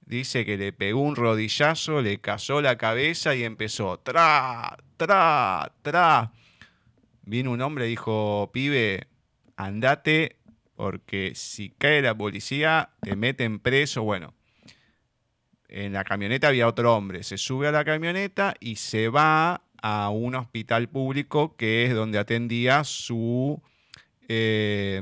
Dice 0.00 0.46
que 0.46 0.56
le 0.56 0.72
pegó 0.72 1.02
un 1.02 1.14
rodillazo, 1.14 2.00
le 2.00 2.22
cazó 2.22 2.62
la 2.62 2.78
cabeza 2.78 3.34
y 3.34 3.44
empezó 3.44 3.98
tra, 3.98 4.78
tra, 4.96 5.74
tra. 5.82 6.32
Vino 7.24 7.50
un 7.50 7.60
hombre 7.60 7.84
y 7.84 7.90
dijo, 7.90 8.48
pibe, 8.50 9.08
andate 9.56 10.38
porque 10.74 11.32
si 11.34 11.68
cae 11.68 12.00
la 12.00 12.16
policía 12.16 12.92
te 13.02 13.14
meten 13.14 13.58
preso. 13.58 14.04
Bueno, 14.04 14.32
en 15.68 15.92
la 15.92 16.04
camioneta 16.04 16.48
había 16.48 16.66
otro 16.66 16.96
hombre, 16.96 17.22
se 17.22 17.38
sube 17.38 17.68
a 17.68 17.72
la 17.72 17.84
camioneta 17.84 18.54
y 18.58 18.76
se 18.76 19.08
va 19.08 19.62
a 19.82 20.08
un 20.10 20.34
hospital 20.34 20.88
público 20.88 21.56
que 21.56 21.84
es 21.84 21.94
donde 21.94 22.18
atendía 22.18 22.84
su, 22.84 23.60
eh, 24.28 25.00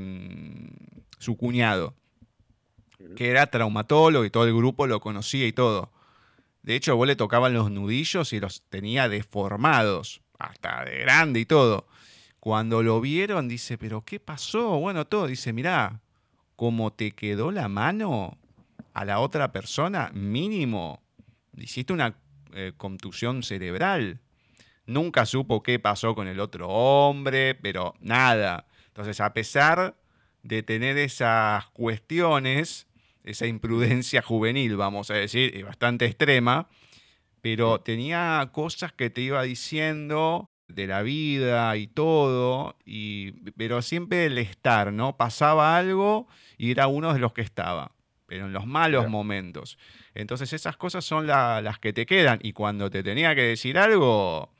su 1.18 1.36
cuñado, 1.36 1.94
que 3.14 3.30
era 3.30 3.46
traumatólogo 3.46 4.24
y 4.24 4.30
todo 4.30 4.44
el 4.44 4.54
grupo 4.54 4.86
lo 4.86 5.00
conocía 5.00 5.46
y 5.46 5.52
todo. 5.52 5.90
De 6.62 6.74
hecho, 6.74 6.96
vos 6.96 7.06
le 7.06 7.14
tocaban 7.14 7.54
los 7.54 7.70
nudillos 7.70 8.32
y 8.32 8.40
los 8.40 8.62
tenía 8.68 9.08
deformados, 9.08 10.20
hasta 10.38 10.84
de 10.84 10.98
grande 10.98 11.40
y 11.40 11.46
todo. 11.46 11.86
Cuando 12.40 12.82
lo 12.82 13.00
vieron, 13.00 13.48
dice, 13.48 13.78
pero 13.78 14.04
¿qué 14.04 14.18
pasó? 14.18 14.78
Bueno, 14.80 15.06
todo. 15.06 15.28
Dice, 15.28 15.52
mirá, 15.52 16.00
como 16.56 16.92
te 16.92 17.12
quedó 17.12 17.52
la 17.52 17.68
mano 17.68 18.36
a 18.96 19.04
la 19.04 19.20
otra 19.20 19.52
persona, 19.52 20.10
mínimo, 20.14 21.02
hiciste 21.54 21.92
una 21.92 22.16
eh, 22.54 22.72
contusión 22.78 23.42
cerebral. 23.42 24.20
nunca 24.86 25.26
supo 25.26 25.62
qué 25.62 25.78
pasó 25.78 26.14
con 26.14 26.28
el 26.28 26.40
otro 26.40 26.68
hombre, 26.68 27.54
pero 27.54 27.94
nada. 28.00 28.66
Entonces, 28.86 29.20
a 29.20 29.34
pesar 29.34 29.98
de 30.42 30.62
tener 30.62 30.96
esas 30.96 31.66
cuestiones, 31.72 32.86
esa 33.22 33.46
imprudencia 33.46 34.22
juvenil, 34.22 34.76
vamos 34.76 35.10
a 35.10 35.14
decir, 35.14 35.62
bastante 35.62 36.06
extrema, 36.06 36.70
pero 37.42 37.82
tenía 37.82 38.48
cosas 38.50 38.94
que 38.94 39.10
te 39.10 39.20
iba 39.20 39.42
diciendo 39.42 40.48
de 40.68 40.86
la 40.86 41.02
vida 41.02 41.76
y 41.76 41.86
todo, 41.86 42.78
y, 42.86 43.32
pero 43.58 43.82
siempre 43.82 44.24
el 44.24 44.38
estar, 44.38 44.90
¿no? 44.90 45.18
Pasaba 45.18 45.76
algo 45.76 46.28
y 46.56 46.70
era 46.70 46.86
uno 46.86 47.12
de 47.12 47.18
los 47.18 47.34
que 47.34 47.42
estaba, 47.42 47.92
pero 48.26 48.46
en 48.46 48.52
los 48.52 48.66
malos 48.66 49.08
momentos. 49.08 49.78
Entonces 50.14 50.52
esas 50.52 50.76
cosas 50.76 51.04
son 51.04 51.26
las 51.26 51.78
que 51.78 51.92
te 51.92 52.06
quedan 52.06 52.38
y 52.42 52.52
cuando 52.52 52.90
te 52.90 53.02
tenía 53.02 53.34
que 53.34 53.42
decir 53.42 53.78
algo, 53.78 54.52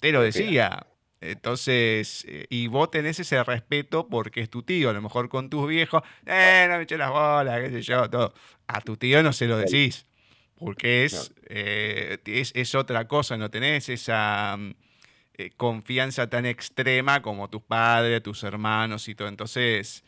te 0.00 0.12
lo 0.12 0.22
decía. 0.22 0.86
Entonces, 1.20 2.26
eh, 2.28 2.46
y 2.50 2.66
vos 2.66 2.90
tenés 2.90 3.18
ese 3.18 3.42
respeto 3.44 4.08
porque 4.08 4.40
es 4.40 4.50
tu 4.50 4.62
tío, 4.62 4.90
a 4.90 4.92
lo 4.92 5.00
mejor 5.00 5.30
con 5.30 5.48
tus 5.48 5.66
viejos, 5.66 6.02
eh, 6.26 6.66
no 6.68 6.76
me 6.76 6.82
eché 6.82 6.98
las 6.98 7.10
bolas, 7.10 7.60
qué 7.60 7.70
sé 7.70 7.82
yo, 7.82 8.10
todo. 8.10 8.34
A 8.66 8.80
tu 8.82 8.96
tío 8.98 9.22
no 9.22 9.32
se 9.32 9.46
lo 9.46 9.56
decís, 9.56 10.06
porque 10.58 11.04
es, 11.04 11.32
eh, 11.46 12.18
es, 12.26 12.74
otra 12.74 13.08
cosa, 13.08 13.36
no 13.36 13.50
tenés 13.50 13.88
esa 13.88 14.56
mm, 14.58 14.74
eh, 15.36 15.50
confianza 15.56 16.28
tan 16.28 16.46
extrema 16.46 17.22
como 17.22 17.48
tus 17.50 17.62
padres, 17.62 18.22
tus 18.22 18.44
hermanos 18.44 19.08
y 19.08 19.14
todo. 19.14 19.28
Entonces, 19.28 20.04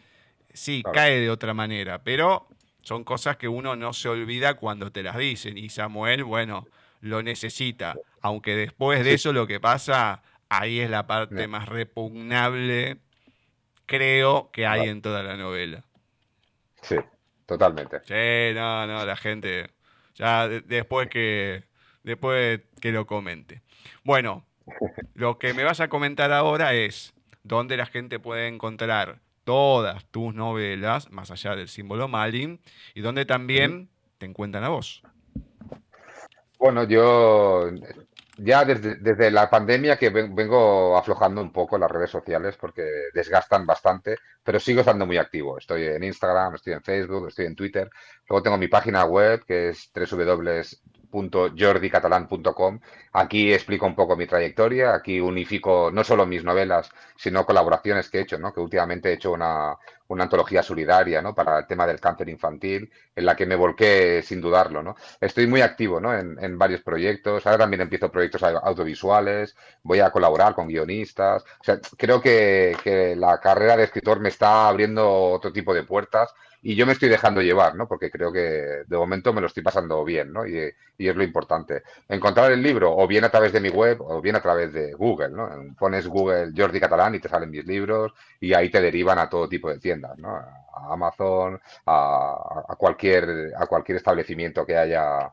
sí, 0.53 0.83
cae 0.93 1.21
de 1.21 1.31
otra 1.31 1.53
manera, 1.53 2.03
pero 2.05 2.49
son 2.87 3.03
cosas 3.03 3.37
que 3.37 3.49
uno 3.49 3.75
no 3.75 3.93
se 3.93 4.09
olvida 4.09 4.55
cuando 4.55 4.93
te 4.93 5.03
las 5.03 5.17
dicen. 5.17 5.59
Y 5.59 5.71
Samuel, 5.71 6.23
bueno, 6.23 6.69
lo 7.01 7.21
necesita. 7.21 7.97
Aunque 8.21 8.55
después 8.55 9.05
de 9.05 9.15
eso 9.15 9.33
lo 9.33 9.49
que 9.49 9.59
pasa, 9.59 10.23
ahí 10.49 10.79
es 10.79 10.89
la 10.89 11.05
parte 11.05 11.49
más 11.49 11.69
repugnable, 11.69 12.99
creo, 13.87 14.53
que 14.53 14.69
hay 14.69 14.89
en 14.89 15.03
toda 15.03 15.25
la 15.25 15.37
novela. 15.37 15.83
Sí, 16.81 16.95
totalmente. 17.45 18.03
Sí, 18.05 18.55
no, 18.55 18.87
no, 18.87 19.05
la 19.05 19.17
gente, 19.17 19.69
ya 20.15 20.47
después 20.47 21.09
que, 21.09 21.65
después 22.05 22.61
que 22.81 22.93
lo 22.93 23.05
comente. 23.05 23.63
Bueno, 24.05 24.47
lo 25.15 25.41
que 25.41 25.55
me 25.55 25.65
vas 25.65 25.81
a 25.81 25.89
comentar 25.89 26.33
ahora 26.33 26.73
es 26.73 27.15
dónde 27.43 27.77
la 27.77 27.87
gente 27.87 28.21
puede 28.21 28.47
encontrar 28.47 29.19
todas 29.47 30.05
tus 30.07 30.35
novelas, 30.35 31.11
más 31.13 31.31
allá 31.31 31.55
del 31.55 31.69
símbolo 31.69 32.09
Malin, 32.09 32.61
y 32.95 33.01
dónde 33.01 33.25
también 33.25 33.89
te 34.19 34.27
encuentran 34.27 34.65
a 34.65 34.71
vos. 34.71 35.03
Bueno, 36.59 36.83
yo 36.83 37.71
ya 38.39 38.65
desde, 38.65 39.31
la 39.31 39.49
pandemia 39.49 39.97
que 39.97 40.11
vengo 40.11 40.99
aflojando 40.99 41.41
un 41.41 41.53
poco 41.53 41.79
las 41.79 41.91
redes 41.91 42.11
sociales 42.11 42.57
porque 42.61 42.83
desgastan 43.15 43.65
bastante, 43.65 44.17
pero 44.43 44.59
sigo 44.59 44.81
estando 44.81 45.07
muy 45.07 45.17
activo. 45.17 45.59
Estoy 45.59 45.85
en 45.85 46.03
Instagram, 46.03 46.57
estoy 46.57 46.73
en 46.73 46.83
Facebook, 46.83 47.29
estoy 47.29 47.47
en 47.47 47.55
Twitter. 47.55 47.89
Luego 48.29 48.43
tengo 48.43 48.59
mi 48.59 48.67
página 48.67 49.05
web 49.05 49.45
que 49.47 49.69
es 49.69 49.93
www.jordicatalán.com. 51.17 52.81
Aquí 53.13 53.53
explico 53.53 53.87
un 53.87 53.95
poco 53.95 54.17
mi 54.17 54.27
trayectoria, 54.27 54.95
aquí 54.95 55.21
unifico 55.21 55.91
no 55.91 56.05
solo 56.05 56.27
mis 56.27 56.45
novelas, 56.45 56.91
sino 57.17 57.47
colaboraciones 57.47 58.11
que 58.11 58.19
he 58.19 58.23
hecho, 58.23 58.39
¿no? 58.39 58.53
que 58.53 58.61
últimamente 58.61 59.11
he 59.11 59.15
hecho 59.15 59.33
una, 59.33 59.77
antología 60.09 60.63
solidaria 60.63 61.23
¿no? 61.23 61.35
para 61.35 61.59
el 61.61 61.67
tema 61.67 61.87
del 61.87 62.01
cáncer 62.01 62.29
infantil, 62.29 62.91
en 63.15 63.25
la 63.25 63.35
que 63.35 63.47
me 63.47 63.57
volqué 63.57 64.23
sin 64.23 64.41
dudarlo. 64.41 64.83
¿no? 64.83 64.97
Estoy 65.21 65.47
muy 65.47 65.63
activo 65.63 66.01
¿no? 66.01 66.15
en, 66.15 66.59
varios 66.59 66.83
proyectos, 66.83 67.47
ahora 67.47 67.59
también 67.59 67.81
empiezo 67.83 68.11
proyectos 68.11 68.43
audiovisuales, 68.43 69.57
voy 69.83 70.01
a 70.01 70.11
colaborar 70.11 70.55
con 70.55 70.69
guionistas. 70.69 71.45
Creo 71.97 72.21
que, 72.21 72.77
que 72.83 73.17
la 73.17 73.41
carrera 73.41 73.77
de 73.77 73.85
escritor 73.85 74.21
me 74.21 74.29
está 74.29 74.69
abriendo 74.69 75.11
otro 75.11 75.53
tipo 75.53 75.73
de 75.73 75.85
puertas 75.85 76.35
y 76.69 76.75
yo 76.75 76.85
me 76.85 76.95
estoy 76.95 77.09
dejando 77.09 77.41
llevar, 77.43 77.77
¿no? 77.77 77.87
Porque 77.87 78.11
creo 78.11 78.33
que 78.33 78.41
de 78.41 78.97
momento 78.97 79.33
me 79.33 79.41
lo 79.41 79.47
estoy 79.47 79.63
pasando 79.63 80.05
bien, 80.05 80.33
¿no? 80.33 80.45
Y, 80.45 80.73
es 80.99 81.15
lo 81.15 81.23
importante. 81.23 81.85
Encontrar 82.09 82.51
el 82.51 82.61
libro 82.61 82.93
o 82.93 83.07
bien 83.07 83.23
a 83.23 83.29
través 83.29 83.53
de 83.53 83.61
mi 83.61 83.69
web 83.69 84.01
o 84.01 84.21
bien 84.21 84.35
a 84.35 84.41
través 84.41 84.73
de 84.73 84.93
Google, 84.95 85.29
¿no? 85.29 85.49
Pones 85.79 86.09
Google 86.09 86.53
Jordi 86.57 86.81
Catalán 86.81 87.15
y 87.15 87.21
te 87.21 87.29
salen 87.29 87.53
mis 87.53 87.65
libros 87.65 88.13
y 88.41 88.53
ahí 88.53 88.69
te 88.69 88.81
derivan 88.81 89.21
a 89.21 89.29
todo 89.29 89.49
tipo 89.49 89.71
de 89.71 89.79
tiendas, 89.79 90.19
¿no? 90.19 90.35
A 90.35 90.93
Amazon, 90.93 91.61
a, 91.87 92.75
cualquier, 92.77 93.53
a 93.57 93.67
cualquier 93.67 93.99
establecimiento 93.99 94.67
que 94.67 94.77
haya. 94.77 95.31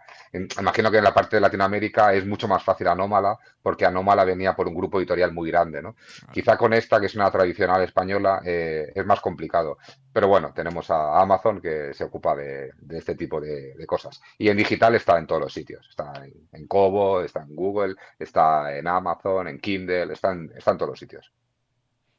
Imagino 0.59 0.91
que 0.91 0.97
en 0.97 1.03
la 1.03 1.13
parte 1.13 1.37
de 1.37 1.41
Latinoamérica 1.41 2.13
es 2.13 2.25
mucho 2.27 2.47
más 2.47 2.63
fácil 2.63 2.87
Anómala 2.87 3.37
porque 3.61 3.85
Anómala 3.85 4.23
venía 4.23 4.55
por 4.55 4.67
un 4.67 4.75
grupo 4.75 4.99
editorial 4.99 5.31
muy 5.33 5.49
grande, 5.49 5.81
¿no? 5.81 5.95
Quizá 6.31 6.57
con 6.57 6.73
esta, 6.73 6.99
que 6.99 7.07
es 7.07 7.15
una 7.15 7.31
tradicional 7.31 7.81
española, 7.81 8.41
eh, 8.45 8.91
es 8.93 9.05
más 9.05 9.21
complicado. 9.21 9.77
Pero 10.11 10.27
bueno, 10.27 10.51
tenemos 10.53 10.91
a 10.91 11.22
Amazon 11.23 11.61
que 11.61 11.93
se 11.93 12.03
ocupa 12.03 12.35
de, 12.35 12.71
este 12.91 13.15
tipo 13.15 13.41
de, 13.41 13.75
cosas. 13.87 14.21
Y 14.37 14.49
en 14.49 14.57
digital 14.57 14.95
está 14.95 15.17
en 15.17 15.27
todos 15.27 15.41
los 15.41 15.53
sitios. 15.53 15.87
Está 15.89 16.13
en, 16.23 16.33
en, 16.51 16.67
Kobo, 16.67 17.21
está 17.21 17.41
en 17.41 17.55
Google, 17.55 17.95
está 18.19 18.77
en 18.77 18.87
Amazon, 18.87 19.47
en 19.47 19.59
Kindle, 19.59 20.13
está 20.13 20.31
en, 20.31 20.49
todos 20.77 20.89
los 20.89 20.99
sitios. 20.99 21.31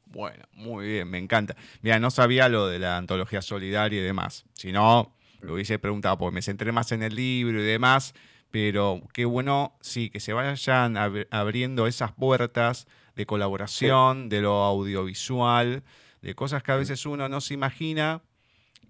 Bueno, 0.05 0.43
muy 0.53 0.85
bien, 0.87 1.09
me 1.09 1.17
encanta. 1.17 1.55
Mira, 1.81 1.99
no 1.99 2.11
sabía 2.11 2.47
lo 2.49 2.67
de 2.67 2.79
la 2.79 2.97
antología 2.97 3.41
solidaria 3.41 3.99
y 3.99 4.03
demás. 4.03 4.45
Si 4.53 4.71
no, 4.71 5.15
lo 5.41 5.55
hubiese 5.55 5.79
preguntado, 5.79 6.17
porque 6.17 6.35
me 6.35 6.41
centré 6.41 6.71
más 6.71 6.91
en 6.91 7.03
el 7.03 7.15
libro 7.15 7.59
y 7.59 7.65
demás. 7.65 8.13
Pero 8.51 9.01
qué 9.13 9.25
bueno, 9.25 9.77
sí, 9.81 10.09
que 10.09 10.19
se 10.19 10.31
vayan 10.31 10.95
abriendo 11.31 11.87
esas 11.87 12.13
puertas 12.13 12.87
de 13.15 13.25
colaboración, 13.25 14.29
de 14.29 14.41
lo 14.41 14.63
audiovisual 14.63 15.83
de 16.25 16.33
cosas 16.33 16.63
que 16.63 16.71
a 16.71 16.75
veces 16.75 17.05
uno 17.05 17.29
no 17.29 17.39
se 17.39 17.53
imagina 17.53 18.23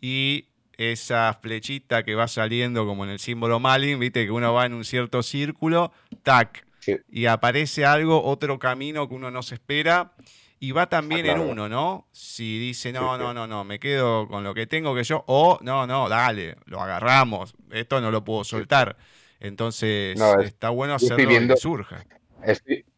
y 0.01 0.49
esa 0.77 1.37
flechita 1.41 2.03
que 2.03 2.15
va 2.15 2.27
saliendo 2.27 2.85
como 2.85 3.05
en 3.05 3.11
el 3.11 3.19
símbolo 3.19 3.59
Malin, 3.59 3.99
viste 3.99 4.25
que 4.25 4.31
uno 4.31 4.53
va 4.53 4.65
en 4.65 4.73
un 4.73 4.83
cierto 4.83 5.23
círculo, 5.23 5.91
tac, 6.23 6.65
y 7.09 7.25
aparece 7.25 7.85
algo, 7.85 8.23
otro 8.23 8.59
camino 8.59 9.07
que 9.07 9.15
uno 9.15 9.31
no 9.31 9.41
se 9.41 9.55
espera 9.55 10.13
y 10.59 10.71
va 10.71 10.87
también 10.87 11.25
en 11.25 11.39
uno, 11.39 11.67
¿no? 11.67 12.07
Si 12.11 12.59
dice, 12.59 12.91
no, 12.91 13.17
no, 13.17 13.33
no, 13.33 13.47
no, 13.47 13.63
me 13.63 13.79
quedo 13.79 14.27
con 14.27 14.43
lo 14.43 14.53
que 14.53 14.67
tengo 14.67 14.95
que 14.95 15.03
yo, 15.03 15.23
o 15.27 15.59
no, 15.61 15.85
no, 15.85 16.07
dale, 16.09 16.55
lo 16.65 16.81
agarramos, 16.81 17.55
esto 17.71 18.01
no 18.01 18.11
lo 18.11 18.23
puedo 18.23 18.43
soltar. 18.43 18.97
Entonces, 19.39 20.19
está 20.43 20.69
bueno 20.69 20.95
hacerlo 20.95 21.27
que 21.27 21.57
surja. 21.57 22.05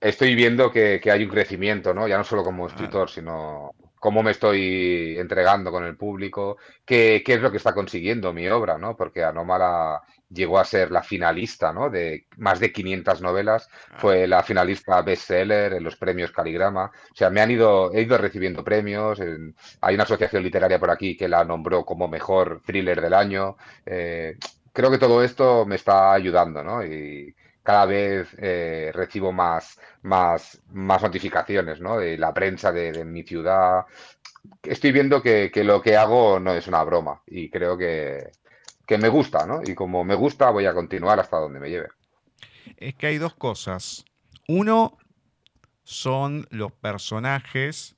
Estoy, 0.01 0.35
viendo 0.35 0.71
que, 0.71 0.99
que, 1.01 1.09
hay 1.09 1.23
un 1.23 1.29
crecimiento, 1.29 1.93
¿no? 1.93 2.07
Ya 2.07 2.17
no 2.17 2.23
solo 2.23 2.43
como 2.43 2.67
escritor, 2.67 3.09
sino 3.09 3.73
cómo 3.99 4.23
me 4.23 4.31
estoy 4.31 5.17
entregando 5.17 5.71
con 5.71 5.83
el 5.83 5.97
público, 5.97 6.57
qué, 6.85 7.23
qué, 7.25 7.33
es 7.33 7.41
lo 7.41 7.51
que 7.51 7.57
está 7.57 7.73
consiguiendo 7.73 8.33
mi 8.33 8.47
obra, 8.47 8.77
¿no? 8.77 8.95
Porque 8.95 9.23
Anómala 9.23 10.01
llegó 10.29 10.59
a 10.59 10.65
ser 10.65 10.91
la 10.91 11.03
finalista, 11.03 11.71
¿no? 11.71 11.89
De 11.89 12.27
más 12.37 12.59
de 12.59 12.71
500 12.71 13.21
novelas, 13.21 13.69
ah. 13.91 13.95
fue 13.97 14.27
la 14.27 14.43
finalista 14.43 15.01
bestseller 15.01 15.73
en 15.73 15.83
los 15.83 15.95
premios 15.95 16.31
Caligrama. 16.31 16.85
O 16.85 17.15
sea, 17.15 17.29
me 17.29 17.41
han 17.41 17.51
ido, 17.51 17.93
he 17.93 18.01
ido 18.01 18.17
recibiendo 18.17 18.63
premios. 18.63 19.19
hay 19.81 19.95
una 19.95 20.03
asociación 20.03 20.43
literaria 20.43 20.79
por 20.79 20.91
aquí 20.91 21.15
que 21.15 21.27
la 21.27 21.43
nombró 21.43 21.85
como 21.85 22.07
mejor 22.07 22.61
thriller 22.65 23.01
del 23.01 23.13
año. 23.13 23.57
Eh, 23.85 24.37
creo 24.73 24.91
que 24.91 24.97
todo 24.97 25.23
esto 25.23 25.65
me 25.65 25.75
está 25.75 26.13
ayudando, 26.13 26.63
¿no? 26.63 26.85
Y, 26.85 27.33
cada 27.67 27.85
vez 27.85 28.29
eh, 28.37 28.91
recibo 28.93 29.33
más, 29.33 29.77
más, 30.03 30.61
más 30.69 31.01
notificaciones 31.01 31.81
¿no? 31.81 31.97
de 31.97 32.17
la 32.17 32.33
prensa 32.33 32.71
de, 32.71 33.03
mi 33.03 33.23
ciudad. 33.23 33.83
Estoy 34.63 34.93
viendo 34.93 35.21
que, 35.21 35.51
lo 35.65 35.81
que 35.81 35.97
hago 35.97 36.39
no 36.39 36.53
es 36.53 36.65
una 36.67 36.81
broma 36.85 37.21
y 37.27 37.49
creo 37.49 37.77
que, 37.77 38.31
me 38.97 39.09
gusta, 39.09 39.45
¿no? 39.45 39.59
Y 39.65 39.75
como 39.75 40.05
me 40.05 40.15
gusta, 40.15 40.49
voy 40.49 40.65
a 40.65 40.73
continuar 40.73 41.19
hasta 41.19 41.39
donde 41.39 41.59
me 41.59 41.69
lleve. 41.69 41.89
Es 42.77 42.95
que 42.95 43.07
hay 43.07 43.17
dos 43.17 43.35
cosas. 43.35 44.05
Uno 44.47 44.97
son 45.83 46.47
los 46.49 46.71
personajes 46.71 47.97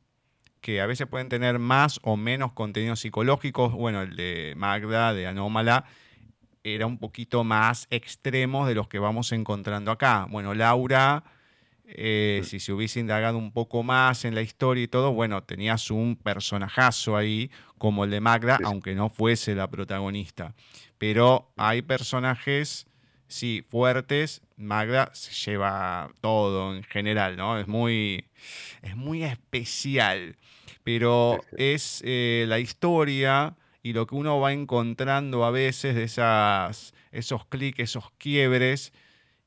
que 0.62 0.82
a 0.82 0.88
veces 0.88 1.06
pueden 1.06 1.30
tener 1.30 1.60
más 1.60 2.00
o 2.02 2.18
menos 2.18 2.54
contenidos 2.54 3.02
psicológicos. 3.02 3.72
Bueno, 3.74 4.02
el 4.02 4.16
de 4.16 4.56
Magda, 4.58 5.14
de 5.14 5.28
Anómala, 5.28 5.86
era 6.64 6.86
un 6.86 6.98
poquito 6.98 7.44
más 7.44 7.88
extremos 7.90 8.68
de 8.68 8.76
los 8.76 8.88
que 8.88 9.00
vamos 9.00 9.32
encontrando 9.32 9.92
acá. 9.92 10.28
Bueno, 10.30 10.54
Laura, 10.54 11.24
eh, 11.86 12.42
si 12.44 12.60
se 12.60 12.72
hubiese 12.72 13.00
indagado 13.00 13.38
un 13.38 13.52
poco 13.52 13.82
más 13.82 14.26
en 14.26 14.36
la 14.36 14.42
historia 14.42 14.84
y 14.84 14.88
todo, 14.88 15.12
bueno, 15.12 15.44
tenías 15.44 15.90
un 15.90 16.16
personajazo 16.16 17.18
ahí 17.18 17.50
como 17.78 18.04
el 18.04 18.12
de 18.12 18.22
Magda, 18.22 18.60
aunque 18.64 18.94
no 18.94 19.10
fuese 19.10 19.56
la 19.56 19.70
protagonista. 19.70 20.54
Pero 20.98 21.52
hay 21.56 21.82
personajes, 21.82 22.86
sí, 23.28 23.66
fuertes. 23.68 24.42
Magda 24.58 25.10
se 25.14 25.32
lleva 25.34 26.12
todo 26.22 26.76
en 26.76 26.84
general, 26.84 27.38
¿no? 27.38 27.58
Es 27.58 27.68
muy, 27.68 28.26
es 28.82 28.96
muy 28.96 29.24
especial. 29.24 30.36
Pero 30.84 31.40
es 31.58 32.02
eh, 32.06 32.46
la 32.48 32.60
historia 32.60 33.56
y 33.84 33.94
lo 33.94 34.08
que 34.08 34.16
uno 34.16 34.40
va 34.40 34.54
encontrando 34.54 35.46
a 35.46 35.52
veces 35.52 35.96
de 35.96 36.04
esas, 36.04 36.94
esos 37.12 37.46
clics, 37.46 37.80
esos 37.80 38.12
quiebres, 38.18 38.94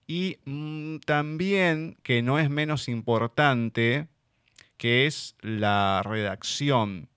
Y 0.07 0.39
mm, 0.45 0.99
también, 1.07 1.97
que 2.03 2.23
no 2.23 2.39
es 2.39 2.51
menos 2.51 2.89
importante, 2.89 4.09
que 4.77 5.07
es 5.07 5.37
la 5.41 6.03
redacción. 6.05 7.09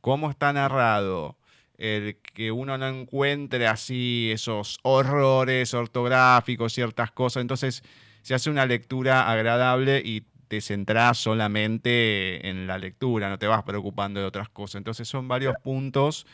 Cómo 0.00 0.30
está 0.30 0.52
narrado, 0.52 1.36
el 1.78 2.16
que 2.18 2.52
uno 2.52 2.78
no 2.78 2.88
encuentre 2.88 3.66
así 3.66 4.30
esos 4.32 4.78
horrores 4.82 5.74
ortográficos, 5.74 6.72
ciertas 6.74 7.10
cosas. 7.12 7.42
Entonces 7.42 7.82
se 8.22 8.34
hace 8.34 8.50
una 8.50 8.66
lectura 8.66 9.30
agradable 9.30 10.02
y 10.04 10.22
te 10.48 10.60
centrás 10.60 11.18
solamente 11.18 12.48
en 12.48 12.66
la 12.66 12.78
lectura, 12.78 13.28
no 13.28 13.38
te 13.38 13.46
vas 13.46 13.62
preocupando 13.64 14.20
de 14.20 14.26
otras 14.26 14.48
cosas. 14.48 14.76
Entonces 14.76 15.08
son 15.08 15.28
varios 15.28 15.54
puntos 15.62 16.26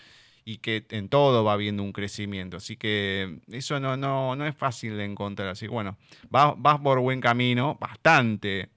y 0.49 0.59
que 0.59 0.87
en 0.91 1.09
todo 1.09 1.43
va 1.43 1.55
habiendo 1.55 1.83
un 1.83 1.93
crecimiento. 1.93 2.57
Así 2.57 2.77
que 2.77 3.41
eso 3.51 3.81
no, 3.81 3.97
no, 3.97 4.37
no 4.37 4.47
es 4.47 4.55
fácil 4.55 4.97
de 4.97 5.05
encontrar. 5.05 5.49
Así 5.49 5.67
que 5.67 5.73
bueno, 5.73 5.99
vas, 6.31 6.55
vas 6.57 6.79
por 6.79 7.01
buen 7.01 7.21
camino, 7.21 7.77
bastante 7.81 8.71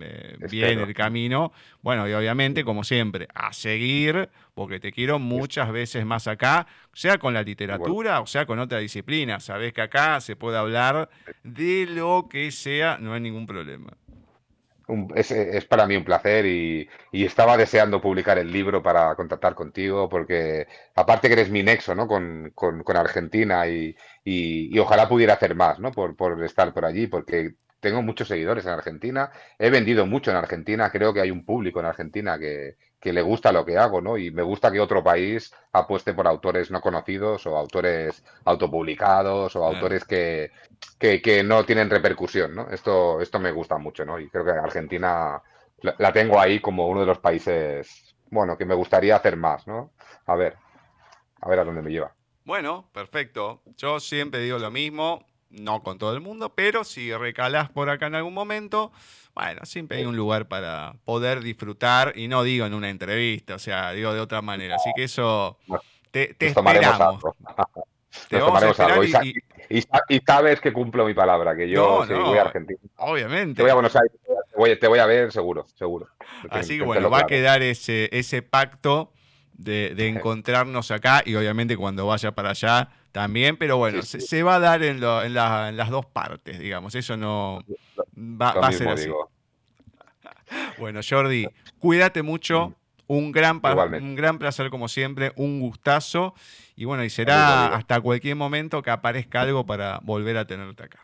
eh, 0.00 0.36
bien 0.48 0.78
el 0.78 0.94
camino. 0.94 1.52
Bueno, 1.82 2.08
y 2.08 2.12
obviamente, 2.12 2.62
como 2.62 2.84
siempre, 2.84 3.26
a 3.34 3.52
seguir, 3.52 4.28
porque 4.54 4.78
te 4.78 4.92
quiero 4.92 5.18
muchas 5.18 5.72
veces 5.72 6.06
más 6.06 6.28
acá, 6.28 6.68
sea 6.92 7.18
con 7.18 7.34
la 7.34 7.42
literatura 7.42 8.20
o 8.20 8.26
sea 8.28 8.46
con 8.46 8.60
otra 8.60 8.78
disciplina. 8.78 9.40
Sabes 9.40 9.72
que 9.72 9.82
acá 9.82 10.20
se 10.20 10.36
puede 10.36 10.58
hablar 10.58 11.10
de 11.42 11.86
lo 11.90 12.28
que 12.30 12.52
sea, 12.52 12.98
no 13.00 13.12
hay 13.12 13.20
ningún 13.20 13.48
problema 13.48 13.96
es, 15.14 15.64
para 15.64 15.86
mí 15.86 15.96
un 15.96 16.04
placer 16.04 16.46
y, 16.46 16.88
estaba 17.12 17.56
deseando 17.56 18.00
publicar 18.00 18.38
el 18.38 18.52
libro 18.52 18.82
para 18.82 19.14
contactar 19.16 19.54
contigo 19.54 20.08
porque 20.08 20.66
aparte 20.94 21.28
que 21.28 21.34
eres 21.34 21.50
mi 21.50 21.62
nexo 21.62 21.94
¿no? 21.94 22.06
con, 22.06 22.52
Argentina 22.96 23.66
y, 23.66 23.96
y, 24.24 24.78
ojalá 24.78 25.08
pudiera 25.08 25.34
hacer 25.34 25.54
más 25.54 25.78
¿no? 25.80 25.90
por 25.92 26.44
estar 26.44 26.72
por 26.72 26.84
allí 26.84 27.06
porque 27.06 27.54
tengo 27.80 28.02
muchos 28.02 28.28
seguidores 28.28 28.64
en 28.66 28.72
Argentina, 28.72 29.30
he 29.58 29.70
vendido 29.70 30.06
mucho 30.06 30.30
en 30.30 30.36
Argentina, 30.36 30.90
creo 30.90 31.12
que 31.14 31.20
hay 31.20 31.30
un 31.30 31.44
público 31.44 31.80
en 31.80 31.86
Argentina 31.86 32.38
que, 32.38 32.76
que 33.00 33.12
le 33.12 33.22
gusta 33.22 33.52
lo 33.52 33.64
que 33.64 33.78
hago, 33.78 34.00
¿no? 34.00 34.16
Y 34.16 34.30
me 34.30 34.42
gusta 34.42 34.70
que 34.72 34.80
otro 34.80 35.02
país 35.02 35.52
apueste 35.72 36.14
por 36.14 36.26
autores 36.26 36.70
no 36.70 36.80
conocidos 36.80 37.46
o 37.46 37.56
autores 37.56 38.24
autopublicados 38.44 39.54
o 39.56 39.64
autores 39.64 40.04
que, 40.04 40.50
que, 40.98 41.42
no 41.44 41.64
tienen 41.64 41.90
repercusión, 41.90 42.54
¿no? 42.54 42.68
Esto, 42.70 43.20
esto 43.20 43.38
me 43.38 43.52
gusta 43.52 43.78
mucho, 43.78 44.04
¿no? 44.04 44.18
Y 44.18 44.28
creo 44.28 44.44
que 44.44 44.52
Argentina 44.52 45.42
la, 45.82 46.12
tengo 46.12 46.40
ahí 46.40 46.60
como 46.60 46.88
uno 46.88 47.00
de 47.00 47.06
los 47.06 47.18
países, 47.18 48.16
bueno, 48.30 48.56
que 48.56 48.64
me 48.64 48.74
gustaría 48.74 49.16
hacer 49.16 49.36
más, 49.36 49.66
¿no? 49.66 49.92
A 50.26 50.34
ver, 50.34 50.56
a 51.40 51.48
ver 51.48 51.60
a 51.60 51.64
dónde 51.64 51.82
me 51.82 51.90
lleva. 51.90 52.14
Bueno, 52.44 52.88
perfecto. 52.92 53.62
Yo 53.76 54.00
siempre 54.00 54.40
digo 54.40 54.58
lo 54.58 54.70
mismo 54.70 55.26
no 55.50 55.82
con 55.82 55.98
todo 55.98 56.14
el 56.14 56.20
mundo, 56.20 56.52
pero 56.54 56.84
si 56.84 57.12
recalás 57.12 57.70
por 57.70 57.88
acá 57.88 58.06
en 58.06 58.14
algún 58.14 58.34
momento, 58.34 58.92
bueno, 59.34 59.60
siempre 59.64 59.98
hay 59.98 60.04
un 60.04 60.16
lugar 60.16 60.48
para 60.48 60.94
poder 61.04 61.40
disfrutar, 61.40 62.12
y 62.16 62.28
no 62.28 62.42
digo 62.42 62.66
en 62.66 62.74
una 62.74 62.90
entrevista, 62.90 63.54
o 63.54 63.58
sea, 63.58 63.92
digo 63.92 64.12
de 64.12 64.20
otra 64.20 64.42
manera. 64.42 64.76
Así 64.76 64.90
que 64.96 65.04
eso 65.04 65.58
te, 66.10 66.34
te 66.34 66.48
esperamos. 66.48 67.22
Te 68.28 68.40
vamos 68.40 68.62
a 68.62 68.70
esperar 68.70 69.04
y, 69.68 70.20
sabes 70.26 70.60
que 70.60 70.72
cumplo 70.72 71.04
mi 71.04 71.14
palabra, 71.14 71.56
que 71.56 71.68
yo 71.68 72.06
voy 72.06 72.38
a 72.38 72.42
Argentina. 72.42 72.78
Obviamente. 72.96 73.56
Te 73.56 73.62
voy 73.62 73.70
a 73.70 73.74
Buenos 73.74 73.96
Aires, 73.96 74.16
te 74.80 74.86
voy, 74.88 74.98
a 74.98 75.06
ver 75.06 75.32
seguro, 75.32 75.66
seguro. 75.74 76.08
Así 76.50 76.78
que 76.78 76.84
bueno, 76.84 77.10
va 77.10 77.20
a 77.20 77.26
quedar 77.26 77.62
ese, 77.62 78.08
ese 78.12 78.42
pacto 78.42 79.12
de, 79.52 80.08
encontrarnos 80.08 80.90
acá 80.90 81.22
y 81.24 81.34
obviamente 81.34 81.76
cuando 81.76 82.06
vaya 82.06 82.32
para 82.32 82.50
allá 82.50 82.88
también, 83.16 83.56
pero 83.56 83.78
bueno, 83.78 84.02
Se, 84.02 84.42
va 84.42 84.56
a 84.56 84.60
dar 84.60 84.82
en, 84.82 85.00
las 85.00 85.88
dos 85.88 86.04
partes, 86.04 86.58
digamos, 86.58 86.94
eso 86.94 87.16
no 87.16 87.64
va, 88.14 88.50
a 88.50 88.72
ser 88.72 88.88
así. 88.88 89.10
Bueno, 90.78 91.00
Jordi, 91.02 91.46
cuídate 91.78 92.22
mucho, 92.22 92.74
un 93.06 93.32
gran, 93.32 93.62
un 94.02 94.16
gran 94.16 94.38
placer 94.38 94.68
como 94.68 94.86
siempre, 94.88 95.32
un 95.36 95.60
gustazo 95.60 96.34
y 96.76 96.84
bueno, 96.84 97.04
y 97.04 97.10
será 97.10 97.74
hasta 97.74 98.02
cualquier 98.02 98.36
momento 98.36 98.82
que 98.82 98.90
aparezca 98.90 99.40
algo 99.40 99.64
para 99.64 99.98
volver 100.02 100.36
a 100.36 100.46
tenerte 100.46 100.84
acá. 100.84 101.00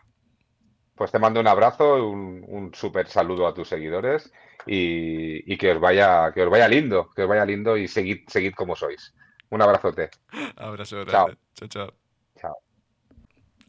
Pues 0.93 1.11
te 1.11 1.17
mando 1.17 1.39
un 1.39 1.47
abrazo, 1.47 2.07
un, 2.07 2.45
un 2.47 2.75
súper 2.75 3.07
saludo 3.07 3.47
a 3.47 3.55
tus 3.55 3.67
seguidores 3.67 4.31
y, 4.67 5.57
que 5.57 5.71
os 5.71 5.79
vaya, 5.79 6.31
que 6.31 6.43
os 6.43 6.49
vaya 6.51 6.67
lindo, 6.67 7.09
que 7.15 7.23
os 7.23 7.27
vaya 7.27 7.43
lindo 7.43 7.75
y 7.75 7.87
seguid, 7.87 8.27
seguid 8.27 8.53
como 8.53 8.75
sois. 8.75 9.15
Un 9.49 9.63
abrazote. 9.63 10.11
Abrazo 10.57 11.05
Chao. 11.05 11.27
Chao, 11.55 11.67
chao. 11.67 11.87
Chao. 11.87 12.02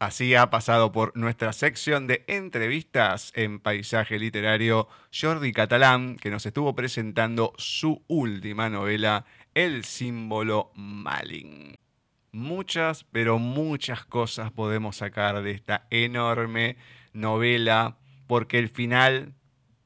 Así 0.05 0.35
ha 0.35 0.51
pasado 0.51 0.93
por 0.93 1.16
nuestra 1.16 1.55
sección 1.55 2.06
de 2.06 2.26
entrevistas 2.28 3.32
en 3.35 3.59
paisaje 3.59 4.18
literario 4.18 4.86
Jordi 5.18 5.51
Catalán, 5.51 6.16
que 6.16 6.28
nos 6.28 6.44
estuvo 6.44 6.74
presentando 6.74 7.55
su 7.56 8.05
última 8.06 8.68
novela, 8.68 9.24
El 9.55 9.82
símbolo 9.85 10.72
Malin. 10.74 11.78
Muchas, 12.32 13.05
pero 13.12 13.39
muchas 13.39 14.05
cosas 14.05 14.52
podemos 14.52 14.97
sacar 14.97 15.43
de 15.43 15.52
esta 15.52 15.86
enorme 15.89 16.76
novela, 17.14 17.97
porque 18.26 18.59
el 18.59 18.68
final 18.68 19.32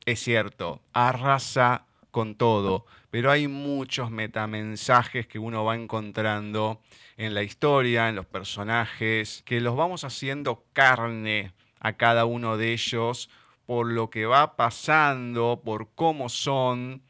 es 0.04 0.18
cierto, 0.18 0.82
arrasa 0.92 1.86
con 2.10 2.34
todo, 2.34 2.86
pero 3.10 3.30
hay 3.30 3.48
muchos 3.48 4.10
metamensajes 4.10 5.26
que 5.26 5.38
uno 5.38 5.64
va 5.64 5.74
encontrando 5.74 6.80
en 7.16 7.34
la 7.34 7.42
historia, 7.42 8.08
en 8.08 8.16
los 8.16 8.26
personajes, 8.26 9.42
que 9.44 9.60
los 9.60 9.76
vamos 9.76 10.04
haciendo 10.04 10.64
carne 10.72 11.52
a 11.80 11.94
cada 11.94 12.24
uno 12.24 12.56
de 12.56 12.72
ellos 12.72 13.30
por 13.66 13.86
lo 13.86 14.08
que 14.08 14.24
va 14.24 14.56
pasando, 14.56 15.60
por 15.64 15.90
cómo 15.94 16.28
son, 16.30 17.02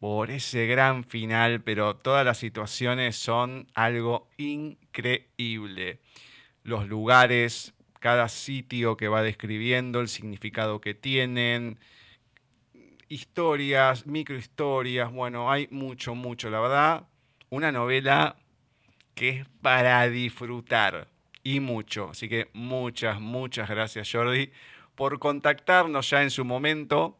por 0.00 0.32
ese 0.32 0.66
gran 0.66 1.04
final, 1.04 1.62
pero 1.62 1.94
todas 1.94 2.24
las 2.26 2.38
situaciones 2.38 3.14
son 3.14 3.68
algo 3.74 4.28
increíble. 4.38 6.00
Los 6.64 6.88
lugares, 6.88 7.74
cada 8.00 8.28
sitio 8.28 8.96
que 8.96 9.06
va 9.06 9.22
describiendo, 9.22 10.00
el 10.00 10.08
significado 10.08 10.80
que 10.80 10.94
tienen, 10.94 11.78
historias, 13.12 14.06
microhistorias, 14.06 15.12
bueno, 15.12 15.50
hay 15.50 15.68
mucho, 15.70 16.14
mucho, 16.14 16.48
la 16.48 16.60
verdad, 16.60 17.08
una 17.50 17.70
novela 17.70 18.36
que 19.14 19.28
es 19.28 19.46
para 19.60 20.08
disfrutar 20.08 21.08
y 21.42 21.60
mucho. 21.60 22.10
Así 22.10 22.28
que 22.28 22.48
muchas, 22.54 23.20
muchas 23.20 23.68
gracias 23.68 24.10
Jordi 24.10 24.50
por 24.94 25.18
contactarnos 25.18 26.08
ya 26.08 26.22
en 26.22 26.30
su 26.30 26.44
momento 26.44 27.18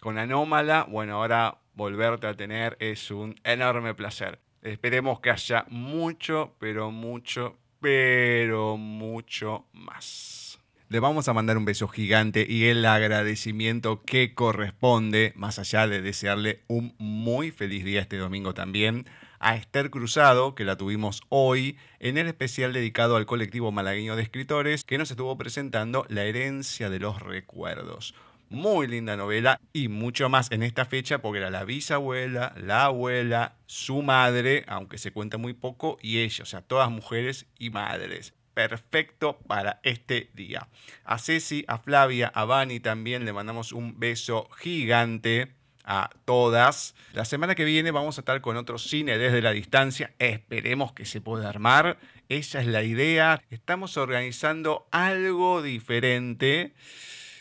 con 0.00 0.18
Anómala. 0.18 0.86
Bueno, 0.88 1.16
ahora 1.16 1.58
volverte 1.74 2.26
a 2.26 2.34
tener 2.34 2.76
es 2.80 3.10
un 3.10 3.34
enorme 3.44 3.94
placer. 3.94 4.38
Esperemos 4.62 5.20
que 5.20 5.30
haya 5.30 5.66
mucho, 5.68 6.54
pero 6.58 6.90
mucho, 6.90 7.58
pero 7.80 8.78
mucho 8.78 9.66
más. 9.74 10.43
Le 10.90 11.00
vamos 11.00 11.28
a 11.28 11.32
mandar 11.32 11.56
un 11.56 11.64
beso 11.64 11.88
gigante 11.88 12.46
y 12.46 12.66
el 12.66 12.84
agradecimiento 12.84 14.02
que 14.02 14.34
corresponde, 14.34 15.32
más 15.34 15.58
allá 15.58 15.88
de 15.88 16.02
desearle 16.02 16.62
un 16.66 16.94
muy 16.98 17.50
feliz 17.50 17.86
día 17.86 18.02
este 18.02 18.18
domingo 18.18 18.52
también, 18.52 19.06
a 19.38 19.56
Esther 19.56 19.88
Cruzado, 19.88 20.54
que 20.54 20.66
la 20.66 20.76
tuvimos 20.76 21.22
hoy 21.30 21.78
en 22.00 22.18
el 22.18 22.26
especial 22.26 22.74
dedicado 22.74 23.16
al 23.16 23.24
colectivo 23.24 23.72
malagueño 23.72 24.14
de 24.14 24.24
escritores, 24.24 24.84
que 24.84 24.98
nos 24.98 25.10
estuvo 25.10 25.38
presentando 25.38 26.04
La 26.10 26.24
herencia 26.24 26.90
de 26.90 27.00
los 27.00 27.18
recuerdos. 27.18 28.14
Muy 28.50 28.86
linda 28.86 29.16
novela 29.16 29.58
y 29.72 29.88
mucho 29.88 30.28
más 30.28 30.52
en 30.52 30.62
esta 30.62 30.84
fecha 30.84 31.22
porque 31.22 31.38
era 31.38 31.50
la 31.50 31.64
bisabuela, 31.64 32.54
la 32.58 32.84
abuela, 32.84 33.56
su 33.64 34.02
madre, 34.02 34.64
aunque 34.68 34.98
se 34.98 35.12
cuenta 35.12 35.38
muy 35.38 35.54
poco, 35.54 35.96
y 36.02 36.18
ella, 36.18 36.42
o 36.42 36.46
sea, 36.46 36.60
todas 36.60 36.90
mujeres 36.90 37.46
y 37.58 37.70
madres 37.70 38.34
perfecto 38.54 39.38
para 39.46 39.80
este 39.82 40.30
día. 40.34 40.68
A 41.04 41.18
Ceci, 41.18 41.64
a 41.68 41.78
Flavia, 41.78 42.28
a 42.28 42.44
Vani 42.44 42.80
también 42.80 43.24
le 43.24 43.32
mandamos 43.32 43.72
un 43.72 43.98
beso 43.98 44.48
gigante 44.58 45.52
a 45.84 46.10
todas. 46.24 46.94
La 47.12 47.24
semana 47.24 47.54
que 47.54 47.64
viene 47.64 47.90
vamos 47.90 48.16
a 48.18 48.22
estar 48.22 48.40
con 48.40 48.56
otro 48.56 48.78
cine 48.78 49.18
desde 49.18 49.42
la 49.42 49.50
distancia. 49.50 50.14
Esperemos 50.18 50.92
que 50.92 51.04
se 51.04 51.20
pueda 51.20 51.48
armar. 51.48 51.98
Esa 52.28 52.60
es 52.60 52.66
la 52.66 52.82
idea. 52.82 53.42
Estamos 53.50 53.96
organizando 53.96 54.86
algo 54.90 55.62
diferente. 55.62 56.72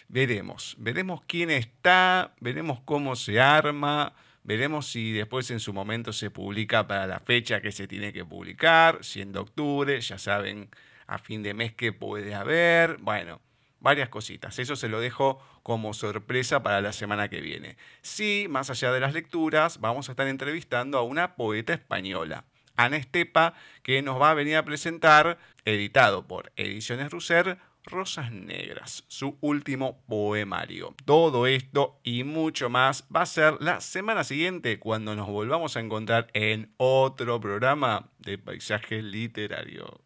Veremos, 0.09 0.75
veremos 0.77 1.21
quién 1.25 1.49
está, 1.49 2.35
veremos 2.39 2.79
cómo 2.81 3.15
se 3.15 3.39
arma, 3.39 4.13
veremos 4.43 4.85
si 4.85 5.11
después 5.11 5.49
en 5.49 5.59
su 5.59 5.73
momento 5.73 6.13
se 6.13 6.29
publica 6.29 6.85
para 6.87 7.07
la 7.07 7.19
fecha 7.19 7.61
que 7.61 7.71
se 7.71 7.87
tiene 7.87 8.13
que 8.13 8.23
publicar, 8.23 8.99
si 9.01 9.21
en 9.21 9.35
octubre, 9.35 9.99
ya 9.99 10.19
saben, 10.19 10.69
a 11.07 11.17
fin 11.17 11.43
de 11.43 11.53
mes 11.53 11.73
que 11.73 11.93
puede 11.93 12.35
haber. 12.35 12.97
Bueno, 12.97 13.41
varias 13.79 14.09
cositas. 14.09 14.57
Eso 14.59 14.75
se 14.75 14.89
lo 14.89 14.99
dejo 14.99 15.39
como 15.61 15.93
sorpresa 15.93 16.63
para 16.63 16.81
la 16.81 16.93
semana 16.93 17.29
que 17.29 17.41
viene. 17.41 17.77
Sí, 18.01 18.47
más 18.49 18.69
allá 18.69 18.91
de 18.91 18.99
las 18.99 19.13
lecturas, 19.13 19.79
vamos 19.79 20.07
a 20.07 20.13
estar 20.13 20.27
entrevistando 20.27 20.97
a 20.97 21.03
una 21.03 21.35
poeta 21.35 21.73
española, 21.73 22.45
Ana 22.75 22.97
Estepa, 22.97 23.53
que 23.83 24.01
nos 24.01 24.19
va 24.19 24.31
a 24.31 24.35
venir 24.35 24.55
a 24.55 24.65
presentar, 24.65 25.37
editado 25.65 26.27
por 26.27 26.51
Ediciones 26.55 27.11
Russer, 27.11 27.59
Rosas 27.85 28.31
Negras, 28.31 29.03
su 29.09 29.37
último 29.41 30.01
poemario. 30.07 30.95
Todo 31.05 31.47
esto 31.47 31.99
y 32.03 32.23
mucho 32.23 32.69
más 32.69 33.05
va 33.13 33.23
a 33.23 33.25
ser 33.25 33.57
la 33.59 33.81
semana 33.81 34.23
siguiente 34.23 34.79
cuando 34.79 35.15
nos 35.15 35.27
volvamos 35.27 35.75
a 35.75 35.81
encontrar 35.81 36.27
en 36.33 36.73
otro 36.77 37.41
programa 37.41 38.09
de 38.19 38.37
paisaje 38.37 39.01
literario. 39.01 39.99